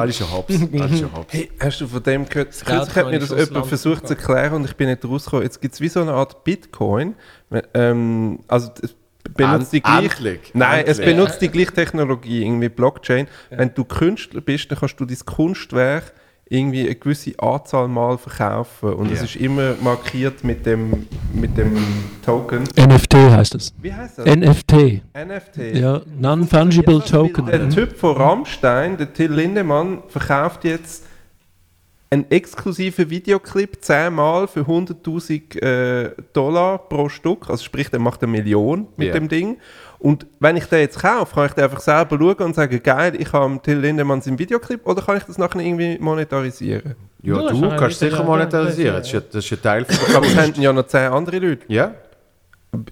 Alle 0.02 0.12
schon 0.12 0.30
hops, 0.30 0.54
alle 0.54 0.98
schon 0.98 1.14
hops. 1.16 1.32
Hey, 1.34 1.50
hast 1.62 1.80
du 1.80 1.88
von 1.88 2.04
dem 2.04 2.28
gehört? 2.28 2.52
Kürzlich 2.52 2.96
hat 2.98 3.10
mir 3.10 3.20
das 3.20 3.30
jemand 3.30 3.68
versucht 3.68 4.06
zu 4.06 4.16
erklären 4.16 4.52
und 4.56 4.66
ich 4.66 4.76
bin 4.76 4.90
nicht 4.90 5.06
rausgekommen. 5.06 5.44
Jetzt 5.46 5.62
gibt 5.62 5.76
es 5.76 5.80
wie 5.80 5.88
so 5.88 6.02
eine 6.02 6.12
Art 6.12 6.44
Bitcoin. 6.44 7.16
Ähm, 7.74 8.40
also 8.50 8.70
es 8.82 8.94
benutzt 9.34 9.72
die 9.72 9.78
End- 9.78 9.86
gleich, 9.86 10.04
endlich, 10.12 10.52
Nein, 10.54 10.84
es 10.86 11.00
endlich. 11.00 11.16
benutzt 11.16 11.42
die 11.42 11.50
gleiche 11.50 11.72
Technologie, 11.72 12.44
irgendwie 12.44 12.68
Blockchain. 12.68 13.28
Wenn 13.50 13.74
du 13.74 13.86
Künstler 13.86 14.42
bist, 14.42 14.72
dann 14.72 14.78
kannst 14.78 15.00
du 15.00 15.06
dein 15.06 15.18
Kunstwerk 15.26 16.12
irgendwie 16.52 16.86
eine 16.86 16.96
gewisse 16.96 17.38
Anzahl 17.40 17.88
Mal 17.88 18.18
verkaufen 18.18 18.94
und 18.94 19.12
es 19.12 19.20
Ja. 19.20 19.26
ist 19.26 19.36
immer 19.36 19.76
markiert 19.82 20.44
mit 20.44 20.66
dem, 20.66 21.06
mit 21.34 21.56
dem 21.58 21.78
Token. 22.26 22.64
NFT 22.78 23.14
heißt 23.16 23.56
es. 23.56 23.74
Wie 23.82 23.94
heißt 23.94 24.18
das? 24.18 24.26
NFT. 24.26 25.02
NFT. 25.14 25.76
Ja, 25.76 26.02
Non-Fungible 26.20 27.04
Token. 27.06 27.46
Der 27.46 27.70
Typ 27.70 27.96
von 27.98 28.18
Rammstein, 28.18 28.98
der 28.98 29.14
Till 29.14 29.32
Lindemann, 29.32 30.00
verkauft 30.08 30.64
jetzt 30.64 31.06
einen 32.12 32.26
exklusiven 32.32 33.12
Videoclip 33.12 33.78
zehnmal 33.84 34.48
für 34.48 34.62
100.000 34.62 35.62
äh, 35.62 36.12
Dollar 36.34 36.80
pro 36.80 37.08
Stück. 37.10 37.48
Also 37.48 37.64
sprich, 37.64 37.90
der 37.92 38.00
macht 38.00 38.24
eine 38.24 38.32
Million 38.32 38.88
mit 38.98 39.10
Ja. 39.10 39.14
dem 39.14 39.28
Ding. 39.30 39.58
Und 40.00 40.26
wenn 40.40 40.56
ich 40.56 40.66
den 40.66 40.80
jetzt 40.80 40.98
kaufe, 41.00 41.36
kann 41.36 41.46
ich 41.48 41.52
den 41.54 41.66
einfach 41.66 41.82
selber 41.82 42.18
schauen 42.18 42.46
und 42.48 42.56
sagen, 42.56 42.82
geil, 42.82 43.14
ich 43.20 43.34
habe 43.34 43.60
Till 43.62 43.80
Lindemann 43.80 44.22
seinen 44.22 44.40
Videoclip 44.40 44.88
oder 44.88 45.02
kann 45.02 45.18
ich 45.18 45.24
das 45.24 45.38
nachher 45.38 45.60
irgendwie 45.60 45.98
monetarisieren? 46.00 46.96
Ja, 47.22 47.36
du 47.42 47.50
schon 47.50 47.70
kannst 47.76 48.02
ein 48.02 48.10
sicher 48.10 48.24
monetarisieren. 48.24 48.94
ja, 48.94 49.00
Das 49.00 49.08
ist 49.08 49.14
ja, 49.14 49.20
das 49.20 49.36
ist 49.44 49.50
ja 49.50 49.58
Teil 49.58 49.84
von 49.86 50.16
Aber 50.16 50.26
es 50.26 50.38
haben 50.38 50.54
ja 50.62 50.72
noch 50.72 50.88
zehn 50.88 51.12
andere 51.12 51.40
Leute. 51.40 51.66
Ja? 51.68 51.94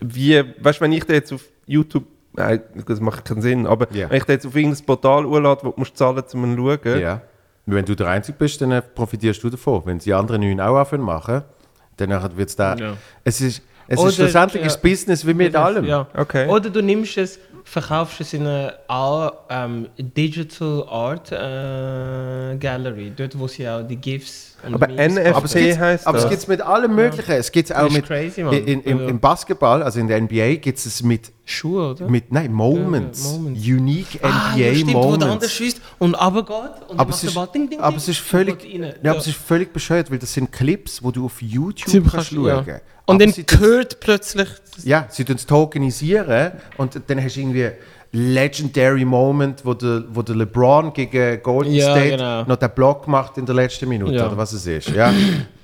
Wie, 0.01 0.43
weißt 0.59 0.79
du, 0.79 0.83
wenn 0.83 0.91
ich 0.91 1.03
den 1.05 1.15
jetzt 1.15 1.31
auf 1.31 1.43
YouTube, 1.65 2.03
nein, 2.33 2.61
das 2.85 2.99
macht 2.99 3.23
keinen 3.23 3.41
Sinn, 3.41 3.65
aber 3.67 3.87
Ja. 3.93 4.09
wenn 4.09 4.17
ich 4.17 4.23
den 4.25 4.33
jetzt 4.33 4.45
auf 4.45 4.55
irgendein 4.55 4.85
Portal 4.85 5.25
urlade, 5.25 5.61
wo 5.63 5.69
du 5.69 5.75
musst 5.79 5.95
zahlen 5.97 6.15
musst, 6.17 6.35
um 6.35 6.43
ihn 6.43 6.57
zu 6.57 6.77
schauen, 6.83 6.99
Ja. 7.01 7.21
Wenn 7.69 7.83
du 7.85 7.95
der 7.95 8.07
Einzige 8.07 8.37
bist, 8.37 8.61
dann 8.61 8.81
profitierst 8.95 9.43
du 9.43 9.49
davon. 9.49 9.81
Wenn 9.85 9.99
die 9.99 10.13
anderen 10.13 10.41
neun 10.41 10.59
auch 10.61 10.77
anfangen 10.77 11.03
machen, 11.03 11.41
dann 11.97 12.09
wird 12.37 12.47
es 12.49 12.55
da. 12.55 12.75
Ja. 12.75 12.93
Es 13.25 13.41
ist, 13.41 13.61
es 13.87 13.99
Oder- 13.99 14.09
ist 14.09 14.15
schlussendlich 14.15 14.61
ja. 14.61 14.67
ist 14.67 14.81
Business 14.81 15.25
wie 15.25 15.33
mit 15.33 15.55
allem. 15.55 15.85
Ja. 15.85 16.07
Okay. 16.15 16.47
Oder 16.47 16.69
du 16.69 16.81
nimmst 16.81 17.17
es, 17.17 17.39
verkaufst 17.63 18.21
es 18.21 18.33
in 18.33 18.47
einer 18.47 19.33
ähm, 19.49 19.87
Digital 19.97 20.85
Art 20.89 21.31
äh, 21.31 22.55
Gallery, 22.57 23.11
dort 23.15 23.37
wo 23.37 23.47
sie 23.47 23.67
auch 23.67 23.81
die 23.83 23.97
GIFs 23.97 24.55
und 24.65 24.73
Aber 24.75 24.87
Memes 24.87 25.15
NFT 25.15 25.27
Aber 25.35 25.45
es 25.45 25.53
gibt 25.53 25.79
heißt 25.79 26.07
aber 26.07 26.17
es 26.17 26.23
das. 26.23 26.29
gibt's 26.31 26.47
mit 26.47 26.61
allem 26.61 26.95
Möglichen. 26.95 27.31
Es 27.33 27.51
gibt 27.51 27.71
auch 27.75 27.79
Das 27.83 27.87
ist 27.89 27.93
mit. 27.95 28.05
crazy, 28.07 28.41
in, 28.41 28.81
in, 28.83 28.99
Ja. 28.99 29.07
Im 29.07 29.19
Basketball, 29.19 29.83
also 29.83 29.99
in 29.99 30.07
der 30.07 30.19
NBA, 30.21 30.55
gibt 30.55 30.77
es 30.79 31.03
mit, 31.03 31.31
Schuhe, 31.45 31.91
oder? 31.91 32.07
mit. 32.09 32.31
Nein, 32.31 32.51
Moments. 32.53 33.23
Ja, 33.25 33.31
ja, 33.31 33.37
Moments. 33.37 33.67
Unique 33.67 34.19
ah, 34.23 34.27
NBA 34.53 34.57
ja, 34.59 34.73
stimmt, 34.73 34.93
wo 34.93 35.01
der 35.01 35.11
andere 35.11 35.27
Moments. 35.29 35.51
schießt 35.51 35.81
und 35.99 36.13
runtergeht 36.15 36.49
und 36.87 36.99
Aber 36.99 37.09
macht 37.09 37.09
es, 37.15 37.19
den 37.21 37.29
ist, 37.29 37.35
Ball 37.35 37.47
ding, 37.53 37.69
ding, 37.69 37.79
aber 37.79 37.89
ding 37.91 37.97
es 37.97 38.07
ist 38.07 38.19
völlig, 38.19 38.63
ja, 39.03 39.11
aber 39.11 39.19
es 39.19 39.27
ist 39.27 39.37
völlig 39.37 39.73
bescheuert, 39.73 40.09
weil 40.09 40.19
das 40.19 40.33
sind 40.33 40.51
Clips, 40.51 41.03
wo 41.03 41.11
du 41.11 41.25
auf 41.25 41.41
YouTube 41.41 41.89
Sie 41.89 41.99
kannst 41.99 42.13
kannst- 42.15 42.29
schauen. 42.33 42.65
ja. 42.65 42.79
Und 43.07 43.21
Aber 43.23 43.31
dann 43.31 43.45
gehört 43.45 43.99
plötzlich. 43.99 44.47
Ja, 44.83 45.07
sie 45.09 45.25
tun 45.25 45.37
es 45.37 45.45
tokenisieren 45.47 46.51
und 46.77 46.99
dann 47.07 47.23
hast 47.23 47.35
du 47.35 47.39
irgendwie 47.39 47.71
Legendary 48.11 49.05
Moment, 49.05 49.65
wo 49.65 49.73
der, 49.73 50.03
wo 50.09 50.21
der 50.21 50.35
LeBron 50.35 50.93
gegen 50.93 51.41
Golden 51.41 51.73
Ja, 51.73 51.91
State 51.91 52.09
genau. 52.11 52.43
noch 52.43 52.55
den 52.57 52.69
Block 52.71 53.07
macht 53.07 53.37
in 53.37 53.45
der 53.45 53.55
letzten 53.55 53.87
Minute 53.89 54.13
Ja. 54.13 54.27
oder 54.27 54.37
was 54.37 54.53
es 54.53 54.65
ist. 54.67 54.89
Ja. 54.89 55.11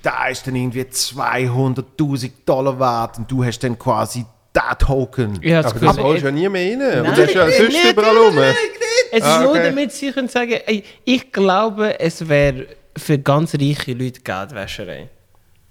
da 0.02 0.28
ist 0.28 0.46
dann 0.46 0.54
irgendwie 0.56 0.82
200.000 0.82 2.30
Dollar 2.46 2.78
wert 2.78 3.18
und 3.18 3.30
du 3.30 3.44
hast 3.44 3.60
dann 3.60 3.78
quasi 3.78 4.24
der 4.54 4.76
Token. 4.78 5.34
Habe 5.36 5.48
das 5.50 5.66
Aber 5.74 5.80
das 5.86 5.98
holst 5.98 6.22
du 6.22 6.26
ja 6.26 6.32
nie 6.32 6.48
mehr 6.48 6.78
rein. 6.78 6.98
Und 6.98 7.02
Nein, 7.04 7.14
das 7.16 7.28
ist 7.28 7.34
ja 7.34 7.46
nicht, 7.46 7.56
sonst 7.58 7.72
nicht, 7.72 7.92
überall 7.92 8.14
nicht, 8.14 8.26
rum. 8.26 8.38
Es 9.12 9.18
ist 9.18 9.24
Ah, 9.26 9.42
nur 9.42 9.50
okay. 9.50 9.62
damit 9.64 9.92
sie 9.92 10.12
können 10.12 10.28
sagen, 10.28 10.52
ey, 10.66 10.84
ich 11.04 11.32
glaube, 11.32 11.98
es 12.00 12.28
wäre 12.28 12.66
für 12.96 13.18
ganz 13.18 13.54
reiche 13.54 13.92
Leute 13.92 14.20
Geldwäscherei. 14.20 15.08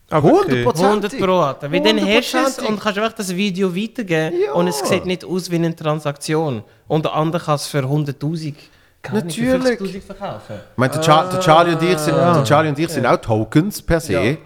Ah, 0.10 0.22
wirklich? 0.22 0.66
100%. 0.68 0.84
100 0.86 1.18
pro 1.18 1.40
Rate. 1.40 1.72
Weil 1.72 1.82
dann 1.82 2.00
hast 2.00 2.34
du 2.34 2.38
es 2.38 2.60
und 2.60 2.80
kannst 2.80 3.00
einfach 3.00 3.14
das 3.14 3.36
Video 3.36 3.76
weitergeben 3.76 4.36
Ja. 4.46 4.52
und 4.54 4.68
es 4.68 4.80
sieht 4.80 5.06
nicht 5.06 5.24
aus 5.26 5.50
wie 5.50 5.56
eine 5.56 5.76
Transaktion. 5.76 6.64
Und 6.88 7.06
der 7.06 7.14
andere 7.14 7.42
kann 7.44 7.56
es 7.56 7.66
für 7.68 7.80
100'000 7.84 8.54
keine 9.02 9.20
Ahnung, 9.22 9.32
für 9.32 9.42
Natürlich. 9.58 9.80
50'000 9.80 10.02
verkaufen. 10.02 10.56
Ich 10.72 10.78
meine, 10.78 10.94
der, 10.94 11.02
Char 11.04 11.30
der 11.30 11.40
Charlie 11.42 11.74
und 11.76 11.82
ich 11.84 11.98
sind, 11.98 12.16
der 12.16 12.44
Charlie 12.46 12.70
und 12.70 12.80
ich 12.80 12.90
sind 12.90 13.06
auch 13.06 13.18
Tokens 13.18 13.82
per 13.82 14.00
se. 14.00 14.38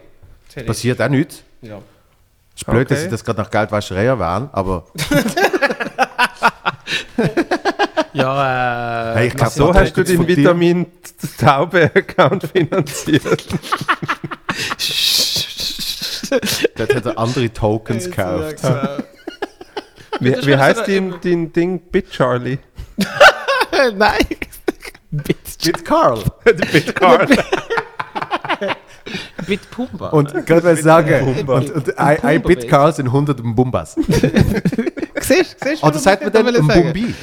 Passiert 0.65 0.99
auch 1.01 1.09
nichts. 1.09 1.43
Ja. 1.61 1.77
ist 2.55 2.65
blöd, 2.65 2.89
dass 2.89 2.97
Okay. 2.97 3.05
ich 3.05 3.11
das 3.11 3.23
gerade 3.23 3.39
nach 3.41 3.51
Geldwäscherei 3.51 4.05
erwähne, 4.05 4.49
aber 4.53 4.85
Ja, 8.13 9.11
äh, 9.13 9.15
hey, 9.17 9.27
ich 9.27 9.35
glaube, 9.35 9.51
So 9.51 9.73
hast 9.73 9.93
du 9.95 10.03
den 10.03 10.27
Vitamin 10.27 10.87
Taube-Account 11.37 12.45
finanziert. 12.45 13.45
Dort 16.75 16.95
hat 16.95 17.05
er 17.05 17.17
andere 17.17 17.51
Tokens 17.51 18.05
gekauft. 18.05 18.63
Wie, 20.19 20.31
Das 20.31 20.45
wie 20.45 20.51
ist 20.51 20.57
heißt 20.59 20.87
dein, 20.87 21.15
dein 21.23 21.53
Ding 21.53 21.79
BitCharlie? 21.79 22.59
Nein. 23.95 24.25
Bitte. 25.11 25.39
Mit 25.65 25.85
Carl. 25.85 26.23
BitCard. 26.43 27.29
Mit 29.47 29.71
Pumba. 29.71 30.09
Und 30.09 30.45
gerade 30.45 30.63
will 30.63 30.73
ich 30.73 30.81
sagen, 30.81 31.33
Bumba. 31.35 31.55
und, 31.55 31.69
und 31.71 31.97
ein, 31.97 32.23
ein 32.23 32.41
Bit 32.41 32.67
Carl 32.67 32.93
sind 32.93 33.05
100 33.07 33.41
Bumbas. 33.55 33.95
siehst 35.21 35.57
du? 35.63 35.85
Oder 35.87 35.99
sagt 35.99 36.23
man 36.23 36.33
dann 36.33 36.47
ein 36.47 36.67
Bumbi? 36.67 37.15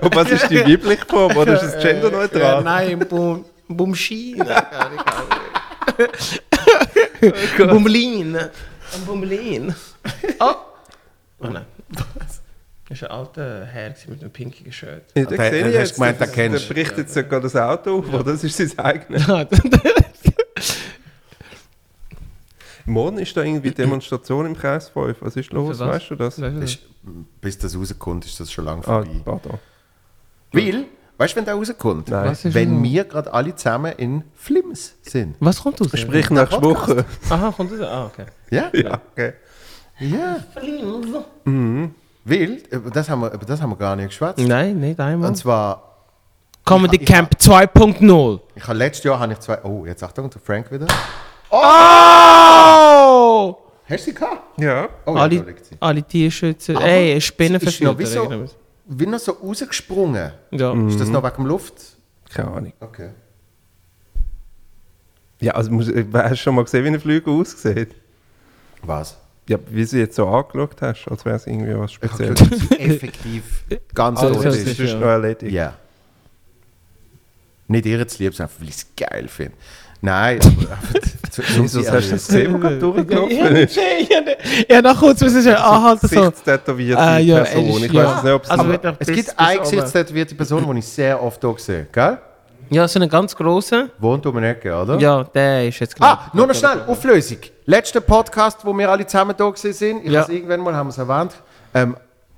Und 0.00 0.14
was 0.16 0.30
ist 0.30 0.48
die 0.48 0.60
weibliche 0.60 1.04
Form? 1.06 1.36
Oder 1.36 1.54
ist 1.54 1.74
es 1.74 1.82
genderneutral? 1.82 2.62
Nein, 2.62 2.98
Bum, 3.00 3.44
Bumschien. 7.20 7.68
Bumlin. 7.68 8.36
Ein 8.36 9.04
Bumlin. 9.06 9.74
Oh. 10.40 10.54
oh 11.40 11.46
nein. 11.48 11.64
Das 12.88 13.02
war 13.02 13.10
ein 13.10 13.16
alter 13.18 13.64
Herr 13.66 13.94
mit 14.08 14.20
einem 14.22 14.30
pinkigen 14.30 14.72
Shirt. 14.72 15.04
Ja, 15.14 15.24
den 15.24 15.36
Der- 15.36 15.50
sehe 15.50 15.62
der 15.62 15.70
ich 15.70 15.76
hast 15.78 15.88
jetzt. 15.88 15.94
gemeint, 15.96 16.20
den 16.20 16.24
Der- 16.26 16.34
kennst 16.34 16.68
Der 16.68 16.74
bricht 16.74 16.96
jetzt 16.98 17.14
ja 17.16 17.22
gerade 17.22 17.42
das 17.42 17.56
Auto 17.56 17.98
auf, 17.98 18.08
oder? 18.12 18.24
Das 18.32 18.42
ist 18.44 18.56
sein 18.56 18.78
eigenes. 18.78 19.26
Morgen 22.86 23.18
ist 23.18 23.36
da 23.36 23.42
irgendwie 23.42 23.70
Demonstration 23.72 24.46
im 24.46 24.56
Kreis 24.56 24.88
5. 24.88 25.18
Was 25.20 25.36
ist 25.36 25.52
los? 25.52 25.78
Weißt 25.78 26.10
du 26.10 26.14
das? 26.16 26.38
Ist, 26.38 26.78
bis 27.40 27.58
das 27.58 27.76
rauskommt, 27.76 28.24
ist 28.24 28.40
das 28.40 28.50
schon 28.50 28.64
lange 28.64 28.80
Ah, 28.82 29.02
vorbei. 29.02 29.10
pardon. 29.24 29.58
Weil, 30.52 30.86
weißt 31.18 31.32
du, 31.32 31.36
wenn 31.36 31.44
der 31.44 31.54
rauskommt? 31.54 32.08
Nein. 32.08 32.30
Was 32.30 32.44
ist 32.44 32.54
Wenn 32.54 32.76
los? 32.76 32.82
wir 32.90 33.04
gerade 33.04 33.32
alle 33.34 33.54
zusammen 33.54 33.92
in 33.98 34.24
Flims 34.34 34.94
sind. 35.02 35.36
Was 35.40 35.62
kommt 35.62 35.80
aus? 35.82 35.88
Sprich 35.98 36.30
nächste 36.30 36.58
Podcast. 36.58 36.88
Woche. 36.96 37.04
Aha, 37.28 37.52
kommt 37.56 37.72
aus? 37.72 37.80
Ah, 37.80 38.06
okay. 38.06 38.24
Ja? 38.50 38.70
Ja, 38.72 39.00
okay. 39.12 39.32
Ja. 40.00 40.36
Weil, 42.24 42.58
über 42.70 42.90
das 42.90 43.08
haben 43.10 43.20
wir, 43.22 43.32
über 43.32 43.44
das 43.46 43.60
haben 43.60 43.70
wir 43.70 43.76
gar 43.76 43.96
nicht 43.96 44.08
geschwätzt. 44.08 44.38
Nein, 44.38 44.78
nicht 44.80 44.98
einmal. 45.00 45.28
Und 45.30 45.34
zwar, 45.36 45.82
Comedy 46.64 46.96
Ich- 46.96 47.02
ich- 47.02 47.08
Camp 47.08 47.32
2.0. 47.38 48.40
ich 48.54 48.62
habe 48.66 48.78
letztes 48.78 49.04
Jahr 49.04 49.18
habe 49.18 49.32
ich 49.32 49.38
zwei. 49.40 49.62
Oh, 49.64 49.84
jetzt 49.86 50.02
Achtung, 50.02 50.28
der 50.30 50.40
Frank 50.40 50.70
wieder. 50.70 50.86
Oh! 52.28 53.56
Hast 53.88 54.06
du 54.06 54.10
sie 54.10 54.14
gehabt? 54.14 54.60
Ja. 54.60 54.88
Oh, 55.06 55.12
ja, 55.12 55.14
da 55.14 55.20
Alle, 55.22 55.36
liegt 55.36 55.64
sie. 55.64 55.76
alle 55.80 56.02
Tierschützer. 56.02 56.76
Aber 56.76 56.84
Ey, 56.84 57.14
es 57.16 57.24
Spinnenverführer. 57.24 57.98
ist 57.98 58.14
ja 58.14 58.20
wie 58.30 58.46
so- 58.46 58.50
Wie 58.88 59.06
noch 59.06 59.18
so 59.18 59.32
rausgesprungen. 59.32 60.32
Ja. 60.50 60.72
Ist 60.86 60.98
das 60.98 61.08
noch 61.08 61.22
wegen 61.22 61.36
dem 61.36 61.46
Luft? 61.46 61.74
Keine 62.32 62.50
Ahnung. 62.50 62.72
Okay. 62.80 63.10
Ja, 65.40 65.52
also 65.52 65.70
muss, 65.70 65.88
äh, 65.88 66.04
hast 66.12 66.30
du 66.30 66.36
schon 66.36 66.54
mal 66.54 66.64
gesehen, 66.64 66.84
wie 66.84 66.88
ein 66.88 67.00
Flügel 67.00 67.32
aussieht? 67.32 67.94
Was? 68.82 69.18
Ja, 69.48 69.58
wie 69.68 69.84
du 69.84 69.96
jetzt 69.98 70.16
so 70.16 70.26
angeschaut 70.26 70.80
hast, 70.80 71.06
als 71.06 71.24
wäre 71.24 71.36
es 71.36 71.46
irgendwie 71.46 71.78
was 71.78 71.92
Spezielles. 71.92 72.38
sie 72.38 72.78
effektiv 72.80 73.64
ganz 73.94 74.20
Also, 74.20 74.42
das 74.42 74.56
ist. 74.56 74.78
ist 74.78 74.92
ja. 74.92 74.98
noch 74.98 75.06
erledigt. 75.06 75.52
Ja. 75.52 75.74
Nicht 77.66 77.86
ihr 77.86 78.08
zu 78.08 78.22
lieb, 78.22 78.34
sondern 78.34 78.50
einfach, 78.50 78.60
weil 78.60 78.68
ich 78.68 78.76
es 78.76 78.86
geil 78.96 79.28
finde. 79.28 79.54
Nein, 80.00 80.38
aber 80.42 81.00
zu- 81.30 81.42
hast 81.42 81.74
du 81.74 81.80
das 81.80 82.28
gerade 82.28 82.78
durchgelaufen? 82.78 83.68
Ja, 84.68 84.82
nach 84.82 84.98
kurz 84.98 85.20
müssen 85.20 85.44
wir 85.44 85.64
anhalten. 85.64 86.06
So. 86.06 86.20
Gesichtstätowierte 86.20 87.00
Ah, 87.02 87.18
ja, 87.18 87.36
Person. 87.42 87.64
er 87.64 87.70
ist- 87.76 87.84
Ich 87.84 87.92
ja. 87.92 88.04
weiß 88.16 88.22
nicht, 88.22 88.32
ob 88.32 88.44
es 88.44 88.50
Also 88.50 88.64
aber, 88.64 88.96
Es 88.98 89.06
gibt 89.08 89.38
eine 89.38 89.58
gesichtstätowierte 89.60 90.34
Person, 90.34 90.72
die 90.72 90.78
ich 90.78 90.86
sehr 90.86 91.22
oft 91.22 91.40
hier 91.40 91.54
sehe. 91.58 91.86
Gell? 91.92 92.18
Ja, 92.70 92.86
so 92.86 92.98
einen 93.00 93.08
ganz 93.08 93.34
grossen. 93.34 93.90
Wohnt 93.98 94.26
um 94.26 94.36
eine 94.36 94.50
Ecke, 94.50 94.74
oder? 94.76 94.98
Ja, 94.98 95.24
der 95.24 95.66
ist 95.68 95.78
jetzt 95.80 95.96
glaub 95.96 96.10
Ah, 96.10 96.30
nur 96.34 96.46
noch 96.46 96.54
schnell, 96.54 96.82
Auflösung. 96.86 97.38
Letzter 97.64 98.00
Podcast, 98.02 98.58
wo 98.64 98.76
wir 98.76 98.90
alle 98.90 99.06
zusammen 99.06 99.34
da 99.36 99.50
sind, 99.54 100.04
ich 100.04 100.12
Ja. 100.12 100.22
habe 100.22 100.32
irgendwann 100.34 100.60
mal, 100.60 100.74
haben 100.74 100.88
wir 100.88 100.90
es 100.90 100.98
erwähnt, 100.98 101.32
ähm, 101.74 101.96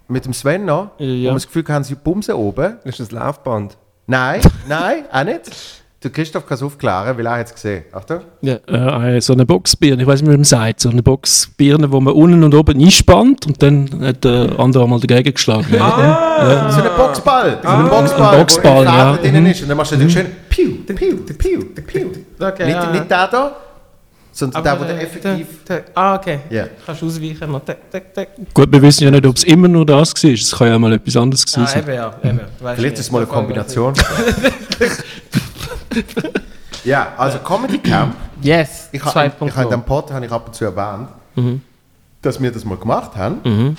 mit 0.08 0.24
dem 0.24 0.32
Sven 0.32 0.64
noch, 0.64 0.92
Ja. 0.98 1.06
wo 1.06 1.06
wir 1.06 1.32
das 1.34 1.46
Gefühl 1.46 1.64
haben, 1.68 1.84
sie 1.84 1.94
bumsen 1.96 2.34
oben. 2.34 2.78
ist 2.84 3.00
das 3.00 3.10
Laufband? 3.10 3.76
Nein, 4.06 4.40
nein, 4.68 5.04
auch 5.12 5.24
nicht. 5.24 5.79
Der 6.02 6.10
Christoph 6.10 6.46
kann 6.46 6.54
es 6.56 6.62
aufklären, 6.62 7.18
weil 7.18 7.26
er 7.26 7.32
hat 7.40 7.46
es 7.48 7.52
gesehen. 7.54 7.84
Achtung. 7.92 8.20
Ja, 8.40 8.54
äh, 8.66 9.20
so 9.20 9.34
eine 9.34 9.44
Boxbirne, 9.44 10.00
ich 10.00 10.08
weiß 10.08 10.22
nicht, 10.22 10.30
wie 10.32 10.36
man 10.36 10.44
sagt, 10.44 10.80
so 10.80 10.88
eine 10.88 11.02
Boxbirne, 11.02 11.92
wo 11.92 12.00
man 12.00 12.14
unten 12.14 12.42
und 12.42 12.54
oben 12.54 12.80
einspannt 12.82 13.46
und 13.46 13.62
dann 13.62 13.86
hat 14.02 14.24
der 14.24 14.58
andere 14.58 14.88
mal 14.88 14.98
dagegen 14.98 15.34
geschlagen. 15.34 15.66
Ja. 15.70 16.70
So 16.70 16.80
ein 16.80 16.88
Boxball. 16.96 17.58
So 17.62 17.68
ein 17.68 17.88
Boxball, 17.90 18.32
Ein 18.34 18.38
Boxball, 18.38 18.74
wo 18.76 18.78
ein 18.80 18.84
ja. 18.86 19.16
Drinnen 19.18 19.44
Mhm. 19.44 19.50
ist. 19.50 19.60
Und 19.62 19.68
dann 19.68 19.76
machst 19.76 19.92
du 19.92 19.96
natürlich 19.96 20.14
schön 20.14 20.26
piu, 20.48 20.70
piu, 20.86 21.16
piu, 21.36 21.64
piu. 21.86 22.06
Okay, 22.40 22.64
nicht, 22.64 22.76
ja. 22.76 22.90
nicht 22.92 23.10
der 23.10 23.26
da, 23.28 23.56
sondern 24.32 24.62
der, 24.62 24.72
Aber 24.72 24.84
der 24.86 25.02
effektiv... 25.02 25.46
der- 25.68 25.80
der- 25.80 25.84
Ah, 25.94 26.14
okay. 26.14 26.38
Ja. 26.48 26.64
Kannst 26.86 27.02
du 27.02 27.06
ausweichen. 27.08 27.50
Noch. 27.52 27.60
Gut, 28.54 28.72
wir 28.72 28.80
wissen 28.80 29.04
ja 29.04 29.10
nicht, 29.10 29.26
ob 29.26 29.36
es 29.36 29.44
immer 29.44 29.68
nur 29.68 29.84
das 29.84 30.14
war. 30.14 30.30
Es 30.30 30.50
kann 30.56 30.68
ja 30.68 30.78
mal 30.78 30.94
etwas 30.94 31.14
anderes 31.18 31.44
gewesen 31.44 31.62
Ah, 31.62 31.66
sein. 31.66 31.82
eben, 31.82 31.92
ja. 31.94 32.14
Eben. 32.24 32.40
Vielleicht 32.76 32.94
ist 32.94 33.00
es 33.00 33.10
mal 33.12 33.18
eine 33.18 33.26
Kombination. 33.26 33.92
ja, 36.84 37.14
also 37.16 37.38
Comedy 37.38 37.78
Camp. 37.78 38.14
Yes, 38.42 38.88
Ich 38.92 39.04
habe 39.04 39.26
ich 39.26 39.32
hab 39.32 39.42
in 39.42 39.48
2.0. 39.48 39.68
dem 39.70 39.82
Pod 39.82 40.10
habe 40.12 40.24
ich 40.26 40.32
ab 40.32 40.46
und 40.46 40.54
zu 40.54 40.64
erwähnt, 40.64 41.08
dass 42.22 42.40
wir 42.40 42.50
das 42.50 42.64
mal 42.64 42.76
gemacht 42.78 43.16
haben. 43.16 43.40
Mhm. 43.44 43.76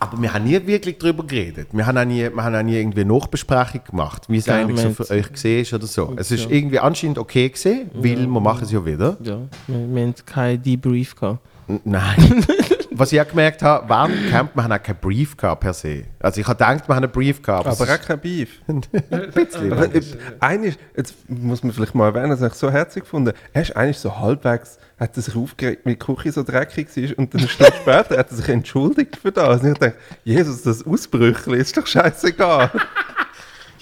Aber 0.00 0.20
wir 0.20 0.34
haben 0.34 0.44
nie 0.44 0.66
wirklich 0.66 0.98
darüber 0.98 1.24
geredet. 1.24 1.68
Wir 1.72 1.86
haben 1.86 1.96
auch 1.96 2.04
nie, 2.04 2.28
wir 2.28 2.44
haben 2.44 2.54
auch 2.54 2.62
nie 2.62 2.76
irgendwie 2.76 3.02
eine 3.02 3.14
Nachbesprechung 3.14 3.80
gemacht, 3.90 4.24
wie 4.28 4.36
es 4.36 4.44
Ja, 4.46 4.56
eigentlich 4.56 4.80
so 4.80 4.90
für 4.90 5.08
euch 5.10 5.32
gesehen 5.32 5.62
ist 5.62 5.72
oder 5.72 5.86
so. 5.86 6.12
Es 6.16 6.30
ist 6.30 6.50
irgendwie 6.50 6.78
anscheinend 6.78 7.16
okay 7.16 7.48
gesehen, 7.48 7.90
weil 7.94 8.18
wir 8.18 8.26
machen 8.40 8.64
es 8.64 8.72
ja 8.72 8.84
wieder. 8.84 9.16
Ja, 9.22 9.38
wir, 9.66 9.94
wir 9.94 10.02
haben 10.02 10.14
keinen 10.26 10.62
Debrief 10.62 11.14
gehabt. 11.16 11.38
N- 11.68 11.80
Nein. 11.84 12.44
Was 12.96 13.12
ich 13.12 13.20
auch 13.20 13.26
gemerkt 13.26 13.62
habe, 13.62 13.88
während 13.88 14.14
dem 14.14 14.30
Camp, 14.30 14.54
wir 14.54 14.62
haben 14.62 14.72
auch 14.72 14.82
keinen 14.82 14.98
Brief 15.00 15.36
gehabt 15.36 15.62
per 15.62 15.74
se. 15.74 16.04
Also 16.20 16.40
ich 16.40 16.46
habe 16.46 16.56
gedacht, 16.56 16.88
wir 16.88 16.94
haben 16.94 17.02
einen 17.02 17.12
Brief 17.12 17.42
gehabt. 17.42 17.66
Aber 17.66 17.80
es 17.80 17.90
auch 17.90 18.06
kein 18.06 18.20
Beef. 18.20 18.60
ein 18.68 18.82
bisschen. 19.34 19.72
Aber, 19.72 19.88
eigentlich, 20.38 20.78
jetzt 20.96 21.14
muss 21.28 21.64
man 21.64 21.72
vielleicht 21.72 21.94
mal 21.94 22.06
erwähnen, 22.06 22.30
das 22.30 22.40
habe 22.40 22.52
ich 22.52 22.54
so 22.54 22.70
herzlich 22.70 23.02
gefunden. 23.02 23.32
Er 23.52 23.62
ist 23.62 23.76
eigentlich 23.76 23.98
so 23.98 24.16
halbwegs, 24.18 24.78
hat 24.98 25.16
er 25.16 25.22
sich 25.22 25.34
aufgeregt, 25.34 25.84
weil 25.84 25.94
die 25.94 25.98
Küche 25.98 26.30
so 26.30 26.44
dreckig 26.44 26.88
war 26.96 27.18
und 27.18 27.34
dann 27.34 27.40
eine 27.40 27.50
Stunde 27.50 27.72
später 27.80 28.16
hat 28.16 28.30
er 28.30 28.36
sich 28.36 28.48
entschuldigt 28.48 29.16
für 29.16 29.32
das. 29.32 29.62
Und 29.62 29.72
ich 29.72 29.78
dachte, 29.78 29.96
Jesus, 30.22 30.62
das 30.62 30.86
Ausbrüchli 30.86 31.58
ist 31.58 31.76
doch 31.76 31.86
scheißegal. 31.86 32.70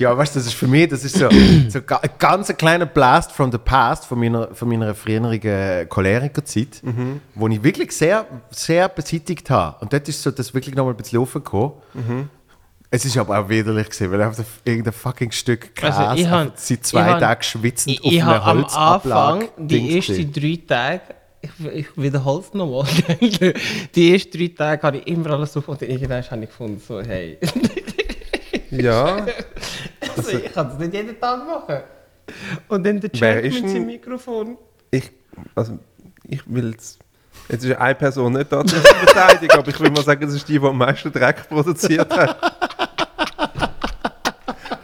Ja, 0.03 0.17
weißt 0.19 0.35
du, 0.35 0.41
das 0.41 0.47
ist 0.49 0.55
für 0.55 0.67
mich, 0.67 0.89
das 0.89 1.05
ist 1.05 1.17
so, 1.17 1.29
so 1.69 1.81
ga- 1.83 1.99
ein 2.03 2.11
ganz 2.19 2.49
kleiner 2.57 2.87
Blast 2.87 3.31
from 3.33 3.53
the 3.53 3.59
past 3.59 4.05
von 4.07 4.19
meiner, 4.19 4.55
von 4.55 4.69
meiner 4.69 4.95
früheren 4.95 5.89
Cholerikerzeit, 5.89 6.83
wo 7.35 7.47
ich 7.49 7.63
wirklich 7.63 7.93
sehr, 7.93 8.27
sehr 8.51 8.89
beseitigt 8.89 9.49
habe. 9.51 9.77
Und 9.81 9.93
dort 9.93 10.09
ist 10.09 10.21
so 10.23 10.31
das 10.31 10.53
wirklich 10.55 10.75
nochmal 10.75 10.95
ein 10.95 10.97
bisschen 10.97 11.21
aufgekommen. 11.21 11.73
Es 12.91 13.05
ist 13.05 13.17
aber 13.17 13.39
auch 13.39 13.49
widerlich 13.49 13.89
gewesen, 13.89 14.11
weil 14.13 14.21
einfach 14.23 14.45
irgendein 14.65 14.93
fucking 14.93 15.31
Stück 15.31 15.75
Käse 15.75 15.97
Also, 15.97 16.23
ich 16.23 16.29
han- 16.29 16.53
seit 16.57 16.85
zwei 16.85 17.13
ich 17.13 17.19
Tagen 17.21 17.43
schwitzend 17.43 17.93
Ich, 18.03 18.05
ich 18.13 18.23
auf 18.23 18.29
habe 18.29 18.45
einem 18.51 18.65
am 18.65 18.93
Anfang, 19.39 19.49
die 19.57 19.97
ersten 19.97 20.31
drei 20.33 20.59
Tage, 20.67 21.01
ich, 21.41 21.51
ich 21.75 21.87
wiederhole 21.97 22.41
es 22.43 22.53
nochmal, 22.53 22.85
die 23.95 24.13
ersten 24.13 24.37
drei 24.37 24.49
Tage 24.49 24.83
habe 24.83 24.97
ich 24.99 25.07
immer 25.07 25.31
alles 25.31 25.57
auf 25.57 25.69
und 25.69 25.81
irgendwann 25.81 26.23
habe 26.23 26.43
ich 26.43 26.51
gefunden, 26.51 26.83
so, 26.87 27.01
hey, 27.01 27.39
Ja, 28.71 29.27
also, 30.17 30.31
ich 30.39 30.53
kann 30.53 30.69
das 30.69 30.79
nicht 30.79 30.95
jeden 30.95 31.19
Tag 31.21 31.47
machen. 31.47 31.81
Und 32.69 32.85
dann 32.87 33.01
der 33.01 33.11
Wer 33.15 33.35
Jack 33.37 33.45
ist 33.45 33.63
mit 33.63 33.71
seinem 33.71 33.87
Mikrofon. 33.87 34.57
ich, 34.91 35.11
also, 35.55 35.79
ich 36.29 36.41
will 36.47 36.75
es. 36.79 36.99
Jetzt 37.49 37.65
ist 37.65 37.77
eine 37.77 37.95
Person 37.95 38.33
nicht 38.35 38.53
da 38.53 38.65
zu 38.65 38.77
verteidigen, 38.81 39.59
aber 39.59 39.69
ich 39.69 39.81
will 39.81 39.91
mal 39.91 40.03
sagen, 40.05 40.21
das 40.23 40.35
ist 40.35 40.49
die, 40.49 40.59
die 40.59 40.65
am 40.67 40.79
meisten 40.79 41.13
Dreck 41.13 41.49
produziert 41.49 42.11
hat. 42.17 42.37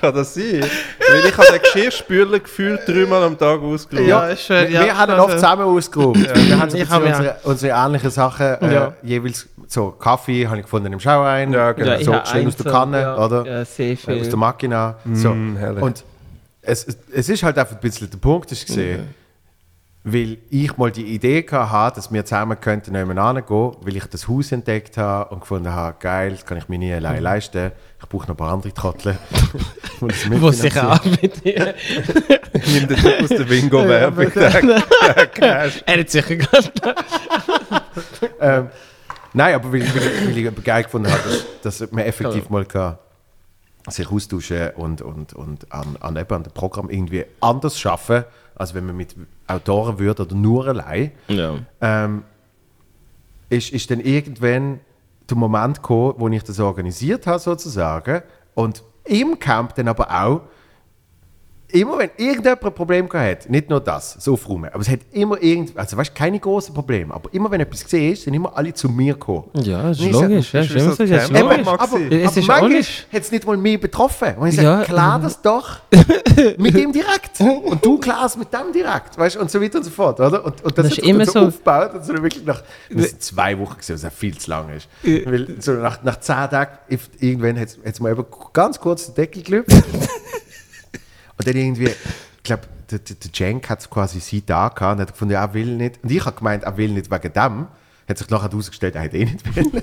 Kann 0.01 0.14
das 0.14 0.33
sein? 0.35 0.61
Weil 0.62 1.24
ich 1.26 1.37
habe 1.37 1.49
den 1.53 1.61
Geschirrspüler 1.61 2.39
gefühlt 2.39 2.87
dreimal 2.87 3.22
am 3.24 3.37
Tag 3.37 3.61
ausgeräumt. 3.61 4.07
Ja, 4.09 4.29
ist 4.29 4.43
schön. 4.43 4.68
wir, 4.68 4.81
wir 4.85 4.97
haben 4.97 5.12
ihn 5.12 5.18
oft 5.18 5.33
zusammen 5.33 5.62
ausgeräumt. 5.62 6.18
Wir 6.18 6.59
haben 6.59 6.76
ja- 6.76 6.87
unsere, 7.16 7.37
unsere 7.45 7.85
ähnlichen 7.85 8.11
Sachen, 8.11 8.47
äh, 8.62 8.74
Ja. 8.74 8.93
jeweils 9.03 9.49
so 9.70 9.90
Kaffee 9.90 10.46
habe 10.46 10.56
ich 10.58 10.62
gefunden 10.64 10.92
im 10.92 10.98
Schauein, 11.00 11.52
Ja, 11.52 11.72
genau. 11.72 11.92
Ja, 11.92 11.98
so 12.02 12.14
schön 12.32 12.46
aus 12.46 12.56
der 12.56 12.72
Kanne, 12.72 13.00
ja, 13.02 13.16
oder? 13.24 13.44
Ja, 13.46 13.64
sehr 13.64 13.96
viel. 13.96 14.20
aus 14.20 14.28
der 14.28 14.38
Machina. 14.38 14.96
So. 15.12 15.34
Mm, 15.34 15.56
herrlich. 15.56 15.82
Und 15.82 16.04
es, 16.62 16.86
es- 17.12 17.28
ist 17.28 17.42
halt 17.42 17.58
einfach 17.58 17.74
ein 17.76 17.80
bisschen 17.80 18.10
der 18.10 18.16
Punkt, 18.18 18.50
ist 18.50 18.66
gesehen, 18.66 19.08
weil 20.04 20.38
ich 20.48 20.74
mal 20.78 20.90
die 20.90 21.04
Idee 21.14 21.44
hatte, 21.50 21.96
dass 21.96 22.10
wir 22.10 22.24
zusammen 22.24 22.58
könnten 22.58 22.92
nebeneinander 22.92 23.42
gehen, 23.42 23.72
weil 23.82 23.96
ich 23.96 24.04
das 24.06 24.26
Haus 24.26 24.52
entdeckt 24.52 24.96
habe 24.96 25.34
und 25.34 25.40
gefunden 25.40 25.70
habe, 25.70 25.96
geil, 26.00 26.30
das 26.30 26.46
kann 26.46 26.56
ich 26.56 26.68
mir 26.68 26.78
nie 26.78 26.92
allein 26.92 27.22
leisten. 27.22 27.72
Ich 28.00 28.08
brauche 28.08 28.22
noch 28.22 28.30
ein 28.30 28.36
paar 28.36 28.52
andere 28.52 28.72
Trottel. 28.72 29.18
Wo 30.00 30.50
sich 30.50 30.80
auch 30.80 31.04
mit 31.04 31.44
dir. 31.44 31.74
Ich 32.54 32.74
nehme 32.74 32.86
den 32.88 32.96
Typ 32.96 33.22
aus 33.22 33.28
der 33.28 33.44
der 33.44 35.26
Cash. 35.26 35.82
Er 35.86 35.98
hat 36.00 36.10
sicher 36.10 36.36
gerade. 36.36 36.72
ähm, 38.40 38.68
nein, 39.39 39.55
aber 39.55 39.72
weil, 39.72 39.80
weil, 39.80 39.86
ich- 39.86 40.47
weil 40.47 40.57
ich 40.59 40.64
geil 40.64 40.82
gefunden 40.84 41.11
habe, 41.11 41.22
dass, 41.62 41.78
dass 41.78 41.93
man 41.93 42.05
effektiv 42.05 42.51
mal 42.51 42.64
kann 42.66 42.99
sich 43.89 44.11
austauschen 44.11 44.70
und, 44.76 45.01
und, 45.01 45.32
und 45.32 45.72
an, 45.72 45.97
an, 46.01 46.16
eben 46.16 46.34
an 46.34 46.43
dem 46.43 46.53
Programm 46.53 46.91
irgendwie 46.91 47.24
anders 47.41 47.80
schaffen, 47.80 48.24
als 48.55 48.74
wenn 48.74 48.84
man 48.84 48.97
mit 48.97 49.16
Autoren 49.47 49.99
würde 49.99 50.22
oder 50.24 50.34
nur 50.34 50.66
allein. 50.66 51.12
Ja. 51.28 51.55
ähm, 51.80 52.24
ist, 53.49 53.70
ist 53.72 53.91
dann 53.91 54.01
irgendwann 54.01 54.80
der 55.30 55.36
Moment 55.39 55.76
gekommen, 55.76 56.14
wo 56.18 56.28
ich 56.28 56.43
das 56.45 56.61
organisiert 56.61 57.26
habe, 57.26 57.39
sozusagen. 57.39 58.22
Und 58.55 58.82
im 59.05 59.39
Camp 59.39 59.74
dann 59.76 59.89
aber 59.89 60.11
auch, 60.11 60.43
immer 61.70 61.98
wenn 61.98 62.10
irgendjemand 62.16 62.64
ein 62.64 62.72
Problem 62.72 63.08
hat, 63.12 63.48
nicht 63.50 63.68
nur 63.68 63.80
das, 63.80 64.14
so 64.18 64.32
aufräumen, 64.32 64.70
aber 64.72 64.80
es 64.80 64.88
hat 64.88 65.00
immer 65.12 65.40
irgend, 65.42 65.76
also 65.76 65.96
weißt 65.96 66.10
du, 66.10 66.14
keine 66.14 66.38
großen 66.40 66.74
Probleme, 66.74 67.12
aber 67.12 67.32
immer 67.34 67.50
wenn 67.50 67.60
etwas 67.60 67.84
gesehen 67.84 68.12
ist, 68.12 68.22
sind 68.22 68.34
immer 68.34 68.56
alle 68.56 68.72
zu 68.72 68.88
mir 68.88 69.12
gekommen. 69.14 69.44
Ja, 69.54 69.82
das 69.88 70.00
ist 70.00 70.10
logisch. 70.10 70.52
Ja, 70.54 70.60
ist 70.60 70.70
immer 70.70 70.92
so 70.92 71.02
ist 71.02 71.30
logisch. 71.30 71.66
Aber, 71.66 71.80
aber. 71.80 72.00
Es 72.10 72.36
ist 72.36 72.46
manchmal 72.48 72.70
logisch. 72.70 73.06
hat 73.12 73.22
es 73.22 73.30
nicht 73.30 73.46
mal 73.46 73.56
mich 73.56 73.80
betroffen. 73.80 74.34
Und 74.38 74.48
ich 74.48 74.56
sage, 74.56 74.66
Ja. 74.66 74.84
klar 74.84 75.18
das 75.20 75.42
doch. 75.42 75.78
mit 76.58 76.74
ihm 76.74 76.92
direkt. 76.92 77.40
Und 77.40 77.84
du 77.84 77.98
klärst 77.98 78.38
mit 78.38 78.52
dem 78.52 78.72
direkt. 78.72 79.18
Weißt? 79.18 79.36
Und 79.36 79.50
so 79.50 79.60
weiter 79.60 79.78
und 79.78 79.84
so 79.84 79.90
fort. 79.90 80.20
Oder? 80.20 80.44
Und, 80.44 80.64
und 80.64 80.78
das, 80.78 80.86
Das 80.88 80.92
hat 80.92 80.98
ist 80.98 81.06
immer 81.06 81.24
dann 81.24 81.26
so 81.26 81.40
so. 81.40 81.46
aufgebaut. 81.48 81.94
Und 81.94 82.04
so 82.04 82.12
wirklich 82.14 82.44
nach 82.44 82.62
das 82.90 83.10
sind 83.10 83.22
zwei 83.22 83.58
Wochen, 83.58 83.74
gewesen, 83.74 83.94
was 83.94 84.02
ja 84.02 84.10
viel 84.10 84.38
zu 84.38 84.50
lang 84.50 84.70
ist. 84.70 84.88
Weil 85.02 85.56
so 85.60 85.72
nach, 85.72 86.02
nach 86.02 86.18
zehn 86.20 86.48
Tagen, 86.50 86.78
irgendwann 87.20 87.58
hat 87.60 87.68
es 87.82 88.00
mir 88.00 88.10
eben 88.10 88.24
ganz 88.52 88.80
kurz 88.80 89.06
den 89.06 89.14
Deckel 89.16 89.42
gelüpft. 89.42 89.72
und 91.39 91.47
dann 91.47 91.57
irgendwie, 91.57 91.86
ich 91.86 92.43
glaube, 92.43 92.62
der, 92.91 92.99
der, 92.99 93.16
der 93.16 93.32
Cenk 93.32 93.70
hat 93.70 93.89
quasi 93.89 94.20
sie 94.20 94.45
da 94.45 94.68
gehabt 94.68 94.97
und 94.97 95.03
hat 95.03 95.12
gefunden, 95.12 95.34
ja, 95.34 95.43
er 95.43 95.55
will 95.55 95.76
nicht. 95.76 96.03
Und 96.03 96.11
ich 96.11 96.24
habe 96.24 96.36
gemeint, 96.36 96.64
er 96.64 96.76
will 96.76 96.91
nicht 96.91 97.11
wegen 97.11 97.32
dem. 97.32 97.66
Hat 98.09 98.18
sich 98.18 98.28
nachher 98.30 98.51
herausgestellt, 98.51 98.95
er 98.95 99.03
hat 99.03 99.14
eh 99.14 99.24
nicht 99.26 99.57
wollen. 99.57 99.82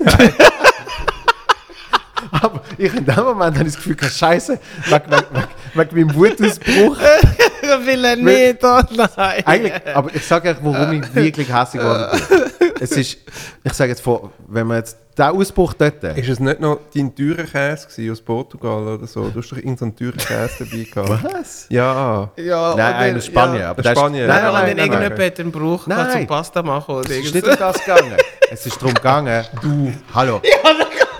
Aber 2.32 2.60
ich 2.76 2.92
in 2.92 3.04
dem 3.04 3.24
Moment 3.24 3.56
habe 3.56 3.68
ich 3.68 3.74
das 3.74 3.76
Gefühl, 3.76 3.96
Scheiße, 4.02 4.58
wegen, 4.86 5.10
wegen, 5.10 5.24
wegen, 5.32 5.48
wegen 5.74 6.08
meinem 6.08 6.14
Wutausbruch. 6.16 6.98
will 7.86 8.04
er 8.04 8.16
nicht, 8.16 8.64
oh 8.64 8.80
nein. 8.96 9.42
Eigentlich, 9.44 9.72
aber 9.94 10.14
ich 10.14 10.24
sage 10.24 10.50
euch, 10.50 10.56
warum 10.62 11.02
ich 11.02 11.14
wirklich 11.14 11.52
hässlich 11.52 11.82
geworden 11.82 12.20
bin. 12.28 12.65
Es 12.80 12.92
ist, 12.92 13.18
ich 13.64 13.72
sage 13.72 13.90
jetzt 13.90 14.02
vor, 14.02 14.30
wenn 14.48 14.66
man 14.66 14.78
jetzt 14.78 14.98
den 15.16 15.24
Ausbruch 15.26 15.72
dort, 15.72 16.04
Ist 16.04 16.28
es 16.28 16.40
nicht 16.40 16.60
noch 16.60 16.78
dein 16.94 17.14
teurer 17.14 17.44
Käse 17.44 18.12
aus 18.12 18.20
Portugal 18.20 18.86
oder 18.86 19.06
so? 19.06 19.28
Du 19.30 19.40
hast 19.40 19.50
doch 19.50 19.56
irgendeinen 19.56 19.96
teuren 19.96 20.18
Käse 20.18 20.50
dabei 20.66 20.82
gehabt. 20.84 21.24
was? 21.32 21.66
Ja. 21.70 22.30
Ja, 22.36 22.74
Nein, 22.76 23.16
aus 23.16 23.24
Spanien. 23.26 23.60
Ja. 23.60 23.70
Aber 23.70 23.78
Aus 23.80 23.84
das 23.84 23.98
Spanien. 23.98 24.26
Nein, 24.26 24.42
Nein, 24.42 24.44
nein, 24.44 24.52
und 24.52 24.54
nein, 24.54 24.66
wenn 24.66 24.76
nein, 24.76 25.02
irgendjemand 25.02 25.40
einen 25.40 25.52
Brauch 25.52 25.84
kann 25.86 25.96
Nein. 25.96 26.12
zum 26.12 26.26
Pasta 26.26 26.62
machen 26.62 26.94
oder 26.96 27.10
Es 27.10 27.16
ist 27.24 27.34
nicht 27.34 27.46
um 27.48 27.56
das 27.58 27.78
gegangen. 27.84 28.16
Es 28.50 28.66
ist 28.66 28.76
darum 28.76 28.94
gegangen, 28.94 29.44
du, 29.62 29.92
hallo. 30.14 30.40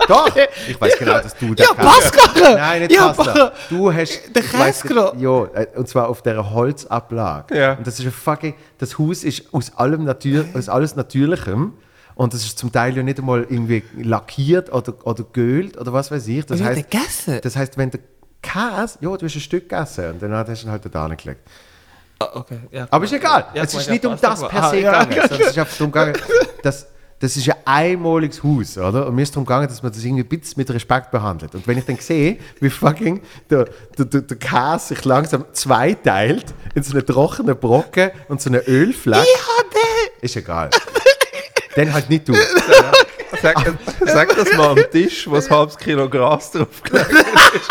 Doch, 0.07 0.29
ich 0.67 0.79
weiß 0.79 0.97
genau, 0.97 1.13
dass 1.19 1.35
du 1.35 1.53
Ja, 1.55 1.73
Pasta! 1.75 2.55
Nein, 2.55 2.81
nicht 2.83 2.91
Ja, 2.93 3.09
Pasta. 3.13 3.51
Du 3.69 3.93
hast... 3.93 4.35
Der 4.35 4.43
Käse 4.43 5.13
Ja, 5.17 5.43
äh, 5.53 5.67
und 5.75 5.87
zwar 5.87 6.07
auf 6.09 6.21
dieser 6.21 6.49
Holzablage. 6.51 7.57
Ja. 7.57 7.73
Und 7.73 7.85
das 7.85 7.99
ist 7.99 8.05
ein 8.05 8.11
fucking... 8.11 8.53
Das 8.77 8.97
Haus 8.97 9.23
ist 9.23 9.53
aus 9.53 9.71
allem 9.75 10.03
Natür, 10.05 10.45
aus 10.53 10.69
alles 10.69 10.95
Natürlichem. 10.95 11.73
Und 12.15 12.33
das 12.33 12.43
ist 12.43 12.57
zum 12.57 12.71
Teil 12.71 12.95
ja 12.97 13.03
nicht 13.03 13.19
einmal 13.19 13.43
irgendwie 13.49 13.83
lackiert 13.97 14.71
oder, 14.73 14.93
oder 15.05 15.23
geölt 15.33 15.77
oder 15.77 15.93
was 15.93 16.09
weiß 16.09 16.27
ich. 16.27 16.45
Das 16.45 16.59
hat 16.61 16.67
heißt, 16.69 16.77
der 16.91 16.99
gegessen? 16.99 17.39
das 17.43 17.55
heißt, 17.55 17.77
wenn 17.77 17.91
der 17.91 17.99
Käse... 18.41 18.97
Ja, 19.01 19.15
du 19.17 19.25
hast 19.25 19.35
ein 19.35 19.39
Stück 19.41 19.69
gegessen 19.69 20.11
und 20.11 20.21
dann 20.23 20.33
hast 20.33 20.63
du 20.63 20.67
ihn 20.67 20.71
halt 20.71 20.83
da 20.93 21.07
hingelegt. 21.07 21.41
Ah, 22.19 22.29
okay. 22.33 22.59
Ja, 22.71 22.87
Aber 22.89 23.05
ist 23.05 23.13
egal. 23.13 23.45
Ja, 23.53 23.63
es 23.63 23.73
ist 23.73 23.89
nicht 23.89 24.03
um 24.05 24.17
das 24.19 24.47
per 24.47 24.63
Ah, 24.63 24.69
se 24.71 24.79
ja. 24.79 25.03
gegangen. 25.03 25.21
sondern 25.29 25.41
Es 25.41 25.49
ist 25.51 25.57
einfach 25.59 25.77
darum 25.77 25.91
gegangen, 25.91 26.13
dass, 26.63 26.87
das 27.19 27.35
ist 27.35 27.49
ein 27.49 27.55
einmaliges 27.65 28.43
Haus, 28.43 28.77
oder? 28.77 29.07
Und 29.07 29.15
mir 29.15 29.23
ist 29.23 29.31
darum 29.33 29.45
gegangen, 29.45 29.67
dass 29.67 29.81
man 29.81 29.91
das 29.91 30.03
irgendwie 30.03 30.23
ein 30.23 30.27
bisschen 30.27 30.53
mit 30.57 30.69
Respekt 30.69 31.09
behandelt. 31.09 31.55
Und 31.55 31.67
wenn 31.67 31.77
ich 31.77 31.85
dann 31.85 31.97
sehe, 31.97 32.37
wie 32.59 32.69
fucking 32.69 33.21
der, 33.49 33.65
der, 33.97 34.05
der, 34.05 34.21
der 34.21 34.37
Käse 34.37 34.87
sich 34.89 35.03
langsam 35.03 35.45
zweiteilt 35.51 36.53
in 36.75 36.83
so 36.83 36.93
einen 36.93 37.05
trockenen 37.05 37.57
Brocken 37.57 38.11
und 38.27 38.39
so 38.39 38.49
einen 38.49 38.61
Ölfleck, 38.61 39.25
ist 40.21 40.35
egal. 40.35 40.69
dann 41.75 41.93
halt 41.93 42.09
nicht 42.09 42.27
du. 42.27 42.33
Sag, 43.41 43.57
sag 44.05 44.35
das 44.35 44.53
mal 44.53 44.69
am 44.69 44.91
Tisch, 44.91 45.29
wo 45.29 45.35
ein 45.35 45.49
halbes 45.49 45.77
Kilo 45.77 46.09
Gras 46.09 46.51
drauf 46.51 46.81
gelegt 46.81 47.11
ist. 47.11 47.69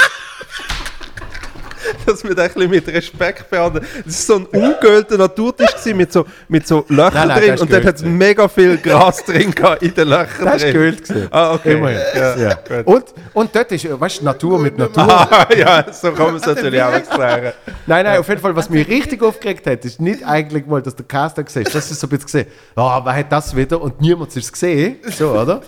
Dass 2.07 2.23
wir 2.25 2.31
ein 2.31 2.37
bisschen 2.37 2.71
mit 2.71 2.87
Respekt 2.89 3.51
behandeln. 3.51 3.85
Das 4.05 4.29
war 4.29 4.39
so 4.39 4.43
ein 4.43 4.63
ungeölter 4.63 5.19
Naturtisch 5.19 5.71
gewesen, 5.73 5.97
mit 5.97 6.13
so, 6.13 6.27
mit 6.49 6.67
so 6.67 6.85
Löchern 6.89 7.15
Nein, 7.15 7.29
nein, 7.29 7.39
drin 7.39 7.49
das 7.49 7.55
ist 7.57 7.61
und 7.63 7.73
dann 7.73 7.85
hat 7.85 7.95
es 7.97 8.03
mega 8.03 8.49
viel 8.49 8.77
Gras 8.79 9.25
drin 9.25 9.55
gehabt 9.55 9.83
in 9.83 9.95
den 9.95 10.09
Löchern 10.09 10.45
Das 10.45 10.63
war 10.63 10.71
drin. 10.73 10.97
gewesen. 10.97 11.29
Ah, 11.31 11.55
okay. 11.55 11.73
Immerhin. 11.75 12.01
Ja, 12.15 12.37
Ja. 12.37 12.59
Und, 12.85 13.05
und 13.33 13.55
dort 13.55 13.73
ist, 13.73 14.01
weißt 14.01 14.21
du, 14.21 14.25
Natur 14.25 14.59
mit 14.59 14.79
Natur. 14.79 15.03
Ah, 15.09 15.49
ja, 15.57 15.93
so 15.93 16.13
kann 16.13 16.27
man 16.27 16.37
es 16.37 16.47
natürlich 16.47 16.83
auch 16.83 16.93
erklären. 16.93 17.53
Nein, 17.87 18.05
nein, 18.05 18.19
auf 18.19 18.29
jeden 18.29 18.41
Fall, 18.41 18.55
was 18.57 18.71
mich 18.71 18.87
richtig 18.89 19.23
aufgeregt 19.23 19.67
hat, 19.67 19.85
ist 19.85 20.01
nicht 20.01 20.25
eigentlich 20.27 20.67
mal, 20.67 20.83
dass 20.83 20.97
der 20.97 21.07
Cast 21.07 21.39
da 21.39 21.43
gesehen 21.43 21.63
ist. 21.63 21.75
Das 21.75 21.91
ist 21.91 22.01
so 22.01 22.07
ein 22.07 22.11
bisschen 22.11 22.27
gesehen, 22.27 22.47
oh, 22.77 23.01
wer 23.05 23.15
hat 23.15 23.33
das 23.33 23.55
wieder? 23.55 23.81
Und 23.81 24.01
niemand 24.01 24.31
hat 24.31 24.37
es 24.37 24.53
gesehen. 24.53 24.97
So, 25.17 25.31
oder? 25.33 25.63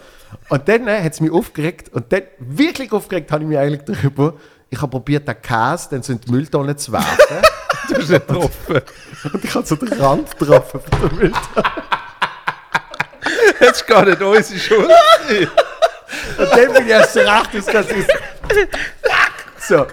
Und 0.48 0.68
dann 0.68 0.86
äh, 0.88 1.02
hat 1.02 1.12
es 1.12 1.20
mich 1.20 1.30
aufgeregt. 1.30 1.90
Und 1.92 2.12
dann, 2.12 2.22
wirklich 2.38 2.92
aufgeregt, 2.92 3.30
habe 3.32 3.44
ich 3.44 3.48
mich 3.48 3.58
eigentlich 3.58 3.82
darüber. 3.84 4.34
Ich 4.70 4.80
habe 4.80 4.90
probiert, 4.90 5.26
den 5.26 5.40
Käse 5.40 5.88
dann 5.90 6.02
so 6.02 6.12
in 6.12 6.20
die 6.20 6.30
Mülltonne 6.30 6.76
zu 6.76 6.92
werfen. 6.92 7.36
Du 7.88 7.94
bist 7.94 8.10
nicht 8.10 8.26
getroffen. 8.28 8.82
und 9.32 9.44
ich 9.44 9.54
habe 9.54 9.66
so 9.66 9.74
den 9.76 9.92
Rand 9.98 10.38
getroffen 10.38 10.80
von 10.80 11.00
der 11.00 11.12
Mülltonne. 11.12 11.72
Das 13.60 13.70
ist 13.70 13.86
gar 13.86 14.04
nicht 14.04 14.20
unsere 14.20 14.58
Schuld. 14.58 14.90
Und 16.38 16.50
dann 16.50 16.72
bin 16.72 16.84
ich 16.84 16.90
erst 16.90 17.14
so 17.14 17.20
recht 17.20 17.56
ausgegangen. 17.56 18.06
So. 19.58 19.86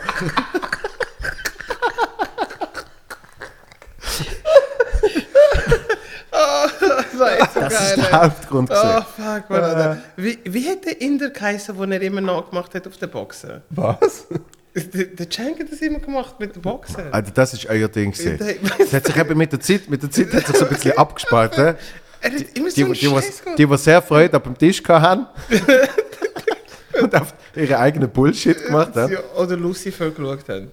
Das 6.31 7.53
so 7.53 7.59
Das 7.59 7.89
ist 7.89 7.97
der 7.97 8.11
Hauptgrund. 8.11 8.69
Oh, 8.71 9.01
fuck, 9.01 9.49
man, 9.49 9.63
Alter. 9.63 9.97
Wie, 10.17 10.39
wie 10.43 10.69
hat 10.69 10.85
der 10.85 11.01
Inder 11.01 11.29
geheißen, 11.29 11.77
den 11.77 11.91
er 11.91 12.01
immer 12.01 12.21
nachgemacht 12.21 12.73
hat 12.75 12.87
auf 12.87 12.97
der 12.97 13.07
Boxen? 13.07 13.61
Was? 13.69 14.27
Der, 14.75 15.05
der 15.05 15.29
Cenk 15.29 15.59
hat 15.61 15.71
das 15.71 15.79
immer 15.79 15.99
gemacht 15.99 16.37
mit 16.39 16.53
der 16.55 16.59
Boxen. 16.59 17.11
Also 17.11 17.31
das 17.33 17.53
ist 17.53 17.65
euer 17.67 17.87
Ding. 17.87 18.11
gewesen. 18.11 18.37
Das 18.77 18.93
hat 18.93 19.05
sich 19.05 19.15
eben 19.15 19.37
mit 19.37 19.51
der 19.53 19.59
Zeit, 19.61 19.89
mit 19.89 20.03
der 20.03 20.11
Zeit 20.11 20.33
hat 20.33 20.47
sich 20.47 20.57
so 20.57 20.65
ein 20.65 20.73
bisschen 20.73 20.97
abgespalten. 20.97 21.75
Er 22.21 22.31
hat 22.31 22.41
immer 22.55 22.69
so 22.69 22.75
Die, 22.75 22.83
die, 22.83 23.07
die, 23.07 23.55
die, 23.57 23.65
die 23.67 23.77
sehr 23.77 24.01
Freude 24.01 24.43
am 24.43 24.57
Tisch 24.57 24.83
haben 24.87 25.27
und 27.01 27.15
auf 27.15 27.33
ihre 27.55 27.79
eigenen 27.79 28.09
Bullshit 28.09 28.65
gemacht 28.65 28.95
haben. 28.95 29.13
Ja, 29.13 29.19
Oder 29.37 29.55
Lucifer 29.55 30.11
geschaut 30.11 30.49
haben. 30.49 30.71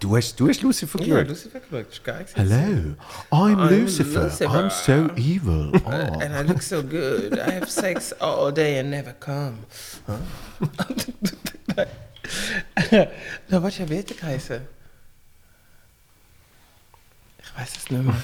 Du 0.00 0.16
hast, 0.16 0.38
du 0.40 0.48
hast 0.48 0.62
Lucifer 0.62 0.98
Ja, 1.02 1.22
geschaut? 1.22 1.28
Lucifer 1.28 1.60
geschaut, 1.60 1.86
das 1.88 1.94
ist 1.94 2.04
geil. 2.04 2.24
Hello, 2.34 2.94
I'm, 3.30 3.56
I'm 3.56 3.70
Lucifer. 3.80 4.24
Lucifer. 4.24 4.50
I'm 4.50 4.70
so 4.70 5.10
evil. 5.16 5.72
Oh. 5.86 5.90
And 6.20 6.34
I 6.34 6.42
look 6.46 6.62
so 6.62 6.82
good. 6.82 7.38
I 7.38 7.50
have 7.52 7.70
sex 7.70 8.12
all 8.20 8.50
day 8.52 8.78
and 8.80 8.90
never 8.90 9.14
come. 9.18 9.58
Na, 13.48 13.62
was 13.62 13.78
hat 13.78 13.88
Peter 13.88 14.14
geheißen? 14.14 14.60
Ich 17.42 17.60
weiß 17.60 17.76
es 17.76 17.90
nicht 17.90 18.02
mehr. 18.02 18.14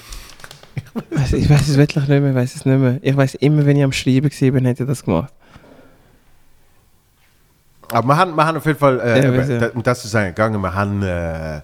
Ich 1.11 1.19
weiß, 1.19 1.33
ich 1.35 1.51
weiß 1.51 1.69
es 1.69 1.77
wirklich 1.77 2.09
nicht 2.09 2.21
mehr, 2.21 2.31
ich 2.31 2.37
weiß 2.37 2.55
es 2.57 2.65
nicht 2.65 2.79
mehr. 2.79 2.99
Ich 3.03 3.17
weiß 3.17 3.35
immer, 3.37 3.65
wenn 3.67 3.77
ich 3.77 3.85
am 3.85 3.93
Schreiben 3.93 4.31
war, 4.31 4.61
hätte 4.63 4.83
ich 4.83 4.89
das 4.89 5.05
gemacht. 5.05 5.33
Aber 7.93 8.07
wir 8.07 8.17
haben, 8.17 8.35
wir 8.35 8.47
haben 8.47 8.57
auf 8.57 8.67
jeden 8.67 8.79
Fall, 8.79 9.01
äh, 9.01 9.23
Ja, 9.23 9.33
eben, 9.33 9.61
ja. 9.61 9.69
um 9.71 9.83
das 9.83 10.03
zu 10.03 10.09
sagen, 10.09 10.29
gegangen, 10.29 10.61
wir 10.61 10.73
haben 10.75 11.03
äh, 11.03 11.61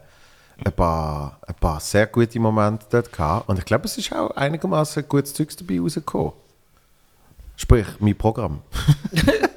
ein, 0.64 0.72
paar, 0.74 1.38
ein 1.46 1.54
paar 1.54 1.80
sehr 1.80 2.06
gute 2.06 2.38
Momente 2.40 2.86
dort 2.90 3.12
gehabt. 3.12 3.48
Und 3.48 3.58
ich 3.58 3.64
glaube, 3.64 3.84
es 3.84 3.96
ist 3.96 4.12
auch 4.12 4.30
einigermaßen 4.32 5.08
gutes 5.08 5.34
Zeugs 5.34 5.56
dabei 5.56 5.78
rausgekommen. 5.80 6.32
Sprich, 7.56 7.86
mein 8.00 8.16
Programm. 8.16 8.60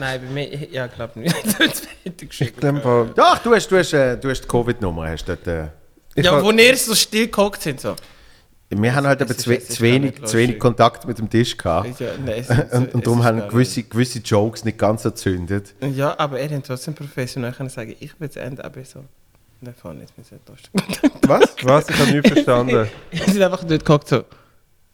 Nein, 0.00 0.20
bei 0.24 0.30
mir, 0.32 0.68
ja, 0.70 0.86
glaube 0.86 1.20
nicht. 1.20 1.36
Das 1.58 1.82
hätte 2.04 2.24
ich 2.24 2.40
Ich 2.40 2.56
glaube, 2.56 3.12
Doch, 3.14 3.38
du 3.38 3.54
hast, 3.54 3.68
du 3.70 3.76
hast, 3.76 3.92
äh, 3.92 4.16
du 4.18 4.30
hast 4.30 4.40
die 4.40 4.48
Covid-Nummer. 4.48 5.08
Hast 5.10 5.26
dort, 5.28 5.46
äh, 5.46 5.66
ich 6.14 6.24
Ja, 6.24 6.32
hab- 6.32 6.42
wo 6.42 6.50
ihr 6.50 6.76
so 6.76 6.94
still 6.94 7.28
gehockt 7.28 7.62
sind, 7.62 7.80
so. 7.80 7.94
wir 8.70 8.94
haben 8.94 9.06
halt 9.06 9.20
eben 9.20 9.30
ist- 9.30 9.40
zu, 9.40 9.52
ist 9.54 9.72
zu 9.72 9.82
wenig, 9.82 10.24
zu 10.24 10.36
wenig. 10.38 10.58
Kontakt 10.58 11.06
mit 11.06 11.18
dem 11.18 11.28
Tisch 11.28 11.56
gehabt. 11.56 12.00
Ja, 12.00 12.08
nein, 12.24 12.44
es- 12.48 12.72
Und, 12.72 12.94
und 12.94 13.06
darum 13.06 13.20
ist 13.20 13.26
haben 13.26 13.48
gewisse, 13.48 13.82
gewisse 13.82 14.18
Jokes 14.20 14.64
nicht 14.64 14.78
ganz 14.78 15.04
erzündet. 15.04 15.74
Ja, 15.94 16.18
aber 16.18 16.40
er 16.40 16.48
hat 16.50 16.66
trotzdem 16.66 16.94
professionell 16.94 17.52
können 17.52 17.68
sagen, 17.68 17.94
ich 18.00 18.18
will 18.18 18.28
das 18.28 18.36
Ende 18.36 18.64
aber 18.64 18.82
so. 18.84 19.04
Fand 19.82 20.02
ich 20.02 20.08
es 20.18 20.32
nicht 20.32 20.48
lustig. 20.48 20.70
Was? 21.28 21.54
Was? 21.64 21.90
Ich 21.90 21.98
habe 21.98 22.12
nicht 22.12 22.26
verstanden. 22.26 22.88
Wir 23.10 23.24
sind 23.26 23.42
einfach 23.42 23.62
dort 23.62 23.84
gehockt, 23.84 24.08
so. 24.08 24.24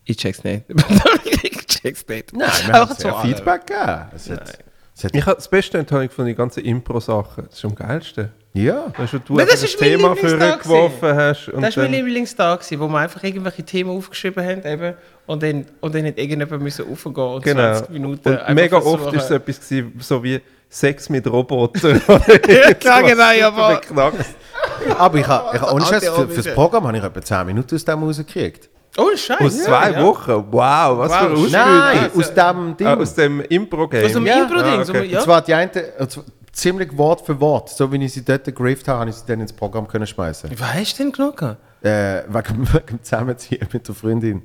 Ich 0.05 0.17
check's 0.17 0.43
nicht. 0.43 0.65
ich 1.43 1.67
check's 1.67 2.05
nicht. 2.09 2.33
Nein, 2.33 2.51
wir 2.67 2.75
haben 2.75 2.95
so. 2.97 3.13
Feedback 3.21 3.67
gegeben. 3.67 4.66
Ich 5.13 5.27
habe 5.27 5.37
das 5.37 5.49
Beste 5.49 5.79
enttäuscht 5.79 6.15
von 6.15 6.25
den 6.25 6.35
ganzen 6.35 6.65
Impro-Sachen. 6.65 7.45
Das 7.49 7.59
ist 7.59 7.65
am 7.65 7.75
geilsten. 7.75 8.31
ja. 8.55 8.87
Weißt 8.97 9.13
du, 9.13 9.19
du 9.19 9.35
Nein, 9.35 9.47
das 9.51 9.63
ist 9.63 9.79
mein 9.81 9.91
Thema 9.91 10.17
vorgeworfen 10.17 11.15
hast. 11.15 11.49
Und 11.51 11.63
Das 11.63 11.77
war 11.77 11.85
mein 11.85 11.93
Lieblingstag, 11.93 12.61
wo 12.79 12.89
wir 12.89 12.99
einfach 12.99 13.23
irgendwelche 13.23 13.63
Themen 13.63 13.91
aufgeschrieben 13.91 14.43
haben 14.45 14.63
eben, 14.65 14.95
und, 15.27 15.43
dann, 15.43 15.67
und 15.81 15.95
dann 15.95 16.07
hat 16.07 16.17
irgendjemand 16.19 16.63
müssen 16.63 16.91
aufgehen 16.91 17.15
und 17.15 17.43
genau. 17.45 17.75
20 17.75 17.91
Minuten 17.91 18.29
und 18.29 18.39
einfach 18.39 18.55
mega 18.55 18.81
versuchen- 18.81 19.07
oft 19.07 19.15
ist 19.17 19.25
es 19.25 19.31
etwas 19.31 19.61
gewesen, 19.69 19.93
so 20.01 20.23
wie 20.25 20.41
Sex 20.69 21.09
mit 21.11 21.27
Robotern. 21.31 22.01
Ja, 22.09 23.01
genau, 23.03 23.31
ja, 23.39 23.49
aber-. 23.49 24.13
Aber 24.99 25.19
ich 25.19 25.27
habe, 25.27 25.57
ich 25.57 25.61
habe 25.61 25.73
ohne 25.75 25.85
Scheiß, 25.85 26.05
für, 26.05 26.11
Anti-Orbit. 26.11 26.35
fürs 26.43 26.55
Programm 26.55 26.87
habe 26.87 26.97
ich 26.97 27.05
etwa 27.05 27.21
10 27.23 27.47
Minuten 27.47 27.75
aus 27.75 27.85
dem 27.85 28.03
rausgekriegt. 28.03 28.69
Oh, 28.99 29.11
Scheiße. 29.17 29.45
Aus 29.45 29.63
zwei 29.65 29.91
ja. 29.93 30.03
Wochen? 30.03 30.45
Wow, 30.51 30.99
was 30.99 31.11
Wow, 31.11 31.11
für 31.11 31.17
eine 31.27 31.35
Ausbildung. 31.35 31.51
Nein, 31.53 31.99
also- 32.05 32.21
aus 32.21 32.35
dem 32.35 32.77
Ding. 32.77 32.87
Ah, 32.87 32.95
aus 32.97 33.15
dem 33.15 33.41
Impro-Game. 33.43 34.05
Aus 34.07 34.13
dem 34.13 34.27
Ja. 34.27 34.43
Impro-Ding. 34.43 34.81
Ah, 34.81 34.85
so, 34.85 34.93
okay. 34.95 35.05
ja. 35.07 35.19
Und 35.19 35.25
zwar 35.25 35.43
die 35.43 35.55
eine, 35.55 35.71
zwar 36.09 36.25
ziemlich 36.53 36.97
Wort 36.97 37.21
für 37.27 37.39
Wort. 37.41 37.69
So 37.71 37.91
wie 37.93 38.03
ich 38.05 38.13
sie 38.15 38.25
dort 38.25 38.45
gegriffen 38.45 38.87
habe, 38.89 39.01
habe 39.01 39.11
ich 39.11 39.17
sie 39.17 39.27
dann 39.27 39.41
ins 39.41 39.53
Programm 39.53 39.87
können 39.87 40.07
schmeißen. 40.07 40.51
Was 40.59 40.75
hast 40.75 40.99
du 40.99 41.03
denn 41.03 41.13
genommen? 41.13 41.57
Äh, 41.83 42.23
wegen, 42.29 42.67
wegen 42.73 42.87
dem 42.87 43.03
Zusammenziehen 43.03 43.69
mit 43.73 43.87
der 43.87 43.95
Freundin. 43.95 44.43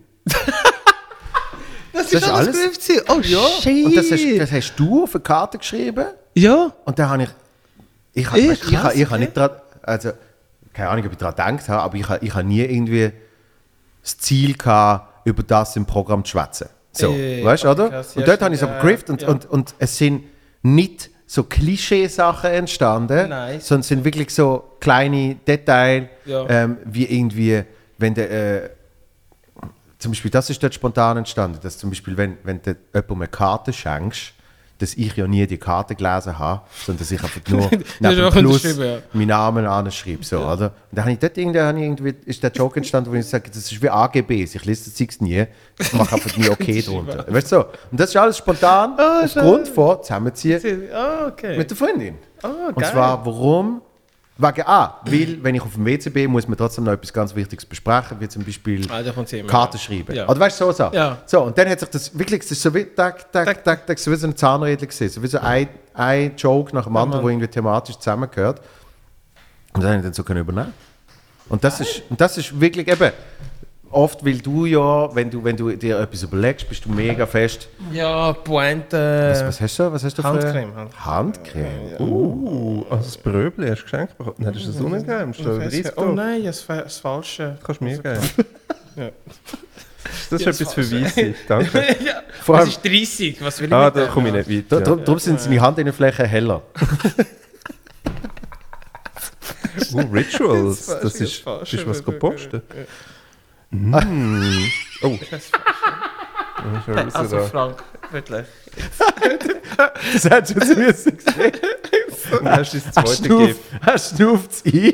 Das, 1.93 2.11
ist 2.13 2.29
alles? 2.29 2.55
gewesen. 2.57 3.01
Oh, 3.09 3.21
shit. 3.21 3.85
Und 3.85 3.95
das 3.95 4.11
hast, 4.11 4.25
das 4.39 4.51
hast 4.51 4.75
du 4.75 5.03
auf 5.03 5.13
eine 5.15 5.21
Karte 5.23 5.57
geschrieben. 5.57 6.05
ja. 6.35 6.71
Und 6.85 6.97
da 6.99 7.09
habe 7.09 7.23
ich. 7.23 7.29
Ich 8.13 8.27
habe 8.27 8.39
Eh, 8.39 8.51
ich, 8.51 8.63
ich, 8.63 8.73
krass, 8.75 8.93
ich, 8.95 9.09
habe 9.09 9.19
nicht 9.19 9.35
dran. 9.37 9.51
Also, 9.83 10.11
keine 10.73 10.89
Ahnung, 10.89 11.05
ob 11.05 11.11
ich 11.13 11.17
daran 11.17 11.55
gedacht 11.55 11.69
habe, 11.69 11.81
aber 11.83 11.95
ich, 11.95 12.09
habe- 12.09 12.25
ich 12.25 12.33
habe 12.33 12.43
nie 12.45 12.59
irgendwie 12.61 13.11
das 14.01 14.17
Ziel 14.17 14.55
gehabt, 14.57 15.27
über 15.27 15.43
das 15.43 15.75
im 15.75 15.85
Programm 15.85 16.23
zu 16.25 16.31
schwätzen. 16.31 16.69
So, 16.91 17.11
Eh, 17.13 17.43
weißt 17.43 17.63
du, 17.63 17.69
oder? 17.69 17.89
krass, 17.89 18.15
und 18.17 18.27
dort 18.27 18.41
habe 18.41 18.53
ich 18.53 18.61
es 18.61 18.67
aber 18.67 18.79
gegriffen 18.81 19.11
und, 19.11 19.21
ja. 19.21 19.27
und, 19.29 19.45
und 19.45 19.75
es 19.79 19.97
sind 19.97 20.23
nicht 20.61 21.09
so 21.25 21.43
Klischee-Sachen 21.43 22.49
entstanden, 22.51 23.29
Nein. 23.29 23.61
sondern 23.61 23.81
es 23.81 23.87
sind 23.87 24.03
wirklich 24.03 24.33
so 24.33 24.75
kleine 24.81 25.35
Details, 25.35 26.09
Ja. 26.25 26.45
ähm, 26.49 26.77
wie 26.85 27.05
irgendwie, 27.05 27.63
wenn 27.97 28.13
der. 28.13 28.31
Äh, 28.65 28.69
zum 29.99 30.11
Beispiel, 30.11 30.31
das 30.31 30.49
ist 30.49 30.61
dort 30.61 30.73
spontan 30.73 31.17
entstanden, 31.17 31.59
dass 31.61 31.77
zum 31.77 31.91
Beispiel, 31.91 32.17
wenn, 32.17 32.37
wenn 32.43 32.59
du 32.61 32.75
jemandem 32.93 33.17
eine 33.17 33.27
Karte 33.27 33.71
schenkst, 33.71 34.33
dass 34.81 34.93
ich 34.95 35.15
ja 35.15 35.27
nie 35.27 35.45
die 35.47 35.57
Karte 35.57 35.95
gelesen 35.95 36.37
habe, 36.39 36.61
sondern 36.85 36.99
dass 36.99 37.11
ich 37.11 37.21
einfach 37.23 37.41
nur 37.49 37.67
dem 37.69 37.83
einfach 38.05 38.31
Plus 38.39 38.63
ja. 38.77 38.97
meinen 39.13 39.27
Namen 39.27 39.65
anschreibe. 39.65 40.23
So, 40.23 40.39
oder? 40.39 40.65
Und 40.89 40.97
da 40.97 41.01
habe 41.03 41.11
ich 41.11 41.19
dort 41.19 41.37
irgendwie, 41.37 41.59
habe 41.59 41.77
ich 41.79 41.85
irgendwie, 41.85 42.15
ist 42.25 42.41
der 42.43 42.51
Joke 42.51 42.77
entstanden, 42.77 43.11
wo 43.11 43.15
ich 43.15 43.25
sage, 43.25 43.49
das 43.49 43.71
ist 43.71 43.81
wie 43.81 43.89
AGBs, 43.89 44.55
ich 44.55 44.65
lese 44.65 44.85
das 44.85 44.95
Zeugs 44.95 45.21
nie, 45.21 45.45
ich 45.79 45.93
mache 45.93 46.15
einfach 46.15 46.35
nie 46.37 46.49
okay 46.49 46.81
drunter. 46.85 47.25
Weißt 47.27 47.51
du 47.51 47.55
so? 47.57 47.65
Und 47.91 47.99
das 47.99 48.09
ist 48.09 48.17
alles 48.17 48.37
spontan, 48.37 48.93
Ah, 48.97 49.21
aufgrund 49.23 49.67
von 49.67 50.01
Zusammenziehen 50.03 50.89
Ah, 50.93 51.27
okay. 51.27 51.57
mit 51.57 51.69
der 51.69 51.77
Freundin. 51.77 52.15
Ah, 52.43 52.71
Und 52.73 52.85
zwar, 52.85 53.25
warum? 53.25 53.81
Wegen 54.41 54.63
A, 54.65 54.99
weil, 55.05 55.37
wenn 55.43 55.55
ich 55.55 55.61
auf 55.61 55.73
dem 55.75 55.85
WC 55.85 56.09
bin, 56.09 56.31
muss 56.31 56.47
man 56.47 56.57
trotzdem 56.57 56.83
noch 56.85 56.93
etwas 56.93 57.13
ganz 57.13 57.35
Wichtiges 57.35 57.65
besprechen, 57.65 58.19
wie 58.19 58.27
zum 58.27 58.43
Beispiel 58.43 58.87
Ah, 58.89 59.01
Karten 59.47 59.77
ja. 59.77 59.83
schreiben. 59.83 60.15
Ja. 60.15 60.27
Oder 60.27 60.39
weißt 60.39 60.59
du, 60.59 60.65
so 60.65 60.71
Sachen. 60.71 60.95
Ja. 60.95 61.17
So, 61.25 61.43
und 61.43 61.57
dann 61.57 61.69
hat 61.69 61.79
sich 61.79 61.89
das 61.89 62.17
wirklich, 62.17 62.41
das 62.41 62.51
ist 62.51 62.61
so 62.61 62.73
wie, 62.73 62.85
tak, 62.85 63.31
tak, 63.31 63.63
tak, 63.63 63.85
tak, 63.85 63.99
so 63.99 64.11
wie 64.11 64.15
so 64.15 64.27
ein 64.27 64.35
Zahnrädchen 64.35 64.87
gesehen, 64.87 65.09
so 65.09 65.21
wie 65.21 65.27
so 65.27 65.37
ein, 65.39 65.67
ein 65.93 66.35
Joke 66.37 66.75
nach 66.75 66.85
dem 66.85 66.97
anderen, 66.97 67.23
wo 67.23 67.29
irgendwie 67.29 67.47
thematisch 67.47 67.97
zusammengehört. 67.97 68.61
Und 69.73 69.81
dann 69.83 69.89
habe 69.91 69.97
ich 69.99 70.03
dann 70.05 70.13
so 70.13 70.23
können 70.23 70.41
übernehmen. 70.41 70.73
Und 71.47 71.63
das 71.63 71.79
ist, 71.79 72.01
und 72.09 72.19
das 72.19 72.37
ist 72.37 72.59
wirklich 72.59 72.87
eben, 72.87 73.11
oft, 73.91 74.25
weil 74.25 74.37
du 74.39 74.65
ja, 74.65 75.13
wenn 75.15 75.29
du, 75.29 75.43
wenn 75.43 75.55
du 75.57 75.69
dir 75.75 75.99
etwas 75.99 76.23
überlegst, 76.23 76.67
bist 76.69 76.85
du 76.85 76.89
mega 76.89 77.25
fest. 77.25 77.67
Ja, 77.91 78.33
Pointe. 78.33 79.29
Was, 79.31 79.45
was 79.45 79.61
hast 79.61 79.79
du? 79.79 79.91
Was 79.91 80.03
hast 80.03 80.17
du 80.17 80.21
für- 80.21 80.27
Handcreme, 80.27 80.75
Handcreme. 80.75 81.05
Handcreme. 81.05 81.99
Uh, 81.99 82.85
also 82.89 83.03
das 83.03 83.17
Bröbli 83.17 83.67
hast 83.69 83.79
du 83.79 83.83
geschenkt 83.83 84.17
bekommen. 84.17 84.35
Nein, 84.39 84.53
das 84.53 84.63
ist 84.63 84.75
das 84.75 84.81
unangenehm. 84.81 85.33
Steht 85.33 85.45
30 85.47 85.97
Oh 85.97 86.05
nein, 86.05 86.43
das, 86.43 86.65
das 86.65 86.97
Falsche. 86.99 87.57
Kannst 87.63 87.81
du 87.81 87.85
mir 87.85 87.97
geben. 87.97 88.19
Ja. 88.97 89.09
Das 90.29 90.41
ist 90.41 90.41
Ja, 90.41 90.47
das 90.47 90.59
etwas 90.61 90.73
für 90.73 90.91
Weisse. 91.01 91.33
Danke. 91.47 91.77
ja, 92.03 92.21
Vor 92.41 92.57
das 92.57 92.65
allem- 92.65 92.69
ist 92.69 92.85
30. 92.85 93.37
Was 93.41 93.59
will 93.61 93.67
ich 93.67 93.73
Ah, 93.73 93.85
mit 93.85 93.95
da 93.95 94.05
komme 94.07 94.27
ich 94.37 94.47
nicht 94.47 94.69
Da- 94.71 94.77
weit. 94.77 94.87
Darum 94.87 95.05
darum 95.05 95.19
sind 95.19 95.39
seine 95.39 95.61
Handinnenflächen 95.65 96.25
heller. 96.25 96.61
Ja. 96.75 97.13
Uh, 99.93 99.99
Rituals. 100.13 100.85
Das 100.87 101.01
Das 101.01 101.15
ist 101.21 101.45
bist 101.45 101.73
du 101.73 101.87
was 101.87 102.03
gepostet? 102.03 102.63
Ja. 102.75 102.83
Mm. 103.71 104.65
Oh, 105.01 105.17
ja 106.87 107.05
Also 107.13 107.37
da. 107.37 107.43
Frank, 107.43 107.83
wirklich. 108.11 108.45
Das 110.13 110.25
hättest 110.25 110.55
du 110.55 110.59
jetzt 110.59 110.77
müssen 110.77 111.19
sehen. 111.19 111.51
Und 112.37 112.45
dann 112.45 112.59
hast 112.59 112.73
du 112.73 112.79
das 112.79 112.91
zweite 112.91 113.29
Gift. 113.29 113.59
schnauft 114.15 114.51
es 114.51 114.63
ein 114.73 114.93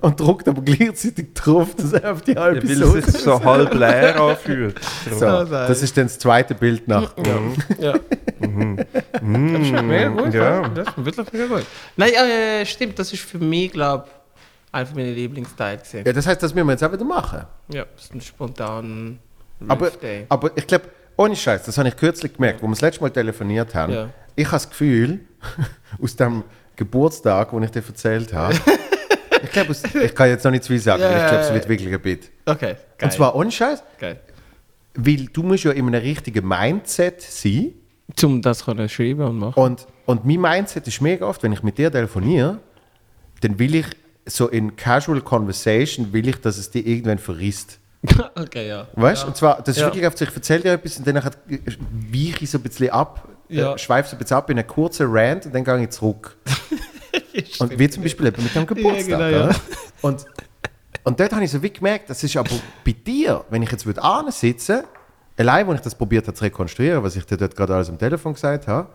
und 0.00 0.18
drückt 0.18 0.48
aber 0.48 0.62
gleichzeitig 0.62 1.34
drauf, 1.34 1.74
dass 1.76 1.92
er 1.92 2.12
auf 2.12 2.22
die 2.22 2.32
Ja, 2.32 2.40
halbe 2.42 2.66
weil 2.66 2.76
Soße... 2.76 2.98
es 2.98 3.06
sich 3.06 3.20
so 3.22 3.42
halb 3.44 3.74
leer 3.74 4.18
anfühlt. 4.20 4.80
So, 5.10 5.44
das 5.44 5.82
ist 5.82 5.96
dann 5.96 6.04
das 6.06 6.18
zweite 6.18 6.54
Bild 6.54 6.88
nach. 6.88 7.14
Ja. 7.78 7.92
Das 8.40 9.20
ist 9.20 9.82
mega 9.82 10.08
gut. 10.08 10.32
Ja. 10.32 10.62
Ja. 10.62 10.68
Das 10.68 10.88
ist 10.88 11.04
wirklich 11.04 11.32
mega 11.32 11.46
gut. 11.46 11.66
Nein, 11.96 12.12
äh, 12.14 12.64
stimmt, 12.66 12.98
das 12.98 13.12
ist 13.12 13.22
für 13.22 13.38
mich, 13.38 13.72
glaube 13.72 14.06
ich, 14.06 14.21
einer 14.72 14.88
meiner 14.94 15.10
Lieblingsteile. 15.10 15.78
gewesen. 15.78 16.02
Ja, 16.06 16.12
das 16.12 16.26
heißt, 16.26 16.42
das 16.42 16.54
müssen 16.54 16.66
wir 16.66 16.72
jetzt 16.72 16.82
auch 16.84 16.92
wieder 16.92 17.04
machen. 17.04 17.44
Ja, 17.68 17.84
das 17.94 18.04
ist 18.04 18.14
ein 18.14 18.20
spontan 18.20 19.18
Aber, 19.68 19.90
Day. 19.90 20.26
aber 20.28 20.50
ich 20.56 20.66
glaube, 20.66 20.86
ohne 21.16 21.36
Scheiß, 21.36 21.64
das 21.64 21.76
habe 21.78 21.88
ich 21.88 21.96
kürzlich 21.96 22.32
gemerkt, 22.34 22.62
wo 22.62 22.66
wir 22.66 22.70
das 22.72 22.80
letzte 22.80 23.02
Mal 23.02 23.10
telefoniert 23.10 23.74
haben. 23.74 23.92
Ja. 23.92 24.08
Ich 24.34 24.46
habe 24.46 24.56
das 24.56 24.68
Gefühl, 24.70 25.20
aus 26.02 26.16
dem 26.16 26.42
Geburtstag, 26.76 27.52
wo 27.52 27.60
ich 27.60 27.70
dir 27.70 27.82
erzählt 27.86 28.32
habe, 28.32 28.54
ich 29.42 29.50
glaube, 29.50 29.72
ich 30.02 30.14
kann 30.14 30.28
jetzt 30.30 30.42
noch 30.44 30.50
nicht 30.50 30.64
zu 30.64 30.72
viel 30.72 30.80
sagen, 30.80 31.02
Ja, 31.02 31.08
aber 31.10 31.18
ich 31.18 31.26
glaube, 31.28 31.42
es 31.42 31.48
ja, 31.48 31.54
wird 31.54 31.64
ja. 31.64 31.70
wirklich 31.70 31.92
ein 31.94 32.00
Bit. 32.00 32.30
Okay, 32.46 32.60
geil. 32.66 32.76
Und 33.02 33.12
zwar 33.12 33.34
ohne 33.36 33.50
Scheiß, 33.50 33.82
geil. 34.00 34.20
weil 34.94 35.26
du 35.26 35.42
musst 35.42 35.64
ja 35.64 35.72
in 35.72 35.86
einem 35.86 36.00
richtigen 36.00 36.48
Mindset 36.48 37.20
sein. 37.20 37.74
Zum 38.16 38.40
das 38.42 38.64
können 38.64 38.88
schreiben 38.88 39.22
und 39.22 39.38
machen. 39.38 39.62
Und, 39.62 39.86
und 40.06 40.24
mein 40.24 40.40
Mindset 40.40 40.86
ist 40.88 41.00
mega 41.02 41.26
oft, 41.26 41.42
wenn 41.42 41.52
ich 41.52 41.62
mit 41.62 41.76
dir 41.78 41.90
telefoniere, 41.92 42.58
dann 43.42 43.58
will 43.58 43.74
ich 43.74 43.86
so 44.26 44.48
in 44.48 44.76
Casual 44.76 45.20
Conversation, 45.20 46.12
will 46.12 46.28
ich, 46.28 46.40
dass 46.40 46.58
es 46.58 46.70
dir 46.70 46.86
irgendwann 46.86 47.18
verrisst. 47.18 47.78
okay, 48.34 48.68
ja. 48.68 48.88
Weißt 48.94 49.22
du? 49.24 49.28
Und 49.28 49.36
zwar, 49.36 49.58
das 49.62 49.76
ist 49.76 49.80
Ja. 49.80 49.86
wirklich 49.86 50.06
auf 50.06 50.16
sich, 50.16 50.28
ich 50.28 50.34
erzähle 50.34 50.60
dir 50.62 50.72
etwas 50.72 50.98
und 50.98 51.06
dann 51.06 51.16
weiche 51.16 52.44
ich 52.44 52.50
so 52.50 52.58
ein 52.58 52.62
bisschen 52.62 52.90
ab, 52.90 53.28
Ja. 53.48 53.74
äh, 53.74 53.78
schweife 53.78 54.10
so 54.10 54.16
ein 54.16 54.18
bisschen 54.18 54.36
ab 54.36 54.50
in 54.50 54.58
einen 54.58 54.66
kurzen 54.66 55.06
Rant 55.10 55.46
und 55.46 55.54
dann 55.54 55.64
gehe 55.64 55.82
ich 55.82 55.90
zurück. 55.90 56.36
und 57.60 57.78
wie 57.78 57.88
zum 57.88 58.02
Beispiel 58.02 58.26
eben 58.26 58.42
mit 58.42 58.54
dem 58.54 58.66
Geburtstag. 58.66 59.06
genau, 59.06 59.28
ja. 59.28 59.50
Und, 60.00 60.24
und 61.04 61.20
dort 61.20 61.32
habe 61.32 61.44
ich 61.44 61.50
so 61.50 61.62
wie 61.62 61.70
gemerkt, 61.70 62.10
das 62.10 62.22
ist 62.24 62.36
aber 62.36 62.50
bei 62.84 62.92
dir, 62.92 63.44
wenn 63.50 63.62
ich 63.62 63.70
jetzt 63.70 63.86
würde 63.86 64.00
sitzen, 64.30 64.82
allein, 65.36 65.68
als 65.68 65.76
ich 65.80 65.84
das 65.84 65.94
probiert 65.94 66.26
habe 66.26 66.36
zu 66.36 66.44
rekonstruieren, 66.44 67.02
was 67.02 67.16
ich 67.16 67.24
dir 67.24 67.36
dort 67.36 67.56
gerade 67.56 67.74
alles 67.74 67.88
am 67.88 67.98
Telefon 67.98 68.34
gesagt 68.34 68.66
habe, 68.66 68.88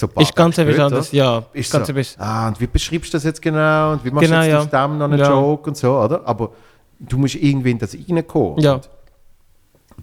ein 0.00 0.08
paar 0.10 0.22
Ist 0.22 0.34
ganz 0.34 0.58
etwas 0.58 0.78
anderes, 0.78 1.12
ja. 1.12 1.44
ist 1.52 1.70
ganz 1.72 1.86
so, 1.86 1.92
etwas. 1.92 2.16
ah, 2.18 2.48
und 2.48 2.60
wie 2.60 2.66
beschreibst 2.66 3.12
du 3.12 3.16
das 3.16 3.24
jetzt 3.24 3.40
genau 3.42 3.92
und 3.92 4.04
wie 4.04 4.10
machst 4.10 4.28
Genau, 4.28 4.40
du 4.42 4.46
jetzt 4.48 4.72
ja. 4.72 4.86
dem 4.88 4.98
noch 4.98 5.04
einen 5.04 5.18
Ja. 5.18 5.28
Joke 5.30 5.70
und 5.70 5.76
so, 5.76 5.98
oder? 5.98 6.26
Aber 6.26 6.52
du 6.98 7.18
musst 7.18 7.34
irgendwie 7.36 7.70
in 7.72 7.78
das 7.78 7.94
reinkommen. 7.94 8.58
Ja. 8.60 8.80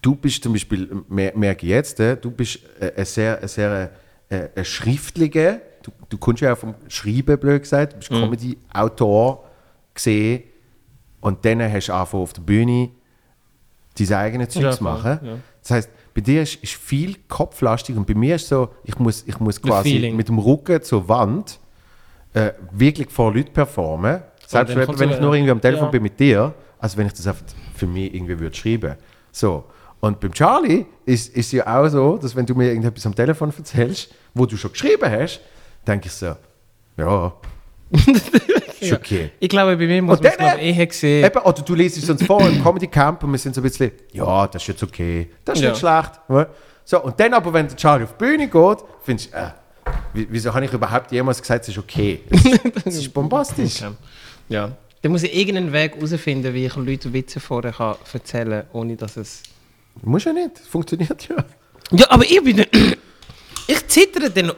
Du 0.02 0.16
bist 0.16 0.44
zum 0.44 0.54
Beispiel, 0.54 1.04
mer- 1.10 1.34
merke 1.36 1.66
ich 1.66 1.72
jetzt, 1.72 2.00
äh, 2.00 2.16
du 2.16 2.32
bist 2.32 2.60
äh, 2.80 2.92
ein 2.96 3.06
sehr, 3.06 3.42
ein 3.42 3.48
sehr 3.48 3.92
äh, 4.30 4.48
ein 4.56 4.64
schriftlicher, 4.64 5.60
du, 5.84 5.92
du 6.08 6.18
kommst 6.18 6.42
ja 6.42 6.54
auch 6.54 6.58
vom 6.58 6.76
Schreiben, 6.88 7.38
blöd 7.38 7.64
gesagt, 7.64 7.94
du 7.94 7.98
bist 7.98 8.12
Mhm. 8.12 8.22
Comedy-Autor 8.22 9.44
gesehen 9.94 10.44
und 11.20 11.44
dann 11.44 11.62
hast 11.62 11.88
du 11.90 11.94
angefangen 11.94 12.24
auf 12.24 12.34
der 12.34 12.42
Bühne 12.44 12.92
deine 13.98 14.18
eigenen 14.18 14.50
Zeugs 14.50 14.64
Ja, 14.64 14.72
zu 14.72 14.84
machen. 14.84 15.20
ja. 15.24 15.34
Das 15.62 15.72
heißt, 15.72 15.90
bei 16.20 16.26
dir 16.26 16.42
ist, 16.42 16.56
ist 16.56 16.74
viel 16.74 17.16
kopflastig 17.30 17.96
und 17.96 18.06
bei 18.06 18.14
mir 18.14 18.36
ist 18.36 18.50
so, 18.50 18.70
ich 18.84 19.00
muss, 19.00 19.24
ich 19.26 19.40
muss 19.40 19.62
quasi 19.62 20.12
mit 20.14 20.28
dem 20.28 20.38
Rücken 20.38 20.82
zur 20.82 21.08
Wand 21.08 21.60
äh, 22.34 22.52
wirklich 22.74 23.10
vor 23.10 23.34
Leuten 23.34 23.54
performen. 23.54 24.22
Selbst 24.46 24.76
wenn, 24.76 25.00
wenn 25.00 25.10
ich 25.12 25.20
nur 25.22 25.34
irgendwie 25.34 25.52
am 25.52 25.62
Telefon 25.62 25.86
ja. 25.86 25.92
bin 25.92 26.04
mit 26.04 26.20
dir, 26.20 26.54
als 26.80 26.98
wenn 26.98 27.08
ich 27.08 27.14
das 27.14 27.26
einfach 27.26 27.46
für 27.74 27.88
mich 27.88 28.14
irgendwie 28.14 28.38
würde 28.38 28.56
schreiben. 28.56 28.96
So. 29.32 29.64
Und 30.02 30.20
beim 30.20 30.34
Charlie 30.34 30.86
ist 31.06 31.36
ist 31.36 31.52
ja 31.54 31.66
auch 31.68 31.88
so, 31.88 32.18
dass 32.18 32.36
wenn 32.36 32.46
du 32.46 32.54
mir 32.56 32.68
irgendetwas 32.68 33.06
am 33.06 33.16
Telefon 33.16 33.54
erzählst, 33.58 34.14
wo 34.34 34.46
du 34.46 34.58
schon 34.58 34.72
geschrieben 34.72 35.10
hast, 35.10 35.40
denke 35.88 36.08
ich 36.08 36.14
so, 36.14 36.36
ja, 36.98 37.34
ist 38.82 38.94
okay. 38.94 39.32
Ich 39.40 39.50
glaube, 39.50 39.78
bei 39.78 39.86
mir 39.88 40.02
muss 40.02 40.20
man 40.22 40.32
es 40.32 40.38
eher 40.38 40.92
sehen. 40.92 41.26
Eben, 41.26 41.40
oder 41.42 41.62
du 41.62 41.76
liest 41.76 41.98
es 41.98 42.10
uns 42.10 42.24
vor 42.26 42.42
im 42.48 42.64
Comedy 42.64 42.88
Camp 42.88 43.24
und 43.24 43.32
wir 43.32 43.38
sind 43.40 43.56
so 43.56 43.62
ein 43.62 43.64
bisschen, 43.64 43.92
ja, 44.12 44.48
das 44.48 44.62
ist 44.62 44.68
jetzt 44.68 44.84
okay, 44.84 45.30
das 45.46 45.58
ist 45.60 45.64
Ja. 45.64 45.70
nicht 45.72 45.80
schlecht. 45.80 46.48
So, 46.86 47.04
und 47.04 47.20
dann 47.20 47.34
aber, 47.34 47.54
wenn 47.54 47.68
der 47.68 47.78
Charlie 47.78 48.04
auf 48.06 48.14
die 48.18 48.24
Bühne 48.26 48.48
geht, 48.48 48.78
findest 49.04 49.32
du, 49.34 49.38
äh, 49.38 49.50
wie- 50.14 50.28
wieso 50.30 50.54
habe 50.54 50.66
ich 50.66 50.74
überhaupt 50.74 51.12
jemals 51.12 51.40
gesagt, 51.42 51.64
es 51.64 51.70
ist 51.70 51.78
okay? 51.78 52.22
Es 52.32 52.46
ist, 52.46 52.86
es 52.86 52.96
ist 52.98 53.14
bombastisch. 53.14 53.82
Okay. 53.84 53.94
Ja. 54.50 54.72
Dann 55.02 55.12
muss 55.12 55.24
ich 55.24 55.34
irgendeinen 55.36 55.72
Weg 55.72 55.96
herausfinden, 55.96 56.54
wie 56.54 56.66
ich 56.66 56.76
Leuten 56.76 57.14
Witze 57.14 57.40
vorher 57.40 57.72
kann 57.72 57.96
erzählen 58.12 58.64
kann, 58.64 58.66
ohne 58.74 58.96
dass 58.96 59.16
es... 59.18 59.44
Muss 60.02 60.24
ja 60.26 60.34
nicht, 60.34 60.58
funktioniert 60.70 61.28
ja. 61.30 61.36
Ja, 61.92 62.06
aber 62.10 62.24
ich 62.24 62.44
bin. 62.44 62.66
Ich 63.72 63.88
zittere 63.88 64.32
dann 64.32 64.50
uh, 64.50 64.54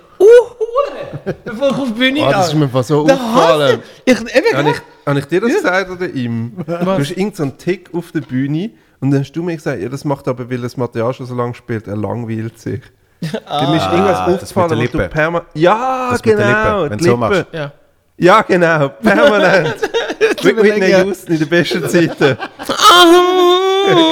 bevor 1.45 1.69
ich 1.72 1.77
auf 1.77 1.88
die 1.88 1.93
Bühne 1.93 2.26
Ah, 2.26 2.31
das 2.31 2.48
ist 2.49 2.53
mir 2.56 2.65
einfach 2.65 2.84
so 2.84 3.02
aufgefallen. 3.02 3.80
Ich, 4.06 4.19
eben, 4.19 4.57
Habe 4.57 4.69
ich, 4.72 4.76
habe 5.06 5.19
ich 5.19 5.26
dir 5.26 5.41
das 5.41 5.53
gesagt 5.53 5.89
oder 5.91 6.07
ihm? 6.10 6.53
Du 6.57 6.64
Was? 6.68 6.99
hast 6.99 7.11
irgendeinen 7.11 7.52
so 7.52 7.56
Tick 7.57 7.89
auf 7.93 8.11
der 8.11 8.22
Bühne 8.22 8.72
und 8.99 9.11
dann 9.11 9.22
hast 9.22 9.31
du 9.34 9.43
mir 9.43 9.56
gesagt, 9.56 9.81
ja, 9.81 9.89
das 9.89 10.06
macht 10.06 10.27
aber, 10.27 10.49
weil 10.49 10.60
das 10.60 10.77
Material 10.77 11.14
schon 11.14 11.26
so 11.26 11.35
lange 11.35 11.53
spielt, 11.53 11.88
er 11.88 11.95
langweilt 11.98 12.60
sich. 12.60 12.81
Dann 13.22 13.76
ist 13.76 13.85
irgendwas 13.85 14.18
das 14.18 14.27
mit 14.27 14.35
aufgefallen, 14.35 14.69
der 14.69 14.77
wo 14.77 14.81
du 14.81 14.98
Lippe. 14.98 15.10
permanent... 15.10 15.48
Ja, 15.53 16.10
Das 16.11 16.26
mit 16.26 16.38
der 16.39 16.45
genau, 16.48 16.84
Lippe, 16.84 16.89
wenn 16.91 16.98
die 16.98 17.03
du 17.06 17.10
so 17.11 17.15
Lippe. 17.18 17.30
machst. 17.30 17.45
Ja. 17.53 17.72
Ja, 18.18 18.41
genau, 18.43 18.89
permanent. 18.89 19.76
Mit. 20.43 20.57
Whitney 20.64 20.91
Houston 20.91 21.34
in 21.34 21.39
den 21.39 21.49
besten 21.49 21.88
Zeiten. 21.89 22.38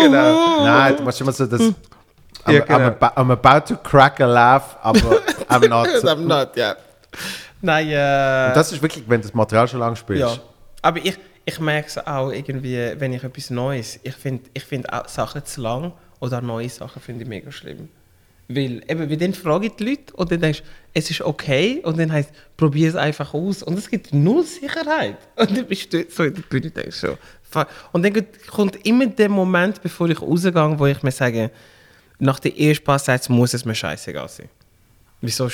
genau. 0.03 0.63
Nein, 0.63 0.95
du 0.97 1.03
machst 1.03 1.21
immer 1.21 1.31
so 1.31 1.45
das. 1.45 1.61
I'm, 1.61 1.73
Ja, 2.47 2.61
I'm, 2.61 2.65
genau. 2.67 2.87
about, 2.87 3.17
I'm 3.21 3.31
about 3.31 3.65
to 3.67 3.75
crack 3.77 4.19
a 4.21 4.25
laugh, 4.25 4.77
aber 4.81 4.99
I'm 5.63 5.67
not. 5.67 5.87
I'm 6.03 6.27
not, 6.27 6.55
ja. 6.55 6.75
Nein, 7.61 7.89
äh... 7.89 8.47
Und 8.49 8.55
das 8.55 8.71
ist 8.71 8.81
wirklich, 8.81 9.03
wenn 9.07 9.21
du 9.21 9.27
das 9.27 9.33
Material 9.33 9.67
schon 9.67 9.79
lange 9.79 9.95
spielst. 9.95 10.21
Ja, 10.21 10.37
aber 10.81 10.99
ich, 10.99 11.17
ich 11.45 11.59
merke 11.59 11.87
es 11.87 11.97
auch 11.97 12.31
irgendwie, 12.31 12.93
wenn 12.97 13.13
ich 13.13 13.23
etwas 13.23 13.49
Neues, 13.49 13.99
ich 14.03 14.15
finde 14.15 14.49
ich 14.53 14.63
find 14.63 14.91
auch 14.93 15.07
Sachen 15.07 15.43
zu 15.45 15.61
lang 15.61 15.93
oder 16.19 16.41
neue 16.41 16.69
Sachen 16.69 17.01
finde 17.01 17.23
ich 17.23 17.29
mega 17.29 17.51
schlimm. 17.51 17.89
Weil, 18.51 18.81
eben, 18.87 19.09
weil 19.09 19.17
dann 19.17 19.33
frage 19.35 19.67
ich 19.67 19.73
die 19.73 19.89
Leute 19.89 20.13
und 20.15 20.31
dann 20.31 20.41
denkst 20.41 20.61
du, 20.61 20.65
es 20.93 21.11
ist 21.11 21.21
okay 21.21 21.81
und 21.83 21.99
dann 21.99 22.11
heißt 22.11 22.31
probier 22.57 22.89
es 22.89 22.95
einfach 22.95 23.33
aus 23.33 23.61
und 23.61 23.77
es 23.77 23.89
gibt 23.89 24.11
null 24.11 24.43
Sicherheit. 24.43 25.17
Und 25.35 25.55
dann 25.55 25.67
bist 25.67 25.93
du 25.93 25.97
dort 25.99 26.11
so 26.11 26.23
in 26.23 26.33
der 26.33 26.41
Bühne 26.41 26.65
und 26.65 26.77
denkst 26.77 26.97
so, 26.97 27.17
fuck. 27.43 27.67
Und 27.91 28.03
dann 28.03 28.25
kommt 28.49 28.83
immer 28.87 29.05
der 29.05 29.29
Moment, 29.29 29.81
bevor 29.83 30.09
ich 30.09 30.19
rausgehe, 30.19 30.79
wo 30.79 30.85
ich 30.87 31.03
mir 31.03 31.11
sage, 31.11 31.51
nach 32.17 32.39
den 32.39 32.57
ersten 32.57 32.83
paar 32.83 32.97
Sätzen 32.97 33.33
muss 33.33 33.53
es 33.53 33.65
mir 33.65 33.75
scheißegal 33.75 34.27
sein. 34.27 34.49
Wieso? 35.21 35.49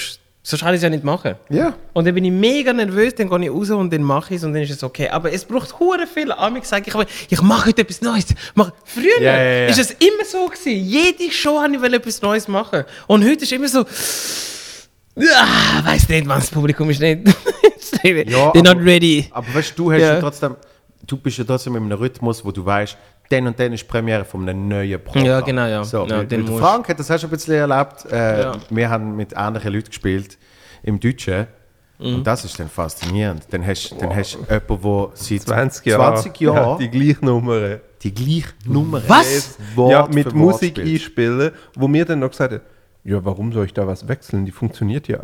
Sonst 0.48 0.62
kann 0.62 0.76
ich 0.76 0.78
es 0.78 0.84
ja 0.84 0.92
nicht 0.92 1.04
machen. 1.04 1.34
Ja. 1.50 1.74
Und 1.94 2.06
dann 2.06 2.14
bin 2.14 2.24
ich 2.24 2.32
mega 2.32 2.72
nervös, 2.72 3.16
dann 3.16 3.30
gehe 3.30 3.46
ich 3.46 3.50
raus 3.50 3.72
und 3.72 3.92
dann 3.92 4.04
mache 4.04 4.36
ich 4.36 4.38
es 4.38 4.44
und 4.44 4.54
dann 4.54 4.62
ist 4.62 4.70
es 4.70 4.84
okay. 4.84 5.10
Aber 5.10 5.34
es 5.34 5.44
braucht 5.44 5.80
hure 5.80 6.06
viel. 6.06 6.32
Amig 6.32 6.66
sage 6.66 6.84
ich, 6.88 7.32
ich 7.32 7.42
mache 7.42 7.70
heute 7.70 7.82
etwas 7.82 8.02
Neues. 8.02 8.28
Mach. 8.54 8.72
Früher 8.84 9.22
ja, 9.22 9.42
ja. 9.42 9.66
ist 9.68 9.80
es 9.80 9.90
immer 9.92 10.24
so 10.24 10.46
gewesen. 10.46 10.86
Jede 10.86 11.32
Show 11.32 11.60
habe 11.60 11.74
ich 11.74 11.82
wollte 11.82 11.96
etwas 11.96 12.22
Neues 12.22 12.48
machen. 12.48 12.84
Und 13.08 13.28
heute 13.28 13.44
ist 13.44 13.52
immer 13.54 13.68
so, 13.68 13.80
ah, 13.80 15.84
weiß 15.84 16.10
nicht, 16.10 16.28
wann 16.28 16.40
das 16.40 16.52
Publikum 16.52 16.90
ist 16.92 17.02
nicht. 17.02 17.22
Ja, 18.04 18.52
They're 18.52 18.58
not 18.58 18.68
aber- 18.68 18.86
ready. 18.86 19.28
Aber 19.32 19.52
weißt 19.52 19.72
du, 19.80 19.86
du 19.86 19.94
hast 19.94 20.02
ja. 20.02 20.14
Ja. 20.16 20.20
trotzdem, 20.20 20.58
du 21.08 21.18
bist 21.18 21.40
ja 21.40 21.44
trotzdem 21.44 21.76
in 21.76 21.86
einem 21.86 21.98
Rhythmus, 21.98 22.46
wo 22.46 22.52
du 22.52 22.64
weißt, 22.64 22.96
dann 23.30 23.48
und 23.48 23.60
dann 23.60 23.74
ist 23.74 23.84
die 23.84 23.88
Premiere 23.88 24.24
von 24.26 24.48
einem 24.48 24.68
neuen 24.68 25.04
Programm. 25.04 25.26
Ja, 25.26 25.42
genau, 25.42 25.66
ja. 25.66 25.84
So, 25.84 26.06
Ja, 26.08 26.24
der 26.24 26.40
musst- 26.40 26.60
Frank 26.60 26.90
hat 26.90 27.00
das 27.00 27.10
auch 27.12 27.20
schon 27.20 27.30
ein 27.30 27.32
bisschen 27.32 27.56
erlebt. 27.56 28.06
Äh, 28.12 28.42
Ja. 28.42 28.52
Wir 28.70 28.90
haben 28.90 29.16
mit 29.16 29.34
ähnlichen 29.36 29.74
Leuten 29.74 29.88
gespielt 29.90 30.38
im 30.84 31.00
Deutschen. 31.00 31.48
Mhm. 31.98 32.16
Und 32.16 32.28
das 32.28 32.44
ist 32.46 32.60
dann 32.60 32.68
faszinierend. 32.70 33.44
Dann 33.52 33.66
hast 33.66 33.90
du 33.92 33.96
dann 33.96 34.14
hast 34.16 34.34
du 34.36 34.40
jemanden, 34.40 34.82
der 34.84 35.10
seit 35.14 35.42
20 35.44 35.86
Jahre. 35.86 36.14
20 36.16 36.42
Jahren 36.42 36.56
Ja, 36.58 36.78
die 36.78 36.90
gleiche 36.90 37.26
Nummer. 37.26 37.78
die 38.04 38.14
gleiche 38.14 38.50
Nummer 38.66 39.02
Was? 39.08 39.58
Wort 39.76 39.92
ja, 39.92 40.08
mit 40.14 40.34
Musik 40.34 40.78
einspielen, 40.78 41.52
wo 41.76 41.88
mir 41.88 42.04
dann 42.06 42.20
noch 42.20 42.30
gesagt 42.32 42.54
hat, 42.54 42.62
ja, 43.06 43.24
warum 43.24 43.54
soll 43.54 43.66
ich 43.66 43.74
da 43.74 43.88
was 43.88 44.08
wechseln? 44.08 44.46
Die 44.46 44.52
funktioniert 44.52 45.08
ja. 45.08 45.20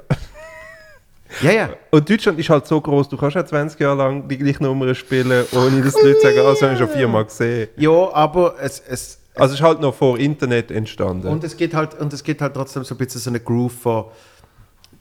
Ja, 1.42 1.52
ja. 1.52 1.70
Und 1.92 2.10
Deutschland 2.10 2.38
ist 2.40 2.50
halt 2.50 2.68
so 2.68 2.80
groß, 2.82 3.10
du 3.10 3.18
kannst 3.18 3.36
ja 3.36 3.46
20 3.46 3.80
Jahre 3.80 3.98
lang 3.98 4.28
die 4.28 4.38
gleiche 4.38 4.62
Nummer 4.64 4.94
spielen, 4.96 5.46
ohne 5.54 5.82
dass 5.82 5.96
die 5.96 6.08
Leute 6.08 6.20
sagen, 6.22 6.40
ah, 6.40 6.50
das 6.52 6.62
habe 6.62 6.74
ich 6.74 6.80
schon 6.80 6.90
viermal 6.90 7.26
gesehen. 7.26 7.70
Ja, 7.78 8.14
aber 8.14 8.56
es, 8.60 8.82
es, 8.88 9.20
Also 9.36 9.54
es 9.54 9.60
ist 9.60 9.66
halt 9.66 9.80
noch 9.80 9.94
vor 9.96 10.18
Internet 10.20 10.72
entstanden. 10.72 11.28
Und 11.28 11.44
es 11.44 11.56
geht 11.56 11.74
halt, 11.74 11.94
und 12.00 12.12
es 12.14 12.24
geht 12.24 12.42
halt 12.42 12.54
trotzdem 12.54 12.84
so 12.84 12.96
ein 12.96 12.98
bisschen 12.98 13.22
so 13.22 13.30
eine 13.30 13.40
Groove 13.40 13.72
von, 13.74 14.06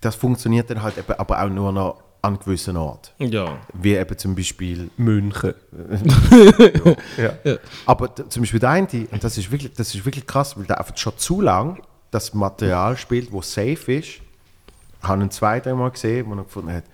das 0.01 0.15
funktioniert 0.15 0.71
dann 0.71 0.83
halt 0.83 0.97
eben, 0.99 1.13
aber 1.19 1.43
auch 1.43 1.49
nur 1.49 1.73
noch 1.73 2.03
an 2.23 2.39
gewissen 2.39 2.77
Ort. 2.77 3.15
Ja. 3.19 3.59
Wie 3.73 3.95
eben 3.97 4.17
zum 4.19 4.35
Beispiel, 4.35 4.91
München. 4.99 5.55
ja. 7.17 7.57
aber 7.87 8.09
d- 8.09 8.29
zum 8.29 8.43
Beispiel 8.43 8.61
der 8.61 8.71
eine, 8.71 8.87
und 9.11 9.25
das 9.25 9.37
ist 9.39 9.51
wirklich, 9.51 9.73
das 9.75 9.95
ist 9.95 10.05
wirklich 10.05 10.27
krass, 10.27 10.57
weil 10.57 10.65
der 10.65 10.79
einfach 10.79 10.97
schon 10.97 11.15
zu 11.17 11.41
lang 11.41 11.81
das 12.11 12.35
Material 12.35 12.97
spielt, 12.97 13.33
wo 13.33 13.41
safe 13.43 13.93
ist. 13.95 14.21
Habe 15.03 15.23
ihn 15.23 15.31
zwei, 15.31 15.61
dreimal 15.61 15.91
gesehen, 15.91 16.27
wo 16.29 16.35
er 16.35 16.45
gefunden 16.45 16.73
hat, 16.73 16.85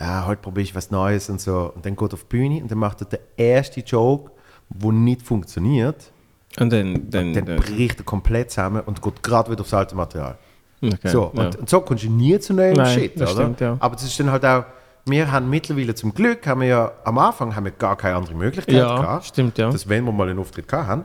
ja, 0.00 0.26
heute 0.26 0.40
probiere 0.42 0.62
ich 0.64 0.74
was 0.74 0.90
Neues 0.90 1.28
und 1.28 1.40
so. 1.40 1.72
Und 1.74 1.84
dann 1.84 1.96
geht 1.96 2.10
er 2.10 2.14
auf 2.14 2.22
die 2.24 2.28
Bühne 2.36 2.62
und 2.62 2.70
dann 2.70 2.78
macht 2.78 3.00
er 3.00 3.06
den 3.06 3.18
ersten 3.36 3.80
Joke, 3.84 4.30
der 4.68 4.92
nicht 4.92 5.22
funktioniert. 5.22 6.12
Und 6.58 6.72
dann... 6.72 7.10
dann, 7.10 7.32
Dann 7.34 7.44
dann 7.44 7.56
bricht 7.56 7.98
er 8.00 8.04
komplett 8.04 8.50
zusammen 8.50 8.82
und 8.86 9.02
geht 9.02 9.22
gerade 9.22 9.50
wieder 9.50 9.60
aufs 9.62 9.74
alte 9.74 9.94
Material. 9.96 10.38
okay, 10.82 11.08
So, 11.08 11.32
ja. 11.34 11.46
und, 11.46 11.56
und 11.56 11.68
so 11.68 11.80
kommst 11.80 12.04
du 12.04 12.10
nie 12.10 12.38
zu 12.38 12.54
neuem 12.54 12.74
Nein, 12.76 12.98
Shit, 12.98 13.16
oder? 13.16 13.26
stimmt, 13.28 13.60
ja. 13.60 13.76
Aber 13.80 13.96
das 13.96 14.04
ist 14.04 14.18
dann 14.20 14.30
halt 14.30 14.44
auch, 14.44 14.64
wir 15.04 15.32
haben 15.32 15.48
mittlerweile 15.50 15.94
zum 15.94 16.14
Glück, 16.14 16.46
haben 16.46 16.60
wir 16.60 16.68
ja, 16.68 16.92
am 17.04 17.18
Anfang 17.18 17.56
haben 17.56 17.64
wir 17.64 17.72
gar 17.72 17.96
keine 17.96 18.16
andere 18.16 18.34
Möglichkeit 18.34 18.74
Ja, 18.76 18.96
gehabt. 19.00 19.24
stimmt, 19.26 19.58
ja. 19.58 19.70
Dass 19.70 19.88
wenn 19.88 20.04
wir 20.04 20.12
mal 20.12 20.28
einen 20.28 20.38
Auftritt 20.38 20.68
gehabt 20.68 20.86
haben, 20.88 21.04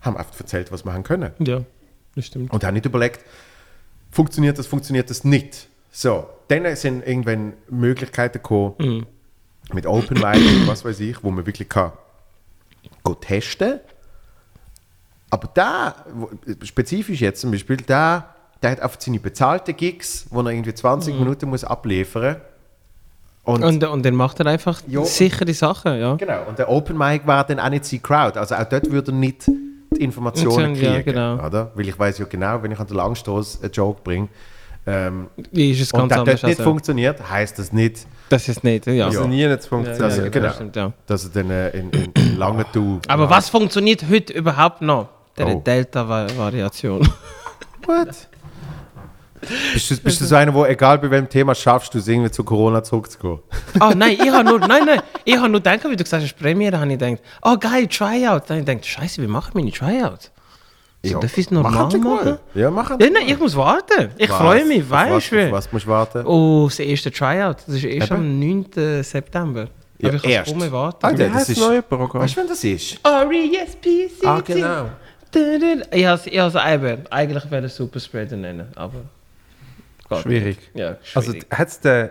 haben 0.00 0.14
wir 0.14 0.18
einfach 0.20 0.38
erzählt, 0.40 0.72
was 0.72 0.84
wir 0.84 0.92
haben 0.92 1.02
können. 1.04 1.30
ja, 1.38 1.60
das 2.16 2.26
stimmt. 2.26 2.52
Und 2.52 2.64
haben 2.64 2.74
nicht 2.74 2.86
überlegt, 2.86 3.20
funktioniert 4.10 4.58
das, 4.58 4.66
funktioniert 4.66 5.08
das 5.10 5.24
nicht. 5.24 5.68
So, 5.96 6.28
dann 6.48 6.74
sind 6.74 7.06
irgendwann 7.06 7.52
Möglichkeiten 7.70 8.38
gekommen, 8.38 8.74
Mhm. 8.78 9.06
mit 9.72 9.86
Open 9.86 10.18
Mic 10.20 10.36
und 10.36 10.66
was 10.66 10.84
weiß 10.84 10.98
ich, 11.00 11.22
wo 11.22 11.30
man 11.30 11.46
wirklich 11.46 11.68
kann 11.68 11.92
go 13.04 13.14
testen. 13.14 13.78
Aber 15.30 15.48
da, 15.54 15.94
spezifisch 16.64 17.20
jetzt 17.20 17.40
zum 17.40 17.50
Beispiel, 17.52 17.76
da, 17.78 18.34
der 18.62 18.72
hat 18.72 18.80
einfach 18.80 19.00
seine 19.00 19.20
bezahlten 19.20 19.76
Gigs, 19.76 20.26
wo 20.30 20.40
er 20.42 20.50
irgendwie 20.50 20.74
20 20.74 21.16
Minuten 21.18 21.48
muss 21.48 21.64
abliefern 21.64 22.36
und, 23.44 23.60
Mhm. 23.60 23.66
Und, 23.66 23.84
und 23.84 24.04
dann 24.04 24.14
macht 24.14 24.40
er 24.40 24.46
einfach 24.46 24.82
Ja. 24.88 25.04
sichere 25.04 25.52
Sachen, 25.54 25.98
ja. 25.98 26.14
genau, 26.16 26.44
und 26.48 26.58
der 26.58 26.68
Open 26.68 26.96
Mic 26.98 27.26
war 27.26 27.44
dann 27.44 27.60
auch 27.60 27.68
nicht 27.68 27.84
seine 27.84 28.00
Crowd. 28.02 28.38
Also 28.38 28.54
auch 28.56 28.64
dort 28.64 28.90
würde 28.90 29.12
er 29.12 29.14
nicht 29.14 29.46
die 29.46 30.02
Informationen 30.02 30.74
Ja, 30.74 30.94
kriegen. 30.94 31.04
genau. 31.14 31.46
oder? 31.46 31.70
Weil 31.74 31.88
ich 31.88 31.96
weiß 31.98 32.18
ja 32.18 32.24
genau, 32.26 32.62
wenn 32.62 32.72
ich 32.72 32.78
an 32.80 32.86
der 32.88 32.96
Langstoß 32.96 33.62
einen 33.62 33.72
Joke 33.72 34.00
bringe 34.02 34.28
ähm, 34.86 35.28
ist 35.52 35.80
es 35.80 35.92
und 35.92 36.00
ganz 36.00 36.08
der 36.10 36.18
anders 36.20 36.40
dort 36.40 36.42
nicht 36.42 36.44
als 36.44 36.58
er? 36.58 36.64
funktioniert, 36.64 37.30
heißt 37.30 37.58
das 37.58 37.72
nicht, 37.72 38.06
Das 38.28 38.48
ist 38.48 38.64
nicht, 38.64 38.86
ja. 38.86 39.06
Also 39.06 39.22
Ja. 39.22 39.26
nie 39.26 39.40
Ja, 39.42 39.56
funktioniert. 39.58 40.00
das- 40.00 40.16
ja, 40.18 40.28
genau. 40.28 40.46
das 40.46 40.54
stimmt, 40.56 40.76
ja. 40.76 40.92
dass 41.06 41.24
er 41.24 41.30
dann 41.30 41.50
äh, 41.50 41.70
in, 41.70 41.90
in, 41.90 42.12
in 42.12 42.36
lange 42.38 42.64
Du. 42.72 43.00
Aber 43.08 43.28
was 43.30 43.48
funktioniert 43.48 44.04
heute 44.10 44.32
überhaupt 44.32 44.82
noch? 44.82 45.08
Der 45.38 45.48
Oh. 45.48 45.60
Delta-Variation. 45.64 47.00
What? 47.86 48.08
Bist 49.74 49.90
du, 49.90 49.96
bist 49.98 50.20
du 50.22 50.24
so 50.24 50.36
einer, 50.36 50.52
der 50.52 50.70
egal 50.70 50.98
bei 50.98 51.10
welchem 51.10 51.28
Thema 51.28 51.54
schaffst, 51.54 51.92
du 51.92 51.98
es 51.98 52.08
irgendwie 52.08 52.30
zu 52.30 52.44
Corona 52.44 52.82
zurückzukommen? 52.82 53.40
Ah, 53.78 53.92
nein, 53.94 54.12
ich 54.22 54.30
habe 54.30 54.44
nur, 54.48 54.58
nein, 54.58 54.84
nein, 54.86 55.02
ich 55.24 55.36
habe 55.36 55.50
nur 55.50 55.60
gedacht, 55.60 55.80
wie 55.84 55.96
du 55.96 56.02
gesagt 56.02 56.22
hast, 56.22 56.34
Premiere, 56.38 56.78
habe 56.80 56.90
ich 56.90 56.98
gedacht, 56.98 57.20
oh 57.42 57.56
geil, 57.58 57.86
Tryout. 57.86 58.44
Dann 58.48 58.58
habe 58.58 58.60
ich 58.60 58.64
gedacht, 58.66 58.86
scheiße, 58.86 59.20
wie 59.22 59.26
mache 59.26 59.50
ich 59.50 59.54
meine 59.54 59.70
Tryout? 59.70 60.30
So, 61.12 61.18
darf 61.20 61.38
ich 61.38 61.46
es 61.46 61.50
normal 61.50 61.72
machen? 61.72 62.00
mal. 62.02 62.38
Ja, 62.54 62.70
mach 62.70 62.90
Ja, 62.90 62.96
nein, 63.10 63.24
ich 63.26 63.38
muss 63.38 63.54
warten. 63.56 64.10
Ich 64.16 64.28
Was? 64.30 64.36
freue 64.38 64.64
mich, 64.64 64.88
weißt 64.88 65.12
was, 65.12 65.28
du? 65.30 65.46
auf 65.46 65.52
Was 65.52 65.72
musst 65.72 65.84
du 65.86 65.90
warten? 65.90 66.26
Oh, 66.26 66.64
das 66.68 66.78
erste 66.78 67.10
Tryout. 67.10 67.56
Das 67.66 67.74
ist 67.76 67.84
erst 67.84 68.10
Eben. 68.10 68.20
am 68.20 68.38
9. 68.40 69.02
September. 69.02 69.68
Ja, 69.98 70.08
Aber 70.08 70.16
ich 70.16 70.22
kann 70.22 70.30
erst. 70.32 70.52
kaum 70.58 70.72
warten. 70.72 71.06
Alter, 71.06 71.28
Wie 71.28 71.32
das 71.32 71.48
ist. 71.48 71.58
neue 71.60 71.82
Programm? 71.82 72.22
Weißt 72.22 72.36
du, 72.36 72.40
wann 72.40 72.48
das 72.48 72.64
ist? 72.64 72.98
R-E-S-P-C-T. 73.04 74.26
Ah, 74.26 74.40
genau. 74.40 74.86
Ich 75.92 76.06
habe 76.06 76.30
eben, 76.88 77.06
eigentlich 77.10 77.50
wäre 77.50 77.66
es 77.66 77.76
Super 77.76 78.00
Spreader 78.00 78.36
nennen, 78.36 78.68
aber... 78.76 79.02
geht 80.08 80.18
Schwierig. 80.20 80.58
Ja, 80.74 80.96
Also 81.14 81.32
schwierig. 81.32 81.46
hat's 81.50 81.80
den, 81.80 82.10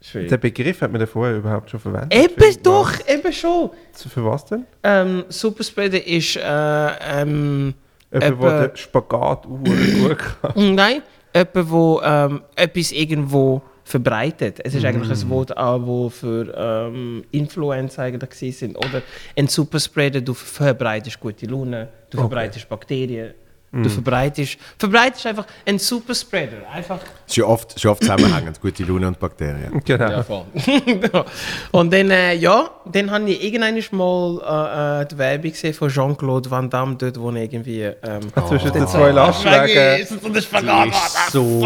schwierig. 0.00 0.28
den 0.30 0.40
Begriff 0.40 0.80
hat 0.80 0.90
man 0.90 0.98
den 1.00 1.08
vorher 1.08 1.36
überhaupt 1.36 1.70
schon 1.70 1.80
verwendet? 1.80 2.14
Eben 2.14 2.62
doch, 2.62 2.92
eben 3.06 3.32
schon. 3.32 3.70
Für, 3.92 4.08
für 4.08 4.24
was 4.24 4.44
denn? 4.46 4.64
Ähm, 4.82 5.24
Super 5.28 5.64
Spreader 5.64 6.06
ist, 6.06 6.36
äh, 6.36 6.40
ähm, 6.42 7.74
Jemand, 8.12 8.42
der 8.42 8.68
den 8.68 8.76
Spagat 8.76 9.44
gut 9.46 10.18
kann. 10.42 10.74
nein, 10.74 11.02
jemand, 11.34 11.70
wo 11.70 12.00
ähm, 12.04 12.42
etwas 12.56 12.92
irgendwo 12.92 13.62
verbreitet. 13.84 14.60
Es 14.62 14.74
ist 14.74 14.84
eigentlich 14.84 15.08
Mm. 15.08 15.12
ein 15.12 15.30
Wort, 15.30 15.56
auch, 15.56 15.84
wo 15.84 16.08
für 16.08 16.54
ähm, 16.56 17.24
Influencer 17.32 18.02
eigentlich 18.04 18.56
sind. 18.58 18.76
Oder 18.76 19.02
ein 19.36 19.48
Superspreader, 19.48 20.20
du 20.20 20.34
verbreitest 20.34 21.18
gute 21.18 21.46
Laune, 21.46 21.88
du 22.10 22.18
verbreitest 22.18 22.68
Bakterien. 22.68 23.34
Du 23.74 23.88
verbreitest, 23.88 24.58
verbreitest 24.78 25.26
einfach 25.26 25.46
einen 25.64 25.78
Superspreader. 25.78 26.68
Einfach. 26.70 27.00
Ja 27.36 27.44
oft, 27.46 27.82
ja 27.82 27.90
oft 27.90 28.02
zusammenhängend, 28.02 28.60
gute 28.60 28.84
Laune 28.84 29.08
und 29.08 29.18
Bakterien. 29.18 29.82
Genau. 29.84 30.22
voll. 30.22 30.44
und 31.72 31.92
dann, 31.92 32.10
äh, 32.10 32.34
ja, 32.34 32.70
dann 32.84 33.10
habe 33.10 33.30
ich 33.30 33.44
irgendwann 33.44 33.98
mal 33.98 35.00
äh, 35.00 35.02
äh, 35.02 35.06
die 35.06 35.18
Werbung 35.18 35.50
gesehen 35.50 35.74
von 35.74 35.88
Jean-Claude 35.88 36.50
Van 36.50 36.68
Damme, 36.70 36.96
dort, 36.96 37.18
wo 37.20 37.30
er 37.30 37.36
irgendwie. 37.42 37.82
Ähm, 37.82 38.20
Zwischen 38.48 38.72
den 38.72 38.86
zwei 38.86 39.10
Lastwagen. 39.10 40.06
Und 40.22 40.34
der 40.34 40.40
Spagat 40.42 40.86
Die 40.86 40.90
ist 40.90 41.32
so 41.32 41.60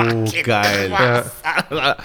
geil. 0.45 0.91
Ja. 0.91 1.25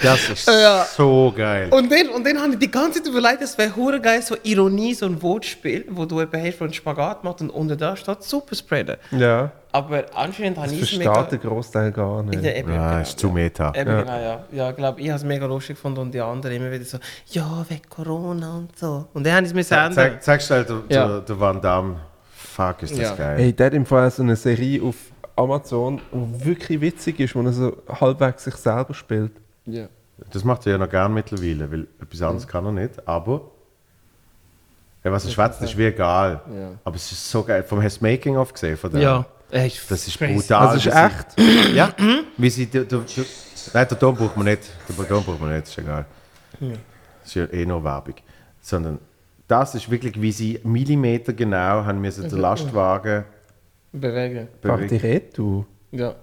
Das 0.01 0.29
ist 0.29 0.47
Ja. 0.47 0.85
so 0.85 1.33
geil. 1.35 1.69
Und 1.71 1.91
dann, 1.91 2.09
und 2.09 2.25
dann 2.25 2.41
habe 2.41 2.53
ich 2.53 2.59
die 2.59 2.71
ganze 2.71 3.01
Zeit 3.01 3.11
überlegt, 3.11 3.41
es 3.41 3.57
wäre 3.57 3.75
hure 3.75 3.99
geil, 3.99 4.21
so 4.21 4.35
Ironie, 4.43 4.93
so 4.93 5.05
ein 5.05 5.21
Wortspiel, 5.21 5.85
wo 5.89 6.05
du 6.05 6.21
eben 6.21 6.43
hast, 6.43 6.59
wo 6.59 6.65
ein 6.65 6.73
Spagat 6.73 7.23
macht 7.23 7.41
und 7.41 7.49
unter 7.49 7.75
da 7.75 7.95
steht 7.95 8.23
Superspreader. 8.23 8.97
Ja, 9.11 9.51
Aber 9.71 10.03
anscheinend 10.15 10.57
habe 10.57 10.67
das 10.67 10.75
ich 10.75 10.81
es 10.83 10.89
versteht 11.01 11.31
der 11.31 11.49
Großteil 11.49 11.91
gar 11.91 12.23
nicht. 12.23 12.43
Ja, 12.43 12.51
eben, 12.51 12.73
Ja, 12.73 13.01
ist 13.01 13.19
zu 13.19 13.27
ja. 13.27 13.33
Meta. 13.51 13.73
Eben, 13.75 13.89
Ja. 13.91 14.01
genau, 14.01 14.19
ja. 14.19 14.43
Ja, 14.51 14.69
ich 14.71 14.75
glaube, 14.75 15.01
ich 15.01 15.07
habe 15.09 15.17
es 15.17 15.23
mega 15.23 15.45
lustig 15.45 15.75
gefunden 15.75 15.99
und 15.99 16.13
die 16.13 16.21
anderen 16.21 16.55
immer 16.55 16.71
wieder 16.71 16.85
so, 16.85 16.97
ja, 17.27 17.65
wegen 17.69 17.89
Corona 17.89 18.57
und 18.57 18.77
so. 18.77 19.07
Und 19.13 19.25
dann 19.25 19.33
haben 19.35 19.45
sie 19.45 19.57
es 19.59 19.69
mir 19.69 19.75
ändern. 19.77 19.93
Zeig, 19.93 20.23
zeigst 20.23 20.49
du 20.49 20.53
halt 20.55 20.69
der, 20.69 20.81
Ja. 20.89 21.07
der, 21.07 21.19
der 21.21 21.39
Van 21.39 21.61
Damme. 21.61 21.97
Fuck, 22.33 22.83
ist 22.83 22.91
das 22.91 22.99
Ja. 22.99 23.15
geil. 23.15 23.37
Hey, 23.37 23.53
der 23.53 23.67
hat 23.67 23.73
im 23.73 23.85
Fall 23.85 24.09
so 24.11 24.23
eine 24.23 24.35
Serie 24.35 24.81
auf 24.83 24.95
Amazon, 25.35 26.01
die 26.11 26.45
wirklich 26.45 26.81
witzig 26.81 27.19
ist, 27.19 27.35
wo 27.35 27.41
er 27.41 27.53
so 27.53 27.77
halbwegs 27.87 28.43
sich 28.43 28.55
selber 28.55 28.93
spielt. 28.93 29.31
Ja. 29.65 29.87
Das 30.31 30.43
macht 30.43 30.65
er 30.67 30.73
ja 30.73 30.77
noch 30.77 30.89
gern 30.89 31.13
mittlerweile, 31.13 31.71
weil 31.71 31.87
etwas 32.01 32.21
anderes 32.21 32.47
kann 32.47 32.65
er 32.65 32.71
nicht. 32.73 33.07
Aber 33.07 33.41
ja, 35.03 35.11
was 35.11 35.25
er 35.25 35.31
schwätzt, 35.31 35.61
ist 35.61 35.75
wie 35.77 35.85
egal. 35.85 36.41
Ja. 36.53 36.71
Aber 36.83 36.95
es 36.95 37.11
ist 37.11 37.29
so 37.31 37.41
geil. 37.43 37.63
Vom 37.63 37.81
hast 37.81 38.01
du 38.01 38.05
Making-of 38.05 38.53
gesehen 38.53 38.77
von 38.77 38.91
dem? 38.91 39.01
Ja. 39.01 39.25
Ey, 39.51 39.71
Das 39.89 40.07
ist 40.07 40.17
crazy. 40.17 40.33
brutal. 40.35 40.67
Also 40.67 40.89
ist 40.89 40.95
echt? 40.95 41.27
Ja, 41.75 41.93
wie 42.37 42.49
sie... 42.49 42.65
Der, 42.67 42.83
der, 42.85 42.99
nein, 43.73 43.87
der 43.89 43.99
Ton 43.99 44.15
braucht 44.15 44.35
man 44.37 44.45
nicht. 44.45 44.63
Der 44.87 45.07
Ton 45.07 45.23
braucht 45.23 45.39
man 45.41 45.53
nicht, 45.53 45.67
ist 45.67 45.77
egal. 45.77 46.05
Das 46.59 46.69
ist 47.25 47.35
ja 47.35 47.45
eh 47.51 47.65
nur 47.65 47.83
Werbung. 47.83 48.15
Sondern 48.61 48.99
das 49.47 49.75
ist 49.75 49.89
wirklich, 49.91 50.19
wie 50.21 50.31
sie 50.31 50.59
Millimeter 50.63 51.33
genau 51.33 51.83
haben 51.85 51.99
müssen 52.01 52.27
den 52.29 52.39
Lastwagen 52.39 53.25
Bewegen. 53.93 54.47
Mach 54.63 54.75
bewegen. 54.77 54.89
die 54.89 55.07
Retour. 55.07 55.65
Ja. 55.91 56.15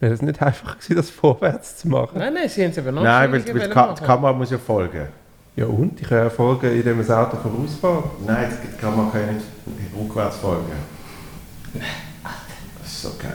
Wäre 0.00 0.12
das 0.12 0.22
nicht 0.22 0.40
einfach 0.42 0.76
gewesen, 0.78 0.96
das 0.96 1.10
vorwärts 1.10 1.78
zu 1.78 1.88
machen? 1.88 2.18
Nein, 2.18 2.32
nein, 2.34 2.48
sie 2.48 2.62
haben 2.64 2.70
es 2.70 2.78
eben 2.78 2.94
noch 2.94 3.02
Nein, 3.02 3.32
weil, 3.32 3.46
weil 3.46 3.60
die, 3.68 3.68
Ka 3.74 3.86
machen. 3.86 3.96
die 4.00 4.04
Kamera 4.06 4.32
muss 4.32 4.50
ja 4.50 4.58
folgen. 4.58 5.08
Ja 5.56 5.66
und? 5.66 6.00
Ich 6.00 6.06
kann 6.08 6.18
ja 6.18 6.30
folgen, 6.30 6.70
indem 6.70 6.98
das 6.98 7.10
Auto 7.10 7.36
vorausfährt. 7.36 8.04
Nein, 8.26 8.52
die 8.74 8.76
Kamera 8.78 9.10
kann 9.10 9.20
ja 9.26 9.32
nicht 9.32 9.46
rückwärts 9.98 10.36
folgen. 10.36 10.72
Das 12.82 12.90
ist 12.92 13.02
so 13.02 13.10
geil. 13.20 13.32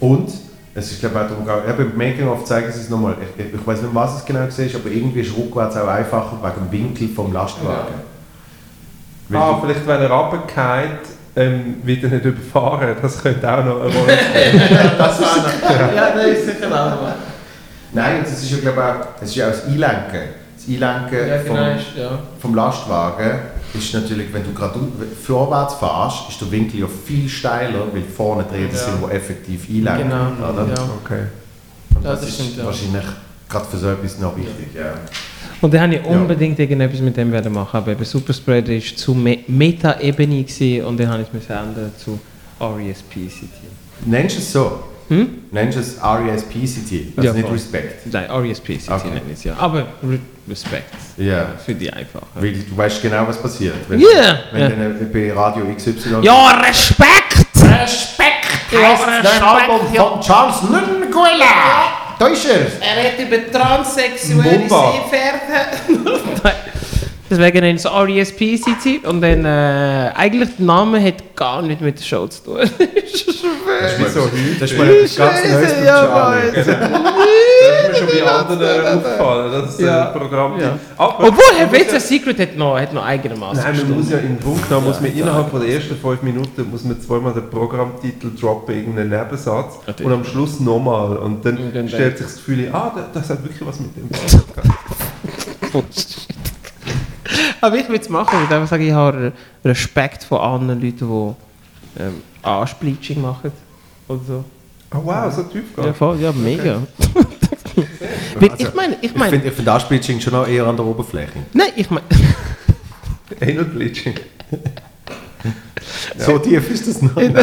Und 0.00 0.30
es 0.74 0.92
ist, 0.92 1.00
glaube 1.00 1.16
ich, 1.16 1.20
auch 1.22 1.28
darum 1.28 1.44
gegangen, 1.44 1.62
ja, 1.66 1.72
beim 1.72 1.96
Making-of 1.96 2.44
zeigen 2.44 2.70
sie 2.72 2.80
es 2.80 2.88
nochmal. 2.88 3.16
Ich, 3.20 3.44
ich, 3.46 3.54
ich 3.54 3.66
weiß 3.66 3.82
nicht, 3.82 3.94
was 3.94 4.16
es 4.18 4.24
genau 4.24 4.40
war, 4.40 4.46
aber 4.46 4.90
irgendwie 4.90 5.20
ist 5.20 5.36
rückwärts 5.36 5.76
auch 5.76 5.88
einfacher 5.88 6.38
wegen 6.42 6.66
dem 6.68 6.72
Winkel 6.72 7.08
vom 7.08 7.32
Lastwagen. 7.32 7.94
Weil 9.28 9.40
Ah, 9.40 9.58
vielleicht 9.60 9.86
wenn 9.86 10.00
er 10.02 10.10
runtergeht, 10.10 11.00
ähm, 11.36 11.76
wieder 11.82 12.08
nicht 12.08 12.24
überfahren. 12.24 12.96
Das 13.02 13.20
könnte 13.22 13.46
auch 13.52 13.64
noch 13.64 13.80
eine 13.82 13.92
Rolle 13.92 14.16
spielen. 14.18 14.62
das 14.98 15.20
ist 15.20 15.26
Ja, 15.94 16.12
nein, 16.16 16.28
ist 16.28 16.46
sicher 16.46 16.68
auch. 16.72 17.12
Nein, 17.92 18.18
und 18.18 18.26
das 18.26 18.42
ist 18.42 18.50
ja, 18.50 18.58
glaube 18.58 18.78
ich, 18.80 18.84
auch, 18.84 19.06
das 19.20 19.28
ist 19.30 19.34
ja 19.36 19.46
auch 19.48 19.50
das 19.50 19.64
Einlenken. 19.66 20.20
Das 20.56 20.68
Einlenken 20.68 21.28
Ja, 21.28 21.38
vom, 21.38 21.56
genau, 21.56 21.70
ist- 21.76 21.96
ja. 21.96 22.18
vom 22.40 22.54
Lastwagen 22.54 23.38
ist 23.74 23.92
natürlich, 23.94 24.32
wenn 24.32 24.44
du 24.44 24.52
gerade 24.52 24.78
vorwärts 25.24 25.74
fährst, 25.74 26.30
ist 26.30 26.40
der 26.40 26.50
Winkel 26.50 26.80
ja 26.80 26.86
viel 26.86 27.28
steiler, 27.28 27.86
weil 27.92 28.02
vorne 28.02 28.44
Räder 28.50 28.72
Ja. 28.72 28.78
sind, 28.78 28.94
die 29.06 29.14
effektiv 29.14 29.68
einlenken. 29.68 30.08
Genau, 30.10 30.52
Oder? 30.52 30.66
ja. 30.68 30.88
Okay. 31.04 31.22
Und 31.94 32.04
Ja, 32.04 32.10
das, 32.12 32.20
das 32.20 32.28
ist 32.30 32.34
stimmt, 32.36 32.56
ja. 32.58 32.64
wahrscheinlich 32.64 33.04
gerade 33.48 33.64
für 33.66 33.76
so 33.76 33.88
etwas 33.90 34.18
noch 34.18 34.36
wichtig. 34.36 34.68
Ja. 34.74 34.94
Und 35.60 35.74
dann 35.74 35.80
habe 35.82 35.94
ich 35.96 36.04
unbedingt 36.04 36.58
irgendetwas 36.58 37.00
mit 37.00 37.16
dem 37.16 37.32
werden 37.32 37.52
machen, 37.52 37.76
aber 37.78 37.92
eben 37.92 38.04
Superspreader 38.04 38.72
war 38.72 38.80
zu 38.96 39.14
Me 39.14 39.38
Meta-Ebene 39.48 40.44
und 40.86 40.98
dann 41.00 41.08
habe 41.08 41.22
ich 41.22 41.28
es 41.42 41.50
ändern 41.50 41.92
zu 41.98 42.18
RESPCT. 42.60 43.48
Nennst 44.06 44.36
du 44.36 44.40
es 44.40 44.52
so? 44.52 44.82
Hm? 45.08 45.28
Nennst 45.50 45.76
du 45.76 45.80
es 45.80 45.96
RESPCT? 46.02 47.16
Also 47.16 47.28
Ja, 47.28 47.32
nicht 47.32 47.44
voll. 47.46 47.52
Respekt. 47.54 48.12
Nein, 48.12 48.30
RESPCT 48.30 48.90
Okay. 48.90 49.08
nenne 49.08 49.20
ich 49.32 49.38
es 49.38 49.44
ja. 49.44 49.54
Aber 49.58 49.86
Respekt. 50.48 50.92
Ja. 51.16 51.46
Für 51.64 51.74
die 51.74 51.92
einfach. 51.92 52.22
Weil 52.34 52.52
du 52.52 52.76
weißt 52.76 53.02
genau, 53.02 53.26
was 53.26 53.40
passiert. 53.40 53.74
Wenn, 53.88 54.00
Ja. 54.00 54.38
wenn 54.52 54.60
Ja. 54.62 54.68
dann 54.68 55.10
bei 55.12 55.32
Radio 55.32 55.66
XY. 55.74 56.18
Ja, 56.22 56.50
Respekt! 56.66 57.46
Respekt! 57.56 58.46
Ja, 58.70 58.92
Respekt, 58.92 59.42
Album 59.42 59.80
ja. 59.92 60.04
von 60.04 60.20
Charles 60.20 60.62
Nunguela! 60.62 62.16
Da 62.18 62.26
ist 62.28 62.44
er! 62.46 62.66
Er 62.80 62.96
redet 63.12 63.28
über 63.28 63.58
transsexuelle. 63.58 64.68
Seepferde. 64.68 65.58
Deswegen 67.30 67.60
nennen 67.60 67.78
sie 67.78 67.88
RESPCT 67.88 69.04
und 69.06 69.20
dann 69.20 69.44
äh, 69.44 70.10
eigentlich 70.14 70.56
der 70.56 70.64
Name 70.66 71.02
hat 71.02 71.36
gar 71.36 71.60
nichts 71.62 71.82
mit 71.82 71.98
der 71.98 72.04
Show 72.04 72.26
zu 72.26 72.42
tun. 72.44 72.58
Das 72.58 72.70
ist 73.92 74.16
mal, 74.16 74.30
das 74.58 74.70
ist 74.72 74.78
mal 74.78 74.88
etwas 74.90 75.16
ganz 75.16 75.44
Neues 75.44 75.84
ja. 75.84 76.34
Das 76.54 76.66
ist 76.66 76.66
mir 76.66 77.94
schon 77.94 78.06
bei 78.06 78.30
anderen 78.30 78.86
aufgefallen, 78.98 79.52
dass 79.52 79.74
es 79.74 79.80
Ja. 79.80 80.10
ein 80.12 80.18
Programm 80.18 80.58
Ja. 80.60 80.78
Aber 80.96 81.28
Obwohl, 81.28 81.44
Herr 81.56 81.66
muss 81.66 81.78
Wetzer 81.78 82.00
Secret 82.00 82.38
hat 82.40 82.56
noch, 82.56 82.78
hat 82.78 82.92
noch 82.92 83.04
eigenermaßen 83.04 83.62
Nein, 83.62 83.76
man 83.88 83.98
muss 84.00 84.10
ja 84.10 84.18
im 84.18 84.40
Grunde 84.40 84.62
genommen, 84.66 84.86
muss 84.86 85.00
man 85.00 85.12
innerhalb 85.12 85.50
von 85.50 85.60
der 85.60 85.70
ersten 85.74 85.96
fünf 85.96 86.22
Minuten 86.22 86.70
muss 86.70 86.84
man 86.84 87.00
zweimal 87.00 87.34
den 87.34 87.48
Programmtitel 87.50 88.30
droppen, 88.40 88.74
irgendeinen 88.74 89.10
Nebensatz 89.10 89.74
Natürlich. 89.86 90.06
und 90.06 90.12
am 90.18 90.24
Schluss 90.24 90.60
nochmal 90.60 91.16
und 91.18 91.44
dann, 91.44 91.56
Und 91.58 91.76
dann 91.76 91.88
stellt 91.88 92.18
sich 92.18 92.26
das 92.26 92.36
Gefühl, 92.36 92.68
ah, 92.72 92.92
das, 92.94 93.04
das 93.12 93.30
hat 93.30 93.44
wirklich 93.44 93.66
was 93.68 93.78
mit 93.80 93.96
dem 93.96 94.10
zu 94.12 94.38
tun. 95.72 95.84
Aber 97.60 97.76
ich 97.76 97.88
würde 97.88 98.02
es 98.02 98.08
machen. 98.08 98.30
Ich 98.34 98.40
würde 98.48 98.54
einfach 98.56 98.68
sagen, 98.68 98.86
ich 98.86 98.92
habe 98.92 99.32
Respekt 99.64 100.24
vor 100.24 100.42
anderen 100.44 100.80
Leuten, 100.80 100.98
die 101.96 102.02
ähm, 102.02 102.22
Arschbleaching 102.42 103.20
machen. 103.20 103.52
Oder 104.08 104.20
so. 104.26 104.44
Oh 104.94 105.00
wow, 105.04 105.32
so 105.32 105.42
tief 105.44 105.64
Ja, 105.76 105.84
geht. 105.84 105.96
voll, 105.96 106.18
ja, 106.20 106.32
mega. 106.32 106.82
Weil 108.40 108.50
ich 108.58 108.74
meine, 108.74 108.96
ich 109.00 109.10
Ich 109.10 109.14
meine, 109.16 109.30
finde 109.32 109.48
ich 109.48 109.54
find 109.54 109.68
Anspielung 109.68 110.20
schon 110.20 110.32
noch 110.32 110.48
eher 110.48 110.66
an 110.66 110.76
der 110.76 110.84
Oberfläche. 110.86 111.32
nein, 111.52 111.68
ich 111.76 111.88
meine, 111.90 112.06
Anal 113.40 113.64
Bleaching. 113.66 114.14
So 116.16 116.38
tief 116.38 116.70
ist 116.70 116.88
das 116.88 117.02
noch. 117.02 117.14
Nein. 117.16 117.34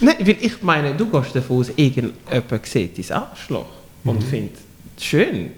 nein, 0.00 0.16
weil 0.20 0.36
ich 0.40 0.62
meine, 0.62 0.94
du 0.94 1.06
gehst 1.08 1.34
davon 1.36 1.58
aus, 1.60 1.68
irgendjemand 1.76 2.66
sieht 2.66 3.10
dein 3.10 3.16
Arschloch 3.18 3.66
und 4.04 4.22
findet 4.24 4.56
es 4.96 5.04
schön. 5.04 5.50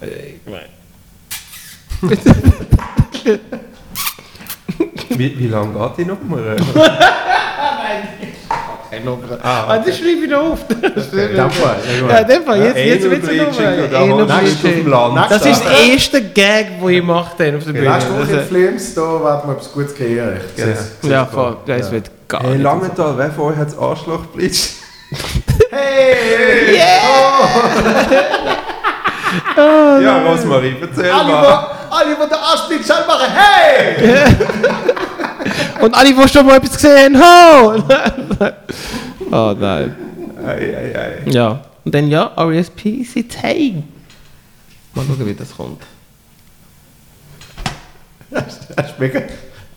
Äh, 0.00 0.06
Ich 0.44 0.46
meine, 0.50 0.66
Wie, 5.16 5.38
wie 5.38 5.48
lange 5.48 5.72
geht 5.72 5.98
die 5.98 6.04
Nummer? 6.04 6.38
ah, 9.42 9.78
das 9.78 9.98
schreibe 9.98 10.24
ich 10.24 10.30
noch 10.30 10.52
auf. 10.52 10.58
Ja, 10.68 12.18
in 12.18 12.28
dem 12.28 12.42
Fall, 12.44 12.62
jetzt, 12.62 12.76
jetzt 12.78 13.04
Anal 13.06 13.10
wird 13.10 13.24
es 13.24 13.30
noch 14.64 14.70
dem 14.70 14.86
Land. 14.88 15.30
Das 15.30 15.46
ist 15.46 15.64
der 15.64 15.92
erste 15.92 16.22
Gag, 16.22 16.80
den 16.80 16.88
ich 16.88 16.96
gemacht 17.00 17.32
habe 17.38 17.56
auf 17.56 17.64
der 17.64 17.72
Bühne. 17.72 17.84
Du, 17.84 17.90
Also- 17.90 18.32
in 18.32 18.40
Flames, 18.46 18.94
da 18.94 19.02
werden 19.02 19.40
wir 19.46 19.52
etwas 19.52 19.72
Gutes 19.72 19.94
sehe 21.02 21.10
Ja, 21.10 21.22
es 21.22 21.30
voll. 21.30 21.56
da. 21.66 21.78
Das 21.78 21.90
wird 21.90 22.10
gar 22.28 22.42
Hey, 22.42 22.52
nicht. 22.52 22.62
Langenthal, 22.62 23.14
wer 23.16 23.30
von 23.30 23.52
euch 23.52 23.56
hat 23.56 23.68
das 23.68 23.78
Arschloch 23.78 24.26
bleached? 24.26 24.70
Hey! 25.70 26.80
Ja, 29.56 30.22
Rosmarie, 30.22 30.76
erzähl 30.80 31.10
Alle, 31.10 31.32
mal. 31.32 31.66
alle, 31.90 32.14
die 32.14 32.28
den 32.28 32.38
Anspiel 32.38 32.84
schon 32.84 33.06
machen, 33.06 33.26
hey! 33.34 34.34
Und 35.80 35.94
alle, 35.94 36.12
die 36.14 36.28
schon 36.28 36.46
mal 36.46 36.56
etwas 36.56 36.72
gesehen 36.74 37.18
haben, 37.20 37.82
ho! 37.82 38.52
oh 39.32 39.54
nein. 39.58 39.94
Ei, 40.46 40.50
ei, 40.50 40.98
ei. 40.98 41.30
Ja. 41.30 41.60
Und 41.84 41.94
dann 41.94 42.08
ja, 42.08 42.32
RSPCT. 42.36 43.42
Mal 44.94 45.04
schauen, 45.06 45.26
wie 45.26 45.34
das 45.34 45.56
kommt. 45.56 45.82
Hast 48.34 48.68
du 48.76 49.02
mega, 49.02 49.22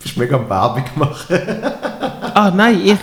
bist 0.01 0.17
mega 0.17 0.35
am 0.37 0.49
Werbung 0.49 0.83
machen. 0.95 1.39
Ah 2.33 2.51
nein, 2.55 2.81
ich, 2.83 2.97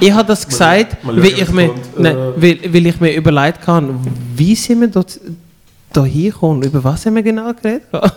ich 0.00 0.12
habe 0.12 0.26
das 0.28 0.46
gesagt, 0.46 1.02
mal 1.04 1.16
weil, 1.16 1.30
schauen, 1.30 1.40
ich 1.42 1.50
mir, 1.50 1.70
nein, 1.96 2.16
Äh. 2.16 2.32
weil, 2.36 2.72
weil 2.74 2.86
ich 2.86 3.00
mir 3.00 3.14
überlegt 3.14 3.66
habe, 3.66 3.94
wie 4.36 4.54
sind 4.54 4.80
wir 4.80 4.88
dort 4.88 5.18
da 5.96 6.04
hingekommen? 6.04 6.62
Über 6.62 6.82
was 6.84 7.06
haben 7.06 7.14
wir 7.16 7.22
genau 7.22 7.52
geredet? 7.54 7.86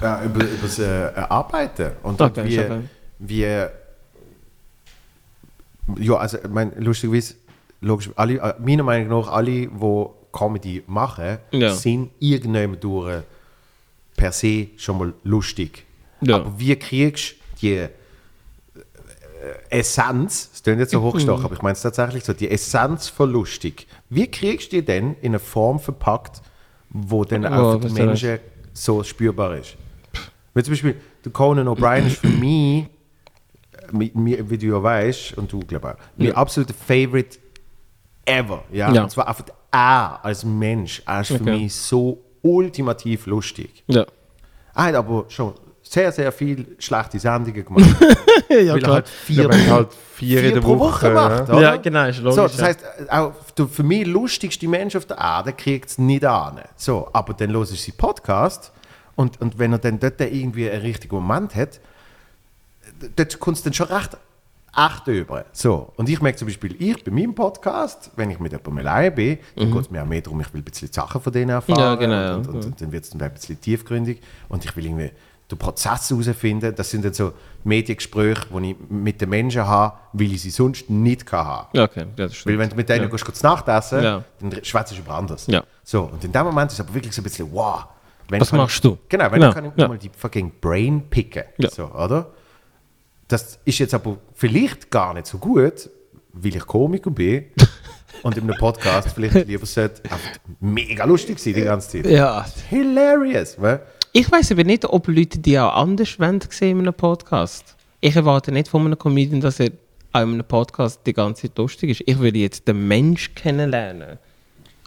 Ja, 0.00 0.22
über, 0.24 0.42
über 0.42 0.62
das 0.62 0.78
äh, 0.80 1.12
Arbeiten. 1.28 1.92
Und 2.02 2.20
Okay, 2.20 2.44
wie, 2.46 2.58
okay. 2.58 2.80
wie. 3.20 3.66
Ja, 6.04 6.16
also, 6.16 6.38
ich 6.38 6.48
meine, 6.48 6.72
lustigerweise, 6.80 7.34
logisch, 7.80 8.10
alle, 8.16 8.34
äh, 8.34 8.54
meiner 8.58 8.82
Meinung 8.82 9.20
nach, 9.20 9.30
alle, 9.30 9.50
die 9.50 9.68
Comedy 10.32 10.82
machen, 10.88 11.38
Ja. 11.52 11.72
sind 11.72 12.10
irgendjemand 12.18 12.82
durch 12.82 13.22
per 14.16 14.32
se 14.32 14.68
schon 14.76 14.98
mal 14.98 15.12
lustig. 15.22 15.84
Ja. 16.20 16.36
Aber 16.36 16.58
wie 16.58 16.74
kriegst 16.76 17.32
du 17.32 17.36
die 17.60 17.74
äh, 17.74 17.88
Essenz, 19.70 20.50
das 20.50 20.62
klingt 20.62 20.80
jetzt 20.80 20.90
so 20.92 21.02
hochgestochen, 21.02 21.44
aber 21.44 21.54
ich 21.54 21.62
meine 21.62 21.74
es 21.74 21.82
tatsächlich 21.82 22.24
so, 22.24 22.32
die 22.32 22.50
Essenz 22.50 23.08
von 23.08 23.30
lustig, 23.30 23.86
wie 24.10 24.26
kriegst 24.26 24.72
du 24.72 24.76
die 24.76 24.84
denn 24.84 25.14
in 25.20 25.28
eine 25.32 25.38
Form 25.38 25.78
verpackt, 25.78 26.42
wo 26.94 27.24
dann 27.24 27.44
auch 27.44 27.80
für 27.80 27.88
die 27.88 27.92
Menschen 27.92 28.38
so 28.72 29.02
spürbar 29.02 29.56
ist? 29.56 29.76
Wie 30.54 30.62
zum 30.62 30.72
Beispiel, 30.72 30.94
der 31.24 31.32
Conan 31.32 31.66
O'Brien 31.68 32.06
ist 32.06 32.16
für 32.18 32.28
mich, 32.28 32.88
wie 33.92 34.58
du 34.58 34.66
ja 34.66 34.82
weißt, 34.82 35.36
und 35.36 35.52
du 35.52 35.58
glaube 35.60 35.90
auch, 35.94 35.96
mein 36.16 36.32
absoluter 36.32 36.72
Favorite 36.74 37.38
ever. 38.24 38.62
Ja? 38.72 38.92
Ja. 38.92 39.02
Und 39.02 39.10
zwar 39.10 39.28
einfach 39.28 39.44
er 39.72 40.20
als 40.24 40.44
Mensch. 40.44 41.02
Er 41.06 41.20
ist 41.22 41.28
für 41.28 41.34
Okay. 41.34 41.58
mich 41.62 41.74
so 41.74 42.22
ultimativ 42.42 43.26
lustig. 43.26 43.82
Ja. 43.88 44.06
Er 44.76 44.82
hat 44.84 44.94
aber 44.94 45.24
schon 45.28 45.54
sehr, 45.94 46.12
sehr 46.12 46.32
viel 46.32 46.76
schlechte 46.78 47.18
Sendungen 47.18 47.64
gemacht. 47.64 47.96
ja, 48.48 48.74
weil 48.74 48.84
er 48.84 48.92
halt 48.92 49.06
Ja, 49.28 49.42
vier, 49.44 49.48
du 49.48 49.70
halt 49.70 49.92
vier, 49.92 50.38
vier 50.40 50.48
in 50.48 50.54
der 50.54 50.60
pro 50.60 50.78
Woche, 50.78 51.06
Woche 51.06 51.10
macht. 51.14 51.48
ja. 51.48 51.54
Oder? 51.54 51.62
Ja, 51.62 51.76
genau, 51.76 52.06
ist 52.06 52.20
logisch. 52.20 52.34
So, 52.34 52.42
das 52.42 52.58
ja. 52.58 52.64
heißt, 52.66 52.80
auch 53.10 53.32
der 53.56 53.68
für 53.68 53.82
mich 53.84 54.06
lustigste 54.06 54.66
Mensch 54.68 54.96
auf 54.96 55.06
der 55.06 55.18
Erde 55.18 55.52
kriegt 55.52 55.88
es 55.88 55.98
nicht 55.98 56.24
an. 56.24 56.60
So, 56.76 57.08
aber 57.12 57.32
dann 57.34 57.50
los 57.50 57.70
ich 57.70 57.82
seinen 57.82 57.96
Podcast 57.96 58.72
und, 59.14 59.40
und 59.40 59.58
wenn 59.58 59.72
er 59.72 59.78
dann 59.78 60.00
dort 60.00 60.20
irgendwie 60.20 60.68
einen 60.68 60.82
richtigen 60.82 61.14
Moment 61.14 61.54
hat, 61.54 61.80
dort 63.16 63.38
kommt 63.38 63.56
es 63.58 63.62
dann 63.62 63.72
schon 63.72 63.86
recht 63.86 64.16
echt 64.76 65.06
über. 65.06 65.44
So, 65.52 65.92
und 65.96 66.08
ich 66.08 66.20
merke 66.20 66.38
zum 66.38 66.48
Beispiel, 66.48 66.74
ich 66.80 67.04
bei 67.04 67.12
meinem 67.12 67.34
Podcast, 67.34 68.10
wenn 68.16 68.30
ich 68.30 68.40
mit 68.40 68.50
jemandem 68.50 68.78
allein 68.78 69.14
bin, 69.14 69.38
dann 69.54 69.70
geht 69.70 69.82
es 69.82 69.90
mir 69.90 70.02
auch 70.02 70.06
mehr 70.06 70.20
darum, 70.20 70.40
ich 70.40 70.52
will 70.52 70.62
ein 70.62 70.64
bisschen 70.64 70.92
Sachen 70.92 71.20
von 71.20 71.32
denen 71.32 71.50
erfahren. 71.50 71.76
Mhm. 71.76 71.80
Ja, 71.80 71.94
genau, 71.94 72.14
ja. 72.14 72.34
Und, 72.34 72.48
und, 72.48 72.64
und 72.64 72.80
dann 72.80 72.90
wird 72.90 73.04
es 73.04 73.10
dann 73.10 73.22
ein 73.22 73.32
bisschen 73.32 73.60
tiefgründig 73.60 74.20
und 74.48 74.64
ich 74.64 74.74
will 74.76 74.86
irgendwie 74.86 75.10
den 75.54 75.58
Prozess 75.58 76.10
herausfinden. 76.10 76.74
Das 76.74 76.90
sind 76.90 77.04
dann 77.04 77.14
so 77.14 77.32
Mediengespräche, 77.64 78.46
die 78.50 78.70
ich 78.72 78.76
mit 78.90 79.20
den 79.20 79.30
Menschen 79.30 79.66
habe, 79.66 79.96
weil 80.12 80.32
ich 80.32 80.42
sie 80.42 80.50
sonst 80.50 80.90
nicht 80.90 81.24
kann 81.26 81.46
haben 81.46 81.68
Ja, 81.72 81.84
okay, 81.84 82.00
ja, 82.16 82.26
das 82.26 82.34
stimmt. 82.36 82.52
weil 82.54 82.58
wenn 82.60 82.70
du 82.70 82.76
mit 82.76 82.88
denen 82.88 83.04
ja. 83.04 83.08
gehst, 83.10 83.24
kurz 83.24 83.42
Nachtessen, 83.42 84.02
Ja. 84.02 84.24
dann 84.40 84.64
schwätzt 84.64 84.92
du 84.92 84.96
über 84.96 85.12
anders. 85.14 85.46
Ja. 85.46 85.62
So, 85.82 86.02
und 86.02 86.22
in 86.24 86.32
dem 86.32 86.44
Moment 86.44 86.70
ist 86.72 86.78
es 86.78 86.84
aber 86.84 86.94
wirklich 86.94 87.14
so 87.14 87.20
ein 87.20 87.24
bisschen, 87.24 87.50
wow. 87.52 87.86
Wenn 88.28 88.40
Was 88.40 88.50
kann 88.50 88.58
machst 88.58 88.76
ich, 88.76 88.80
du? 88.82 88.98
Genau, 89.08 89.30
wenn 89.30 89.42
Ja, 89.42 89.52
kann 89.52 89.66
ich 89.66 89.72
ja. 89.76 89.86
mal 89.88 89.98
die 89.98 90.10
fucking 90.16 90.52
Brain 90.60 91.08
picken. 91.10 91.44
Ja. 91.58 91.70
So, 91.70 91.84
oder? 91.86 92.30
Das 93.28 93.58
ist 93.64 93.78
jetzt 93.78 93.92
aber 93.94 94.16
vielleicht 94.34 94.90
gar 94.90 95.12
nicht 95.14 95.26
so 95.26 95.38
gut, 95.38 95.88
weil 96.32 96.56
ich 96.56 96.66
Komiker 96.66 97.10
bin 97.10 97.46
und 98.22 98.36
in 98.36 98.44
einem 98.44 98.58
Podcast 98.58 99.08
vielleicht 99.14 99.46
lieber 99.46 99.66
sollte 99.66 100.02
mega 100.60 101.04
lustig 101.04 101.38
sein 101.38 101.54
die 101.54 101.62
ganze 101.62 101.88
Zeit. 102.02 102.10
Ja. 102.10 102.44
Hilarious, 102.70 103.60
weil 103.60 103.80
Ich 104.16 104.30
weiß 104.30 104.52
aber 104.52 104.62
nicht, 104.62 104.84
ob 104.84 105.08
Leute 105.08 105.40
die 105.40 105.58
auch 105.58 105.74
anders 105.74 106.20
wollen 106.20 106.40
sehen 106.48 106.78
in 106.78 106.84
einem 106.86 106.94
Podcast. 106.94 107.74
Ich 108.00 108.14
erwarte 108.14 108.52
nicht 108.52 108.68
von 108.68 108.86
einem 108.86 108.96
Comedian, 108.96 109.40
dass 109.40 109.58
er 109.58 109.70
auch 110.12 110.20
in 110.20 110.34
einem 110.34 110.44
Podcast 110.44 111.00
die 111.04 111.12
ganze 111.12 111.48
Zeit 111.48 111.58
lustig 111.58 111.90
ist. 111.90 112.02
Ich 112.06 112.16
will 112.20 112.36
jetzt 112.36 112.68
den 112.68 112.86
Mensch 112.86 113.34
kennenlernen. 113.34 114.18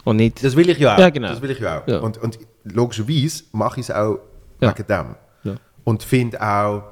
Und 0.05 0.15
nicht. 0.15 0.41
Das 0.41 0.55
will 0.55 0.69
ich 0.69 0.77
ja 0.77 0.95
auch. 0.95 0.99
Ja, 0.99 1.09
genau. 1.09 1.27
Das 1.27 1.41
will 1.41 1.51
ich 1.51 1.59
ja 1.59 1.81
auch. 1.81 1.87
Ja. 1.89 1.99
Und, 1.99 2.17
und 2.19 2.39
logischerweise 2.63 3.43
mache 3.51 3.81
ich 3.81 3.89
es 3.89 3.91
auch 3.93 4.19
Ja. 4.61 4.69
wegen 4.73 4.87
dem. 4.87 5.15
Ja. 5.43 5.55
Und 5.83 6.03
finde 6.03 6.41
auch, 6.41 6.83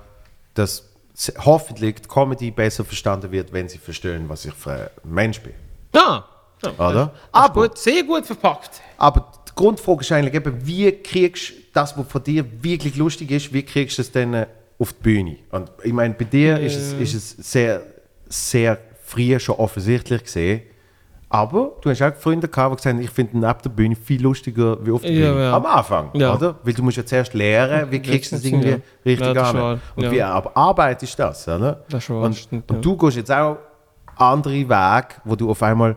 dass 0.55 0.89
hoffentlich 1.37 1.95
die 2.01 2.07
Comedy 2.09 2.51
besser 2.51 2.83
verstanden 2.83 3.31
wird, 3.31 3.53
wenn 3.53 3.69
sie 3.69 3.77
verstehen, 3.77 4.27
was 4.27 4.43
ich 4.43 4.53
für 4.53 4.91
ein 5.05 5.09
Mensch 5.09 5.39
bin. 5.39 5.53
Ja, 5.95 6.25
Oder? 6.63 6.77
Aber 6.81 7.13
Aber, 7.31 7.61
gut, 7.69 7.77
sehr 7.77 8.03
gut 8.03 8.25
verpackt. 8.25 8.81
aber 8.97 9.31
die 9.47 9.51
Grundfrage 9.55 10.01
ist 10.01 10.11
eigentlich 10.11 10.33
eben, 10.33 10.67
wie 10.67 10.91
kriegst 10.91 11.51
du 11.51 11.53
das, 11.75 11.97
was 11.97 12.07
von 12.07 12.23
dir 12.23 12.45
wirklich 12.63 12.95
lustig 12.95 13.31
ist, 13.31 13.53
wie 13.53 13.63
kriegst 13.63 13.97
du 13.97 14.01
es 14.01 14.11
dann 14.11 14.33
äh, 14.33 14.47
auf 14.79 14.93
die 14.93 15.03
Bühne? 15.03 15.35
Und 15.51 15.71
ich 15.83 15.93
meine, 15.93 16.13
bei 16.13 16.25
dir 16.25 16.59
ist 16.59 16.75
es, 16.75 16.93
ist 16.93 17.13
es 17.13 17.51
sehr, 17.51 17.81
sehr 18.27 18.77
früh 19.03 19.39
schon 19.39 19.55
offensichtlich 19.55 20.23
gesehen. 20.23 20.61
Aber 21.27 21.73
du 21.81 21.89
hast 21.89 22.01
auch 22.01 22.13
Freunde 22.15 22.47
gehabt, 22.47 22.71
die 22.71 22.75
gesagt 22.77 22.95
haben, 22.95 23.01
ich 23.03 23.09
finde 23.09 23.37
neben 23.39 23.61
der 23.63 23.69
Bühne 23.69 23.95
viel 23.95 24.21
lustiger 24.21 24.77
wie 24.85 24.91
auf 24.91 25.01
der 25.01 25.11
Ja, 25.11 25.31
Bühne. 25.31 25.43
ja. 25.43 25.53
Am 25.57 25.65
Anfang, 25.65 26.09
Ja. 26.13 26.33
oder? 26.35 26.55
Weil 26.63 26.73
du 26.73 26.83
musst 26.83 26.97
ja 26.97 27.05
zuerst 27.05 27.33
lernen, 27.33 27.91
wie 27.91 27.99
kriegst 28.01 28.31
du 28.31 28.35
das 28.37 28.45
irgendwie 28.45 28.77
richtig 29.05 29.37
an. 29.37 29.81
Und 29.95 30.11
wie 30.11 30.21
aber 30.21 30.55
arbeitest 30.55 31.17
du 31.19 31.23
das, 31.23 31.47
oder? 31.47 31.83
Das 31.89 32.03
ist 32.03 32.09
wahr, 32.09 32.21
und, 32.21 32.35
stimmt, 32.35 32.71
und 32.71 32.85
du 32.85 32.95
gehst 32.95 33.17
jetzt 33.17 33.31
auch 33.31 33.57
andere 34.15 34.53
Wege, 34.53 35.07
wo 35.25 35.35
du 35.35 35.49
auf 35.49 35.61
einmal 35.61 35.95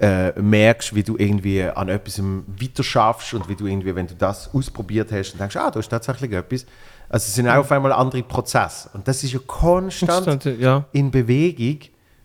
äh, 0.00 0.32
merkst, 0.40 0.94
wie 0.94 1.02
du 1.02 1.16
irgendwie 1.16 1.62
an 1.62 1.88
etwas 1.88 2.20
weiter 2.20 2.82
schaffst 2.82 3.34
und 3.34 3.48
wie 3.48 3.54
du 3.54 3.66
irgendwie, 3.66 3.94
wenn 3.94 4.06
du 4.06 4.14
das 4.14 4.52
ausprobiert 4.52 5.12
hast 5.12 5.32
und 5.32 5.40
denkst, 5.40 5.56
ah, 5.56 5.70
da 5.70 5.80
ist 5.80 5.88
tatsächlich 5.88 6.32
etwas. 6.32 6.66
Also 7.08 7.26
es 7.26 7.34
sind 7.34 7.48
auch 7.48 7.58
auf 7.58 7.70
einmal 7.70 7.92
andere 7.92 8.22
Prozesse. 8.22 8.90
Und 8.92 9.06
das 9.06 9.22
ist 9.22 9.32
ja 9.32 9.38
konstant 9.46 10.24
Konstant, 10.24 10.60
ja. 10.60 10.84
in 10.92 11.10
Bewegung, 11.10 11.78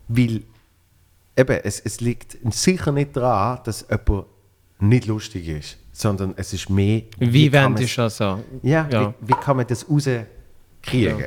weil 0.08 0.42
eben, 1.38 1.60
es, 1.64 1.80
es 1.80 2.02
liegt 2.02 2.38
sicher 2.52 2.92
nicht 2.92 3.16
daran, 3.16 3.60
dass 3.64 3.86
jemand 3.90 4.26
nicht 4.80 5.06
lustig 5.06 5.48
ist, 5.48 5.78
sondern 5.92 6.34
es 6.38 6.54
ist 6.54 6.70
mehr, 6.70 7.04
Wie 7.20 7.50
kann 7.50 7.76
wendest 7.76 7.98
du 7.98 8.02
das 8.02 8.22
an? 8.22 8.44
ja, 8.64 8.88
Ja. 8.90 9.14
Wie, 9.22 9.28
wie 9.28 9.34
kann 9.34 9.58
man 9.58 9.68
das 9.68 9.86
rauskriegen? 9.88 11.26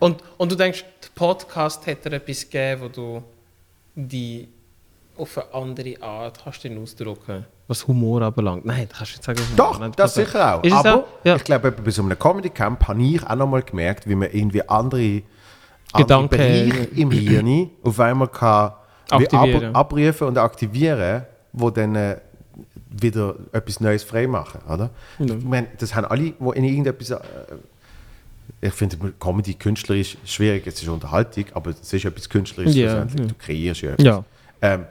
Und, 0.00 0.22
und 0.36 0.52
du 0.52 0.56
denkst, 0.56 0.84
der 1.02 1.08
Podcast 1.14 1.86
dir 1.86 1.92
etwas 1.92 2.42
gegeben, 2.42 2.82
wo 2.82 2.88
du 2.88 3.22
die 3.94 4.48
auf 5.18 5.38
eine 5.38 5.54
andere 5.54 6.02
Art 6.02 6.40
kannst 6.42 6.64
du 6.64 6.68
den 6.68 6.82
ausdrücken 6.82 7.44
was 7.68 7.86
Humor 7.86 8.22
anbelangt. 8.22 8.64
Nein, 8.64 8.88
das 8.88 8.98
kannst 8.98 9.12
du 9.28 9.30
nicht 9.32 9.40
sagen. 9.40 9.56
Doch, 9.56 9.78
Nein, 9.78 9.92
das 9.94 10.14
sicher 10.14 10.54
auch. 10.56 10.64
Ist 10.64 10.72
Aber 10.72 10.94
auch? 10.94 11.04
Ja. 11.22 11.36
ich 11.36 11.44
glaube, 11.44 11.70
bei 11.70 11.90
so 11.90 12.02
einem 12.02 12.18
Comedy-Camp 12.18 12.88
habe 12.88 13.02
ich 13.02 13.22
auch 13.22 13.36
noch 13.36 13.46
mal 13.46 13.62
gemerkt, 13.62 14.08
wie 14.08 14.14
man 14.14 14.30
irgendwie 14.32 14.66
andere, 14.66 15.22
andere 15.92 16.02
Gedanken- 16.04 16.28
Bereiche 16.30 16.88
im 16.96 17.10
Hirn 17.10 17.70
auf 17.82 18.00
einmal 18.00 18.28
kann 18.28 18.72
ab, 19.10 19.22
abrufen 19.74 20.28
und 20.28 20.38
aktivieren, 20.38 21.24
wo 21.52 21.68
dann 21.68 21.94
äh, 21.94 22.16
wieder 22.88 23.34
etwas 23.52 23.80
Neues 23.80 24.02
freimachen, 24.02 24.62
oder? 24.62 24.88
Ich 25.18 25.44
meine, 25.44 25.68
das 25.78 25.94
haben 25.94 26.06
alle, 26.06 26.30
die 26.30 26.34
in 26.54 26.64
irgendetwas... 26.64 27.10
Äh, 27.10 27.18
ich 28.60 28.72
finde, 28.72 28.96
Comedy 29.20 29.54
künstlerisch 29.54 30.16
schwierig, 30.24 30.66
es 30.66 30.82
ist 30.82 30.88
Unterhaltung, 30.88 31.44
aber 31.52 31.70
es 31.70 31.92
ist 31.92 32.04
etwas 32.04 32.28
Künstlerisches. 32.28 32.74
Ja, 32.76 32.98
ja. 32.98 33.04
Du 33.04 33.34
kreierst 33.38 33.82
ja 33.82 33.90
etwas. 33.92 34.04
Ja. 34.04 34.24
Ähm, 34.62 34.86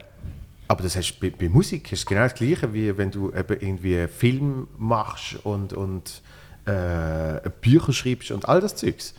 aber 0.68 0.84
das 0.84 0.96
heißt, 0.96 1.20
bei, 1.20 1.30
bei 1.30 1.50
Musik 1.50 1.92
ist 1.92 2.00
es 2.00 2.06
genau 2.06 2.24
das 2.24 2.34
Gleiche, 2.36 2.74
wie 2.74 2.98
wenn 2.98 3.12
du 3.12 3.32
eben 3.32 3.60
irgendwie 3.60 3.98
einen 3.98 4.10
Film 4.10 4.68
machst 4.78 5.38
und, 5.44 5.74
und 5.74 6.22
äh, 6.66 7.50
Bücher 7.62 7.94
schreibst 7.94 8.32
und 8.32 8.48
all 8.48 8.60
das 8.60 8.76
Zeugs. 8.76 9.14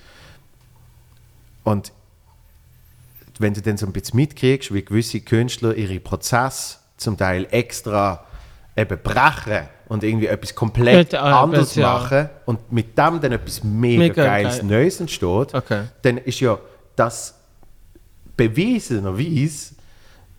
Und 1.64 1.92
wenn 3.38 3.54
du 3.54 3.62
dann 3.62 3.76
so 3.76 3.86
ein 3.86 3.92
bisschen 3.92 4.16
mitkriegst, 4.16 4.74
wie 4.74 4.84
gewisse 4.84 5.20
Künstler 5.20 5.74
ihre 5.74 6.00
Prozesse 6.00 6.78
zum 6.96 7.16
Teil 7.16 7.46
extra 7.50 8.24
eben 8.76 8.98
brechen 9.02 9.68
und 9.88 10.04
irgendwie 10.04 10.26
etwas 10.26 10.54
komplett 10.54 11.12
Ja, 11.12 11.22
ah, 11.22 11.42
anders 11.42 11.68
das, 11.68 11.76
ja. 11.76 11.92
machen 11.92 12.28
und 12.46 12.70
mit 12.72 12.98
dem 12.98 13.20
dann 13.20 13.32
etwas 13.32 13.64
mega, 13.64 13.98
Mega 13.98 14.24
Geiles 14.24 14.58
geil. 14.58 14.66
Neues 14.66 15.00
entsteht, 15.00 15.54
Okay. 15.54 15.84
dann 16.02 16.18
ist 16.18 16.40
ja 16.40 16.58
das 16.96 17.34
bewiesenerweise 18.36 19.74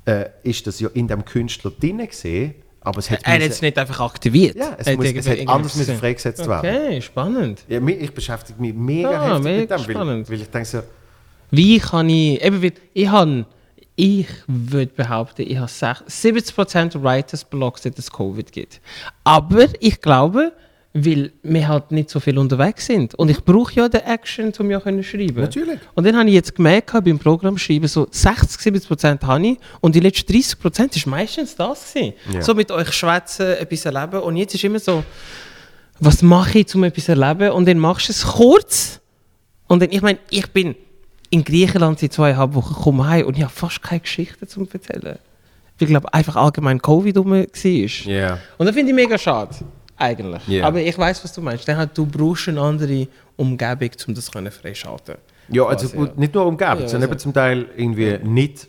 äh, 0.09 0.29
ist 0.43 0.65
das 0.67 0.79
ja 0.79 0.89
in 0.93 1.07
dem 1.07 1.23
Künstler 1.25 1.71
drin 1.71 1.97
gesehen, 2.07 2.55
aber 2.81 2.99
es 2.99 3.09
hat 3.09 3.19
Er 3.23 3.33
hat 3.35 3.41
es 3.41 3.61
nicht 3.61 3.77
einfach 3.77 3.99
aktiviert. 3.99 4.55
ja, 4.55 4.75
es, 4.77 4.87
hat 4.87 4.95
muss, 4.97 5.05
es 5.07 5.27
hat 5.27 5.47
anders 5.47 5.75
müssen 5.75 5.97
freigesetzt 5.97 6.47
werden. 6.47 6.69
Okay, 6.75 7.01
spannend. 7.01 7.63
Ja, 7.67 7.79
ich 7.85 8.11
beschäftige 8.13 8.61
mich 8.61 8.73
mega 8.73 9.09
Ah, 9.09 9.27
heftig 9.35 9.43
mega 9.43 9.59
mit 9.59 9.69
dem, 9.69 9.87
weil, 9.87 9.95
spannend. 9.95 10.29
weil 10.29 10.41
ich 10.41 10.49
denke 10.49 10.67
so, 10.67 10.79
Wie 11.51 11.79
kann 11.79 12.09
ich, 12.09 12.41
eben, 12.43 12.61
weil 12.63 12.73
ich 12.93 13.07
habe, 13.09 13.45
ich 13.95 14.27
würde 14.47 14.93
behaupten, 14.95 15.41
ich 15.41 15.57
habe 15.57 15.67
sech- 15.69 16.03
70% 16.07 17.01
Writers 17.03 17.43
Block, 17.43 17.79
seit 17.79 17.99
es 17.99 18.09
Covid 18.11 18.51
gibt. 18.51 18.79
Aber 19.23 19.65
ich 19.81 19.99
glaube, 20.01 20.53
weil 20.93 21.31
wir 21.43 21.67
halt 21.67 21.91
nicht 21.91 22.09
so 22.09 22.19
viel 22.19 22.37
unterwegs 22.37 22.87
sind. 22.87 23.13
Und 23.15 23.29
ich 23.29 23.43
brauche 23.43 23.73
ja 23.73 23.89
den 23.89 24.01
Action, 24.01 24.51
um 24.57 24.71
ja 24.71 24.79
können 24.79 25.03
schreiben. 25.03 25.41
Natürlich. 25.41 25.79
Und 25.93 26.05
dann 26.05 26.17
habe 26.17 26.27
ich 26.27 26.35
jetzt 26.35 26.55
gemerkt, 26.55 26.91
beim 26.91 27.19
Programm 27.19 27.57
schreiben, 27.57 27.87
so 27.87 28.07
60, 28.09 28.73
70% 28.73 29.21
habe 29.21 29.47
ich 29.47 29.57
und 29.81 29.93
die 29.93 29.99
letzten 29.99 30.33
30% 30.33 30.95
ist 30.95 31.05
meistens 31.05 31.55
das 31.55 31.93
gewesen. 31.93 32.13
Ja. 32.33 32.41
So 32.41 32.55
mit 32.55 32.71
euch 32.71 32.91
schwätzen, 32.91 33.45
etwas 33.45 33.85
erleben. 33.85 34.21
Und 34.21 34.37
jetzt 34.37 34.55
ist 34.55 34.63
immer 34.63 34.79
so, 34.79 35.03
was 35.99 36.21
mache 36.23 36.59
ich, 36.59 36.73
um 36.73 36.83
etwas 36.83 37.05
zu 37.05 37.11
erleben? 37.11 37.51
Und 37.51 37.67
dann 37.67 37.77
machst 37.77 38.07
du 38.07 38.11
es 38.11 38.25
kurz. 38.25 38.99
Und 39.67 39.81
dann, 39.81 39.91
ich 39.91 40.01
meine, 40.01 40.17
ich 40.31 40.47
bin 40.51 40.75
in 41.29 41.43
Griechenland 41.43 41.99
seit 41.99 42.13
zweieinhalb 42.13 42.55
Wochen, 42.55 42.73
komme 42.73 43.07
heim 43.07 43.27
und 43.27 43.37
ich 43.37 43.43
habe 43.43 43.53
fast 43.53 43.83
keine 43.83 43.99
Geschichten 43.99 44.47
zu 44.47 44.67
erzählen. 44.71 45.19
Weil 45.77 45.87
ich 45.87 45.87
glaube, 45.87 46.13
einfach 46.13 46.35
allgemein 46.35 46.81
Covid 46.81 47.15
rum 47.17 47.31
war. 47.31 47.45
ja. 48.05 48.39
Und 48.57 48.65
das 48.65 48.75
finde 48.75 48.89
ich 48.89 48.95
mega 48.95 49.17
schade, 49.17 49.55
eigentlich. 49.99 50.47
Ja. 50.47 50.65
Aber 50.65 50.79
ich 50.79 50.97
weiß, 50.97 51.23
was 51.23 51.33
du 51.33 51.41
meinst. 51.41 51.67
Dann 51.67 51.77
halt, 51.77 51.97
du 51.97 52.05
brauchst 52.05 52.47
eine 52.47 52.61
andere 52.61 53.07
Umgebung, 53.35 53.89
um 54.07 54.15
das 54.15 54.31
können 54.31 54.51
freischalten 54.51 55.15
Ja, 55.49 55.65
also 55.65 55.87
Quasi, 55.87 55.97
gut, 55.97 56.17
nicht 56.17 56.33
nur 56.33 56.45
umgeben, 56.45 56.81
Ja, 56.81 56.87
sondern 56.87 57.09
also- 57.09 57.11
eben 57.11 57.19
zum 57.19 57.33
Teil 57.33 57.65
irgendwie 57.75 58.17
nicht 58.23 58.67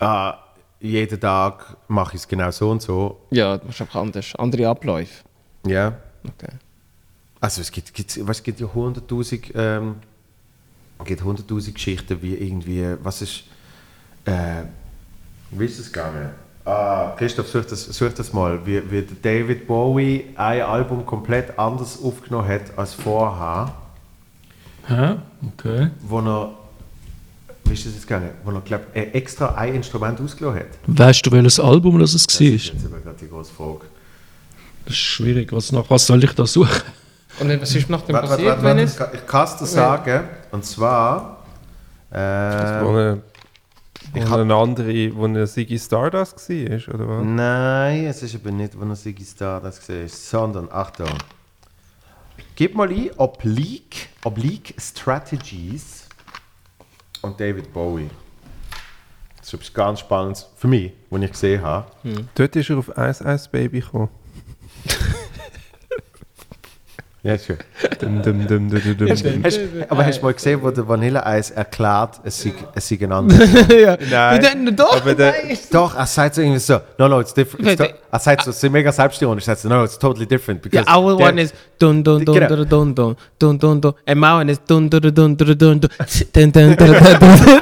äh, 0.00 0.32
jeden 0.80 1.20
Tag 1.20 1.76
mache 1.88 2.16
ich 2.16 2.22
es 2.22 2.28
genau 2.28 2.50
so 2.50 2.70
und 2.70 2.82
so. 2.82 3.26
Ja, 3.30 3.56
du 3.56 3.66
machst 3.66 3.80
einfach 3.80 4.00
anders. 4.00 4.34
Andere 4.36 4.68
Abläufe. 4.68 5.24
Ja. 5.66 5.96
Okay. 6.26 6.52
Also 7.40 7.60
es 7.60 7.70
gibt, 7.70 7.92
gibt, 7.94 8.26
was, 8.26 8.38
es 8.38 8.42
gibt 8.42 8.60
ja 8.60 8.66
hunderttausend 8.72 9.52
ähm, 9.54 9.96
Es 10.98 11.04
gibt 11.06 11.22
hunderttausend 11.22 11.74
Geschichten, 11.74 12.20
wie 12.22 12.34
irgendwie, 12.34 12.96
was 13.02 13.22
ist, 13.22 13.44
äh, 14.24 14.62
wie 15.50 15.64
ist 15.66 15.78
es 15.78 15.92
gegangen? 15.92 16.30
Ah, 16.66 17.12
Christoph, 17.18 17.48
such 17.48 17.66
das, 17.66 17.84
such 17.84 18.14
das 18.14 18.32
mal, 18.32 18.58
wie, 18.64 18.80
wie 18.90 19.02
David 19.22 19.66
Bowie 19.66 20.24
ein 20.36 20.62
Album 20.62 21.04
komplett 21.04 21.58
anders 21.58 21.98
aufgenommen 22.02 22.48
hat 22.48 22.62
als 22.76 22.94
vorher, 22.94 23.70
Hä? 24.86 25.16
Okay. 25.52 25.90
wo 26.00 26.20
er, 26.20 26.50
wie 27.64 27.74
ist 27.74 27.84
das 27.84 27.92
jetzt 27.94 28.06
gegangen, 28.06 28.30
wo 28.44 28.50
er, 28.50 28.60
glaub, 28.62 28.80
extra 28.94 29.54
ein 29.56 29.74
Instrument 29.74 30.18
ausgelassen 30.20 30.60
hat. 30.60 30.66
Weißt 30.86 31.26
du, 31.26 31.32
welches 31.32 31.60
Album 31.60 31.98
das 31.98 32.14
es 32.14 32.26
Das 32.26 32.40
war? 32.40 32.46
ist 32.46 32.66
jetzt 32.72 32.86
aber 32.86 32.98
gerade 33.00 33.16
die 33.20 33.28
große 33.28 33.52
Frage. 33.52 33.80
Das 34.86 34.94
ist 34.94 34.98
schwierig. 35.00 35.52
Was, 35.52 35.70
nach 35.72 35.88
was 35.90 36.06
soll 36.06 36.22
ich 36.24 36.32
da 36.32 36.46
suchen? 36.46 36.82
Und 37.40 37.48
dann, 37.48 37.60
was 37.60 37.74
ist 37.74 37.90
nach 37.90 38.02
dem 38.02 38.14
Warte, 38.14 38.28
passiert, 38.28 38.48
warte, 38.48 38.62
wenn 38.62 38.76
warte, 38.78 38.82
es... 38.82 38.92
ich 38.92 38.98
kann- 38.98 39.08
ich 39.14 39.26
kann 39.26 39.44
es 39.44 39.56
dir 39.56 39.66
sagen, 39.66 40.24
und 40.52 40.64
zwar, 40.64 41.38
äh, 42.10 42.16
Ich 44.14 44.24
wo 44.26 44.30
hab- 44.30 44.40
eine 44.40 44.54
andere, 44.54 45.14
wo 45.16 45.24
eine 45.24 45.46
Ziggy 45.46 45.78
Stardust 45.78 46.48
war, 46.48 46.94
oder 46.94 47.08
was? 47.08 47.24
Nein, 47.24 48.04
es 48.06 48.22
ist 48.22 48.34
aber 48.34 48.50
nicht, 48.52 48.78
wo 48.78 48.84
er 48.84 48.94
Ziggy 48.94 49.24
Stardust 49.24 49.80
gesehen 49.80 50.06
ist, 50.06 50.30
sondern, 50.30 50.68
Achtung, 50.70 51.08
gib 52.54 52.74
mal 52.74 52.88
ein 52.88 53.10
Oblique, 53.16 54.08
Oblique 54.24 54.74
Strategies 54.80 56.08
und 57.22 57.38
David 57.40 57.72
Bowie. 57.72 58.08
Das 59.38 59.48
ist 59.48 59.54
etwas 59.54 59.74
ganz 59.74 60.00
Spannendes 60.00 60.46
für 60.56 60.68
mich, 60.68 60.92
was 61.10 61.22
ich 61.22 61.30
gesehen 61.32 61.62
habe. 61.62 61.86
Dort 62.34 62.56
ist 62.56 62.70
er 62.70 62.78
auf 62.78 62.88
Ice 62.96 63.22
Ice 63.24 63.48
Baby 63.50 63.80
gekommen. 63.80 64.08
Ja, 67.24 67.32
ist 67.36 67.46
schön. 67.46 67.56
Dum, 68.00 68.20
dum, 68.22 68.46
dum, 68.46 68.68
dum, 68.68 68.80
dum, 68.82 68.96
dum. 68.98 69.08
Hast, 69.08 69.58
aber 69.88 70.04
hast 70.04 70.18
du 70.18 70.24
mal 70.26 70.34
gesehen, 70.34 70.60
wo 70.62 70.70
der 70.70 70.86
Vanilleeis 70.86 71.50
erklärt, 71.52 72.20
es 72.22 72.38
sei, 72.42 72.52
es 72.74 72.86
sei 72.86 72.98
ein 73.00 73.12
anderes? 73.12 73.48
ja. 73.70 73.96
Nein, 74.38 74.76
doch? 74.76 74.94
aber 75.00 75.14
der- 75.14 75.32
Nein. 75.42 75.56
Doch, 75.72 75.96
er 75.96 76.04
sagt 76.04 76.34
so 76.34 76.42
irgendwie 76.42 76.60
so, 76.60 76.80
no, 76.98 77.08
no, 77.08 77.20
it's 77.20 77.32
different. 77.32 77.66
It's 77.66 77.80
Er 78.12 78.18
sagt 78.18 78.44
so, 78.44 78.50
es 78.50 78.62
ist 78.62 78.70
mega 78.70 78.92
selbstironisch, 78.92 79.44
er 79.44 79.56
sagt 79.56 79.60
so, 79.62 79.68
no, 79.70 79.76
no, 79.76 79.84
it's 79.84 79.98
totally 79.98 80.26
different. 80.26 80.62
Yeah, 80.66 80.82
Because 80.82 80.86
our 80.94 81.16
der- 81.16 81.26
one 81.28 81.40
is 81.40 81.54
dun 81.78 82.04
dun 82.04 82.26
dun 82.26 82.34
Genau. 82.34 82.48
dun 82.48 82.68
dun 82.68 82.94
dun 82.94 83.16
dun 83.38 83.58
dun 83.58 83.80
dun 83.80 83.94
and 84.06 84.20
my 84.20 84.32
one 84.40 84.52
is 84.52 84.58
dun 84.66 84.90
dun 84.90 85.00
dun 85.00 85.14
dun 85.14 85.34
dun 85.34 85.56
dun 85.56 85.80
dun 85.80 85.80
dun 85.80 86.52
dun 86.52 86.76
dun 86.76 86.76
dun 86.76 87.18
dun 87.20 87.60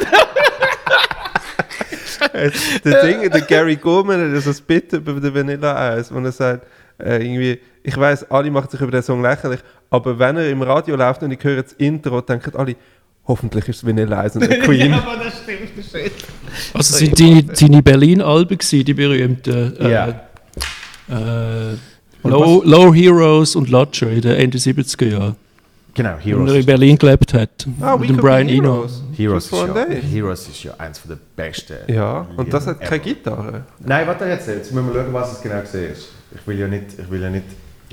der 2.84 3.02
Ding, 3.06 3.30
der 3.30 3.40
Gary 3.42 3.76
Goldman 3.76 4.34
hat 4.34 4.42
so 4.42 4.52
Bit 4.66 4.92
über 4.92 5.20
den 5.20 5.32
Vanilla 5.34 5.96
Ice, 5.98 6.12
wo 6.12 6.18
er 6.18 6.32
sagt, 6.32 6.66
äh, 6.98 7.16
irgendwie, 7.24 7.60
ich 7.82 7.96
weiß, 7.96 8.30
alle 8.30 8.50
machen 8.50 8.68
sich 8.70 8.80
über 8.80 8.90
den 8.92 9.02
Song 9.02 9.22
lächerlich, 9.22 9.60
aber 9.90 10.18
wenn 10.18 10.36
er 10.36 10.48
im 10.50 10.62
Radio 10.62 10.96
läuft 10.96 11.22
und 11.22 11.30
ich 11.32 11.42
höre 11.42 11.62
das 11.62 11.72
Intro, 11.74 12.20
denken 12.20 12.54
alle, 12.56 12.76
hoffentlich 13.26 13.68
ist 13.68 13.76
es 13.76 13.86
Vanilla 13.86 14.24
Ice 14.26 14.38
und 14.38 14.48
nicht 14.48 14.62
Queen. 14.64 14.92
aber 14.94 15.16
das 15.24 15.34
stimmt, 15.42 15.70
das 15.76 15.86
stimmt. 15.86 16.12
Also 16.74 16.96
sind 16.96 17.18
deine, 17.20 17.42
deine 17.44 17.82
Berlin-Alben 17.82 18.58
gewesen, 18.58 18.84
die 18.84 18.94
berühmten 18.94 19.76
äh, 19.78 19.90
Ja. 19.92 20.08
äh, 21.10 21.76
Low, 22.24 22.62
Low 22.64 22.94
Heroes 22.94 23.56
und 23.56 23.68
Lodger 23.68 24.08
in 24.10 24.20
den 24.20 24.36
Ende 24.36 24.58
70er 24.58 25.06
Jahren, 25.06 25.36
Genau, 25.94 26.10
wo 26.10 26.28
er 26.30 26.36
in 26.38 26.46
Heroes. 26.46 26.66
Berlin 26.66 26.96
gelebt 26.96 27.34
hat. 27.34 27.66
Ah, 27.80 27.96
mit 27.96 28.08
dem 28.08 28.16
Brian 28.16 28.48
Eno. 28.48 28.86
Heroes. 28.86 29.02
Heroes, 29.16 29.44
ist 29.46 29.52
ja. 29.52 29.86
Heroes 30.10 30.48
ist 30.48 30.62
ja 30.64 30.74
eins 30.78 31.02
der 31.02 31.18
besten. 31.36 31.74
Ja, 31.88 32.26
und 32.36 32.52
das 32.52 32.66
hat 32.66 32.80
keine. 32.80 33.00
Gitarre. 33.02 33.64
Nein, 33.80 34.06
warte 34.06 34.24
jetzt, 34.26 34.46
jetzt 34.48 34.72
müssen 34.72 34.86
wir 34.94 35.02
schauen, 35.02 35.12
was 35.12 35.32
es 35.32 35.42
genau 35.42 35.60
gesehen 35.60 35.92
ist. 35.92 36.08
Ich 36.34 36.46
will 36.46 36.58
ja 36.58 36.68
nicht, 36.68 36.84
ich 36.98 37.10
will 37.10 37.20
ja 37.20 37.28
nicht, 37.28 37.44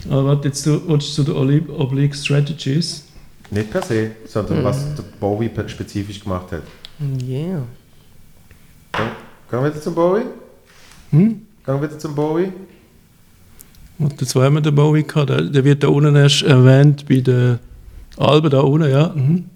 Aber 0.08 0.26
warte, 0.26 0.48
jetzt 0.48 0.66
du, 0.66 0.82
willst 0.88 1.18
du 1.18 1.24
zu 1.24 1.34
den 1.34 1.70
Oblique 1.70 2.16
Strategies? 2.16 3.10
nicht 3.52 3.72
per 3.72 3.82
se, 3.82 4.12
sondern 4.26 4.64
was 4.64 4.96
der 4.96 5.04
Bowie 5.20 5.50
spezifisch 5.68 6.20
gemacht 6.20 6.52
hat. 6.52 6.64
Yeah. 7.02 7.64
Gehen 8.92 9.08
gehen 9.50 9.64
wir 9.64 9.66
wieder 9.66 9.82
zum 9.82 9.96
Bowie? 9.96 10.26
Hm? 11.12 11.20
Gehen 11.20 11.46
wir 11.66 11.82
wieder 11.82 12.00
zum 12.00 12.14
Bowie? 12.14 12.52
Und 13.98 14.22
jetzt 14.22 14.36
haben 14.36 14.56
wir 14.56 14.62
den 14.62 14.76
Bowie 14.76 15.04
gehabt, 15.04 15.30
der, 15.30 15.42
der 15.42 15.64
wird 15.64 15.84
da 15.84 15.88
unten 15.88 16.16
erst 16.16 16.44
erwähnt 16.44 17.06
bei 17.08 17.20
den 17.20 17.60
Alben 18.18 18.50
da 18.50 18.60
unten, 18.62 18.90
ja. 18.90 19.10
Mhm. 19.10 19.50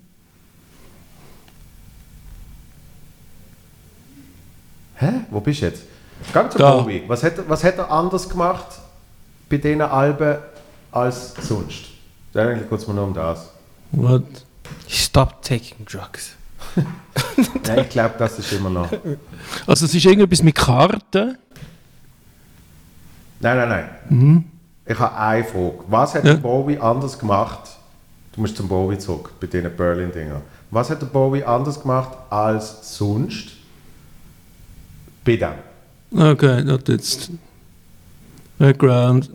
Hä? 4.95 5.11
Wo 5.30 5.40
bist 5.40 5.61
du 5.61 5.65
jetzt? 5.65 5.84
Gang 6.34 6.52
zum 6.52 6.60
Da. 6.60 6.78
Bowie. 6.78 7.03
Was 7.07 7.24
hat, 7.24 7.34
was 7.48 7.64
hat 7.64 7.78
er 7.78 7.91
anders 7.91 8.30
gemacht 8.30 8.82
bei 9.54 9.58
diesen 9.70 9.82
Alben 9.82 10.38
als 10.92 11.34
sonst? 11.42 11.86
Eigentlich 12.34 12.68
geht 12.70 12.80
es 12.80 12.88
mir 12.88 12.94
nur 12.96 13.04
um 13.06 13.14
das. 13.14 13.50
What? 13.92 14.24
Stop 14.90 15.42
taking 15.44 15.86
drugs. 15.86 16.32
Nein, 17.68 17.80
ich 17.82 17.90
glaube, 17.90 18.16
das 18.18 18.40
ist 18.40 18.52
immer 18.54 18.70
noch. 18.72 18.90
Also 19.68 19.86
es 19.86 19.94
ist 19.94 20.06
irgendetwas 20.06 20.42
mit 20.42 20.56
Karten. 20.56 21.38
Nein, 23.40 23.58
nein, 23.58 23.70
nein. 23.70 23.90
Mhm. 24.10 24.44
Ich 24.86 24.98
habe 24.98 25.16
eine 25.18 25.44
Frage. 25.44 25.80
Was 25.88 26.16
hat 26.16 26.24
Ja. 26.26 26.34
der 26.34 26.40
Bowie 26.42 26.78
anders 26.80 27.20
gemacht? 27.20 27.70
Du 28.34 28.42
musst 28.42 28.56
zum 28.58 28.68
Bowie 28.68 28.98
zurück, 28.98 29.32
bei 29.40 29.46
diesen 29.48 29.76
Berlin-Dingern. 29.76 30.42
Was 30.72 30.90
hat 30.90 31.02
der 31.02 31.08
Bowie 31.08 31.44
anders 31.44 31.80
gemacht 31.82 32.18
als 32.32 32.98
sonst 32.98 33.50
bei 35.24 35.36
dem? 35.36 35.54
Okay, 36.20 36.64
not 36.64 36.88
jetzt. 36.90 37.30
Background. 38.58 39.30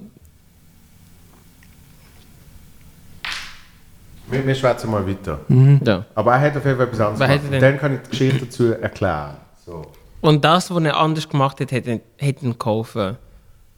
Wir, 4.31 4.47
wir 4.47 4.55
schwätzen 4.55 4.91
mal 4.91 5.07
weiter. 5.07 5.41
Ja. 5.85 6.05
Aber 6.15 6.33
er 6.33 6.41
hat 6.41 6.57
auf 6.57 6.65
jeden 6.65 6.77
Fall 6.77 6.87
etwas 6.87 7.01
anderes 7.01 7.21
gemacht. 7.21 7.53
Und 7.53 7.61
dann 7.61 7.79
kann 7.79 7.95
ich 7.95 8.01
die 8.03 8.11
Geschichte 8.11 8.45
dazu 8.45 8.73
erklären. 8.73 9.37
So. 9.65 9.87
Und 10.21 10.45
das, 10.45 10.71
was 10.71 10.83
er 10.83 10.97
anders 10.97 11.29
gemacht 11.29 11.61
hat, 11.61 11.73
hat 11.73 11.87
er, 11.87 12.01
hat 12.21 12.43
ihn 12.43 12.59
geholfen. 12.59 13.17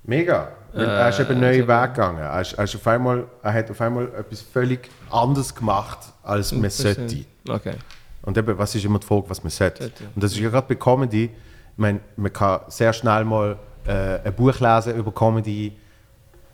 Mega. 0.05 0.49
Weil 0.73 0.89
er 0.89 1.09
ist 1.09 1.21
eben 1.21 1.31
einen 1.31 1.41
neuen 1.41 1.69
Weg 1.69 1.95
gegangen. 1.95 2.19
Er, 2.19 2.41
ist, 2.41 2.53
er, 2.53 2.65
ist 2.65 2.77
auf 2.77 2.87
einmal, 2.87 3.25
er 3.43 3.53
hat 3.53 3.71
auf 3.71 3.81
einmal 3.81 4.09
etwas 4.17 4.41
völlig 4.41 4.89
anderes 5.11 5.55
gemacht, 5.55 5.99
als 6.23 6.53
man 6.53 6.71
sollte. 6.71 7.25
Okay. 7.49 7.75
Und 8.23 8.37
eben, 8.37 8.57
was 8.57 8.75
ist 8.75 8.85
immer 8.85 8.99
die 8.99 9.07
Frage, 9.07 9.25
was 9.29 9.43
man 9.43 9.51
sollte. 9.51 9.85
Sollte. 9.85 10.05
Und 10.15 10.23
das 10.23 10.33
ist 10.33 10.39
ja 10.39 10.49
gerade 10.49 10.67
bei 10.69 10.75
Comedy, 10.75 11.25
ich 11.25 11.31
meine, 11.77 12.01
man 12.17 12.33
kann 12.33 12.61
sehr 12.69 12.93
schnell 12.93 13.25
mal 13.25 13.57
äh, 13.87 14.19
ein 14.25 14.35
Buch 14.35 14.59
lesen 14.61 14.95
über 14.97 15.13
Comedy, 15.13 15.73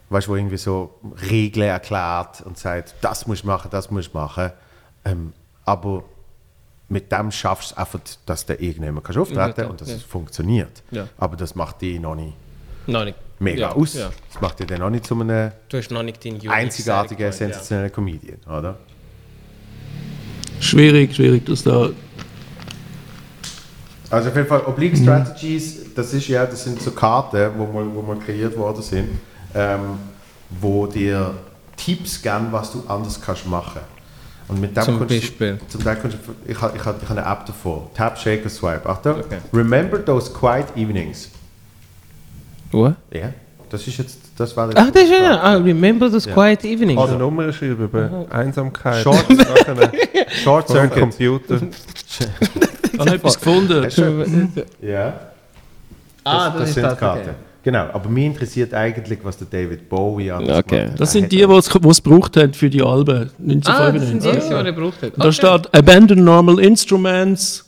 weißt, 0.08 0.28
wo 0.28 0.36
irgendwie 0.36 0.56
so 0.56 0.94
Regeln 1.30 1.66
erklärt 1.68 2.40
und 2.42 2.56
sagt, 2.58 2.94
das 3.00 3.26
musst 3.26 3.42
du 3.42 3.48
machen, 3.48 3.68
das 3.70 3.90
musst 3.90 4.12
du 4.14 4.18
machen. 4.18 4.52
Ähm, 5.04 5.32
aber 5.64 6.04
mit 6.88 7.10
dem 7.10 7.30
schaffst 7.32 7.70
du 7.70 7.74
es 7.74 7.78
einfach, 7.78 7.98
dass 8.26 8.46
du 8.46 8.54
irgendjemand 8.54 9.04
kannst 9.04 9.18
auftreten 9.18 9.60
Ja, 9.62 9.66
und 9.66 9.80
dass 9.80 9.88
ja. 9.88 9.96
es 9.96 10.02
funktioniert. 10.02 10.82
Ja. 10.92 11.08
Aber 11.18 11.36
das 11.36 11.54
macht 11.56 11.82
dich 11.82 11.98
noch 11.98 12.14
nicht 12.14 12.34
Noch 12.86 13.04
nicht. 13.04 13.18
mega 13.40 13.60
Ja, 13.62 13.72
aus. 13.72 13.94
ja. 13.94 14.10
Das 14.32 14.40
macht 14.40 14.60
dich 14.60 14.66
dann 14.68 14.78
noch 14.80 14.90
nicht 14.90 15.04
zu 15.06 15.14
einem 15.18 15.50
Du 15.68 15.76
hast 15.78 15.90
noch 15.90 16.02
nicht 16.04 16.24
einzigartigen, 16.48 17.32
sensationellen 17.32 17.90
Comedian, 17.92 18.38
oder? 18.46 18.76
Schwierig, 20.60 21.14
schwierig, 21.14 21.44
dass 21.46 21.62
da. 21.64 21.90
Also 24.08 24.28
auf 24.28 24.36
jeden 24.36 24.48
Fall 24.48 24.60
Oblique 24.66 24.96
Strategies, 24.96 25.92
das 25.94 26.14
ist 26.14 26.28
ja, 26.28 26.46
das 26.46 26.62
sind 26.62 26.80
so 26.80 26.92
Karten, 26.92 27.50
wo 27.58 27.66
mal, 27.66 27.84
wo 27.92 28.02
mal 28.02 28.16
kreiert 28.18 28.56
worden 28.56 28.80
sind, 28.82 29.08
ähm, 29.54 29.98
wo 30.60 30.86
dir 30.86 31.34
Tipps 31.76 32.22
geben, 32.22 32.48
was 32.50 32.72
du 32.72 32.82
anders 32.88 33.20
kannst 33.20 33.46
machen. 33.46 33.80
Und 34.48 34.60
mit 34.60 34.76
dem 34.76 34.82
Zum 34.84 34.98
kannst 34.98 35.10
du- 35.14 35.18
Beispiel? 35.20 35.58
Zum 35.68 35.82
Teil 35.82 35.96
kannst 35.96 36.16
du, 36.18 36.50
ich 36.50 36.60
habe 36.60 36.76
ich 36.76 36.80
ich 36.80 36.86
hab 36.86 37.10
eine 37.10 37.20
App 37.22 37.44
davor. 37.46 37.90
Tap, 37.94 38.16
Shake, 38.18 38.48
Swipe. 38.48 38.88
Achtung. 38.88 39.16
Okay. 39.20 39.38
Remember 39.52 40.02
those 40.04 40.32
quiet 40.32 40.66
evenings. 40.76 41.30
ja. 42.72 42.78
What? 42.78 42.94
Ja, 43.12 43.32
das 43.70 43.86
ist 43.86 43.98
jetzt, 43.98 44.18
das 44.36 44.56
war 44.56 44.68
Ah, 44.76 44.88
das 44.92 45.02
ist 45.02 45.10
ja. 45.10 45.40
Ah, 45.40 45.54
remember 45.54 46.10
those 46.10 46.30
quiet 46.30 46.64
evenings. 46.64 47.00
Also 47.00 47.18
Nummer 47.18 47.52
schreiben 47.52 47.84
über 47.84 48.26
Einsamkeit. 48.30 49.02
Short- 49.02 49.24
Short 50.44 50.68
Circuit. 50.68 51.00
Computer. 51.00 51.60
Ich 52.92 52.98
habe 53.00 53.10
etwas 53.14 53.36
gefunden. 53.38 54.52
Ja. 54.80 55.12
ah, 56.24 56.50
das, 56.50 56.68
ist 56.68 56.74
sind 56.74 56.84
das. 56.84 56.98
Karten. 56.98 57.20
Okay. 57.22 57.30
Genau, 57.66 57.88
aber 57.92 58.08
mich 58.08 58.26
interessiert 58.26 58.72
eigentlich, 58.74 59.18
was 59.24 59.38
der 59.38 59.48
David 59.48 59.88
Bowie 59.88 60.30
anders 60.30 60.58
Okay. 60.60 60.88
Das 60.96 61.10
sind 61.10 61.32
die, 61.32 61.38
die 61.38 61.42
es 61.42 61.64
die 61.68 61.88
es 61.88 62.00
gebraucht 62.00 62.36
haben 62.36 62.54
für 62.54 62.70
die 62.70 62.80
Alben 62.80 63.28
Ah, 63.64 63.90
das 63.90 64.06
sind 64.06 64.22
die, 64.22 64.28
1995. 64.28 64.48
die 64.48 64.54
er 64.54 64.62
gebraucht 64.62 65.02
hat. 65.02 65.14
Und 65.14 65.24
Da 65.24 65.32
steht 65.32 65.74
Abandon 65.74 66.22
normal 66.22 66.60
instruments. 66.60 67.64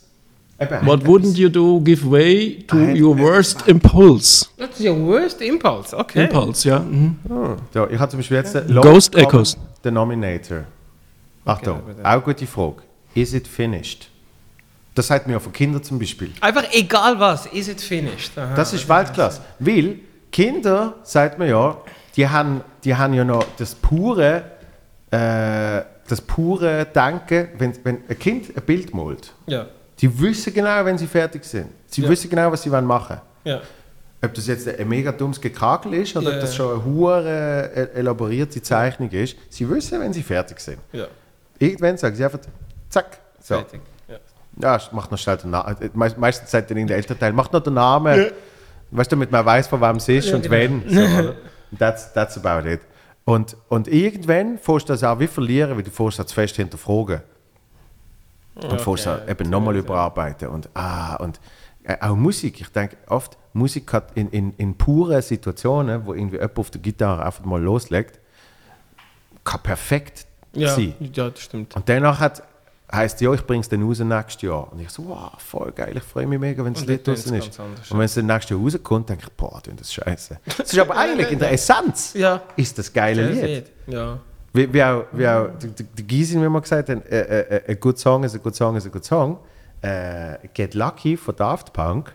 Eben, 0.57 0.85
What 0.87 1.01
hat 1.01 1.07
wouldn't 1.09 1.35
you 1.35 1.49
do? 1.49 1.81
Give 1.81 2.09
way 2.09 2.63
to 2.65 2.77
hat 2.77 2.97
your 2.97 3.17
worst 3.19 3.67
impulse. 3.67 4.45
Das 4.57 4.69
ist 4.71 4.79
ja 4.79 4.97
worst 4.97 5.41
impulse. 5.41 5.97
Okay. 5.97 6.23
Impulse, 6.23 6.69
ja. 6.69 6.79
Mhm. 6.79 7.17
So, 7.73 7.87
ich 7.89 7.99
habe 7.99 8.09
zum 8.09 8.19
Beispiel 8.19 8.37
jetzt 8.37 8.55
den 8.55 8.75
Ghost 8.81 9.13
Echoes. 9.17 9.57
Denominator. 9.83 10.59
Achtung, 11.43 11.79
dann- 12.01 12.05
auch 12.19 12.23
gute 12.23 12.47
Frage. 12.47 12.75
Is 13.15 13.33
it 13.33 13.47
finished? 13.49 14.08
Das 14.99 15.07
sagt 15.07 15.27
mir 15.27 15.33
ja 15.33 15.39
von 15.39 15.53
Kindern 15.53 15.81
zum 15.81 15.97
Beispiel. 15.97 16.33
Einfach 16.41 16.65
egal 16.73 17.17
was, 17.17 17.45
is 17.45 17.69
it 17.69 17.79
finished? 17.79 18.37
Aha. 18.37 18.53
Das 18.53 18.73
ist 18.73 18.89
Weltklasse. 18.89 19.39
Weil 19.57 19.95
Kinder, 20.29 20.95
sagt 21.03 21.39
man 21.39 21.47
ja, 21.47 21.77
die 22.17 22.27
haben, 22.27 22.59
die 22.83 22.93
haben 22.93 23.13
ja 23.13 23.23
noch 23.23 23.45
das 23.57 23.75
pure 23.75 24.43
äh, 25.09 25.81
das 26.05 26.19
pure 26.19 26.85
Denken, 26.93 27.47
wenn, 27.57 27.73
wenn 27.85 27.99
ein 28.09 28.19
Kind 28.19 28.53
ein 28.57 28.61
Bild 28.63 28.93
malt, 28.93 29.31
Ja. 29.47 29.67
die 30.01 30.19
wissen 30.19 30.53
genau, 30.53 30.83
wenn 30.83 30.97
sie 30.97 31.07
fertig 31.07 31.45
sind. 31.45 31.67
Sie 31.87 32.01
Ja. 32.01 32.09
wissen 32.09 32.29
genau, 32.29 32.51
was 32.51 32.61
sie 32.63 32.69
wollen 32.69 32.83
machen 32.85 33.21
Ja. 33.45 33.61
Ob 34.21 34.33
das 34.33 34.47
jetzt 34.47 34.67
ein 34.67 34.85
mega 34.89 35.13
dummes 35.13 35.39
Gekakel 35.39 35.93
ist 35.93 36.13
oder 36.17 36.31
Ja. 36.31 36.35
ob 36.35 36.41
das 36.41 36.53
schon 36.57 36.73
eine 36.73 36.83
hure 36.83 37.71
äh, 37.73 37.97
elaborierte 37.97 38.61
Zeichnung 38.61 39.09
ist, 39.11 39.37
sie 39.49 39.69
wissen, 39.69 40.01
wenn 40.01 40.11
sie 40.11 40.23
fertig 40.23 40.59
sind. 40.59 40.79
Ja. 40.91 41.07
Irgendwann 41.57 41.97
sagen 41.97 42.17
sie 42.17 42.25
einfach, 42.25 42.39
zack, 42.89 43.17
so. 43.41 43.55
Fertig. 43.55 43.79
Ja. 44.57 44.75
Ja, 44.77 44.81
mach 44.91 45.09
noch 45.11 45.17
schnell 45.17 45.37
den 45.37 45.51
Namen. 45.51 45.75
Me 45.93 46.13
meistens 46.17 46.51
sagt 46.51 46.69
dann 46.71 46.77
in 46.77 46.87
der 46.87 46.97
Elternteil, 46.97 47.33
mach 47.33 47.51
noch 47.51 47.61
den 47.61 47.75
Namen. 47.75 48.31
Weißt 48.91 49.11
du, 49.11 49.15
damit 49.15 49.31
man 49.31 49.45
weiß, 49.45 49.67
von 49.67 49.79
wem 49.81 49.97
es 49.97 50.09
ist 50.09 50.29
Ja, 50.29 50.35
und 50.35 50.41
genau. 50.43 50.53
wenn. 50.53 50.83
So, 51.71 51.77
that's, 51.77 52.11
that's 52.13 52.37
about 52.43 52.67
it. 52.67 52.81
Und, 53.25 53.55
und 53.69 53.87
irgendwann 53.87 54.57
fährst 54.57 54.89
du 54.89 54.93
das 54.93 55.03
auch 55.03 55.19
wie 55.19 55.27
verlieren, 55.27 55.75
weil 55.75 55.83
du 55.83 55.91
fährst 55.91 56.17
das 56.19 56.33
fest 56.33 56.55
hinterfragen. 56.55 57.21
Und 58.55 58.81
fährst 58.81 59.07
Okay, 59.07 59.19
okay. 59.21 59.31
eben 59.31 59.49
nochmal 59.51 59.75
überarbeiten. 59.77 60.47
Und, 60.49 60.67
ah, 60.73 61.15
und 61.17 61.39
äh, 61.83 61.95
auch 62.01 62.15
Musik. 62.15 62.59
Ich 62.59 62.69
denke 62.69 62.97
oft, 63.07 63.37
Musik 63.53 63.93
hat 63.93 64.11
in, 64.15 64.29
in, 64.31 64.53
in 64.57 64.75
puren 64.75 65.21
Situationen, 65.21 66.05
wo 66.05 66.13
irgendwie 66.13 66.37
jemand 66.37 66.57
auf 66.57 66.71
der 66.71 66.81
Gitarre 66.81 67.23
einfach 67.25 67.45
mal 67.45 67.61
loslegt, 67.61 68.19
kann 69.43 69.61
perfekt 69.61 70.25
Ja. 70.53 70.69
sein. 70.75 70.95
ja, 70.99 71.29
das 71.29 71.39
stimmt. 71.41 71.75
Und 71.75 71.87
danach 71.87 72.19
hat, 72.19 72.41
heisst 72.91 73.21
ja, 73.21 73.31
ich 73.33 73.45
bringe 73.45 73.61
es 73.61 73.69
dann 73.69 73.83
raus 73.83 73.99
nächstes 73.99 74.41
Jahr. 74.41 74.71
Und 74.71 74.79
ich 74.79 74.89
so, 74.89 75.07
wow, 75.07 75.31
voll 75.37 75.71
geil, 75.71 75.93
ich 75.97 76.03
freue 76.03 76.25
mich 76.27 76.39
mega, 76.39 76.63
wenn 76.65 76.73
das 76.73 76.85
Lied 76.85 77.07
dann 77.07 77.15
draußen 77.15 77.35
ist. 77.35 77.59
Und 77.59 77.97
wenn 77.97 78.01
es 78.05 78.13
dann 78.15 78.25
nächstes 78.25 78.49
Jahr 78.51 78.59
rauskommt, 78.59 79.09
denke 79.09 79.25
ich, 79.27 79.33
boah, 79.33 79.61
das 79.63 79.81
ist 79.81 79.93
scheiße. 79.93 80.39
Das 80.57 80.73
ist 80.73 80.79
aber 80.79 80.97
eigentlich 80.97 81.31
in 81.31 81.39
der 81.39 81.51
Essenz 81.51 82.13
Ja. 82.13 82.41
ist 82.55 82.77
das 82.77 82.91
geile 82.91 83.29
Lied. 83.29 83.65
Ja. 83.87 84.19
Wie, 84.53 84.73
wie 84.73 84.83
auch, 84.83 85.03
wie 85.11 85.27
auch 85.27 85.49
die 85.59 86.03
Gisin, 86.03 86.41
wie 86.43 86.49
wir 86.49 86.61
gesagt 86.61 86.89
haben, 86.89 87.03
äh, 87.03 87.19
äh, 87.19 87.71
a 87.71 87.73
good 87.75 87.99
song 87.99 88.23
is 88.23 88.33
a 88.33 88.39
good 88.39 88.55
song 88.55 88.75
is 88.75 88.85
a 88.85 88.89
good 88.89 89.05
song. 89.05 89.37
Äh, 89.81 90.39
Get 90.55 90.73
Lucky 90.73 91.15
von 91.15 91.35
Daft 91.35 91.71
Punk 91.71 92.11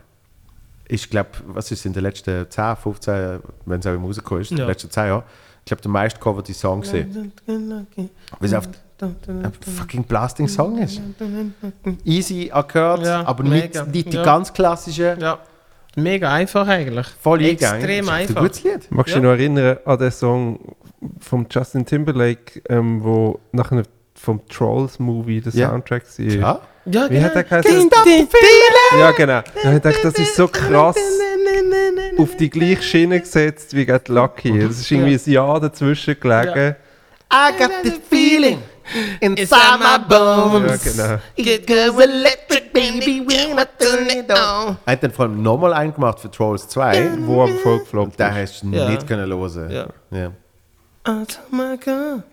ist, 0.87 1.09
glaube 1.09 1.29
was 1.47 1.71
ist 1.71 1.85
in 1.85 1.93
den 1.93 2.03
letzten 2.03 2.45
10, 2.49 2.75
15, 2.75 3.39
wenn 3.65 3.79
es 3.79 3.87
auch 3.87 3.93
im 3.93 4.03
rausgekommen 4.03 4.41
ist, 4.41 4.51
in 4.51 4.57
den 4.57 4.63
Ja. 4.63 4.67
letzten 4.69 4.91
10 4.91 5.07
Jahren, 5.07 5.23
ich 5.61 5.65
glaube, 5.65 5.81
der 5.81 5.91
meist 5.91 6.19
coverte 6.19 6.53
Song 6.53 6.81
gewesen. 6.81 7.31
Weil 7.47 7.87
es 8.41 8.53
einfach 8.53 8.69
ein 9.01 9.51
fucking 9.77 10.03
blasting 10.03 10.47
Song 10.47 10.77
ist. 10.81 11.01
Easy 12.03 12.49
Akkord, 12.51 13.05
Ja, 13.05 13.25
aber 13.25 13.43
mega. 13.43 13.83
nicht, 13.83 13.93
nicht 13.93 14.13
die 14.13 14.17
Ja. 14.17 14.23
ganz 14.23 14.53
klassischen, 14.53 15.19
Ja. 15.19 15.39
Mega 15.97 16.31
einfach 16.33 16.67
eigentlich. 16.67 17.07
voll 17.21 17.41
Extrem 17.45 18.05
ist 18.05 18.09
einfach. 18.11 18.35
ein 18.35 18.41
gutes 18.43 18.63
Lied. 18.63 18.87
Magst 18.91 19.15
du 19.15 19.19
Ja. 19.19 19.21
dich 19.21 19.23
noch 19.23 19.29
erinnern 19.31 19.77
an 19.85 19.97
den 19.97 20.11
Song 20.11 20.59
von 21.19 21.45
Justin 21.49 21.85
Timberlake, 21.85 22.61
ähm, 22.69 23.01
wo 23.03 23.39
nachher 23.53 23.83
vom 24.15 24.45
Trolls-Movie 24.47 25.41
der 25.41 25.53
Ja. 25.53 25.69
Soundtrack 25.69 26.03
war? 26.17 26.25
Ja? 26.25 26.59
Ja, 26.85 27.09
Wie 27.09 27.19
hat 27.21 27.33
der 27.35 27.43
geheißen? 27.43 27.71
Can't 27.71 27.87
stop 27.87 28.03
the 28.03 28.27
feeling. 28.29 28.99
Ja, 28.99 29.11
genau. 29.11 29.41
Dann 29.55 29.63
habe 29.63 29.77
ich 29.77 29.83
gedacht, 29.83 29.99
das 30.03 30.13
ist 30.15 30.35
so 30.35 30.47
krass 30.47 30.95
auf 32.17 32.35
die 32.37 32.49
gleiche 32.49 32.83
Schiene 32.83 33.19
gesetzt 33.19 33.73
wie 33.75 33.85
Get 33.85 34.07
Lucky. 34.09 34.57
Es 34.59 34.79
ist 34.81 34.91
irgendwie 34.91 35.15
ein 35.15 35.31
Jahr 35.33 35.59
dazwischen 35.59 36.19
gelegen. 36.19 36.75
I 37.33 37.57
got 37.57 37.71
the 37.83 37.91
feeling 38.09 38.59
Inside 39.19 39.79
my 39.79 39.97
bones. 40.07 40.85
Ja, 40.85 40.91
genau. 40.91 41.19
It 41.35 41.65
goes 41.67 41.99
electric, 42.03 42.71
baby, 42.73 43.21
when 43.25 43.57
I 43.57 43.65
turn 43.79 44.07
it 44.09 44.29
on. 44.31 44.77
Er 44.85 44.91
hat 44.93 45.03
dann 45.03 45.11
vor 45.11 45.25
allem 45.25 45.41
nochmal 45.41 45.73
einen 45.73 45.93
gemacht 45.93 46.19
für 46.19 46.29
Trolls 46.29 46.67
2. 46.69 47.11
Wo 47.21 47.47
voll 47.47 47.79
gefloppt 47.79 48.19
Den 48.19 48.27
ist. 48.29 48.35
hast 48.35 48.61
du 48.63 48.67
Ja. 48.69 48.89
nicht 48.89 49.07
können 49.07 49.29
hören. 49.31 49.71
Ja. 49.71 49.87
Ja. 50.11 50.31
Oh 51.07 51.25
my 51.51 51.77
God. 51.77 52.23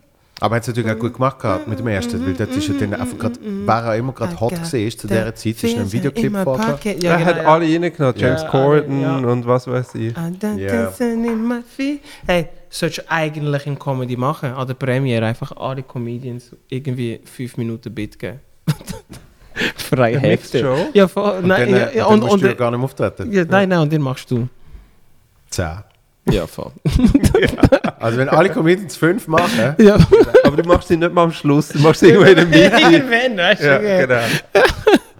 Aber 0.42 0.54
er 0.54 0.56
hat 0.56 0.62
es 0.62 0.68
natürlich 0.68 0.90
auch 0.90 0.98
gut 0.98 1.14
gemacht 1.14 1.38
gehabt 1.38 1.68
mit 1.68 1.78
dem 1.78 1.86
ersten, 1.86 2.26
weil 2.26 2.34
dort 2.34 2.50
ist 2.50 2.68
er 2.68 2.74
dann 2.74 2.94
einfach 2.94 3.16
gerade, 3.16 3.38
wer 3.40 3.74
er 3.74 3.96
immer 3.96 4.12
gerade 4.12 4.40
hot 4.40 4.50
war, 4.50 4.64
zu 4.64 4.76
dieser 4.76 5.34
Zeit, 5.36 5.62
ist 5.62 5.78
ein 5.78 5.92
Videoclip 5.92 6.36
vorgekommen. 6.36 7.00
Ja, 7.00 7.12
er 7.12 7.24
hat 7.24 7.36
genau, 7.36 7.48
ja. 7.48 7.54
alle 7.54 7.64
reingenommen, 7.64 8.14
James 8.18 8.42
Ja, 8.42 8.48
Corden 8.48 9.00
ja. 9.02 9.18
und 9.18 9.46
was 9.46 9.68
weiß 9.68 9.94
ich. 9.94 10.12
Ja. 10.56 10.90
feet. 10.90 12.00
Hey, 12.26 12.48
solltest 12.68 13.06
du 13.06 13.10
eigentlich 13.12 13.66
in 13.68 13.78
Comedy 13.78 14.16
machen, 14.16 14.50
an 14.50 14.66
der 14.66 14.74
Premiere 14.74 15.26
einfach 15.26 15.52
alle 15.56 15.84
Comedians 15.84 16.56
irgendwie 16.68 17.20
fünf 17.24 17.56
Minuten 17.56 17.94
Bit 17.94 18.18
geben. 18.18 18.40
Freie. 19.76 20.38
Show? 20.38 20.88
Ja, 20.92 21.06
voll, 21.06 21.38
Und 21.38 21.46
nein, 21.46 21.70
dann, 21.70 21.80
ja, 21.80 21.90
ja, 21.92 22.04
dann 22.04 22.14
und, 22.14 22.20
musst 22.20 22.32
und, 22.32 22.42
du 22.42 22.46
ja 22.48 22.54
gar 22.54 22.70
nicht 22.72 22.80
auftreten. 22.80 23.30
ja, 23.30 23.44
nein, 23.44 23.68
nein, 23.68 23.78
und 23.78 23.92
den 23.92 24.02
machst 24.02 24.28
du. 24.28 24.48
Zehn. 25.50 25.84
Ja, 26.30 26.46
voll. 26.46 26.70
Also 27.98 28.18
wenn 28.18 28.28
alle 28.28 28.50
Comedians 28.50 28.96
fünf 28.96 29.28
machen, 29.28 29.76
ja, 29.78 29.96
Aber 30.44 30.56
du 30.60 30.68
machst 30.68 30.88
sie 30.88 30.96
nicht 30.96 31.12
mal 31.12 31.22
am 31.24 31.32
Schluss, 31.32 31.68
du 31.68 31.78
machst 31.78 32.00
sie 32.00 32.08
irgendwo 32.08 32.28
in 32.28 32.36
der 32.36 32.46
Mitte. 32.46 32.92
irgendwann, 32.92 33.36
weißt 33.38 33.62
du? 33.62 33.66
ja, 33.66 33.80
Ja, 33.80 34.00
genau. 34.06 34.22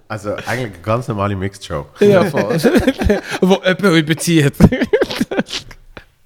also 0.08 0.30
eigentlich 0.34 0.48
eine 0.74 0.82
ganz 0.82 1.06
normale 1.06 1.36
Mixed 1.36 1.64
Show. 1.64 1.86
ja 2.00 2.24
voll. 2.24 2.42
Wo 3.40 3.54
jemand 3.64 3.82
überzieht. 3.96 4.52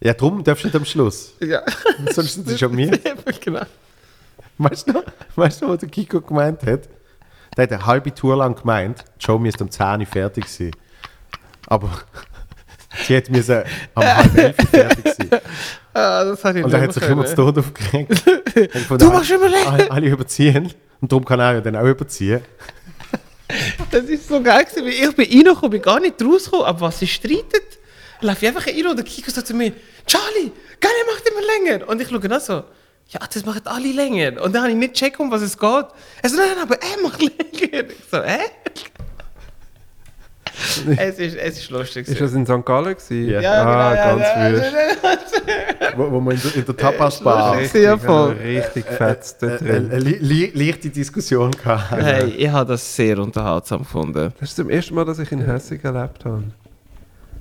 Ja, 0.01 0.15
darum 0.15 0.43
darfst 0.45 0.65
du 0.65 0.69
nicht 0.69 0.77
am 0.77 0.85
Schluss. 0.87 1.35
ja, 1.41 1.63
Sonst 2.13 2.35
sind 2.35 2.49
sie 2.49 2.57
schon 2.57 2.75
mir. 2.75 2.91
genau. 3.45 3.63
Weißt 4.59 4.89
du 4.89 4.93
noch, 4.93 5.05
weißt 5.35 5.61
du, 5.61 5.69
was 5.69 5.79
der 5.81 5.91
Kiko 5.91 6.21
gemeint 6.23 6.63
hat? 6.63 6.89
Der 7.57 7.65
hat 7.65 7.73
eine 7.73 7.85
halbe 7.87 8.15
Tour 8.15 8.37
lang 8.37 8.55
gemeint, 8.59 9.05
die 9.21 9.25
Show 9.27 9.39
müsste 9.39 9.65
um 9.65 9.71
10 9.71 10.01
Uhr 10.01 10.07
fertig 10.07 10.49
sein. 10.49 10.71
Aber 11.67 11.91
sie 13.05 13.15
hätte 13.15 13.33
müssen 13.33 13.63
am 13.95 14.05
halb 14.05 14.37
elf 14.39 14.57
fertig 14.71 15.15
sein. 15.15 15.41
Ah, 15.95 16.25
das 16.25 16.45
hat 16.45 16.57
ich 16.57 16.63
Und 16.65 16.71
er 16.75 16.81
nicht 16.81 16.89
hat 16.89 16.93
sich 16.95 17.03
können. 17.03 17.13
immer 17.21 17.25
zu 17.27 17.35
Tod 17.37 17.57
aufgeregt. 17.59 18.23
Du 18.99 19.09
machst 19.11 19.31
überlegen. 19.31 19.67
alle, 19.67 19.91
alle 19.91 20.07
überziehen. 20.09 20.71
Und 21.01 21.11
darum 21.11 21.25
kann 21.25 21.41
er 21.41 21.55
ja 21.55 21.61
dann 21.63 21.75
auch 21.77 21.87
überziehen. 21.87 22.43
Das 23.91 24.03
ist 24.05 24.29
so 24.29 24.43
geil 24.43 24.65
gewesen, 24.65 24.85
weil 24.85 24.93
ich 25.09 25.17
bin 25.17 25.27
reingekommen, 25.47 25.71
bin 25.71 25.81
gar 25.83 26.01
nicht 26.01 26.21
rausgekommen, 26.23 26.67
aber 26.67 26.81
was 26.83 26.99
sie 26.99 27.07
streitet, 27.07 27.79
laufe 28.21 28.45
ich 28.45 28.49
einfach 28.49 28.67
rein 28.67 28.87
und 28.89 28.97
der 28.97 29.05
Kiko 29.05 29.31
sagt 29.31 29.47
zu 29.47 29.55
mir, 29.55 29.73
Charlie, 30.07 30.51
geil, 30.81 30.91
er 31.07 31.13
macht 31.15 31.23
immer 31.29 31.41
länger. 31.75 31.89
Und 31.89 32.03
ich 32.03 32.09
schaue 32.09 32.19
dann 32.21 32.41
so, 32.41 32.65
ja, 33.09 33.21
das 33.33 33.45
machen 33.47 33.63
alle 33.67 33.93
länger. 33.93 34.43
Und 34.43 34.53
dann 34.53 34.63
habe 34.63 34.73
ich 34.73 34.77
nicht 34.77 34.95
gecheckt, 34.95 35.21
um 35.21 35.31
was 35.31 35.43
es 35.43 35.57
geht. 35.57 35.87
Er 36.23 36.29
so, 36.29 36.37
nein, 36.37 36.49
nein, 36.57 36.63
aber 36.63 36.75
er 36.83 37.03
macht 37.03 37.23
länger. 37.23 37.89
Ich 37.89 37.97
so, 38.11 38.23
hä? 38.23 38.41
es, 40.97 41.19
ist, 41.19 41.37
es 41.37 41.59
ist 41.59 41.71
lustig. 41.71 42.09
Ist 42.09 42.21
das 42.21 42.33
in 42.35 42.47
St. 42.47 42.65
Gallen 42.65 42.95
gewesen? 42.97 43.29
Ja. 43.29 43.41
ja, 43.41 43.63
ah, 43.63 43.91
genau, 43.95 44.17
ganz 44.25 44.29
ja, 44.37 44.53
wüst. 44.53 45.43
Wo, 45.97 46.11
wo 46.13 46.21
wir 46.21 46.33
in 46.33 46.41
der, 46.41 46.55
in 46.57 46.65
der 46.65 46.77
Tapas-Bar 46.77 47.59
Richtig. 47.59 47.83
Ja, 47.85 47.97
voll. 47.99 48.33
Richtig 48.43 48.85
fetzt 48.87 49.43
da 49.43 49.47
äh, 49.55 49.59
drin. 49.59 49.91
äh, 49.91 49.99
li- 49.99 50.19
li- 50.21 50.53
leichte 50.55 50.89
Diskussion 50.91 51.51
gehabt. 51.53 51.91
Hey, 51.93 52.31
ich 52.31 52.49
habe 52.49 52.71
das 52.73 52.97
sehr 52.97 53.19
unterhaltsam 53.19 53.81
gefunden. 53.81 54.33
Das 54.41 54.51
ist 54.51 54.59
das 54.59 54.67
erste 54.67 54.95
Mal, 54.95 55.05
dass 55.05 55.19
ich 55.19 55.31
in 55.33 55.41
Hessig 55.45 55.85
erlebt 55.85 56.25
habe. 56.25 56.45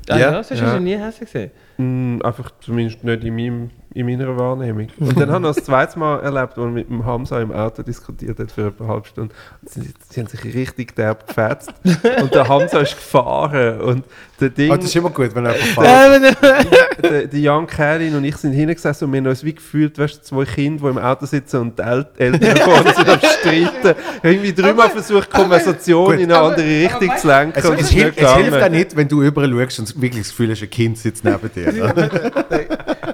Ah, 0.09 0.17
Ja? 0.17 0.31
ja, 0.31 0.37
hast 0.37 0.51
Ja. 0.51 0.73
du 0.75 0.79
nie 0.81 0.97
hässlich 0.97 1.31
gesehen. 1.31 1.51
Mm, 1.77 2.22
einfach 2.23 2.52
zumindest 2.61 3.03
nicht 3.03 3.23
in, 3.26 3.35
meinem, 3.35 3.69
in 3.93 4.06
meiner 4.06 4.38
Wahrnehmung. 4.38 4.88
Und 4.97 5.19
dann 5.19 5.30
habe 5.30 5.39
ich 5.39 5.49
noch 5.49 5.56
das 5.56 5.65
zweite 5.65 5.99
Mal 5.99 6.19
erlebt, 6.22 6.57
als 6.57 6.57
er 6.57 6.68
mit 6.68 6.89
dem 6.89 7.06
Hamza 7.06 7.41
im 7.41 7.52
Auto 7.52 7.84
diskutiert 7.84 8.39
hat 8.39 8.49
für 8.52 8.73
eine 8.80 8.88
halbe 8.88 9.07
Stunde. 9.07 9.35
Und 9.61 9.69
sie, 9.69 9.93
sie 10.10 10.22
haben 10.22 10.27
sich 10.27 10.43
richtig 10.45 10.95
derb 10.95 11.27
gefetzt. 11.27 11.73
und 12.22 12.34
der 12.34 12.47
Hamza 12.47 12.80
ist 12.80 12.95
gefahren. 12.95 13.81
Und 13.81 14.06
der 14.39 14.49
Ding, 14.49 14.69
Aber 14.72 14.77
das 14.77 14.88
ist 14.88 14.95
immer 14.95 15.10
gut, 15.10 15.35
wenn 15.35 15.45
er 15.45 15.53
einfach 15.53 15.84
fährt. 15.84 17.03
der, 17.03 17.27
der 17.27 17.39
Jan 17.39 17.68
Kählin 17.68 18.15
und 18.15 18.23
ich 18.23 18.35
sind 18.38 18.53
hingesessen 18.53 19.06
und 19.06 19.14
wir 19.14 19.19
haben 19.19 19.27
uns 19.27 19.43
wie 19.43 19.56
gefühlt, 19.56 19.97
weißt 19.97 20.18
du, 20.18 20.22
zwei 20.22 20.45
Kinder, 20.45 20.84
die 20.84 20.89
im 20.89 20.97
Auto 20.97 21.26
sitzen 21.26 21.61
und 21.61 21.80
die 21.80 21.84
El 21.84 22.06
Eltern 22.18 22.57
vorne 22.57 22.93
sind 22.93 23.10
am 23.10 23.19
Streiten. 23.19 23.99
Irgendwie 24.23 24.53
dreimal 24.53 24.89
versucht, 24.89 25.31
die 25.31 25.38
Konversation 25.38 26.06
Gut. 26.06 26.19
in 26.19 26.31
eine 26.31 26.38
andere 26.39 26.65
Richtung 26.65 27.18
zu 27.18 27.27
lenken. 27.27 27.56
Also, 27.56 27.73
es, 27.73 27.81
ist 27.81 27.91
hilft, 27.91 28.19
es 28.19 28.34
hilft 28.34 28.61
auch 28.61 28.69
nicht, 28.69 28.95
wenn 28.95 29.07
du 29.07 29.22
überall 29.22 29.52
schaust 29.52 29.80
und 29.80 30.02
wirklich 30.02 30.23
das 30.23 30.30
Gefühl 30.30 30.52
hast, 30.52 30.61
ein 30.61 30.69
Kind 30.69 30.97
sitzt 30.97 31.23
neben 31.23 31.52
dir. 31.53 31.64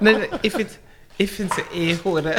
nein, 0.00 0.28
ich 0.42 0.52
finde 0.52 0.72
ich 1.18 1.30
find's 1.30 1.56
eh 1.74 1.96
hure, 2.02 2.34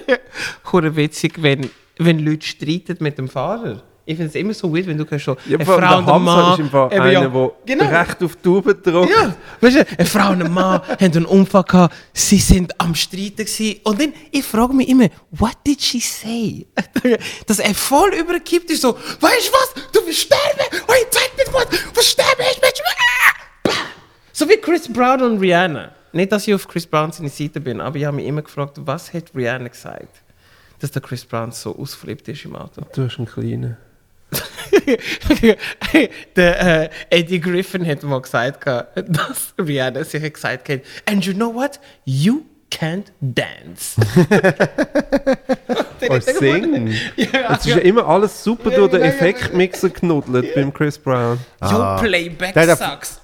hure 0.72 0.96
witzig, 0.96 1.42
wenn, 1.42 1.70
wenn 1.98 2.18
Leute 2.20 2.46
streiten 2.46 2.96
mit 3.00 3.18
dem 3.18 3.28
Fahrer. 3.28 3.82
Ich 4.06 4.16
finde 4.16 4.30
es 4.30 4.34
immer 4.36 4.54
so 4.54 4.74
weird, 4.74 4.86
wenn 4.86 4.96
du 4.96 5.04
kannst 5.04 5.26
schon 5.26 5.36
Ja, 5.44 5.56
eine 5.56 5.66
Frau 5.66 5.98
und 5.98 6.08
ein 6.08 6.22
Mann... 6.22 6.52
ist 6.54 6.60
im 6.60 6.70
Fall 6.70 6.88
einer, 6.88 7.10
ja, 7.10 7.28
der 7.28 7.50
genau. 7.66 7.88
recht 7.90 8.22
auf 8.22 8.36
die 8.36 8.42
Tube 8.42 8.82
drückt. 8.82 9.10
Ja, 9.10 9.36
weißt 9.60 9.76
du, 9.76 9.86
eine 9.98 10.06
Frau 10.06 10.30
und 10.30 10.42
ein 10.42 10.50
Mann 10.50 10.80
haben 10.88 10.98
einen 11.00 11.26
Unfall 11.26 11.64
gehabt, 11.64 11.94
sie 12.14 12.38
sind 12.38 12.72
am 12.80 12.94
Streiten 12.94 13.44
gewesen. 13.44 13.80
Und 13.84 14.00
dann, 14.00 14.14
ich 14.30 14.44
frage 14.44 14.72
mich 14.72 14.88
immer, 14.88 15.08
what 15.32 15.58
did 15.66 15.82
she 15.82 16.00
say? 16.00 16.66
Dass 17.46 17.58
er 17.58 17.74
voll 17.74 18.14
überkippt 18.14 18.70
ist, 18.70 18.80
so, 18.80 18.94
weißt 18.94 19.20
du 19.20 19.52
was, 19.52 19.74
du 19.92 20.00
willst 20.06 20.20
sterben, 20.20 20.80
und 20.86 20.94
ich 21.02 21.10
zeig 21.10 21.30
mir 21.36 21.52
was, 21.52 21.66
was 21.94 22.06
sterben 22.06 22.46
ist, 22.50 22.62
Mensch. 22.62 22.80
Ah! 24.38 24.44
So 24.44 24.48
wie 24.48 24.56
Chris 24.56 24.88
Brown 24.92 25.22
und 25.22 25.40
Rihanna. 25.40 25.90
Nicht, 26.12 26.32
dass 26.32 26.46
ich 26.48 26.54
auf 26.54 26.66
Chris 26.68 26.86
Brown 26.86 27.12
seine 27.12 27.28
Seite 27.28 27.60
bin, 27.60 27.80
aber 27.80 27.96
ich 27.96 28.04
habe 28.04 28.16
mich 28.16 28.26
immer 28.26 28.42
gefragt, 28.42 28.78
was 28.80 29.12
hat 29.12 29.24
Rihanna 29.34 29.68
gesagt, 29.68 30.22
dass 30.80 30.90
der 30.90 31.02
Chris 31.02 31.24
Brown 31.24 31.50
so 31.52 31.76
ausflippt 31.76 32.28
ist 32.28 32.44
im 32.44 32.56
Auto. 32.56 32.82
Du 32.94 33.04
hast 33.04 33.18
einen 33.18 33.26
kleinen. 33.26 33.76
der 36.36 36.82
äh, 36.84 36.90
Eddie 37.10 37.40
Griffin 37.40 37.86
hat 37.86 38.02
mal 38.02 38.20
gesagt, 38.20 38.66
dass 38.66 39.54
Rihanna 39.58 40.04
sich 40.04 40.32
gesagt 40.32 40.68
hat, 40.68 40.80
and 41.06 41.24
you 41.24 41.32
know 41.34 41.52
what? 41.52 41.80
You 42.04 42.42
can't 42.70 43.06
dance. 43.20 44.00
Oh, 46.10 46.20
singen. 46.20 46.94
ja, 47.16 47.54
Es 47.54 47.66
ist 47.66 47.66
ja 47.66 47.78
immer 47.78 48.06
alles 48.06 48.44
super 48.44 48.70
durch 48.70 48.92
den 48.92 49.02
Effektmixer 49.02 49.90
knuddelt 49.90 50.54
beim 50.54 50.72
Chris 50.72 50.96
Brown. 50.96 51.40
Your 51.60 51.96
playback 52.00 52.54
Der 52.54 52.68
hat- 52.68 52.78
sucks. 52.78 53.20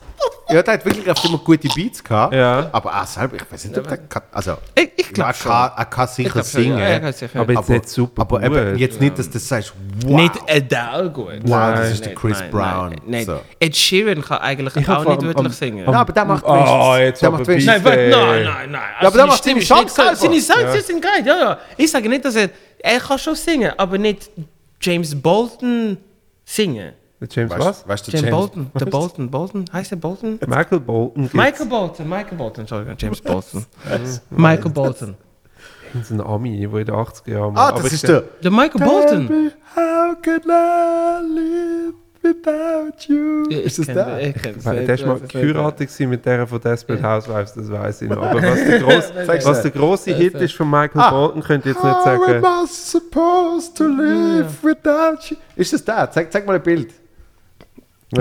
Ja, 0.51 0.63
der 0.63 0.75
hat 0.75 0.85
wirklich 0.85 1.09
oft 1.11 1.25
immer 1.25 1.39
gute 1.39 1.69
Beats 1.69 2.05
gehabt. 2.05 2.35
Ja. 2.35 2.69
Aber 2.71 3.01
auch 3.01 3.07
selber, 3.07 3.37
ich 3.37 3.51
weiß 3.51 3.65
nicht, 3.65 3.79
ob 3.79 3.89
der 3.89 3.97
kann. 3.97 4.23
Also, 4.31 4.57
Ich, 4.75 4.91
ich 4.97 5.09
glaube 5.13 5.33
kann, 5.43 5.71
er 5.77 5.85
kann 5.87 6.07
sicher 6.09 6.31
glaub 6.31 6.45
schon, 6.47 6.63
singen. 6.63 6.79
ja, 6.79 7.01
kann 7.01 7.13
sicher. 7.15 7.41
Aber 7.41 7.53
jetzt 7.55 7.69
nicht 7.71 7.89
super 7.89 8.23
aber 8.23 8.41
gut. 8.41 8.57
eben 8.59 8.79
jetzt 8.79 9.01
nicht, 9.01 9.19
dass 9.19 9.31
du 9.31 9.39
sagst, 9.39 9.73
wow. 10.05 10.21
Nicht 10.21 10.35
Adele 10.49 11.11
gut. 11.11 11.27
Wow, 11.45 11.71
das 11.71 11.81
Nein. 11.81 11.93
ist 11.93 12.05
der 12.05 12.15
Chris 12.15 12.39
Nein, 12.41 12.51
Brown. 12.51 12.89
Nein, 12.91 13.01
nein. 13.07 13.25
So. 13.25 13.41
Ed 13.59 13.75
Sheeran 13.77 14.23
kann 14.23 14.39
eigentlich 14.39 14.77
Ich 14.77 14.89
auch 14.89 14.99
nicht 14.99 15.09
allem 15.09 15.23
wirklich 15.23 15.47
am- 15.47 15.53
singen. 15.53 15.85
Ja, 15.91 16.01
aber 16.01 16.13
der 16.13 16.25
macht 16.27 16.45
Oh, 16.47 16.53
wenigstens- 16.53 16.99
jetzt 17.01 17.23
der 17.23 17.29
aber 17.29 17.39
macht 17.39 17.49
wenigstens- 17.49 17.83
Nein, 17.85 18.11
nein, 18.11 18.11
nein, 18.45 18.71
nein. 18.71 18.81
Also 18.99 19.07
aber 19.09 19.17
der 19.17 19.27
macht 19.27 19.45
seine 19.45 19.63
Songs 19.63 19.95
selber. 19.95 20.17
Seine 20.17 20.41
Songs 20.41 20.87
sind 20.87 21.03
geil, 21.03 21.23
ja, 21.25 21.39
ja. 21.39 21.59
Ich 21.77 21.91
sage 21.91 22.09
nicht, 22.09 22.25
dass 22.25 22.37
er... 22.37 22.51
Er 22.81 23.01
kann 23.01 23.19
schon 23.19 23.35
singen, 23.35 23.73
aber 23.79 23.97
nicht 23.97 24.31
James 24.81 25.15
Bolton 25.21 25.97
singen. 26.45 26.93
Der 27.25 27.43
James 27.43 27.53
Weißt, 27.53 27.65
was? 27.65 27.89
weißt 27.89 28.07
du, 28.09 28.13
James, 28.13 28.23
James, 28.25 28.37
Bolton. 28.37 28.71
Der 28.79 28.87
Bolton. 28.87 29.31
Bolton? 29.31 29.65
Heißt 29.73 29.91
der 29.91 29.97
Bolton? 29.97 30.39
Michael 30.47 30.81
Bolton. 30.81 31.31
Michael 31.33 31.67
Bolton. 31.67 32.09
Michael 32.09 32.37
Bolton. 32.37 32.61
Entschuldigung, 32.63 32.95
James 32.99 33.21
Bolton. 33.21 33.67
Michael 34.31 34.71
Bolton. 34.71 35.15
Das 35.95 36.03
ist 36.03 36.11
ein 36.11 36.21
Ami, 36.21 36.59
der 36.61 36.81
in 36.81 36.87
den 36.87 36.95
80er 36.95 37.31
Jahren 37.31 37.57
Ah, 37.57 37.73
das 37.73 37.93
ist 37.93 38.07
der. 38.07 38.25
Der 38.43 38.51
Michael 38.51 38.85
Bolton. 38.85 39.53
How 39.77 40.17
can 40.21 40.41
I 40.49 41.35
live 41.35 41.95
without 42.21 42.97
you? 43.07 43.49
Ja, 43.49 43.59
ist 43.61 43.79
das 43.79 43.87
der? 43.87 44.21
Ich 44.29 44.35
kenn's. 44.43 44.65
Weil 44.65 44.87
Der 44.87 44.95
ist 44.97 45.07
mal 45.07 45.21
geheiratet 45.21 46.01
mit 46.01 46.27
der 46.27 46.47
von 46.47 46.61
Desperate 46.61 47.03
Housewives, 47.03 47.55
das 47.55 47.71
weiß 47.71 48.03
ich 48.03 48.09
noch. 48.11 48.23
Aber 48.23 48.43
was 48.43 48.65
der, 48.65 48.81
gross, 48.81 49.13
was 49.47 49.63
der 49.63 49.71
grosse 49.71 50.15
Hit 50.15 50.35
ist 50.35 50.55
von 50.55 50.69
Michael 50.69 51.01
Ah. 51.01 51.11
Bolton, 51.11 51.43
könnt 51.43 51.65
ihr 51.65 51.73
jetzt 51.73 51.85
nicht 51.85 51.95
How 51.95 52.05
sagen. 52.05 52.45
am 52.45 52.65
I 52.65 52.67
supposed 52.67 53.77
to 53.77 53.85
live 53.87 54.63
without 54.65 55.19
you? 55.31 55.37
Ist 55.57 55.73
das 55.73 55.85
der? 55.85 56.11
Zeig, 56.11 56.33
zeig 56.33 56.45
mal 56.47 56.57
ein 56.57 56.63
Bild. 56.63 56.93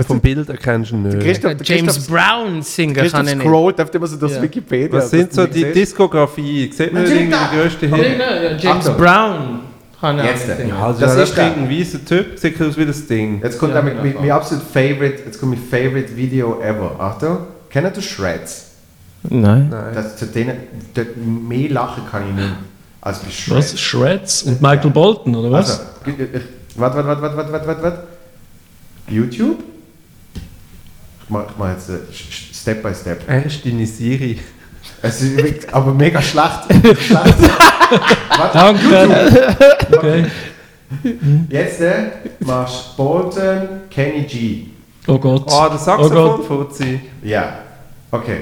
Vom 0.02 0.20
Bild 0.20 0.50
erkennst 0.50 0.92
du 0.92 0.98
nicht. 0.98 1.20
Christoph, 1.20 1.54
James 1.64 1.96
Christoph, 1.96 2.08
Brown 2.08 2.62
Christoph 2.62 3.12
kann 3.12 3.28
er 3.28 3.36
nicht. 3.36 3.46
scrollt 3.46 3.82
auf 3.82 3.94
immer 3.94 4.08
so 4.08 4.18
durch 4.18 4.34
Ja. 4.34 4.42
Wikipedia. 4.42 4.98
Was 4.98 5.10
sind 5.10 5.32
du 5.32 5.36
so 5.36 5.48
die 5.48 5.60
siehst. 5.64 5.76
Diskografie? 5.76 6.72
Sieht 6.72 6.94
man 6.94 7.04
irgendwie 7.06 7.26
die 7.36 7.58
grösste 7.58 7.86
Ja, 7.88 7.96
Hit? 7.96 8.20
ja, 8.20 8.52
James 8.58 8.88
Achtung. 8.88 8.98
Brown 8.98 9.60
kann 10.00 10.18
Jetzt, 10.18 10.28
auch 10.44 10.48
nicht 10.48 10.58
singen. 10.58 10.72
Also, 10.74 11.00
Das 11.02 11.16
das, 11.16 11.30
ist 11.30 11.40
ein 11.40 11.70
weißer 11.70 12.06
Typ, 12.06 12.38
sieht 12.40 12.62
aus 12.62 12.78
wie 12.78 12.86
das 12.86 13.06
Ding. 13.08 13.42
Jetzt 13.44 13.58
kommt 13.60 13.74
Ja, 13.74 13.82
genau. 13.82 14.02
mein, 14.04 14.16
mein 14.20 14.32
absolut 14.32 14.64
favorite, 14.66 15.24
jetzt 15.26 15.40
kommt 15.40 15.54
mein 15.54 15.62
favorite 15.82 16.16
Video 16.16 16.60
ever. 16.62 16.96
Achtung, 17.00 17.38
kennt 17.70 17.96
ihr 17.96 18.02
Shreds? 18.02 18.72
Nein. 19.30 19.70
Nein. 19.70 19.84
Das, 19.94 20.18
zu 20.18 20.26
denen, 20.26 20.56
dort 20.94 21.16
mehr 21.16 21.70
lachen 21.70 22.04
kann 22.12 22.24
ich 22.30 22.36
nicht 22.36 22.54
als 23.00 23.20
bei 23.20 23.32
Shreds. 23.32 23.74
Was? 23.74 23.80
Shreds 23.80 24.44
und 24.44 24.62
Michael 24.62 24.90
Bolton, 24.92 25.36
oder 25.36 25.52
was? 25.52 25.70
Also, 25.80 25.82
ich- 26.06 26.20
ich- 26.20 26.42
warte, 26.76 26.98
warte, 26.98 27.08
warte, 27.08 27.22
warte, 27.22 27.38
warte, 27.38 27.52
warte, 27.54 27.68
warte, 27.68 27.84
warte. 27.84 28.04
YouTube? 29.08 29.64
Ich 31.24 31.30
mach, 31.30 31.44
ich 31.50 31.58
mach 31.58 31.70
jetzt 31.72 31.90
äh, 31.90 31.94
Step 32.54 32.84
by 32.84 32.94
Step. 32.94 33.22
Er 33.28 33.46
ist 33.46 33.66
deine 33.66 33.86
Siri. 33.86 34.40
Es 35.02 35.22
ist 35.22 35.74
aber 35.74 35.94
mega 35.94 36.22
schlecht. 36.22 36.64
schlecht. 37.02 37.36
Danke. 38.54 39.48
Okay. 39.92 40.26
Jetzt 41.50 41.82
äh, 41.82 42.04
machst 42.40 42.92
du 42.98 43.04
Bolton 43.04 43.68
Kenny 43.90 44.24
G. 44.24 44.68
Oh 45.08 45.18
Gott. 45.18 45.44
Oh, 45.48 45.66
der 45.68 45.76
oh 45.76 45.78
Saxophon, 45.78 46.38
Gott. 46.38 46.46
Fuzzi. 46.46 47.02
Ja. 47.22 47.54
Okay. 48.12 48.40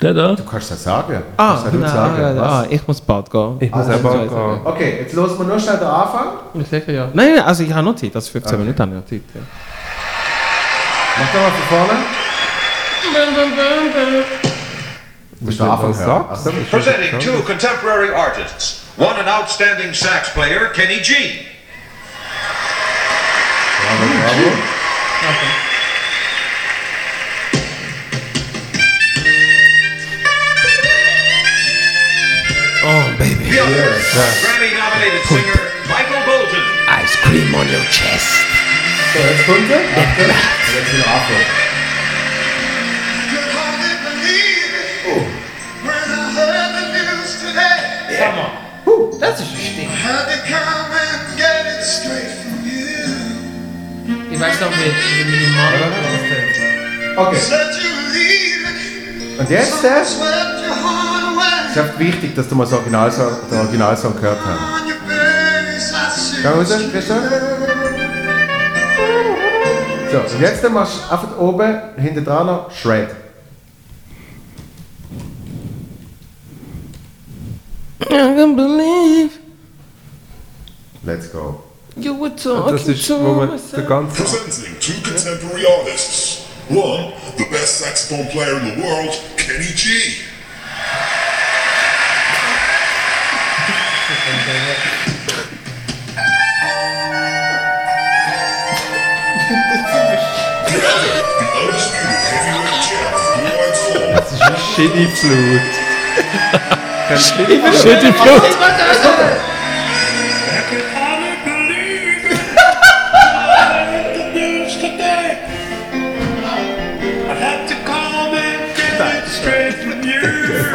Der 0.00 0.14
da? 0.14 0.34
Du 0.34 0.44
kannst 0.44 0.70
das 0.70 0.82
sagen. 0.82 1.22
Ah, 1.36 1.58
das 1.62 1.72
nein, 1.74 1.82
sagen. 1.90 2.22
ah, 2.24 2.36
Was? 2.36 2.48
ah, 2.52 2.66
ich 2.70 2.86
muss 2.88 3.00
bald 3.02 3.30
gehen. 3.30 3.56
Ich 3.60 3.70
muss 3.70 3.86
Ah, 3.86 3.98
bald 4.02 4.30
gehen. 4.30 4.60
Okay, 4.64 4.98
jetzt 5.00 5.12
los 5.12 5.38
wir 5.38 5.44
nur 5.44 5.58
schnell 5.60 5.76
den 5.76 5.86
Anfang. 5.86 6.28
Ich 6.54 6.66
sicher, 6.68 6.92
ja. 6.92 7.08
Nein, 7.12 7.34
nein, 7.34 7.44
also 7.44 7.62
ich 7.64 7.72
habe 7.72 7.84
noch 7.84 7.96
Zeit. 7.96 8.14
Also 8.16 8.30
15 8.30 8.54
Okay. 8.54 8.62
Minuten 8.62 8.80
habe 8.80 8.92
ich 8.92 8.96
noch 8.96 9.06
Zeit. 9.06 9.22
Ja. 9.34 9.40
Mach 11.18 11.32
doch 11.32 11.40
mal 11.40 11.50
von 11.50 11.68
vorne. 11.68 12.04
Du 15.32 15.44
musst 15.46 15.58
den 15.58 15.68
Anfang 15.68 15.88
Was 15.90 15.98
hören. 15.98 16.26
sagst 16.30 16.46
Achtung. 16.46 16.66
Presenting 16.70 17.18
two 17.20 17.42
contemporary 17.42 18.10
artists. 18.14 18.80
One 18.96 19.16
an 19.18 19.28
outstanding 19.28 19.94
sax 19.94 20.28
player, 20.30 20.68
Kenny 20.74 21.00
G. 21.00 21.46
Bravo, 23.80 24.06
bravo. 25.20 25.46
Oh, 32.82 33.14
baby. 33.18 33.44
The 33.44 33.60
other, 33.60 33.92
Grammy-nominated 34.40 35.22
singer, 35.28 35.60
Michael 35.88 36.22
Bolton. 36.24 36.64
Ice 36.88 37.14
cream 37.16 37.54
on 37.54 37.68
your 37.68 37.84
chest. 37.92 38.40
So, 39.12 39.18
jetzt 39.18 39.44
kommt 39.44 39.70
er. 39.70 39.78
Achtung. 39.78 40.26
Und 40.30 40.76
Jetzt 40.76 40.92
wieder 40.92 41.06
Anfang. 41.10 41.44
Das 49.20 49.40
ist 49.40 49.46
ein 49.46 49.58
Stimme. 49.60 49.92
Ich 54.30 54.40
weiß 54.40 54.60
noch, 54.60 54.70
wie, 54.70 54.92
gemacht 55.44 55.74
hat. 55.80 55.92
Okay. 57.16 57.40
Und 59.38 59.50
jetzt 59.50 59.84
äh, 59.84 60.02
ist 60.02 60.18
echt 61.76 61.98
wichtig, 61.98 62.34
dass 62.36 62.48
du 62.48 62.54
mal 62.54 62.64
das 62.64 62.72
Originalsong, 62.74 63.32
den 63.50 63.58
Originalsong 63.58 64.14
gehört 64.14 64.38
hast. 64.46 64.58
Geh 66.42 66.48
raus, 66.48 66.68
Christoph. 66.92 67.59
So, 70.10 70.18
und 70.18 70.40
jetzt 70.40 70.68
machst 70.70 70.94
du 71.08 71.12
einfach 71.12 71.38
oben, 71.38 71.78
hinten 71.96 72.24
dran 72.24 72.46
noch 72.46 72.70
Shred. 72.72 73.10
I 78.00 78.04
can't 78.06 78.56
believe 78.56 79.38
Let's 81.04 81.28
go. 81.30 81.62
you 81.96 82.14
were 82.18 82.34
talking 82.34 82.72
Das 82.72 82.88
ist, 82.88 83.06
to 83.06 83.20
wo 83.20 83.34
man 83.34 83.48
der 83.48 83.56
myself. 83.56 84.16
Presenting 84.16 84.78
two 84.80 85.00
contemporary 85.02 85.64
artists. 85.66 86.46
One, 86.68 87.12
the 87.36 87.44
best 87.50 87.78
saxophone 87.80 88.26
player 88.28 88.58
in 88.58 88.74
the 88.76 88.82
world, 88.82 89.10
Kenny 89.36 89.72
G. 89.74 90.22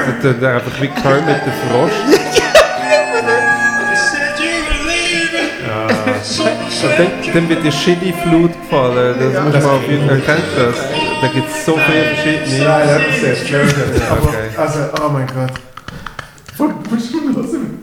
Das 0.05 0.21
tut 0.21 0.41
er 0.41 0.55
einfach 0.55 0.81
wie 0.81 0.87
Kermit 0.87 1.41
der 1.45 1.53
Frosch. 1.69 1.91
Und 6.85 6.99
dann, 6.99 7.07
dann 7.33 7.49
wird 7.49 7.63
dir 7.63 7.71
Shitty 7.71 8.13
Flute 8.23 8.53
gefallen. 8.59 9.15
Das 9.19 9.43
muss 9.43 9.53
man 9.63 9.75
auf 9.75 9.87
jeden 9.87 10.07
Fall 10.07 10.21
das. 10.55 10.94
Da 11.21 11.27
gibt 11.33 11.49
es 11.49 11.65
so 11.65 11.77
viele 11.77 12.03
verschiedene. 12.15 12.63
Ja, 12.63 12.79
ja, 12.85 12.99
das 12.99 13.39
ist 13.39 13.47
sehr 13.47 13.61
Aber, 14.11 14.21
Okay. 14.27 14.37
also, 14.57 14.79
oh 15.03 15.09
mein 15.09 15.27
Gott. 15.27 15.51
Voll 16.57 16.73
bestimmt 16.89 17.35
dazwischen. 17.37 17.81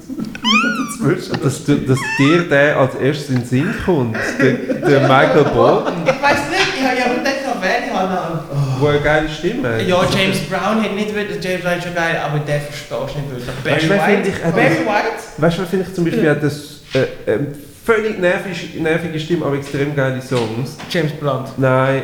Dass, 1.43 1.65
du, 1.65 1.77
dass 1.79 1.99
dir 2.19 2.49
der 2.49 2.77
als 2.79 2.95
erstes 2.95 3.29
in 3.31 3.37
den 3.37 3.45
Sinn 3.45 3.75
kommt. 3.85 4.17
Der, 4.41 4.53
der 4.89 5.01
Michael 5.01 5.45
Bolton, 5.45 5.95
Ich 6.05 6.23
weiß 6.23 6.39
nicht, 6.51 6.69
ich 6.79 6.85
habe 6.87 6.97
ja 6.99 7.09
gedacht, 7.15 7.57
wer 7.61 7.87
ich 7.87 7.93
habe. 7.93 8.41
wo 8.79 8.87
eine 8.87 9.01
geile 9.01 9.29
Stimme 9.29 9.69
hat. 9.75 9.83
Ja, 9.87 9.97
James 10.17 10.39
Brown 10.49 10.83
hat 10.83 10.95
nicht 10.95 11.13
wirklich, 11.15 11.43
James 11.45 11.63
Brown 11.63 11.79
ist 11.79 11.85
schon 11.85 11.95
geil, 11.95 12.21
aber 12.25 12.39
der 12.39 12.61
verstehst 12.61 12.91
du 12.93 13.19
nicht 13.19 13.31
wirklich. 13.31 13.57
Barry 13.65 13.75
Weißt 13.77 13.85
du, 13.85 13.89
wer 13.89 13.97
White? 13.99 14.13
finde 14.13 14.29
ich- 14.29 14.43
Barry 14.43 14.87
White? 14.87 15.23
Weißt 15.39 15.59
du, 15.59 15.63
was 15.63 15.69
finde 15.71 15.87
ich 15.89 15.95
zum 15.95 16.05
Beispiel, 16.05 16.31
hat 16.31 16.43
das 16.43 16.55
äh, 16.95 17.31
ähm, 17.33 17.47
völlig 17.85 18.19
nervig, 18.21 18.75
nervige 18.81 19.19
Stimme, 19.19 19.47
aber 19.47 19.57
extrem 19.57 19.97
geile 19.97 20.23
Songs. 20.23 20.77
James 20.89 21.13
Blunt. 21.13 21.49
Nein. 21.59 22.03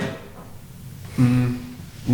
Mm, 1.19 1.57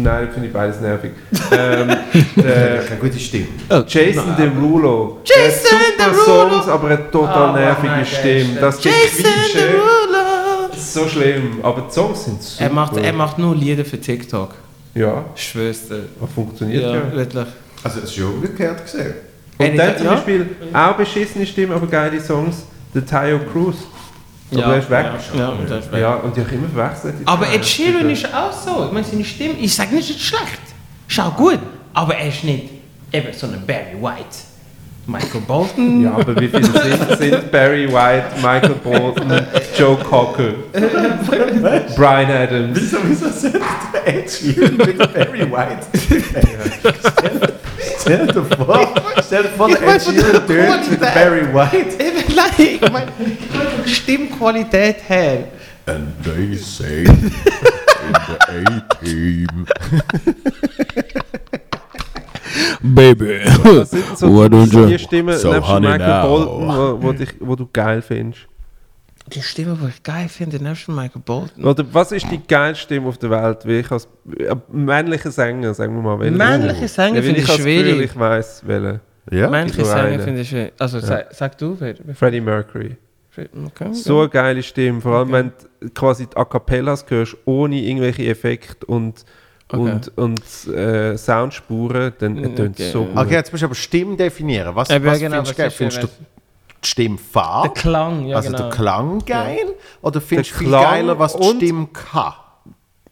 nein, 0.02 0.28
finde 0.32 0.48
ich 0.48 0.52
beides 0.52 0.81
nervig. 0.81 1.12
ähm, 1.52 1.89
der 2.36 2.81
Eine 2.86 2.97
gute 3.01 3.18
Stimme. 3.18 3.47
Jason 3.86 4.35
Derulo. 4.36 5.20
Jason 5.24 5.78
Der 5.98 6.06
hat 6.06 6.14
super 6.14 6.26
Derulo. 6.26 6.51
Songs, 6.55 6.68
aber 6.68 6.89
eine 6.89 7.10
total 7.10 7.48
Ah, 7.51 7.52
nervige 7.52 7.86
nein, 7.89 7.98
der 8.01 8.05
Stimme. 8.06 8.52
ist- 8.55 8.62
Das 8.62 8.85
Jason 8.85 9.31
Derulo. 9.55 10.74
so 10.76 11.09
schlimm. 11.09 11.59
Aber 11.62 11.82
die 11.82 11.93
Songs 11.93 12.24
sind 12.24 12.43
super. 12.43 12.64
Er 12.64 12.70
macht, 12.70 12.97
er 12.97 13.12
macht 13.12 13.39
nur 13.39 13.55
Lieder 13.55 13.85
für 13.85 14.01
TikTok. 14.01 14.55
Ja, 14.94 15.24
Ich 15.35 15.43
schwör's 15.51 15.89
dir. 15.89 16.05
aber 16.18 16.28
funktioniert 16.28 16.82
ja. 16.82 16.94
Ja, 16.94 17.12
wirklich. 17.12 17.47
Also, 17.82 18.01
das 18.01 18.10
ist 18.10 18.16
ja 18.16 18.24
umgekehrt 18.26 18.82
gesehen. 18.85 19.14
Und 19.59 19.66
Äh, 19.66 19.76
dann 19.76 19.97
zum 19.97 20.06
ja. 20.06 20.14
Beispiel 20.14 20.47
auch 20.72 20.93
beschissene 20.97 21.44
Stimme, 21.47 21.74
aber 21.74 21.86
geile 21.86 22.20
Songs, 22.20 22.64
der 22.94 23.05
Tayo 23.05 23.39
Cruz. 23.52 23.76
Aber 24.52 24.60
Ja, 24.60 24.68
der 24.68 24.78
ist 24.78 24.90
weg. 24.90 25.06
Ja, 25.36 25.48
und 25.48 25.70
das 25.70 25.84
ist 25.84 25.92
weg. 25.92 26.00
Ja, 26.00 26.14
und 26.14 26.36
die 26.36 26.40
habe 26.40 26.50
ich 26.50 26.56
immer 26.58 26.68
verwechselt. 26.68 27.14
Aber. 27.24 27.46
Ed 27.52 27.64
Sheeran 27.64 28.10
ist 28.10 28.26
auch 28.34 28.52
so. 28.52 28.86
Ich 28.86 28.92
meine, 28.92 29.06
seine 29.06 29.24
Stimme, 29.24 29.54
ich 29.60 29.74
sage 29.74 29.94
nicht, 29.94 30.10
es 30.10 30.16
ist 30.16 30.22
schlecht. 30.22 30.60
Ist 31.08 31.20
auch 31.20 31.36
gut. 31.36 31.58
Aber 31.92 32.14
er 32.16 32.28
ist 32.28 32.44
nicht 32.44 32.70
eben 33.12 33.32
so 33.32 33.46
ein 33.46 33.62
Barry 33.66 33.96
White. 34.00 34.36
Michael 35.06 35.40
Bolton. 35.46 36.02
Ja, 36.02 36.12
aber 36.14 36.34
wie 36.40 36.48
viele 36.48 36.64
sind, 36.64 37.18
sind 37.18 37.52
Barry 37.52 37.86
White, 37.92 38.24
Michael 38.36 38.74
Bolton, 38.82 39.38
Joe 39.76 39.96
Cocker, 39.98 40.54
Brian 41.94 42.30
Adams? 42.30 42.80
Wieso, 42.80 42.96
wieso 43.04 43.28
sind 43.28 43.56
Ed 44.06 44.30
Sheeran 44.30 44.78
mit 44.78 44.96
Barry 44.96 45.40
White? 45.52 45.86
Stell 48.00 48.26
dir 48.26 48.44
vor, 48.44 48.88
stell 49.26 49.42
dir 49.42 49.48
vor, 49.50 49.68
der 49.68 49.82
Ed 49.94 50.02
Sheeran 50.02 50.46
tönt 50.46 50.90
mit. 50.90 51.00
Barry 51.00 51.52
White. 51.52 51.98
Nein, 52.35 52.78
ich 52.81 52.93
meine, 52.93 53.12
Stimmqualität 53.86 54.97
her. 55.09 55.44
And 55.86 56.09
they 56.24 56.56
say 56.56 57.05
in 57.05 57.32
the 58.27 58.36
A-Team. 58.48 59.66
Baby. 62.82 63.40
Was 63.62 63.90
sind 63.90 64.09
denn 64.09 64.16
so 64.16 64.28
Why 64.28 64.48
die, 64.48 64.86
die 64.86 64.98
Stimmen 64.98 65.39
So 65.39 65.52
nebst 65.52 65.69
honey 65.69 65.89
Michael 65.89 66.09
now. 66.09 66.28
Bolton, 66.28 66.69
wo, 66.69 67.02
wo, 67.02 67.12
dich, 67.12 67.35
wo 67.40 67.56
du 67.56 67.69
geil 67.73 68.02
findest? 68.02 68.47
Die 69.32 69.43
Stimme, 69.43 69.78
die 69.81 69.89
ich 69.89 70.02
geil 70.02 70.28
finde, 70.28 70.62
nebst 70.62 70.89
Michael 70.89 71.23
Bolton. 71.24 71.65
Oder 71.65 71.85
was 71.93 72.12
ist 72.12 72.31
die 72.31 72.40
geilste 72.47 72.85
Stimme 72.85 73.09
auf 73.09 73.19
der 73.19 73.31
Welt? 73.31 73.59
Wie 73.65 73.81
ich 73.81 73.90
als 73.90 74.06
äh, 74.39 74.55
männlicher 74.70 75.31
Sänger, 75.31 75.73
sagen 75.74 75.94
wir 75.97 76.02
mal. 76.02 76.20
welcher? 76.20 76.36
Männliche 76.36 76.89
Sänger 76.89 77.16
Ja, 77.16 77.23
finde 77.23 77.40
ich 77.40 77.48
habe 77.48 77.56
das 77.56 77.65
Gefühl, 77.65 77.85
schwierig. 77.85 78.11
Ich 78.11 78.19
weiss, 78.19 78.62
welchen. 78.65 79.01
Ja? 79.30 79.48
Männliche 79.51 79.84
Sänger 79.84 80.18
finde 80.20 80.40
ich 80.42 80.48
schwierig. 80.51 80.72
Also, 80.78 81.01
sag, 81.01 81.32
sag 81.32 81.56
du, 81.59 81.76
wer? 81.78 81.94
wer- 82.05 82.14
Freddie 82.14 82.40
Mercury. 82.40 82.96
Okay. 83.36 83.92
So 83.92 84.20
eine 84.20 84.28
geile 84.28 84.62
Stimme, 84.62 85.01
vor 85.01 85.16
allem 85.16 85.32
wenn 85.32 85.52
du 85.80 85.90
quasi 85.90 86.26
die 86.26 86.36
A 86.36 86.44
Cappellas 86.44 87.05
hörst, 87.09 87.36
ohne 87.46 87.80
irgendwelche 87.80 88.24
Effekte 88.26 88.86
und, 88.86 89.24
und, 89.72 90.16
und 90.16 90.40
äh, 90.72 91.16
Soundspuren, 91.18 92.12
dann 92.20 92.34
Mm, 92.34 92.55
tönt 92.55 92.78
es 92.78 92.86
okay. 92.86 92.92
so 92.92 93.05
gut. 93.06 93.16
Okay, 93.16 93.32
jetzt 93.34 93.51
musst 93.51 93.62
du 93.62 93.66
aber 93.66 93.74
Stimmen 93.74 94.16
definieren. 94.16 94.76
Was, 94.76 94.88
Eben, 94.90 95.05
was 95.06 95.18
genau, 95.18 95.36
findest 95.42 95.59
du 95.59 95.64
was 95.64 95.74
Findest 95.74 96.02
du 96.05 96.06
die 96.06 96.86
Stimmfarbe? 96.86 97.68
Der 97.74 97.82
Klang, 97.82 98.26
ja 98.26 98.36
also 98.36 98.51
genau. 98.52 98.62
der 98.62 98.70
Klang 98.70 99.18
geil? 99.24 99.74
Oder 100.02 100.20
findest 100.20 100.52
du 100.52 100.55
viel 100.59 100.70
geiler, 100.70 101.18
was 101.18 101.36
die 101.36 101.44
Stimme 101.44 101.88
kann? 101.92 102.34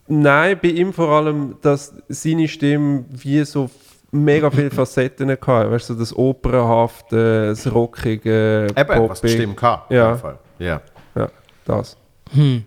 Nein, 0.06 0.58
bei 0.62 0.68
ihm 0.68 0.92
vor 0.92 1.08
allem, 1.08 1.56
dass 1.62 1.94
seine 2.08 2.46
Stimme 2.46 3.06
wie 3.10 3.42
so 3.44 3.70
mega 4.12 4.50
viele 4.50 4.70
Facetten 4.70 5.30
hatte. 5.30 5.70
Weißt 5.70 5.90
du, 5.90 5.94
so 5.94 5.98
das 6.00 6.14
Opernhafte, 6.16 7.48
das 7.48 7.72
Rockige, 7.72 8.68
Eben, 8.76 9.08
was 9.08 9.20
die. 9.20 9.28
Stimme 9.28 9.54
kann. 9.54 9.80
Ja. 9.90 10.18
ja. 10.58 10.80
Ja, 11.14 11.28
das. 11.64 11.96
Hm. 12.32 12.64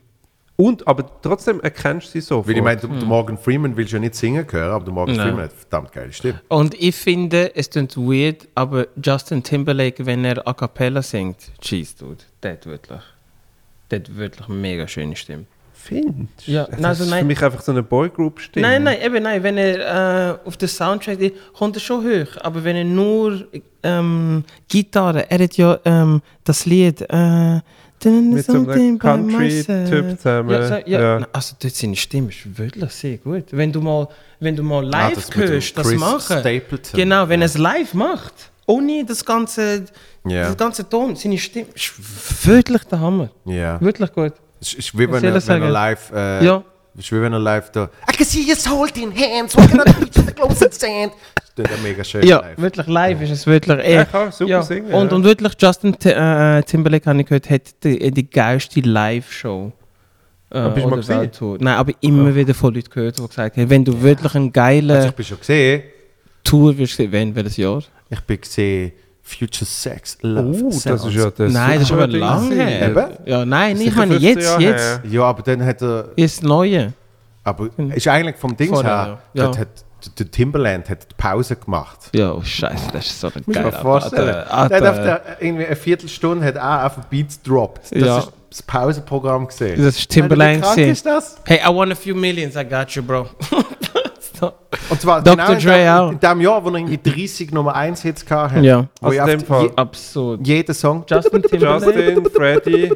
Und, 0.57 0.88
aber 0.88 1.05
trotzdem 1.22 1.59
erkennst 1.61 2.07
du 2.07 2.11
sie 2.13 2.22
so. 2.22 2.47
Weil 2.47 2.55
ich 2.55 2.63
meine, 2.63 2.80
du- 2.80 2.88
der 2.88 3.05
Morgan 3.05 3.38
Freeman 3.38 3.76
willst 3.76 3.91
du 3.91 3.97
ja 3.97 3.99
nicht 3.99 4.15
singen 4.15 4.45
hören, 4.49 4.72
aber 4.72 4.85
der 4.85 4.93
Morgan 4.93 5.15
Nein. 5.15 5.27
Freeman 5.27 5.43
hat 5.43 5.51
eine 5.51 5.59
verdammt 5.59 5.91
geile 5.91 6.13
Stimme. 6.13 6.41
Und 6.47 6.73
ich 6.76 6.95
finde, 6.95 7.53
es 7.55 7.69
klingt 7.69 7.97
weird, 7.97 8.47
aber 8.55 8.88
Justin 9.03 9.43
Timberlake, 9.43 10.05
wenn 10.05 10.23
er 10.23 10.47
a 10.47 10.53
cappella 10.53 11.01
singt, 11.01 11.51
cheese, 11.59 11.95
dude, 11.99 12.23
der 12.41 12.53
hat 12.53 12.65
wirklich, 12.67 13.01
der 13.91 13.99
hat 13.99 14.15
wirklich 14.15 14.47
eine 14.47 14.57
mega 14.57 14.88
schöne 14.88 15.15
Stimme. 15.17 15.45
Findest 15.86 16.48
Ja, 16.48 16.64
Das 16.66 16.76
nein, 16.80 16.86
also 16.86 17.03
ist 17.03 17.10
nein. 17.12 17.20
für 17.20 17.26
mich 17.26 17.44
einfach 17.44 17.62
so 17.62 17.72
eine 17.72 17.84
Boygroup-Stimme. 17.84 18.66
Nein, 18.68 18.84
nein, 18.84 18.98
eben 19.03 19.22
nein, 19.24 19.44
wenn 19.44 19.57
er 19.57 20.40
äh, 20.41 20.48
auf 20.48 20.57
den 20.57 20.68
Soundtrack 20.68 21.20
ist, 21.20 21.34
kommt 21.53 21.76
er 21.78 21.80
schon 21.80 22.03
hoch, 22.03 22.38
aber 22.41 22.64
wenn 22.64 22.76
er 22.76 22.84
nur 22.84 23.45
ähm, 23.84 24.44
Gitarre, 24.68 25.30
er 25.30 25.40
hat 25.44 25.57
ja 25.57 25.78
ähm, 25.86 26.22
das 26.44 26.66
Lied 26.66 27.02
äh, 27.07 27.56
Mit 28.03 28.45
so 28.45 28.53
einem 28.68 28.98
Country-Typ 28.99 30.18
zusammen, 30.18 30.49
Ja, 30.49 30.68
so, 30.68 30.74
ja. 30.88 31.02
ja. 31.20 31.28
Also 31.32 31.56
dort 31.62 31.76
seine 31.76 31.95
Stimme 31.95 32.30
ist 32.30 32.57
wirklich 32.57 32.91
sehr 32.91 33.18
gut. 33.18 33.45
Wenn 33.52 33.72
du 33.72 33.80
mal, 33.82 34.07
wenn 34.40 34.56
du 34.56 34.64
mal 34.64 34.86
Ah, 34.94 35.07
live 35.10 35.16
das 35.16 35.30
mit 35.36 35.48
dem 35.48 35.52
hörst, 35.53 35.78
das 35.78 35.94
machen. 35.94 36.40
Stapleton. 36.40 36.99
Genau, 36.99 37.30
wenn 37.30 37.41
er 37.41 37.45
es 37.45 37.57
live 37.57 37.94
macht, 37.94 38.34
ohne 38.66 39.06
das 39.06 39.24
ganze, 39.24 39.86
Ja. 40.28 40.48
das 40.48 40.57
ganze 40.57 40.88
Ton, 40.90 41.16
seine 41.16 41.38
Stimme 41.38 41.68
ist 41.76 41.94
wirklich 42.48 42.84
der 42.86 42.99
Hammer. 42.99 43.30
Ja. 43.45 43.80
Wirklich 43.80 44.12
gut. 44.12 44.34
Es 44.61 44.73
ist 44.73 44.98
wie 44.98 45.11
wenn 45.11 45.23
er, 45.23 45.36
ich 45.36 45.48
wenn 45.48 45.61
er 45.61 45.69
live. 45.69 46.11
Äh, 46.14 46.45
Ja. 46.45 46.64
Es 46.98 47.06
ist 47.06 47.11
wie 47.11 47.22
wenn 47.22 47.34
er 47.34 47.40
live 47.40 47.72
da. 47.72 47.90
I 48.10 48.15
can 48.15 48.26
see 48.26 48.41
you 48.41 48.56
holding 48.69 49.11
hands, 49.15 49.56
walking 49.57 49.80
on 49.80 49.86
the 49.86 49.94
beach 49.94 50.15
with 50.15 50.26
the 50.27 50.32
clothes 50.34 50.61
in 50.61 50.72
sand. 50.72 51.11
Das 51.56 51.72
ist 51.72 51.84
mega 51.84 52.03
schön 52.03 52.26
Ja, 52.26 52.40
live. 52.41 52.57
wirklich 52.57 52.88
live 52.88 53.22
ist 53.22 53.32
es 53.32 53.48
wirklich. 53.48 53.77
Er 53.77 53.84
Er, 53.84 54.06
kann 54.06 54.32
super 54.32 54.49
ja. 54.49 54.61
singen, 54.61 54.91
Und, 54.94 55.10
ja. 55.11 55.15
und 55.15 55.23
wirklich, 55.23 55.53
Justin 55.60 55.98
T 55.98 56.10
äh, 56.10 56.61
Timberlake, 56.64 57.10
habe 57.10 57.19
ich 57.22 57.27
gehört, 57.27 57.49
hat 57.49 57.84
die, 57.84 58.11
die 58.11 58.30
geilste 58.30 58.80
Live-Show. 58.82 59.72
Äh, 60.52 60.57
Aber 60.57 60.69
bist 60.72 60.86
du 60.86 60.90
mal 60.90 60.95
gesehen? 60.98 61.19
Welttour. 61.22 61.57
Nein, 61.60 61.76
aber 61.76 61.91
immer 62.02 62.34
wieder 62.36 62.53
von 62.53 62.73
Leuten 62.73 62.90
gehört, 62.90 63.18
die 63.19 63.27
gesagt 63.27 63.57
haben, 63.57 63.69
wenn 63.69 63.84
du 63.86 64.02
wirklich 64.02 64.36
eine 64.36 64.52
geile 64.52 64.95
Also 64.95 65.07
ich 65.10 65.15
bin 65.15 65.26
schon 65.26 65.40
gesehen. 65.40 65.84
Tour 66.44 66.77
wirst 66.77 66.95
sehen, 66.95 67.11
wenn, 67.11 67.36
welches 67.36 67.57
Jahr? 67.57 67.82
Ich 68.10 68.19
bin 68.22 68.40
gesehen 68.40 68.91
Future 69.27 69.65
Sex 69.65 70.19
Love. 70.22 70.61
Oh, 70.65 70.69
das 70.69 70.85
ist 71.03 71.15
ja 71.15 71.31
das 71.31 71.52
nein, 71.52 71.80
das 71.80 71.89
ist 71.89 71.91
aber 71.91 72.02
super 72.03 72.07
Ding 72.07 72.19
lang 72.22 72.43
gewesen. 72.49 72.68
her. 72.68 72.89
Eben? 72.89 73.06
Ja, 73.26 73.45
nein, 73.45 73.81
ich 73.81 73.95
meine 73.95 74.11
15 74.19 74.22
jetzt, 74.38 74.43
Jahre 74.45 74.61
jetzt. 74.61 74.81
her. 74.81 75.02
Ja, 75.10 75.23
aber 75.23 75.41
dann 75.41 75.65
hat 75.65 75.81
er. 75.81 76.10
Das 76.15 76.41
Neue. 76.43 76.93
Aber 77.43 77.69
ist 77.95 78.07
eigentlich 78.07 78.35
vom 78.35 78.56
Ding 78.56 78.69
Vorher, 78.69 79.06
her. 79.06 79.18
ja. 79.34 79.43
Hat, 79.47 79.57
hat, 79.60 79.68
der 80.19 80.30
Timberland 80.30 80.88
hat 80.89 81.10
die 81.10 81.15
Pause 81.18 81.56
gemacht. 81.56 81.97
Ja, 82.14 82.34
oh 82.34 82.41
Scheiße, 82.43 82.91
das 82.93 83.07
ist 83.07 83.19
so 83.19 83.27
ein 83.27 83.43
Muss 83.47 83.56
geiler 83.56 83.72
vorstellen. 83.72 84.35
Alter, 84.47 84.80
Der 84.80 84.89
hat 84.93 85.06
der, 85.06 85.22
irgendwie 85.41 85.65
eine 85.65 85.76
Viertelstunde 85.76 86.45
hat 86.45 86.57
auch 86.57 86.85
auf 86.85 86.95
den 86.95 87.03
Beats 87.10 87.41
gedroppt. 87.41 87.91
Das 87.91 87.99
Ja. 88.02 88.18
ist 88.19 88.31
das 88.52 88.61
Pausenprogramm 88.64 89.47
gesehen. 89.47 89.84
Das 89.84 89.97
ist 89.97 90.10
ist 90.89 91.06
das? 91.06 91.38
Hey, 91.45 91.60
I 91.68 91.73
want 91.76 91.91
a 91.91 91.95
few 91.95 92.15
millions, 92.15 92.56
I 92.56 92.64
got 92.64 92.91
you, 92.91 93.02
bro. 93.02 93.27
Und 94.90 95.02
zwar 95.02 95.22
Dr. 95.24 95.36
genau 95.38 95.52
in 95.53 95.60
Dre 95.60 95.78
dem, 95.78 95.90
auch. 95.94 96.12
in 96.12 96.20
dem 96.20 96.41
Jahr, 96.41 96.64
wo 96.64 96.70
er 96.70 96.76
irgendwie 96.76 96.99
30 97.12 97.52
Nummer 97.52 97.76
1 97.76 98.02
Hits 98.02 98.26
hatte. 98.30 98.60
Ja. 98.60 98.88
Wo 99.02 99.07
Aus 99.07 99.14
ich 99.14 99.22
auf 99.22 99.30
dem 99.30 99.40
Fall. 99.41 99.64
je- 99.64 99.72
Absurd. 99.76 100.48
Jeder 100.48 100.74
Song. 100.74 101.03
Justin 101.10 101.41
Timberlake. 101.44 101.86
Justin, 101.86 102.26
Freddy. 102.32 102.91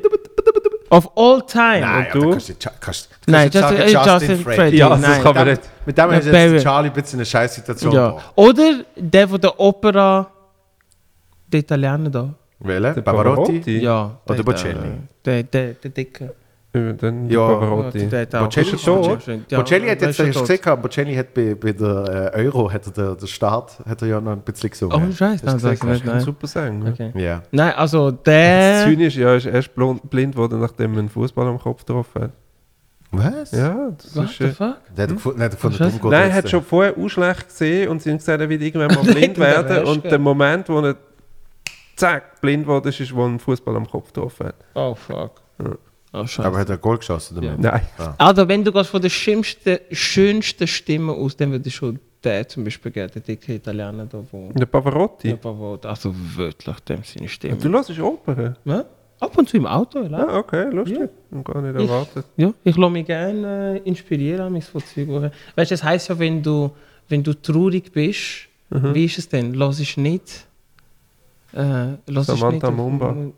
Of 0.91 1.07
all 1.15 1.41
time. 1.45 1.81
Nein, 1.81 2.05
Und 2.05 2.15
du? 2.15 2.19
du? 2.21 2.29
Kannst, 2.31 2.49
du- 2.49 2.53
kannst, 2.55 2.81
kannst 2.81 3.09
Nein, 3.27 3.45
Justin, 3.51 3.61
sagen, 3.61 3.75
äh, 3.77 3.91
Justin 4.13 4.39
Freddy. 4.39 4.77
Ja, 4.77 4.89
das 4.89 5.01
Nein. 5.01 5.21
kann 5.21 5.35
man 5.35 5.45
Mit 5.47 5.57
nicht. 5.59 5.69
dem, 5.71 5.85
mit 5.85 5.97
dem 5.97 6.11
Ja, 6.11 6.31
Baby. 6.31 6.53
jetzt 6.55 6.63
Charlie 6.63 6.89
ein 6.89 6.93
bisschen 6.93 7.13
in 7.13 7.19
eine 7.19 7.25
scheiß 7.27 7.55
Situation 7.55 7.91
Ja. 7.93 8.17
Oder 8.35 8.71
der 8.95 9.27
von 9.27 9.39
der 9.39 9.59
Opera, 9.59 10.27
der 11.47 11.59
Italiener 11.59 12.09
da. 12.09 12.33
Welcher? 12.61 12.93
Der 12.95 13.01
Pavarotti? 13.03 13.51
Pavarotti? 13.59 13.77
Ja. 13.79 14.17
Oder 14.25 14.35
der, 14.35 14.43
Bocelli? 14.43 14.77
Der, 15.25 15.43
der, 15.43 15.73
der 15.73 15.91
Dicke. 15.91 16.33
Äh, 16.71 16.93
Dann 16.93 17.27
Ja. 17.29 17.47
Pavarotti. 17.47 18.07
Der 18.07 18.21
hat 18.21 18.35
auch- 18.35 18.43
Bocelli 18.43 18.69
Ist 18.73 18.81
schon, 18.83 18.99
oder? 18.99 19.17
Ja, 19.49 19.59
Bocelli 19.59 19.87
hat 19.89 20.01
der 20.01 20.09
jetzt, 20.09 20.19
ist 20.19 20.27
hast 20.37 20.49
du 20.49 20.57
gesehen, 20.57 20.81
Bocelli 20.81 21.15
hat 21.15 21.33
bei, 21.33 21.55
bei 21.55 21.71
der 21.71 22.31
äh, 22.35 22.45
Euro, 22.45 22.71
hat 22.71 22.85
er 22.85 22.91
der, 22.93 23.15
der 23.15 23.25
Start, 23.27 23.79
hat 23.87 24.01
er 24.03 24.07
ja 24.07 24.21
noch 24.21 24.33
ein 24.33 24.41
bisschen 24.41 24.69
gesungen. 24.69 24.95
Oh, 25.09 25.11
Scheiße, 25.11 25.43
du 25.45 25.51
das 25.51 25.61
sag 25.63 25.73
ich 25.73 25.83
nicht. 25.83 26.05
Nein. 26.05 26.19
super 26.21 26.45
sagen. 26.45 26.79
ne? 26.79 26.91
Okay. 26.91 27.11
Ja. 27.15 27.41
Nein, 27.51 27.73
also 27.75 28.11
Das 28.11 28.21
der. 28.23 28.83
Zynisch, 28.85 29.15
ja, 29.15 29.33
ist 29.35 29.47
erst 29.47 29.71
blind 29.73 30.33
geworden, 30.33 30.59
nachdem 30.59 30.93
er 30.93 30.99
einen 30.99 31.09
Fußball 31.09 31.47
am 31.47 31.57
Kopf 31.59 31.83
getroffen 31.85 32.21
hat. 32.23 32.31
Was? 33.11 33.51
Ja, 33.51 33.89
das 33.97 34.15
What 34.15 34.25
ist. 34.25 34.37
the 34.37 34.43
Äh, 34.43 34.49
fuck? 34.49 34.75
Der 34.95 35.03
hat 35.05 35.09
gefunden, 35.15 35.39
Was? 35.41 35.77
darum 35.77 35.93
geht 35.93 36.03
Nein, 36.03 36.29
er 36.29 36.33
hat 36.33 36.47
schon 36.51 36.61
vorher 36.63 36.95
auch 36.95 37.07
schlecht 37.09 37.47
gesehen 37.47 37.89
und 37.89 37.99
sie 38.03 38.11
haben 38.11 38.17
gesagt, 38.19 38.39
er 38.39 38.47
wird 38.47 38.61
irgendwann 38.61 38.93
mal 38.93 39.03
blind 39.11 39.37
Der 39.37 39.65
werden. 39.65 39.85
Und 39.87 40.03
der 40.03 40.19
Moment, 40.19 40.69
wo 40.69 40.79
er 40.81 40.95
zack, 41.95 42.39
blind 42.41 42.67
wurde, 42.67 42.89
ist, 42.89 42.99
ist, 42.99 43.15
wo 43.15 43.21
er 43.23 43.29
einen 43.29 43.39
Fußball 43.39 43.75
am 43.75 43.89
Kopf 43.89 44.13
getroffen 44.13 44.45
hat. 44.49 44.55
Oh, 44.75 44.93
fuck. 44.93 45.41
Oh. 46.11 46.25
Aber 46.39 46.57
hat 46.57 46.69
er 46.69 46.77
Goal 46.77 46.97
geschossen 46.97 47.35
damit? 47.35 47.59
Nein. 47.59 47.81
Also, 48.17 48.47
wenn 48.47 48.63
du 48.63 48.71
gehst 48.71 48.89
von 48.89 49.01
der 49.01 49.09
schlimmsten, 49.09 49.77
schönsten 49.91 50.65
Stimme 50.67 51.11
aus, 51.13 51.37
dann 51.37 51.51
würde 51.51 51.67
ich 51.67 51.75
schon 51.75 51.99
der 52.23 52.47
zum 52.47 52.63
Beispiel 52.63 52.91
gehen, 52.91 53.09
der 53.13 53.21
dicke 53.21 53.53
Italiener 53.55 54.05
da, 54.05 54.21
wo. 54.31 54.51
Der 54.53 54.65
Pavarotti. 54.65 55.29
Ja, 55.29 55.35
Pavarotti. 55.37 55.87
Also 55.87 56.13
wirklich, 56.35 56.79
dem 56.81 57.03
seine 57.03 57.29
Stimme. 57.29 57.57
Du 57.57 57.69
hörst 57.69 57.97
Oper? 57.99 58.55
Ja? 58.65 58.85
Ab 59.21 59.37
und 59.37 59.47
zu 59.49 59.57
im 59.57 59.67
Auto, 59.67 60.01
ja. 60.01 60.27
Ah, 60.27 60.37
okay, 60.37 60.69
lustig. 60.71 61.09
Ja. 61.31 61.41
Gar 61.43 61.61
nicht 61.61 61.75
Ich- 61.79 61.89
erwartet. 61.89 62.25
Ja, 62.37 62.53
ich 62.63 62.75
lasse 62.75 62.91
mich 62.91 63.05
gerne 63.05 63.75
äh, 63.83 63.87
inspirieren 63.89 64.51
mich 64.53 64.65
von 64.65 64.81
Zeug. 64.83 65.07
wo- 65.07 65.21
Weißt 65.21 65.71
du, 65.71 65.75
das 65.75 65.83
heisst 65.83 66.09
ja, 66.09 66.17
wenn 66.17 66.41
du, 66.41 66.71
wenn 67.07 67.21
du 67.23 67.33
traurig 67.33 67.91
bist, 67.91 68.47
Mhm. 68.69 68.93
wie 68.95 69.05
ist 69.05 69.17
es 69.17 69.27
denn? 69.29 69.53
Lass 69.53 69.79
ich 69.79 69.95
nicht. 69.97 70.45
Äh, 71.51 72.21
Samantha 72.21 72.69
Mumba. 72.69 73.15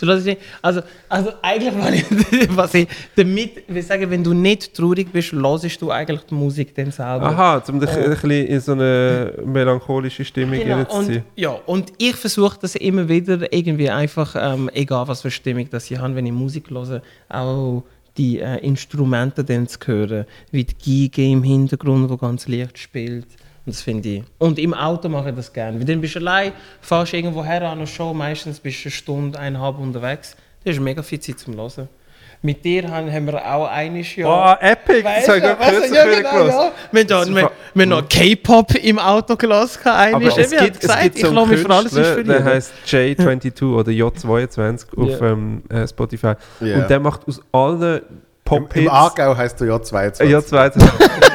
Du 0.00 0.06
lass 0.06 0.24
nicht. 0.24 0.40
Also, 0.60 0.80
also 1.08 1.30
eigentlich, 1.40 2.04
ich, 2.32 2.56
was 2.56 2.74
ich 2.74 2.88
damit 3.14 3.62
will 3.68 3.82
sagen, 3.82 4.10
wenn 4.10 4.24
du 4.24 4.32
nicht 4.34 4.74
traurig 4.74 5.12
bist, 5.12 5.32
lassest 5.32 5.80
du 5.80 5.90
eigentlich 5.90 6.22
die 6.22 6.34
Musik 6.34 6.74
dann 6.74 6.90
selber. 6.90 7.26
Aha, 7.26 7.62
um 7.68 7.78
dich 7.78 7.90
ein 7.90 8.10
bisschen 8.10 8.30
in 8.30 8.60
so 8.60 8.72
eine 8.72 9.34
melancholische 9.44 10.24
Stimmung 10.24 10.58
Genau, 10.58 10.78
und, 10.78 10.90
reinzuziehen. 10.90 11.24
ja, 11.36 11.50
und 11.66 11.92
ich 11.98 12.16
versuche 12.16 12.58
das 12.60 12.74
immer 12.74 13.08
wieder 13.08 13.52
irgendwie 13.52 13.88
einfach, 13.90 14.34
ähm, 14.38 14.68
egal 14.74 15.06
was 15.06 15.22
für 15.22 15.30
Stimmung 15.30 15.68
das 15.70 15.88
ich 15.90 15.98
habe, 15.98 16.14
wenn 16.16 16.26
ich 16.26 16.32
Musik 16.32 16.70
höre, 16.70 17.02
auch 17.28 17.84
die 18.16 18.40
äh, 18.40 18.56
Instrumente 18.66 19.44
dann 19.44 19.68
zu 19.68 19.78
hören, 19.86 20.24
wie 20.50 20.64
die 20.64 21.08
Geige 21.10 21.30
im 21.30 21.44
Hintergrund, 21.44 22.10
wo 22.10 22.16
ganz 22.16 22.48
leicht 22.48 22.78
spielt, 22.78 23.26
Und 23.68 23.74
das 23.74 23.82
finde 23.82 24.08
ich. 24.08 24.22
Und 24.38 24.58
im 24.58 24.72
Auto 24.72 25.10
mache 25.10 25.28
ich 25.28 25.36
das 25.36 25.52
gerne. 25.52 25.78
Weil 25.78 25.84
dann 25.84 26.00
bist 26.00 26.14
du 26.14 26.20
allein, 26.20 26.52
fährst 26.80 27.12
irgendwo 27.12 27.44
her 27.44 27.60
an 27.62 27.76
eine 27.76 27.86
Show, 27.86 28.14
meistens 28.14 28.58
bist 28.60 28.78
du 28.82 28.86
eine 28.88 28.90
Stunde, 28.92 29.38
eineinhalb 29.38 29.78
unterwegs. 29.78 30.34
Das 30.64 30.74
ist 30.74 30.80
mega 30.80 31.02
viel 31.02 31.20
Zeit 31.20 31.38
zum 31.38 31.54
Hören. 31.54 31.86
Mit 32.40 32.64
dir 32.64 32.88
haben, 32.90 33.12
haben 33.12 33.26
wir 33.26 33.44
auch 33.44 33.68
einiges 33.68 34.16
Jahr. 34.16 34.56
Oh, 34.58 34.64
Epic! 34.64 35.02
Das 35.02 35.04
Weißt 35.04 35.28
habe 35.28 35.36
ich 35.38 35.42
gerade 35.44 35.70
kürzlich 35.70 35.92
ja, 35.92 36.04
genau, 36.06 36.30
gehört. 36.30 36.48
ja. 36.48 36.72
Wir 36.92 37.00
haben 37.00 37.34
Das 37.34 37.50
wir- 37.74 37.86
noch 37.86 38.08
K-Pop 38.08 38.74
im 38.76 38.98
Auto 38.98 39.36
gelassen. 39.36 39.80
Aber 39.86 40.22
es 40.24 40.36
Ich 40.38 40.58
gibt, 40.58 40.74
es 40.76 40.80
gesagt, 40.80 41.02
gibt 41.02 41.16
ich 41.16 41.24
so 41.26 41.30
lasse 41.32 41.40
einen 41.42 41.50
mich 41.50 41.60
für 41.60 41.70
alles 41.74 41.92
Künstler, 41.94 42.24
der 42.24 42.36
inspirieren. 42.36 42.44
heißt 42.46 42.72
J22 42.86 43.74
oder 43.74 43.90
J22 43.92 44.96
auf 44.96 45.20
Ja. 45.20 45.26
ähm, 45.32 45.62
äh, 45.68 45.86
Spotify. 45.86 46.32
Ja. 46.60 46.76
Und 46.82 46.88
der 46.90 47.00
macht 47.00 47.28
aus 47.28 47.40
allen 47.52 48.00
Pop-Hits... 48.48 48.86
Im 48.86 48.90
Aargau 48.90 49.36
heißt 49.36 49.60
du 49.60 49.64
ja 49.66 49.80
22. 49.80 50.26
Äh, 50.26 50.30
Ja, 50.32 50.42
zweitens. 50.42 50.84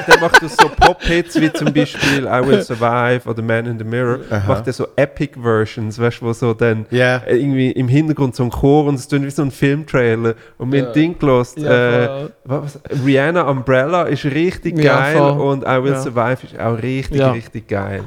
der 0.08 0.20
macht 0.20 0.42
so 0.42 0.68
Pop-Hits 0.70 1.40
wie 1.40 1.52
zum 1.54 1.72
Beispiel 1.74 2.26
I 2.26 2.46
Will 2.48 2.62
Survive 2.64 3.22
oder 3.30 3.42
Man 3.42 3.66
in 3.68 3.78
the 3.78 3.84
Mirror. 3.86 4.20
Macht 4.48 4.68
er 4.68 4.74
so 4.74 4.88
Epic-Versions, 4.96 6.00
weißt 6.00 6.22
du, 6.22 6.26
wo 6.26 6.34
so 6.34 6.54
dann 6.54 6.86
Ja. 6.90 7.18
äh, 7.18 7.38
irgendwie 7.38 7.72
im 7.72 7.88
Hintergrund 7.88 8.36
so 8.36 8.44
ein 8.44 8.50
Chor 8.50 8.86
und 8.86 8.96
es 8.96 9.08
tut 9.08 9.22
wie 9.24 9.30
so 9.30 9.42
ein 9.44 9.52
Filmtrailer. 9.52 10.34
Und 10.58 10.72
wir 10.72 10.86
haben 10.88 10.94
Ding 10.94 11.18
gelost. 11.18 11.58
Ja, 11.58 12.24
äh, 12.26 12.30
was, 12.46 12.80
Rihanna 13.06 13.44
Umbrella 13.44 14.04
ist 14.04 14.26
richtig 14.26 14.78
Ja, 14.80 15.00
geil 15.00 15.18
voll. 15.18 15.32
und 15.42 15.64
I 15.64 15.84
Will 15.84 15.92
Ja. 15.94 16.02
Survive 16.02 16.38
ist 16.44 16.60
auch 16.60 16.82
richtig, 16.82 17.20
Ja. 17.20 17.32
richtig 17.32 17.68
geil. 17.68 18.04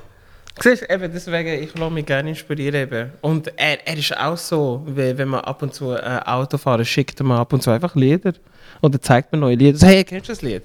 Siehst 0.58 0.82
du, 0.82 0.90
eben 0.94 1.12
deswegen, 1.12 1.62
ich 1.62 1.76
lasse 1.78 1.92
mich 1.92 2.06
gerne 2.06 2.30
inspirieren. 2.30 2.74
Eben. 2.82 3.10
Und 3.20 3.52
er, 3.56 3.86
er 3.86 3.96
ist 3.96 4.16
auch 4.16 4.36
so, 4.36 4.82
wie, 4.86 5.16
wenn 5.18 5.28
man 5.28 5.40
ab 5.40 5.62
und 5.62 5.74
zu 5.74 5.92
äh, 5.92 6.20
Auto 6.24 6.56
fahren, 6.56 6.84
schickt 6.84 7.22
mir 7.22 7.38
ab 7.38 7.52
und 7.52 7.62
zu 7.62 7.70
einfach 7.70 7.94
Lieder. 7.94 8.32
Oder 8.80 9.00
zeigt 9.00 9.32
mir 9.32 9.38
neue 9.38 9.56
Lieder. 9.56 9.78
So, 9.78 9.86
hey, 9.86 10.02
kennst 10.04 10.28
du 10.28 10.32
das 10.32 10.42
Lied? 10.42 10.62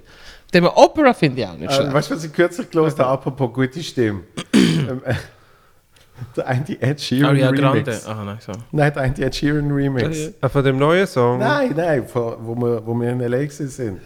Dem 0.53 0.65
Opera 0.65 1.13
finde 1.13 1.41
ich 1.41 1.47
auch 1.47 1.57
nicht 1.57 1.71
Äh, 1.71 1.75
schlecht. 1.75 1.93
weißt 1.93 2.11
du, 2.11 2.15
was 2.15 2.23
ich 2.25 2.33
kürzlich 2.33 2.69
gelesen 2.69 2.99
habe, 2.99 3.09
apropos 3.11 3.53
gute 3.53 3.81
Stimme? 3.83 4.21
Ähm, 4.53 5.01
äh, 5.05 5.13
der 6.35 6.47
eine 6.47 6.81
Ed 6.81 7.01
Sheeran 7.01 7.31
Ariana 7.31 7.51
Grande. 7.51 7.79
Remix. 7.87 8.05
Aha, 8.07 8.23
nein, 8.23 8.37
so. 8.39 8.51
Nein, 8.71 8.93
der 8.93 9.01
eine 9.03 9.17
Ed 9.19 9.35
Sheeran 9.35 9.71
Remix. 9.71 10.17
Ja, 10.17 10.23
ja. 10.25 10.31
Ah, 10.41 10.49
von 10.49 10.63
dem 10.63 10.77
neuen 10.77 11.07
Song? 11.07 11.39
Nein, 11.39 11.73
nein, 11.75 12.07
von, 12.07 12.35
wo, 12.39 12.55
wir, 12.55 12.85
wo 12.85 12.93
wir 12.93 13.09
in 13.11 13.21
L.A. 13.21 13.49
sind. 13.49 13.99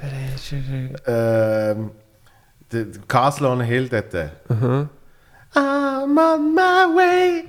Ähm, 1.06 1.92
der 2.72 2.86
Castle 3.08 3.48
on 3.50 3.62
Hill 3.62 3.90
dort. 3.90 4.14
I'm 5.56 6.18
on 6.18 6.54
my 6.54 6.96
way. 6.96 7.46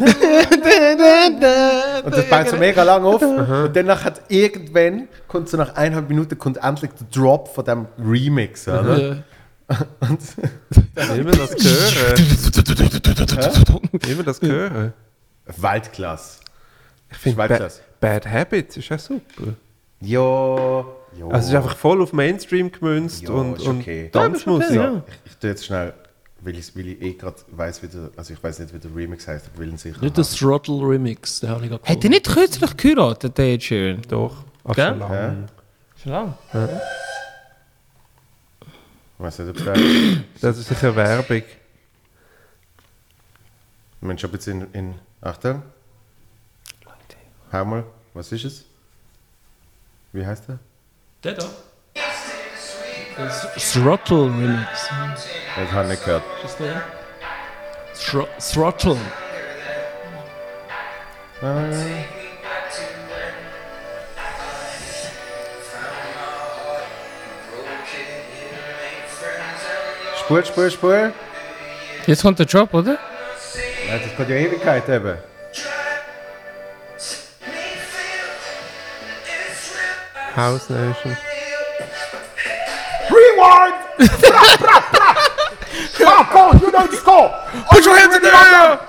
Und 2.04 2.14
das 2.14 2.28
baut 2.30 2.48
so 2.48 2.56
mega 2.56 2.82
lang 2.82 3.04
auf. 3.04 3.20
Und 3.20 3.76
dann 3.76 4.02
hat 4.02 4.22
irgendwann, 4.28 5.08
kommt 5.28 5.48
so 5.48 5.58
nach 5.58 5.74
eineinhalb 5.74 6.08
Minuten, 6.08 6.38
kommt 6.38 6.56
endlich 6.62 6.90
der 6.92 7.06
Drop 7.08 7.48
von 7.48 7.64
dem 7.64 7.86
Remix. 7.98 8.66
Oder? 8.66 8.98
Ja. 8.98 9.16
Will 11.14 11.24
man 11.24 11.38
das 11.38 11.50
hören? 11.50 12.26
Man 14.16 14.24
das 14.24 14.42
hören? 14.42 14.92
Weltklasse. 15.46 16.40
Ich 17.10 17.18
finde 17.18 17.36
Bad, 17.36 17.50
Weltklasse. 17.50 17.80
Bad 18.00 18.26
Habits 18.26 18.76
ist 18.78 18.90
auch 18.90 18.98
super. 18.98 19.54
Ja. 20.00 20.84
ja. 21.18 21.26
Also 21.26 21.38
es 21.38 21.48
ist 21.48 21.54
einfach 21.54 21.76
voll 21.76 22.02
auf 22.02 22.12
Mainstream 22.12 22.72
gemünzt 22.72 23.22
Ja, 23.22 23.30
und, 23.30 23.58
ist 23.58 23.66
und 23.66 23.80
okay. 23.80 24.10
Tanzmusik. 24.12 24.76
Ja, 24.76 25.02
ich, 25.06 25.32
ich 25.32 25.36
tue 25.36 25.50
jetzt 25.50 25.66
schnell, 25.66 25.92
weil 26.42 26.58
ich, 26.58 26.74
weil 26.76 26.88
ich 26.88 27.02
eh 27.02 27.12
gerade 27.14 27.36
weiß, 27.48 27.82
wie 27.82 27.88
der, 27.88 28.10
also 28.16 28.32
ich 28.32 28.42
weiß 28.42 28.58
nicht, 28.60 28.74
wie 28.74 28.78
der 28.78 28.94
Remix 28.94 29.26
heißt, 29.26 29.46
aber 29.48 29.58
will 29.58 29.68
ihn 29.68 29.78
sicher 29.78 30.00
Nicht 30.00 30.16
der 30.16 30.24
haben. 30.24 30.36
Throttle 30.36 30.80
Remix, 30.80 31.40
den 31.40 31.50
habe 31.50 31.64
ich 31.64 31.70
gerade 31.70 31.84
Hat 31.84 32.04
er 32.04 32.10
nicht 32.10 32.26
kürzlich 32.26 32.76
geheiratet, 32.76 33.36
der 33.36 33.54
Ed 33.54 33.62
Sheeran? 33.62 34.02
Doch, 34.08 34.44
ach, 34.64 34.74
Gell? 34.74 34.88
schon 34.88 34.98
lange. 34.98 35.48
Ja. 36.04 36.38
Schon 36.50 36.60
lange. 36.60 36.80
Ich 39.18 39.24
weiß 39.24 39.38
nicht, 39.40 39.50
ob 39.50 39.76
ist. 39.76 40.20
Das 40.40 40.58
ist 40.58 40.68
sicher 40.68 40.96
Werbung. 40.96 41.42
Mensch, 44.00 44.24
ob 44.24 44.32
jetzt 44.32 44.48
in, 44.48 44.66
in 44.72 44.94
Achtung. 45.20 45.62
Hau 47.52 47.64
mal, 47.64 47.84
was 48.14 48.30
ist 48.32 48.44
es? 48.44 48.64
Wie 50.12 50.24
heißt 50.24 50.48
der? 50.48 50.58
Der 51.22 51.34
da? 51.34 51.44
Throttle 53.72 54.24
Remix. 54.26 54.88
Das 55.56 55.72
habe 55.72 55.84
ich 55.84 55.90
nicht 55.90 56.04
gehört. 56.04 56.22
Thro 57.98 58.26
Throttle. 58.52 58.96
Spur, 70.18 70.44
Spur, 70.44 70.70
Spur. 70.70 71.12
Jetzt 72.06 72.22
kommt 72.22 72.38
der 72.38 72.46
Job, 72.46 72.72
oder? 72.72 72.98
Ja, 73.88 73.98
das 73.98 74.16
geht 74.16 74.28
ja 74.28 74.36
Ewigkeit 74.36 74.88
eben. 74.88 75.18
House 80.36 80.70
Nation. 80.70 81.16
Rewind! 83.10 83.74
Come 85.98 86.36
on, 86.36 86.60
you 86.60 86.70
know 86.70 86.86
the 86.86 86.96
score! 86.96 87.30
Put 87.70 87.84
your 87.84 87.96
hands 87.98 88.16
in 88.16 88.22
the 88.22 88.32
air! 88.32 88.80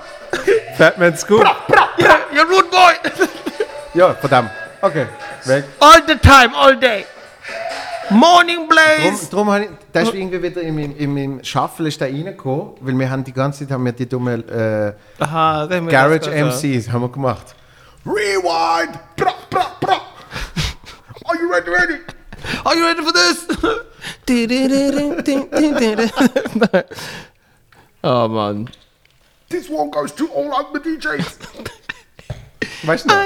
Fatman 0.76 1.16
Scoop. 1.18 1.44
Yeah, 1.98 2.24
you're 2.32 2.46
rude 2.46 2.70
boy! 2.70 2.92
Ja, 3.94 4.14
verdammt. 4.14 4.50
Okay, 4.80 5.06
weg. 5.46 5.64
All 5.80 6.00
the 6.06 6.16
time, 6.16 6.54
all 6.54 6.74
day! 6.78 7.04
Morning 8.10 8.66
Drum, 8.66 8.68
Blaze! 8.68 9.30
drum 9.30 9.50
habe 9.50 9.64
ich, 9.64 9.70
der 9.94 10.02
ist 10.02 10.14
irgendwie 10.14 10.42
wieder 10.42 10.60
im, 10.60 10.78
im, 10.78 10.96
im, 10.96 11.16
im 11.16 11.44
Shuffle 11.44 11.88
ist 11.88 12.00
der 12.00 12.08
reingekommen, 12.08 12.74
weil 12.80 12.98
wir 12.98 13.08
haben 13.10 13.24
die 13.24 13.32
ganze 13.32 13.60
Zeit 13.60 13.70
haben 13.72 13.84
wir 13.84 13.92
die 13.92 14.08
dumme 14.08 14.34
äh, 15.18 15.22
Aha, 15.22 15.66
da 15.66 15.80
Garage 15.80 16.30
das. 16.30 16.62
MCs 16.62 16.90
haben 16.90 17.02
wir 17.02 17.08
gemacht. 17.10 17.54
Rewind! 18.04 18.98
Bra, 19.16 19.32
bra, 19.48 19.66
bra. 19.80 20.00
Are 21.24 21.38
you 21.40 21.50
ready, 21.50 21.70
ready? 21.70 22.00
Are 22.64 22.74
you 22.76 22.84
ready 22.84 23.02
for 23.02 23.12
this? 23.12 23.46
oh 28.02 28.28
Mann. 28.28 28.68
This 29.48 29.68
one 29.68 29.90
goes 29.90 30.12
to 30.14 30.28
all 30.34 30.52
of 30.52 30.66
the 30.72 30.78
DJs. 30.80 31.38
Weißt 32.84 33.04
du 33.04 33.08
noch? 33.08 33.16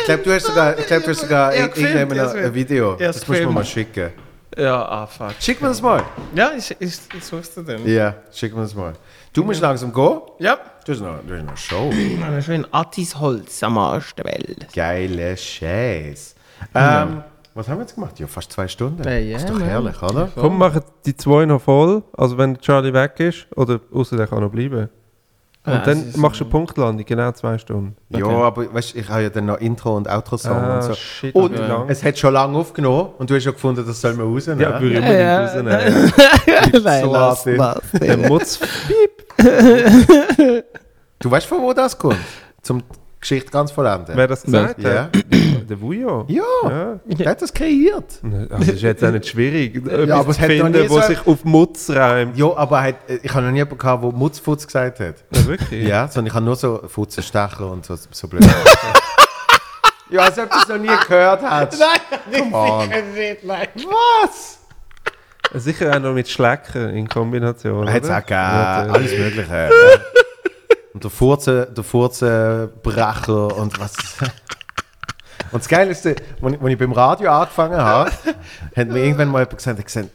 Ich 0.00 0.04
glaube, 0.06 0.22
du 0.24 0.32
hast 0.32 0.46
sogar, 0.46 0.76
ich 0.78 0.86
glaub, 0.86 1.02
du 1.04 1.10
hast 1.10 1.20
sogar 1.20 1.54
Ja, 1.54 1.64
ir- 1.64 1.68
gefilmt, 1.68 1.94
irgendjemand 1.94 2.34
ja, 2.34 2.42
ein, 2.42 2.54
Video. 2.54 2.96
Ja, 2.98 3.06
das 3.08 3.26
musst 3.28 3.40
du 3.40 3.46
mir 3.46 3.52
mal 3.52 3.64
schicken. 3.64 4.10
Ja, 4.56 4.84
ah 4.84 5.06
fuck. 5.06 5.32
Schick 5.40 5.62
mir 5.62 5.68
das 5.68 5.80
mal. 5.80 6.04
Ja, 6.34 6.52
ich, 6.56 6.70
ich, 6.78 6.98
ich 7.16 7.24
such's 7.24 7.54
dir 7.54 7.62
dann. 7.62 7.86
Ja, 7.86 8.14
schick 8.32 8.54
mir 8.54 8.62
das 8.62 8.74
mal. 8.74 8.92
Du 9.32 9.44
musst 9.44 9.60
langsam 9.62 9.92
gehen. 9.92 10.20
Ja. 10.40 10.58
Du 10.84 10.92
hast 10.92 11.00
noch, 11.00 11.20
du 11.26 11.36
hast 11.36 11.44
noch 11.44 11.56
Show. 11.56 11.90
Ein 11.90 12.42
schön 12.42 12.66
Attis 12.70 13.18
Holz 13.18 13.62
am 13.62 13.78
Arsch 13.78 14.14
der 14.14 14.26
Welt. 14.26 14.66
Geile 14.74 15.36
Scheiß. 15.36 16.34
Ähm, 16.74 17.22
was 17.54 17.68
haben 17.68 17.76
wir 17.78 17.82
jetzt 17.82 17.94
gemacht? 17.94 18.18
Ja, 18.18 18.26
fast 18.26 18.52
zwei 18.52 18.66
Stunden. 18.68 19.02
Ja, 19.04 19.12
ja, 19.12 19.36
ist 19.36 19.48
doch 19.48 19.54
Mann. 19.54 19.62
herrlich, 19.64 20.02
oder? 20.02 20.28
Komm, 20.34 20.58
machen 20.58 20.82
die 21.04 21.16
zwei 21.16 21.44
noch 21.46 21.60
voll. 21.62 22.02
Also 22.16 22.38
wenn 22.38 22.58
Charlie 22.58 22.92
weg 22.92 23.18
ist. 23.20 23.46
Oder 23.56 23.80
außer 23.92 24.16
der 24.16 24.26
kann 24.26 24.40
noch 24.40 24.50
bleiben. 24.50 24.88
Und 25.64 25.72
Ja, 25.72 25.78
dann 25.84 26.12
machst 26.16 26.40
du 26.40 26.44
eine 26.44 26.50
Punktlandung, 26.50 27.06
genau 27.06 27.30
zwei 27.32 27.56
Stunden. 27.56 27.94
Ja, 28.08 28.26
aber 28.26 28.74
weißt, 28.74 28.96
ich 28.96 29.08
habe 29.08 29.22
ja 29.22 29.30
dann 29.30 29.46
noch 29.46 29.58
Intro 29.58 29.96
und 29.96 30.08
Outro-Song 30.08 30.56
Ah, 30.56 30.74
und 30.76 30.82
so. 30.82 30.94
shit, 30.94 31.32
und 31.36 31.56
lang? 31.56 31.88
es 31.88 32.02
hat 32.02 32.18
schon 32.18 32.32
lange 32.32 32.58
aufgenommen 32.58 33.10
und 33.18 33.30
du 33.30 33.36
hast 33.36 33.44
ja 33.44 33.52
gefunden, 33.52 33.84
das 33.86 34.00
soll 34.00 34.14
man 34.14 34.26
rausnehmen. 34.26 34.60
Ja, 34.60 34.80
würde 34.80 34.94
ich 34.94 34.98
unbedingt 34.98 35.20
Ja. 35.20 35.42
rausnehmen. 35.44 36.12
Nein, 36.84 37.04
so 37.04 37.12
lass, 37.12 37.44
lass. 37.46 37.80
Der 38.00 38.16
Mutz. 38.16 38.58
Du 41.18 41.30
weißt, 41.30 41.46
von 41.46 41.62
wo 41.62 41.72
das 41.72 41.96
kommt? 41.96 42.16
Zum 42.62 42.82
Geschichte 43.22 43.50
ganz 43.50 43.70
vollenden. 43.72 44.14
Wer 44.16 44.26
das 44.28 44.42
gesagt 44.42 44.82
Ja. 44.82 45.04
hat? 45.04 45.10
Der 45.70 45.80
Vujo. 45.80 46.26
Ja, 46.28 46.42
Ja. 46.64 47.00
der 47.06 47.30
hat 47.30 47.40
das 47.40 47.54
kreiert. 47.54 48.04
Also 48.22 48.46
das 48.58 48.68
ist 48.68 48.82
jetzt 48.82 49.02
auch 49.04 49.10
nicht 49.12 49.28
schwierig, 49.28 49.76
etwas 49.76 50.10
aber 50.10 50.30
es 50.30 50.36
zu 50.36 50.42
hat 50.42 50.48
finden, 50.50 50.90
wo 50.90 51.00
so- 51.00 51.06
sich 51.06 51.26
auf 51.26 51.44
Mutz 51.44 51.88
reimt. 51.88 52.36
Ja, 52.36 52.54
aber 52.56 52.88
äh, 52.88 52.94
ich 53.22 53.32
habe 53.32 53.46
noch 53.46 53.52
nie 53.52 53.58
jemanden 53.58 53.78
gehabt, 53.78 54.02
der 54.04 54.10
Mutzfutz 54.12 54.66
gesagt 54.66 55.00
hat. 55.00 55.14
Ja, 55.30 55.46
wirklich? 55.46 55.88
Ja, 55.88 56.08
sondern 56.08 56.26
ich 56.26 56.34
habe 56.34 56.44
nur 56.44 56.56
so 56.56 56.82
Futzenstecher 56.88 57.70
und 57.70 57.86
so, 57.86 57.94
so 58.10 58.28
blöd. 58.28 58.44
ja, 60.10 60.20
als 60.20 60.38
ob 60.38 60.50
du 60.50 60.56
es 60.60 60.68
noch 60.68 60.78
nie 60.78 60.88
gehört 61.08 61.42
hast. 61.42 61.78
Nein, 61.78 62.40
Come 62.50 62.56
on. 62.56 62.90
Was? 64.24 64.58
Sicher 65.54 65.94
auch 65.94 66.00
noch 66.00 66.12
mit 66.14 66.28
Schlecken 66.28 66.90
in 66.90 67.08
Kombination. 67.08 67.88
Hat 67.90 68.02
es 68.02 68.10
auch 68.10 68.16
gegeben, 68.16 68.30
Ja, 68.40 68.86
alles 68.90 69.12
Mögliche. 69.16 69.70
Und 70.94 71.04
der 71.04 71.10
Furzen, 71.10 71.74
der 71.74 71.84
Furzenbrecher 71.84 73.56
und 73.56 73.78
was. 73.80 73.96
Und 75.50 75.62
das 75.62 75.68
Geile 75.68 75.90
ist, 75.90 76.06
als 76.06 76.16
ich, 76.16 76.42
als 76.42 76.70
ich 76.72 76.78
beim 76.78 76.92
Radio 76.92 77.30
angefangen 77.30 77.76
habe, 77.76 78.10
hat 78.76 78.88
mir 78.88 79.04
irgendwann 79.04 79.28
mal 79.28 79.40
jemand 79.40 79.56
gesagt, 79.56 79.84
gesagt, 79.84 80.08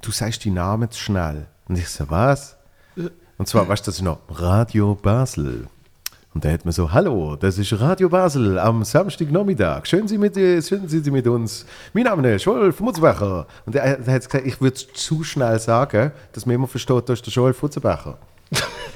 du 0.00 0.10
sagst 0.10 0.44
die 0.44 0.50
Namen 0.50 0.90
zu 0.90 1.00
schnell. 1.00 1.46
Und 1.68 1.78
ich 1.78 1.88
so, 1.88 2.08
was? 2.08 2.56
Und 3.36 3.46
zwar, 3.46 3.68
weißt 3.68 3.86
du, 3.86 3.90
das 3.90 3.96
ist 3.96 4.02
noch 4.02 4.18
Radio 4.28 4.94
Basel. 4.94 5.68
Und 6.34 6.44
da 6.44 6.50
hat 6.50 6.64
man 6.64 6.72
so, 6.72 6.92
hallo, 6.92 7.36
das 7.36 7.58
ist 7.58 7.72
Radio 7.80 8.08
Basel 8.08 8.58
am 8.58 8.84
Samstagnachmittag. 8.84 9.86
Schön, 9.86 10.06
Sie 10.06 10.18
mit, 10.18 10.34
schön 10.34 10.88
sind 10.88 11.04
Sie 11.04 11.10
mit 11.10 11.26
uns. 11.26 11.64
Mein 11.92 12.04
Name 12.04 12.34
ist 12.34 12.44
Joel 12.44 12.72
Mutzbacher. 12.78 13.46
Und 13.66 13.74
er, 13.74 13.98
hat 13.98 14.04
gesagt, 14.04 14.46
ich 14.46 14.60
würde 14.60 14.76
es 14.76 14.92
zu 14.92 15.24
schnell 15.24 15.58
sagen, 15.58 16.12
dass 16.32 16.46
man 16.46 16.54
immer 16.54 16.68
versteht, 16.68 17.08
das 17.08 17.18
ist 17.18 17.26
der 17.26 17.32
Joel 17.32 17.54
Futzenbacher. 17.54 18.18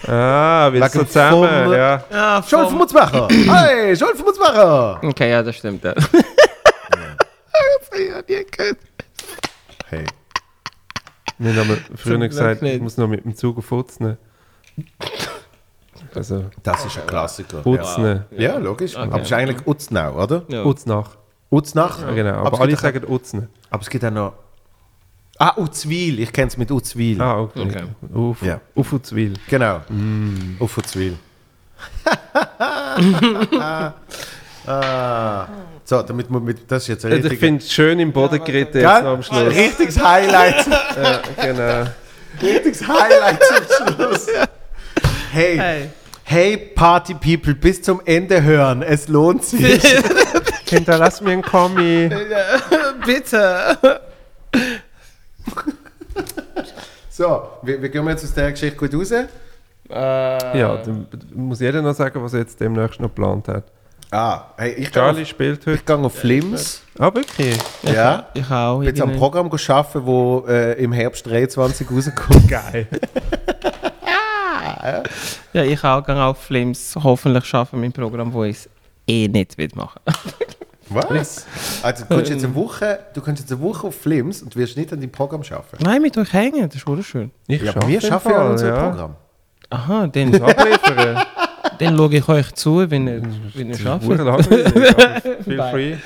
Ah, 0.09 0.71
wir 0.73 0.89
so 0.89 1.05
zusammen, 1.05 1.65
vom- 1.65 1.73
ja. 1.75 2.05
Ja, 2.11 2.43
vom- 2.43 2.75
Mutzbacher! 2.79 3.29
Hey, 3.29 3.93
Joel 3.95 4.15
Mutzbacher! 4.17 5.01
Okay, 5.03 5.31
ja, 5.31 5.43
das 5.43 5.57
stimmt. 5.57 5.85
Ja. 5.85 5.95
Hey. 9.89 10.05
Wir 11.39 11.55
haben 11.55 11.69
früher 11.97 12.15
Zum 12.15 12.21
gesagt, 12.23 12.63
ich 12.63 12.81
muss 12.81 12.97
noch 12.97 13.09
mit 13.09 13.25
dem 13.25 13.35
Zug 13.37 13.59
auf 13.59 13.71
Utzne. 13.73 14.17
Also, 16.15 16.47
Das 16.63 16.85
ist 16.85 16.99
ein 16.99 17.07
Klassiker. 17.07 17.67
Utzne. 17.67 18.27
Ja, 18.31 18.57
logisch. 18.59 18.97
Aber 18.97 19.17
es 19.21 19.27
ist 19.27 19.33
eigentlich 19.33 19.67
Utznau, 19.67 20.23
oder? 20.23 20.43
Ja. 20.49 20.63
Utznach. 20.65 21.17
Utznach? 21.51 22.01
Ja, 22.01 22.13
genau. 22.13 22.35
Aber, 22.45 22.55
es 22.55 22.61
alle 22.61 22.77
sagen 22.77 23.05
Utzne. 23.09 23.49
Aber 23.71 23.83
es 23.83 23.91
gibt 23.91 24.05
auch 24.05 24.11
noch. 24.11 24.33
Ah, 25.45 25.55
Uzwil. 25.57 26.21
Ich 26.21 26.33
kenne 26.33 26.47
es 26.47 26.57
mit 26.57 26.71
Uzwil. 26.71 27.21
Ah, 27.21 27.41
okay. 27.41 27.63
Okay. 27.63 27.83
Auf, 28.15 28.43
Ja. 28.43 28.61
auf 28.77 28.93
Utzwil. 28.93 29.35
Genau. 29.49 29.81
Auf 30.61 30.79
Uzwil. 30.79 31.17
ah. 34.69 35.49
So, 35.85 36.03
damit 36.03 36.31
man 36.31 36.45
mit. 36.45 36.71
Das 36.71 36.85
ist 36.85 36.89
jetzt 36.91 37.05
ein 37.07 37.13
Also 37.15 37.29
ich 37.29 37.41
finde 37.41 37.61
es 37.61 37.73
schön 37.73 37.99
im 37.99 38.13
Boden 38.13 38.45
geritten 38.45 38.75
Gell? 38.75 38.83
jetzt 38.83 39.03
noch 39.03 39.15
am 39.15 39.23
Schluss. 39.25 39.53
Richtiges 39.53 40.01
Highlight. 40.01 40.65
ja, 40.69 41.23
genau. 41.43 41.87
Richtiges 42.41 42.87
Highlight 42.87 43.41
zum 43.43 43.97
Schluss. 43.97 44.27
Hey. 45.33 45.57
Hey. 45.57 45.91
Hey, 46.23 46.57
Party 46.57 47.15
People, 47.15 47.57
bis 47.57 47.83
zum 47.83 48.01
Ende 48.05 48.41
hören. 48.45 48.83
Es 48.83 49.09
lohnt 49.09 49.45
sich. 49.45 49.83
Hinterlass 50.71 51.21
mir 51.21 51.33
einen 51.33 51.43
Kommi. 51.43 52.09
Bitte. 53.05 54.03
So, 57.13 57.43
wie, 57.63 57.81
wie 57.83 57.89
gehen 57.89 58.05
wir 58.05 58.11
jetzt 58.13 58.25
aus 58.25 58.35
der 58.35 58.51
Geschichte 58.53 58.77
gut 58.77 58.95
raus? 58.95 59.11
Äh, 59.13 59.27
Ja, 59.91 60.77
dann 60.79 61.07
muss 61.35 61.61
jeder 61.61 61.83
noch 61.83 61.95
sagen, 61.95 62.23
was 62.23 62.33
er 62.33 62.41
jetzt 62.41 62.59
demnächst 62.61 63.01
noch 63.01 63.09
geplant 63.09 63.49
hat. 63.49 63.65
Ah, 64.11 64.47
hey, 64.59 64.71
ich 64.73 64.77
gehe 64.77 64.91
Charlie 64.91 65.23
auf, 65.23 65.29
spielt 65.29 65.61
heute. 65.67 65.73
ich 65.73 65.85
gehe 65.87 65.97
auf 65.97 66.15
Flims. 66.15 66.83
Ah, 66.99 67.15
wirklich? 67.15 67.57
Ja. 67.83 68.27
Ich 68.35 68.51
auch. 68.51 68.81
Ich 68.83 68.87
bin 68.87 68.97
jetzt 68.97 69.01
am. 69.03 69.17
Programm 69.17 69.51
arbeiten, 69.51 70.07
wo 70.07 70.45
äh, 70.47 70.73
im 70.83 70.93
Herbst 70.93 71.27
23 71.27 71.91
rauskommt. 71.91 72.49
Geil. 72.49 72.87
Ja, 75.53 75.63
ich 75.65 75.85
auch. 75.85 76.05
Gehe 76.05 76.17
auf 76.23 76.39
Flames. 76.43 76.95
Hoffentlich 76.97 77.45
schaffen 77.45 77.81
mein 77.81 77.93
Programm, 77.93 78.33
wo 78.33 78.43
ich 78.45 78.57
es 78.57 78.69
eh 79.07 79.29
nicht 79.29 79.57
will 79.59 79.69
machen. 79.75 80.01
Was? 80.95 81.47
Also 81.83 82.05
du 82.05 82.15
kannst 82.15 82.31
jetzt 82.31 82.45
eine 82.45 82.55
Woche, 82.55 82.99
du 83.15 83.21
kannst 83.21 83.43
jetzt 83.43 83.53
eine 83.53 83.61
Woche 83.61 83.87
auf 83.87 83.95
Flims 83.95 84.43
und 84.43 84.55
wirst 84.57 84.77
nicht 84.77 84.93
an 84.93 85.01
deinem 85.01 85.11
Programm 85.11 85.43
arbeiten. 85.43 85.83
Nein, 85.85 86.03
mit 86.03 86.17
euch 86.19 86.33
hängen. 86.33 86.67
Das 86.69 86.77
ist 86.77 86.87
wunderschön. 86.87 87.31
Ich 87.47 87.63
Ja, 87.63 87.75
wir 87.87 88.13
arbeiten 88.13 88.31
ja 88.31 88.39
an 88.45 88.51
unserem. 88.53 88.91
Programm. 88.91 89.17
Aha, 89.71 90.07
dann, 90.07 90.35
Abliefern. 90.43 91.23
dann 91.79 91.97
schaue 91.97 92.15
ich 92.15 92.29
euch 92.29 92.53
zu, 92.55 92.91
wenn 92.91 93.09
ihr, 93.09 93.23
wenn 93.55 93.71
ihr 93.71 93.87
arbeitet. 93.87 94.47
Feel 95.45 95.63
free. 95.71 95.97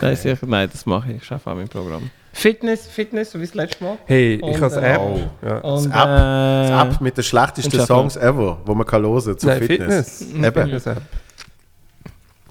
Nein, 0.00 0.16
sicher, 0.16 0.46
nein, 0.46 0.68
das 0.72 0.84
mache 0.86 1.12
ich. 1.12 1.22
Ich 1.22 1.30
arbeite 1.30 1.50
auch 1.50 1.54
mein 1.54 1.68
Programm. 1.68 2.10
Fitness, 2.34 2.86
Fitness, 2.86 3.30
so 3.30 3.38
wie 3.38 3.44
das 3.44 3.54
letzte 3.54 3.84
Mal. 3.84 3.98
Hey, 4.06 4.36
ich 4.36 4.42
Und, 4.42 4.54
habe 4.54 4.74
das 4.74 4.76
äh, 4.76 4.94
App. 4.94 5.00
oh. 5.00 5.20
Ja. 5.46 5.58
Und, 5.58 5.84
Das 5.84 5.86
App, 5.86 5.92
äh, 5.92 6.68
das 6.70 6.94
App 6.94 7.00
mit 7.02 7.16
den 7.16 7.24
schlechtesten 7.24 7.80
Songs 7.86 8.16
ever, 8.16 8.58
die 8.66 8.74
man 8.74 8.86
kann 8.86 9.02
hören 9.02 9.38
zu 9.38 9.46
Nein, 9.46 9.62
Fitness. 9.62 10.18
Fitness. 10.18 10.46
Eben, 10.46 10.62
Fitness-App. 10.62 11.02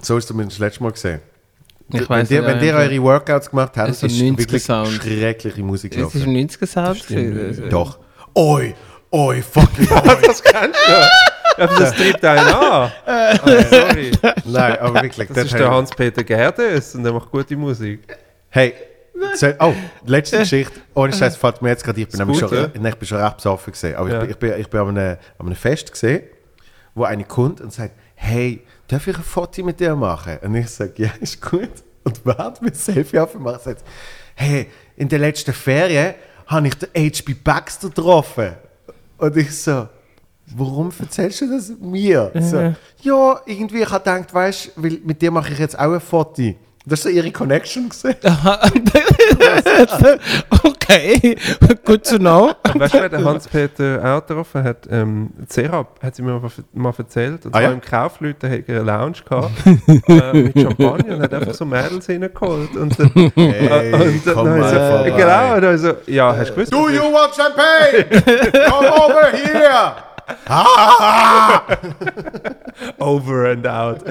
so 0.02 0.18
ist 0.18 0.24
es 0.24 0.28
zumindest 0.28 0.60
das 0.60 0.68
letzte 0.68 0.84
Mal 0.84 0.92
gesehen. 0.92 1.20
Ich 1.94 2.10
wenn 2.10 2.26
ja, 2.26 2.46
wenn 2.46 2.64
ja. 2.64 2.76
eure 2.78 3.02
Workouts 3.04 3.50
gemacht 3.50 3.72
habt, 3.76 3.90
Es 3.90 4.04
ist 4.04 4.12
ist 4.14 4.22
ein 4.22 4.34
90er 4.36 4.38
wirklich 4.40 4.64
Sound. 4.64 4.88
schreckliche 5.04 5.64
Musik 5.64 5.92
Es 5.96 6.14
ist 6.14 6.14
gelaufen. 6.24 6.36
90er 6.50 6.66
Sound. 6.68 7.08
gewesen. 7.08 7.70
Doch. 7.70 8.00
Oi, 8.36 8.74
oi, 9.12 9.42
fucking 9.42 9.92
oi. 9.92 10.02
Das 10.26 10.44
kannst 10.44 10.80
du 10.88 10.92
ja. 10.92 11.10
Aber 11.58 11.76
das 11.80 11.94
treibt 11.96 12.24
einen 12.26 12.48
an. 12.48 12.92
Ah, 13.06 13.36
sorry. 13.70 14.12
Nein, 14.46 14.80
aber 14.80 15.02
wirklich. 15.04 15.28
Das 15.28 15.46
ist 15.46 15.54
der 15.54 15.70
Hans-Peter 15.70 16.24
Gerdes 16.24 16.96
und 16.96 17.04
der 17.04 17.12
macht 17.14 17.30
gute 17.30 17.56
Musik. 17.58 18.00
Hey, 18.50 18.74
oh, 19.60 19.74
letzte 20.06 20.40
Geschichte. 20.40 20.80
Ohne 20.94 21.12
Scheiß 21.14 21.36
fällt 21.36 21.62
mir 21.62 21.70
jetzt 21.70 21.84
gerade, 21.84 22.00
ich 22.02 22.08
bin 22.08 22.18
nämlich 22.20 22.40
schon, 22.40 22.52
ich 22.74 22.96
bin 22.96 23.06
schon 23.08 23.18
recht 23.20 23.36
besoffen 23.38 23.74
gesehen. 23.74 23.96
Aber 23.96 24.10
Ja. 24.10 24.16
ich, 24.16 24.22
bin- 24.22 24.30
ich 24.32 24.38
bin, 24.38 24.62
ich 24.62 24.68
bin 24.70 24.80
an 24.80 24.88
einem, 24.98 25.18
an 25.38 25.46
einem 25.48 25.56
Fest 25.56 25.92
gesehen, 25.92 26.24
wo 26.96 27.04
eine 27.04 27.24
kommt 27.26 27.60
und 27.62 27.72
sagt, 27.74 27.92
hey, 28.16 28.62
darf 28.92 29.08
ich 29.08 29.18
ein 29.18 29.24
Foto 29.24 29.64
mit 29.64 29.80
dir 29.80 29.96
machen? 29.96 30.38
Und 30.42 30.56
ich 30.56 30.70
sage, 30.70 30.94
ja, 30.98 31.12
ist 31.20 31.42
gut. 31.42 31.70
Und 32.04 32.26
wir 32.26 32.38
ein 32.40 32.74
Selfie 32.74 33.20
aufmachen, 33.20 33.60
sagt 33.64 33.80
sie, 33.80 33.86
hey, 34.36 34.68
in 34.98 35.08
der 35.08 35.20
letzten 35.20 35.54
Ferien 35.54 36.16
habe 36.48 36.68
ich 36.68 36.74
den 36.76 36.90
H.B. 36.90 37.36
Baxter 37.36 37.90
getroffen. 37.90 38.54
Und 39.18 39.38
ich 39.38 39.56
so, 39.56 39.88
warum 40.48 40.92
erzählst 41.00 41.42
du 41.42 41.52
das 41.52 41.72
mir? 41.80 42.32
So, 42.40 42.74
ja, 43.02 43.42
irgendwie, 43.46 43.82
ich 43.82 43.90
habe 43.90 44.04
gedacht, 44.04 44.34
weißt 44.34 44.72
du, 44.76 44.82
mit 44.82 45.22
dir 45.22 45.32
mache 45.32 45.54
ich 45.54 45.60
jetzt 45.60 45.78
auch 45.78 45.94
ein 45.94 46.02
Foto. 46.02 46.54
Das 46.86 47.06
ist 47.06 47.14
ihre 47.14 47.32
Connection 47.32 47.90
gesehen. 47.90 48.16
okay, 50.64 51.38
good 51.86 52.04
to 52.04 52.18
know. 52.18 52.52
Weißt 52.74 52.94
du, 52.96 53.02
wer 53.02 53.10
der 53.10 53.24
Hans-Peter 53.24 54.00
auch 54.04 54.26
getroffen 54.26 54.64
hat? 54.64 54.88
Ähm, 54.90 55.30
Serap 55.48 56.02
hat 56.02 56.16
sie 56.16 56.24
mir 56.24 56.40
mal, 56.40 56.50
mal 56.74 56.94
erzählt. 56.98 57.46
Und 57.46 57.52
Ah, 57.56 57.60
zwar 57.60 57.62
ja? 57.62 57.72
im 57.72 57.82
Kaufleuten 57.82 58.52
hat 58.52 58.60
er 58.68 58.82
eine 58.82 58.92
Lounge 58.92 59.18
gehabt 59.28 59.52
äh, 60.08 60.34
mit 60.34 60.60
Champagner 60.60 61.16
und 61.18 61.22
hat 61.22 61.34
einfach 61.34 61.54
so 61.54 61.66
Mädels 61.66 62.10
reingeholt. 62.10 62.76
Und, 62.76 63.00
äh, 63.00 63.32
Hey, 63.36 63.94
und 63.94 64.26
dann 64.26 64.34
komm 64.34 64.64
so, 64.64 65.16
genau, 65.16 65.56
und 65.56 65.62
dann 65.62 65.78
so, 65.78 65.94
ja, 66.08 66.36
hast 66.36 66.50
du 66.50 66.54
gewusst? 66.56 66.74
Do 66.74 66.90
you 66.90 67.04
want 67.04 67.36
champagne? 67.36 68.06
Come 68.70 68.92
over 68.92 69.28
here! 69.34 69.94
Over 73.00 73.52
and 73.52 73.68
out. 73.68 74.04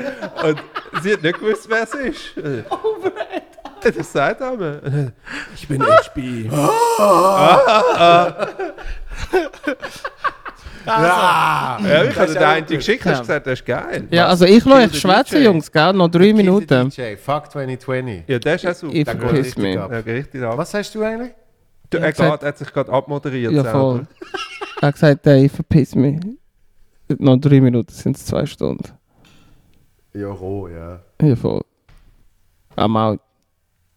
Und 0.42 0.62
sie 1.02 1.12
hat 1.12 1.22
nicht 1.22 1.38
gewusst, 1.38 1.68
wer 1.68 1.82
es 1.82 1.94
ist. 1.94 2.36
Over 2.36 3.06
and 3.06 3.42
out. 3.84 3.96
Das 3.96 4.12
sagt 4.12 4.40
er 4.40 4.56
mir. 4.56 5.12
Ich 5.54 5.66
bin 5.66 5.82
HB. 5.82 6.50
Ja! 10.86 11.78
Ja, 11.82 12.04
ich 12.04 12.18
habe 12.18 12.32
dir 12.32 12.48
eine 12.48 12.60
gut. 12.62 12.76
geschickt, 12.78 13.04
hast 13.04 13.20
gesagt, 13.20 13.46
das 13.46 13.60
ist 13.60 13.66
geil. 13.66 14.08
Ja, 14.10 14.26
also 14.26 14.44
ich 14.44 14.64
lasse 14.64 14.90
euch 14.90 15.00
schwätzen. 15.00 15.42
Jungs, 15.42 15.70
gell? 15.70 15.92
Noch 15.92 16.08
drei 16.08 16.32
Minuten. 16.32 16.88
DJ, 16.90 17.16
fuck 17.16 17.50
2020. 17.50 18.24
Ja, 18.26 18.38
der 18.38 18.54
ist 18.54 18.66
auch 18.66 18.74
super. 18.74 18.94
Ich 18.94 19.04
verpiss 19.04 19.32
richtig 19.32 19.58
mich. 19.58 19.78
ab. 19.78 19.92
Ja, 19.92 20.00
geht 20.00 20.14
richtig 20.16 20.42
ab. 20.42 20.56
Was 20.56 20.70
sagst 20.70 20.94
du 20.94 21.02
eigentlich? 21.02 21.32
Du, 21.90 21.98
Ja, 21.98 22.04
er, 22.04 22.12
gesagt- 22.12 22.42
er 22.42 22.48
hat 22.48 22.58
sich 22.58 22.72
gerade 22.72 22.92
abmoderiert. 22.92 23.52
Ja, 23.52 23.64
voll. 23.64 24.06
Er 24.80 24.88
hat 24.88 24.94
gesagt, 24.94 25.26
ey, 25.26 25.46
ich 25.46 25.52
verpiss 25.52 25.94
mich. 25.94 26.20
Noch 27.18 27.36
drei 27.38 27.60
Minuten 27.60 27.92
sind 27.92 28.16
es 28.16 28.24
zwei 28.26 28.46
Stunden. 28.46 28.84
Ja, 30.14 30.28
roh, 30.28 30.68
ja. 30.68 31.00
Ja, 31.20 31.36
voll. 31.36 31.62
I'm 32.76 32.96
out. 32.96 33.20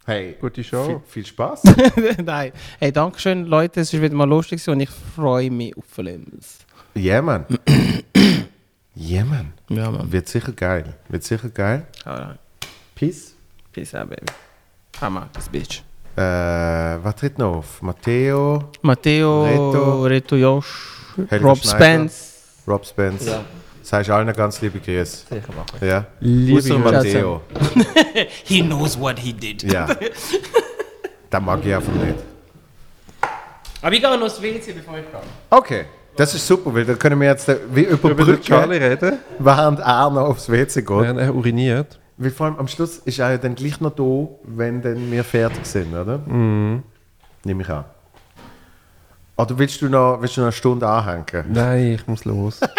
Hey, 0.06 0.36
Gute 0.41 0.56
viel, 0.56 0.64
Show. 0.65 1.02
viel 1.07 1.26
Spaß. 1.26 1.64
Nein. 2.26 2.52
Hey, 2.80 2.91
danke 2.91 3.20
schön, 3.20 3.45
Leute. 3.45 3.80
Es 3.82 3.94
ist 3.94 4.02
wieder 4.02 4.14
mal 4.15 4.28
lustig 4.28 4.68
und 4.68 4.80
ich 4.82 4.90
freue 4.90 5.49
mich 5.49 5.78
auf 5.78 5.86
Flims. 5.86 6.60
Ja, 6.95 7.22
Mann. 7.22 7.45
Ja, 8.95 9.24
Mann. 9.24 9.53
Ja, 9.70 9.90
Mann. 9.90 10.11
Wird 10.11 10.28
sicher 10.28 10.52
geil. 10.52 10.95
Wird 11.07 11.24
sicher 11.24 11.49
geil. 11.49 11.88
Alright. 12.03 12.40
Peace. 12.95 13.36
Peace 13.72 13.95
out, 13.95 14.10
baby. 14.10 14.26
I'm 15.02 15.18
out, 15.18 15.32
this 15.34 15.48
bitch. 15.49 15.82
Äh, 16.15 16.22
was 17.03 17.15
tritt 17.15 17.38
noch 17.40 17.57
auf? 17.57 17.81
Matteo, 17.81 18.65
Matteo, 18.81 19.44
Reto. 19.45 20.03
Reto, 20.03 20.35
Josh, 20.35 20.91
Helga 21.30 21.48
Rob 21.48 21.57
Schneider. 21.57 21.77
Spence. 21.77 22.34
Rob 22.68 22.85
Spence. 22.85 23.26
Ja. 23.26 23.44
Sagst 23.81 24.10
allen 24.11 24.31
ganz 24.34 24.61
liebe 24.61 24.80
Grüße. 24.80 25.26
Sicher 25.27 25.53
machen. 25.56 25.85
Ja. 25.88 26.06
Liebe. 26.19 26.77
Matteo. 26.77 27.41
He 28.45 28.61
knows 28.61 28.98
what 28.98 29.19
he 29.19 29.34
did. 29.34 29.64
Ja. 29.64 29.88
Den 29.88 31.44
mag 31.44 31.60
ich 31.65 31.76
einfach 31.76 31.94
nicht. 31.94 32.15
Aber 33.81 33.94
ich 33.94 34.02
gehe 34.02 34.18
noch 34.18 34.23
ins 34.23 34.41
WC, 34.41 34.72
bevor 34.73 34.98
ich 34.98 35.03
gehe. 35.11 35.19
Okay. 35.49 35.85
Das 36.15 36.34
ist 36.35 36.45
super, 36.48 36.73
weil 36.73 36.85
dann 36.85 36.98
können 36.99 37.19
wir 37.19 37.27
jetzt 37.27 37.49
äh, 37.49 37.57
wie 37.73 37.81
Über 37.85 38.11
überbrücken, 38.11 38.44
Charlie 38.44 38.77
reden, 38.77 39.18
während 39.40 39.80
er 39.80 40.10
noch 40.11 40.30
aufs 40.30 40.48
WC 40.48 40.81
geht. 40.81 40.90
während 40.90 41.19
er 41.19 41.34
uriniert. 41.34 41.99
Weil 42.18 42.31
vor 42.31 42.45
allem 42.45 42.57
am 42.57 42.68
Schluss 42.68 42.98
ist 42.99 43.19
er 43.19 43.31
ja 43.31 43.38
dann 43.38 43.56
gleich 43.56 43.80
noch 43.81 43.91
da, 43.95 44.27
wenn 44.44 44.81
dann 44.81 45.11
wir 45.11 45.23
fertig 45.23 45.65
sind, 45.65 45.94
oder? 45.94 46.19
Mhm. 46.19 46.84
Nehme 47.44 47.64
ich 47.64 47.69
an. 47.69 47.85
Oder 49.35 49.57
willst 49.57 49.81
du 49.81 49.90
noch, 49.90 50.22
willst 50.22 50.38
du 50.38 50.41
noch 50.41 50.48
eine 50.48 50.52
Stunde 50.52 50.88
anhängen? 50.88 51.45
Nein, 51.52 51.94
ich 51.94 52.07
muss 52.07 52.23
los. 52.26 52.60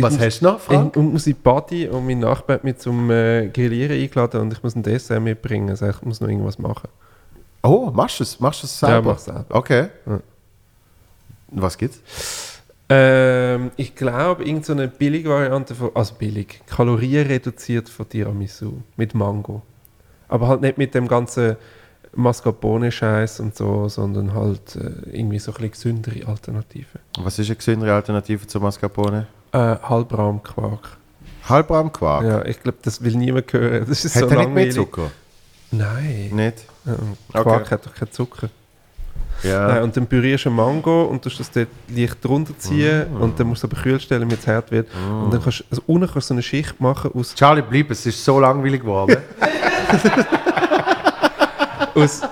Was 0.00 0.12
muss, 0.12 0.20
hast 0.20 0.40
du 0.40 0.44
noch, 0.44 0.56
Ich 0.58 0.62
Frank? 0.64 0.96
muss 0.96 1.26
in 1.26 1.34
die 1.34 1.40
Party 1.40 1.88
und 1.88 2.06
mein 2.06 2.18
Nachbar 2.20 2.56
hat 2.56 2.64
mich 2.64 2.78
zum 2.78 3.10
äh, 3.10 3.48
Grillieren 3.48 3.98
eingeladen 4.00 4.40
und 4.42 4.52
ich 4.52 4.62
muss 4.62 4.74
ein 4.74 4.82
Dessert 4.82 5.20
mitbringen. 5.22 5.70
Also 5.70 5.88
ich 5.88 6.00
muss 6.02 6.20
noch 6.20 6.28
irgendwas 6.28 6.58
machen. 6.58 6.88
Oh, 7.62 7.90
machst 7.92 8.20
du 8.20 8.24
es? 8.24 8.38
Machst 8.40 8.62
du 8.62 8.66
es 8.66 8.78
selber? 8.78 8.94
Ja, 8.94 9.12
mach 9.12 9.18
selber. 9.18 9.44
Okay. 9.48 9.88
Ja. 10.06 10.20
Was 11.48 11.76
gibt's? 11.76 12.55
Ähm, 12.88 13.72
ich 13.76 13.94
glaube, 13.96 14.44
irgendeine 14.44 14.88
so 14.88 14.98
billige 14.98 15.28
Variante 15.28 15.74
von, 15.74 15.90
also 15.94 16.14
billig, 16.14 16.60
kalorienreduziert 16.66 17.88
von 17.88 18.08
Tiramisu 18.08 18.74
mit 18.96 19.14
Mango. 19.14 19.62
Aber 20.28 20.48
halt 20.48 20.60
nicht 20.60 20.78
mit 20.78 20.94
dem 20.94 21.08
ganzen 21.08 21.56
Mascarpone-Scheiß 22.14 23.40
und 23.40 23.56
so, 23.56 23.88
sondern 23.88 24.34
halt 24.34 24.76
äh, 24.76 25.16
irgendwie 25.16 25.38
so 25.38 25.52
ein 25.54 25.70
gesündere 25.70 26.26
Alternative. 26.26 26.86
Was 27.18 27.38
ist 27.38 27.48
eine 27.48 27.56
gesündere 27.56 27.92
Alternative 27.94 28.46
zu 28.46 28.60
Mascarpone? 28.60 29.26
Äh, 29.52 29.58
Halbraumquark. 29.58 30.96
Halbraumquark. 31.48 32.24
Ja, 32.24 32.44
ich 32.44 32.60
glaube, 32.62 32.78
das 32.82 33.02
will 33.02 33.16
niemand 33.16 33.52
hören. 33.52 33.84
Das 33.88 34.04
ist 34.04 34.16
Hat 34.16 34.28
so 34.28 34.28
er 34.34 34.38
nicht 34.38 34.50
mehr. 34.50 34.70
Zucker? 34.70 35.10
Nein. 35.70 36.30
Nicht? 36.32 36.64
Ja, 36.84 36.94
Quark 37.42 37.62
Okay. 37.62 37.70
hat 37.70 37.86
doch 37.86 37.94
keinen 37.94 38.12
Zucker. 38.12 38.48
Ja. 39.42 39.68
Nein, 39.68 39.82
und 39.84 39.96
dann 39.96 40.06
pürierst 40.06 40.46
du 40.46 40.48
einen 40.48 40.56
Mango 40.56 41.04
und 41.04 41.22
tust 41.22 41.38
das 41.40 41.50
dort 41.50 41.68
leicht 41.94 42.24
drunter 42.24 42.56
ziehen 42.58 43.06
Mm. 43.12 43.20
und 43.22 43.38
dann 43.38 43.46
musst 43.48 43.62
du 43.62 43.68
aber 43.68 43.76
kühl 43.80 44.00
stellen, 44.00 44.22
damit 44.22 44.40
es 44.40 44.46
hart 44.46 44.70
wird. 44.70 44.88
Und 45.22 45.32
dann 45.32 45.42
kannst 45.42 45.60
du, 45.60 45.64
also 45.70 45.82
unten 45.86 46.06
kannst 46.10 46.28
du 46.30 46.32
so 46.32 46.34
eine 46.34 46.42
Schicht 46.42 46.80
machen 46.80 47.10
aus, 47.14 47.34
Charlie, 47.34 47.62
bleib, 47.62 47.90
es 47.90 48.06
ist 48.06 48.24
so 48.24 48.40
langweilig 48.40 48.80
geworden. 48.80 49.16
aus 51.94 52.22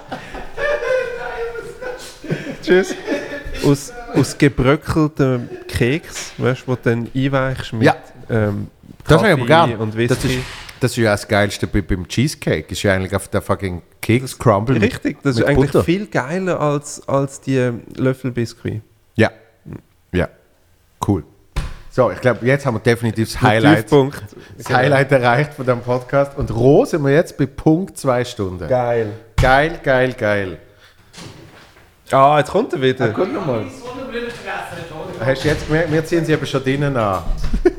Tschüss. 2.63 2.95
Aus, 3.67 3.93
aus 4.15 4.37
gebröckeltem 4.39 5.49
Keks, 5.69 6.33
weißt 6.39 6.63
du, 6.63 6.67
wo 6.69 6.75
du 6.75 6.81
dann 6.85 7.09
einweichst 7.15 7.73
mit 7.73 7.83
Ja. 7.85 7.97
ähm, 8.31 8.69
Das 9.07 9.19
habe 9.19 9.29
ich 9.29 9.33
aber 9.35 9.47
Kaffee 9.47 9.69
gern. 9.73 9.81
und 9.81 9.91
Das 9.91 9.97
Whisky. 9.99 10.35
ist, 10.37 10.45
das 10.81 10.91
ist 10.93 10.97
ja 10.99 11.11
das 11.13 11.29
Geilste 11.29 11.67
bei, 11.67 11.81
beim 11.83 12.07
Cheesecake. 12.09 12.73
Ist 12.73 12.83
ja 12.83 12.95
eigentlich 12.95 13.15
auf 13.15 13.29
der 13.29 13.43
fucking 13.43 13.83
Keks 14.05 14.39
Crumble. 14.39 14.75
mit- 14.79 14.83
Richtig, 14.93 15.23
das 15.23 15.37
ist 15.37 15.41
mit 15.41 15.49
eigentlich 15.49 15.73
Butter. 15.73 15.85
viel 15.85 16.07
geiler 16.07 16.61
als, 16.61 17.07
als 17.09 17.41
die 17.41 17.73
Löffelbiskuit. 17.97 18.83
Ja. 19.17 19.31
Ja. 20.13 20.29
Cool. 21.07 21.25
So, 21.91 22.11
ich 22.11 22.21
glaube, 22.21 22.45
jetzt 22.45 22.67
haben 22.67 22.75
wir 22.75 22.81
definitiv 22.81 23.33
das 23.33 23.41
Highlight, 23.41 23.91
das 23.91 24.69
Highlight 24.69 25.13
erreicht 25.13 25.55
von 25.55 25.65
dem 25.65 25.81
Podcast. 25.81 26.37
Und 26.37 26.51
roh 26.55 26.85
sind 26.85 27.03
wir 27.05 27.13
jetzt 27.13 27.39
bei 27.39 27.47
Punkt 27.47 27.97
zwei 27.97 28.25
Stunden. 28.25 28.69
Geil. 28.69 29.13
Geil, 29.41 29.81
geil, 29.83 30.13
geil. 30.13 30.59
Ah, 32.11 32.39
jetzt 32.39 32.51
kommt 32.51 32.73
er 32.73 32.83
wieder. 32.83 33.09
Guck 33.11 33.33
nochmal. 33.33 33.65
Hast 35.25 35.45
du 35.45 35.49
jetzt 35.49 35.67
gemerkt, 35.67 35.93
wir 35.93 36.05
ziehen 36.05 36.25
sie 36.25 36.33
eben 36.33 36.47
schon 36.47 36.63
drinnen 36.63 36.97
an. 36.97 37.23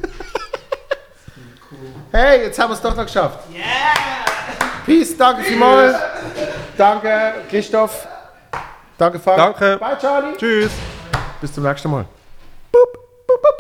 hey, 2.11 2.43
jetzt 2.43 2.57
haben 2.57 2.69
wir 2.69 2.75
es 2.75 2.81
doch 2.81 2.95
noch 2.95 3.05
geschafft. 3.05 3.39
Peace, 4.85 5.17
danke 5.17 5.43
vielmals. 5.43 5.95
Danke, 6.77 7.33
Christoph. 7.49 8.07
Danke, 8.97 9.19
Falk. 9.19 9.37
Danke. 9.37 9.77
Bye, 9.77 9.97
Charlie. 9.99 10.37
Tschüss. 10.37 10.71
Bis 11.41 11.53
zum 11.53 11.63
nächsten 11.63 11.89
Mal. 11.89 12.05
Boop, 12.71 12.93
boop, 13.27 13.41
boop, 13.41 13.55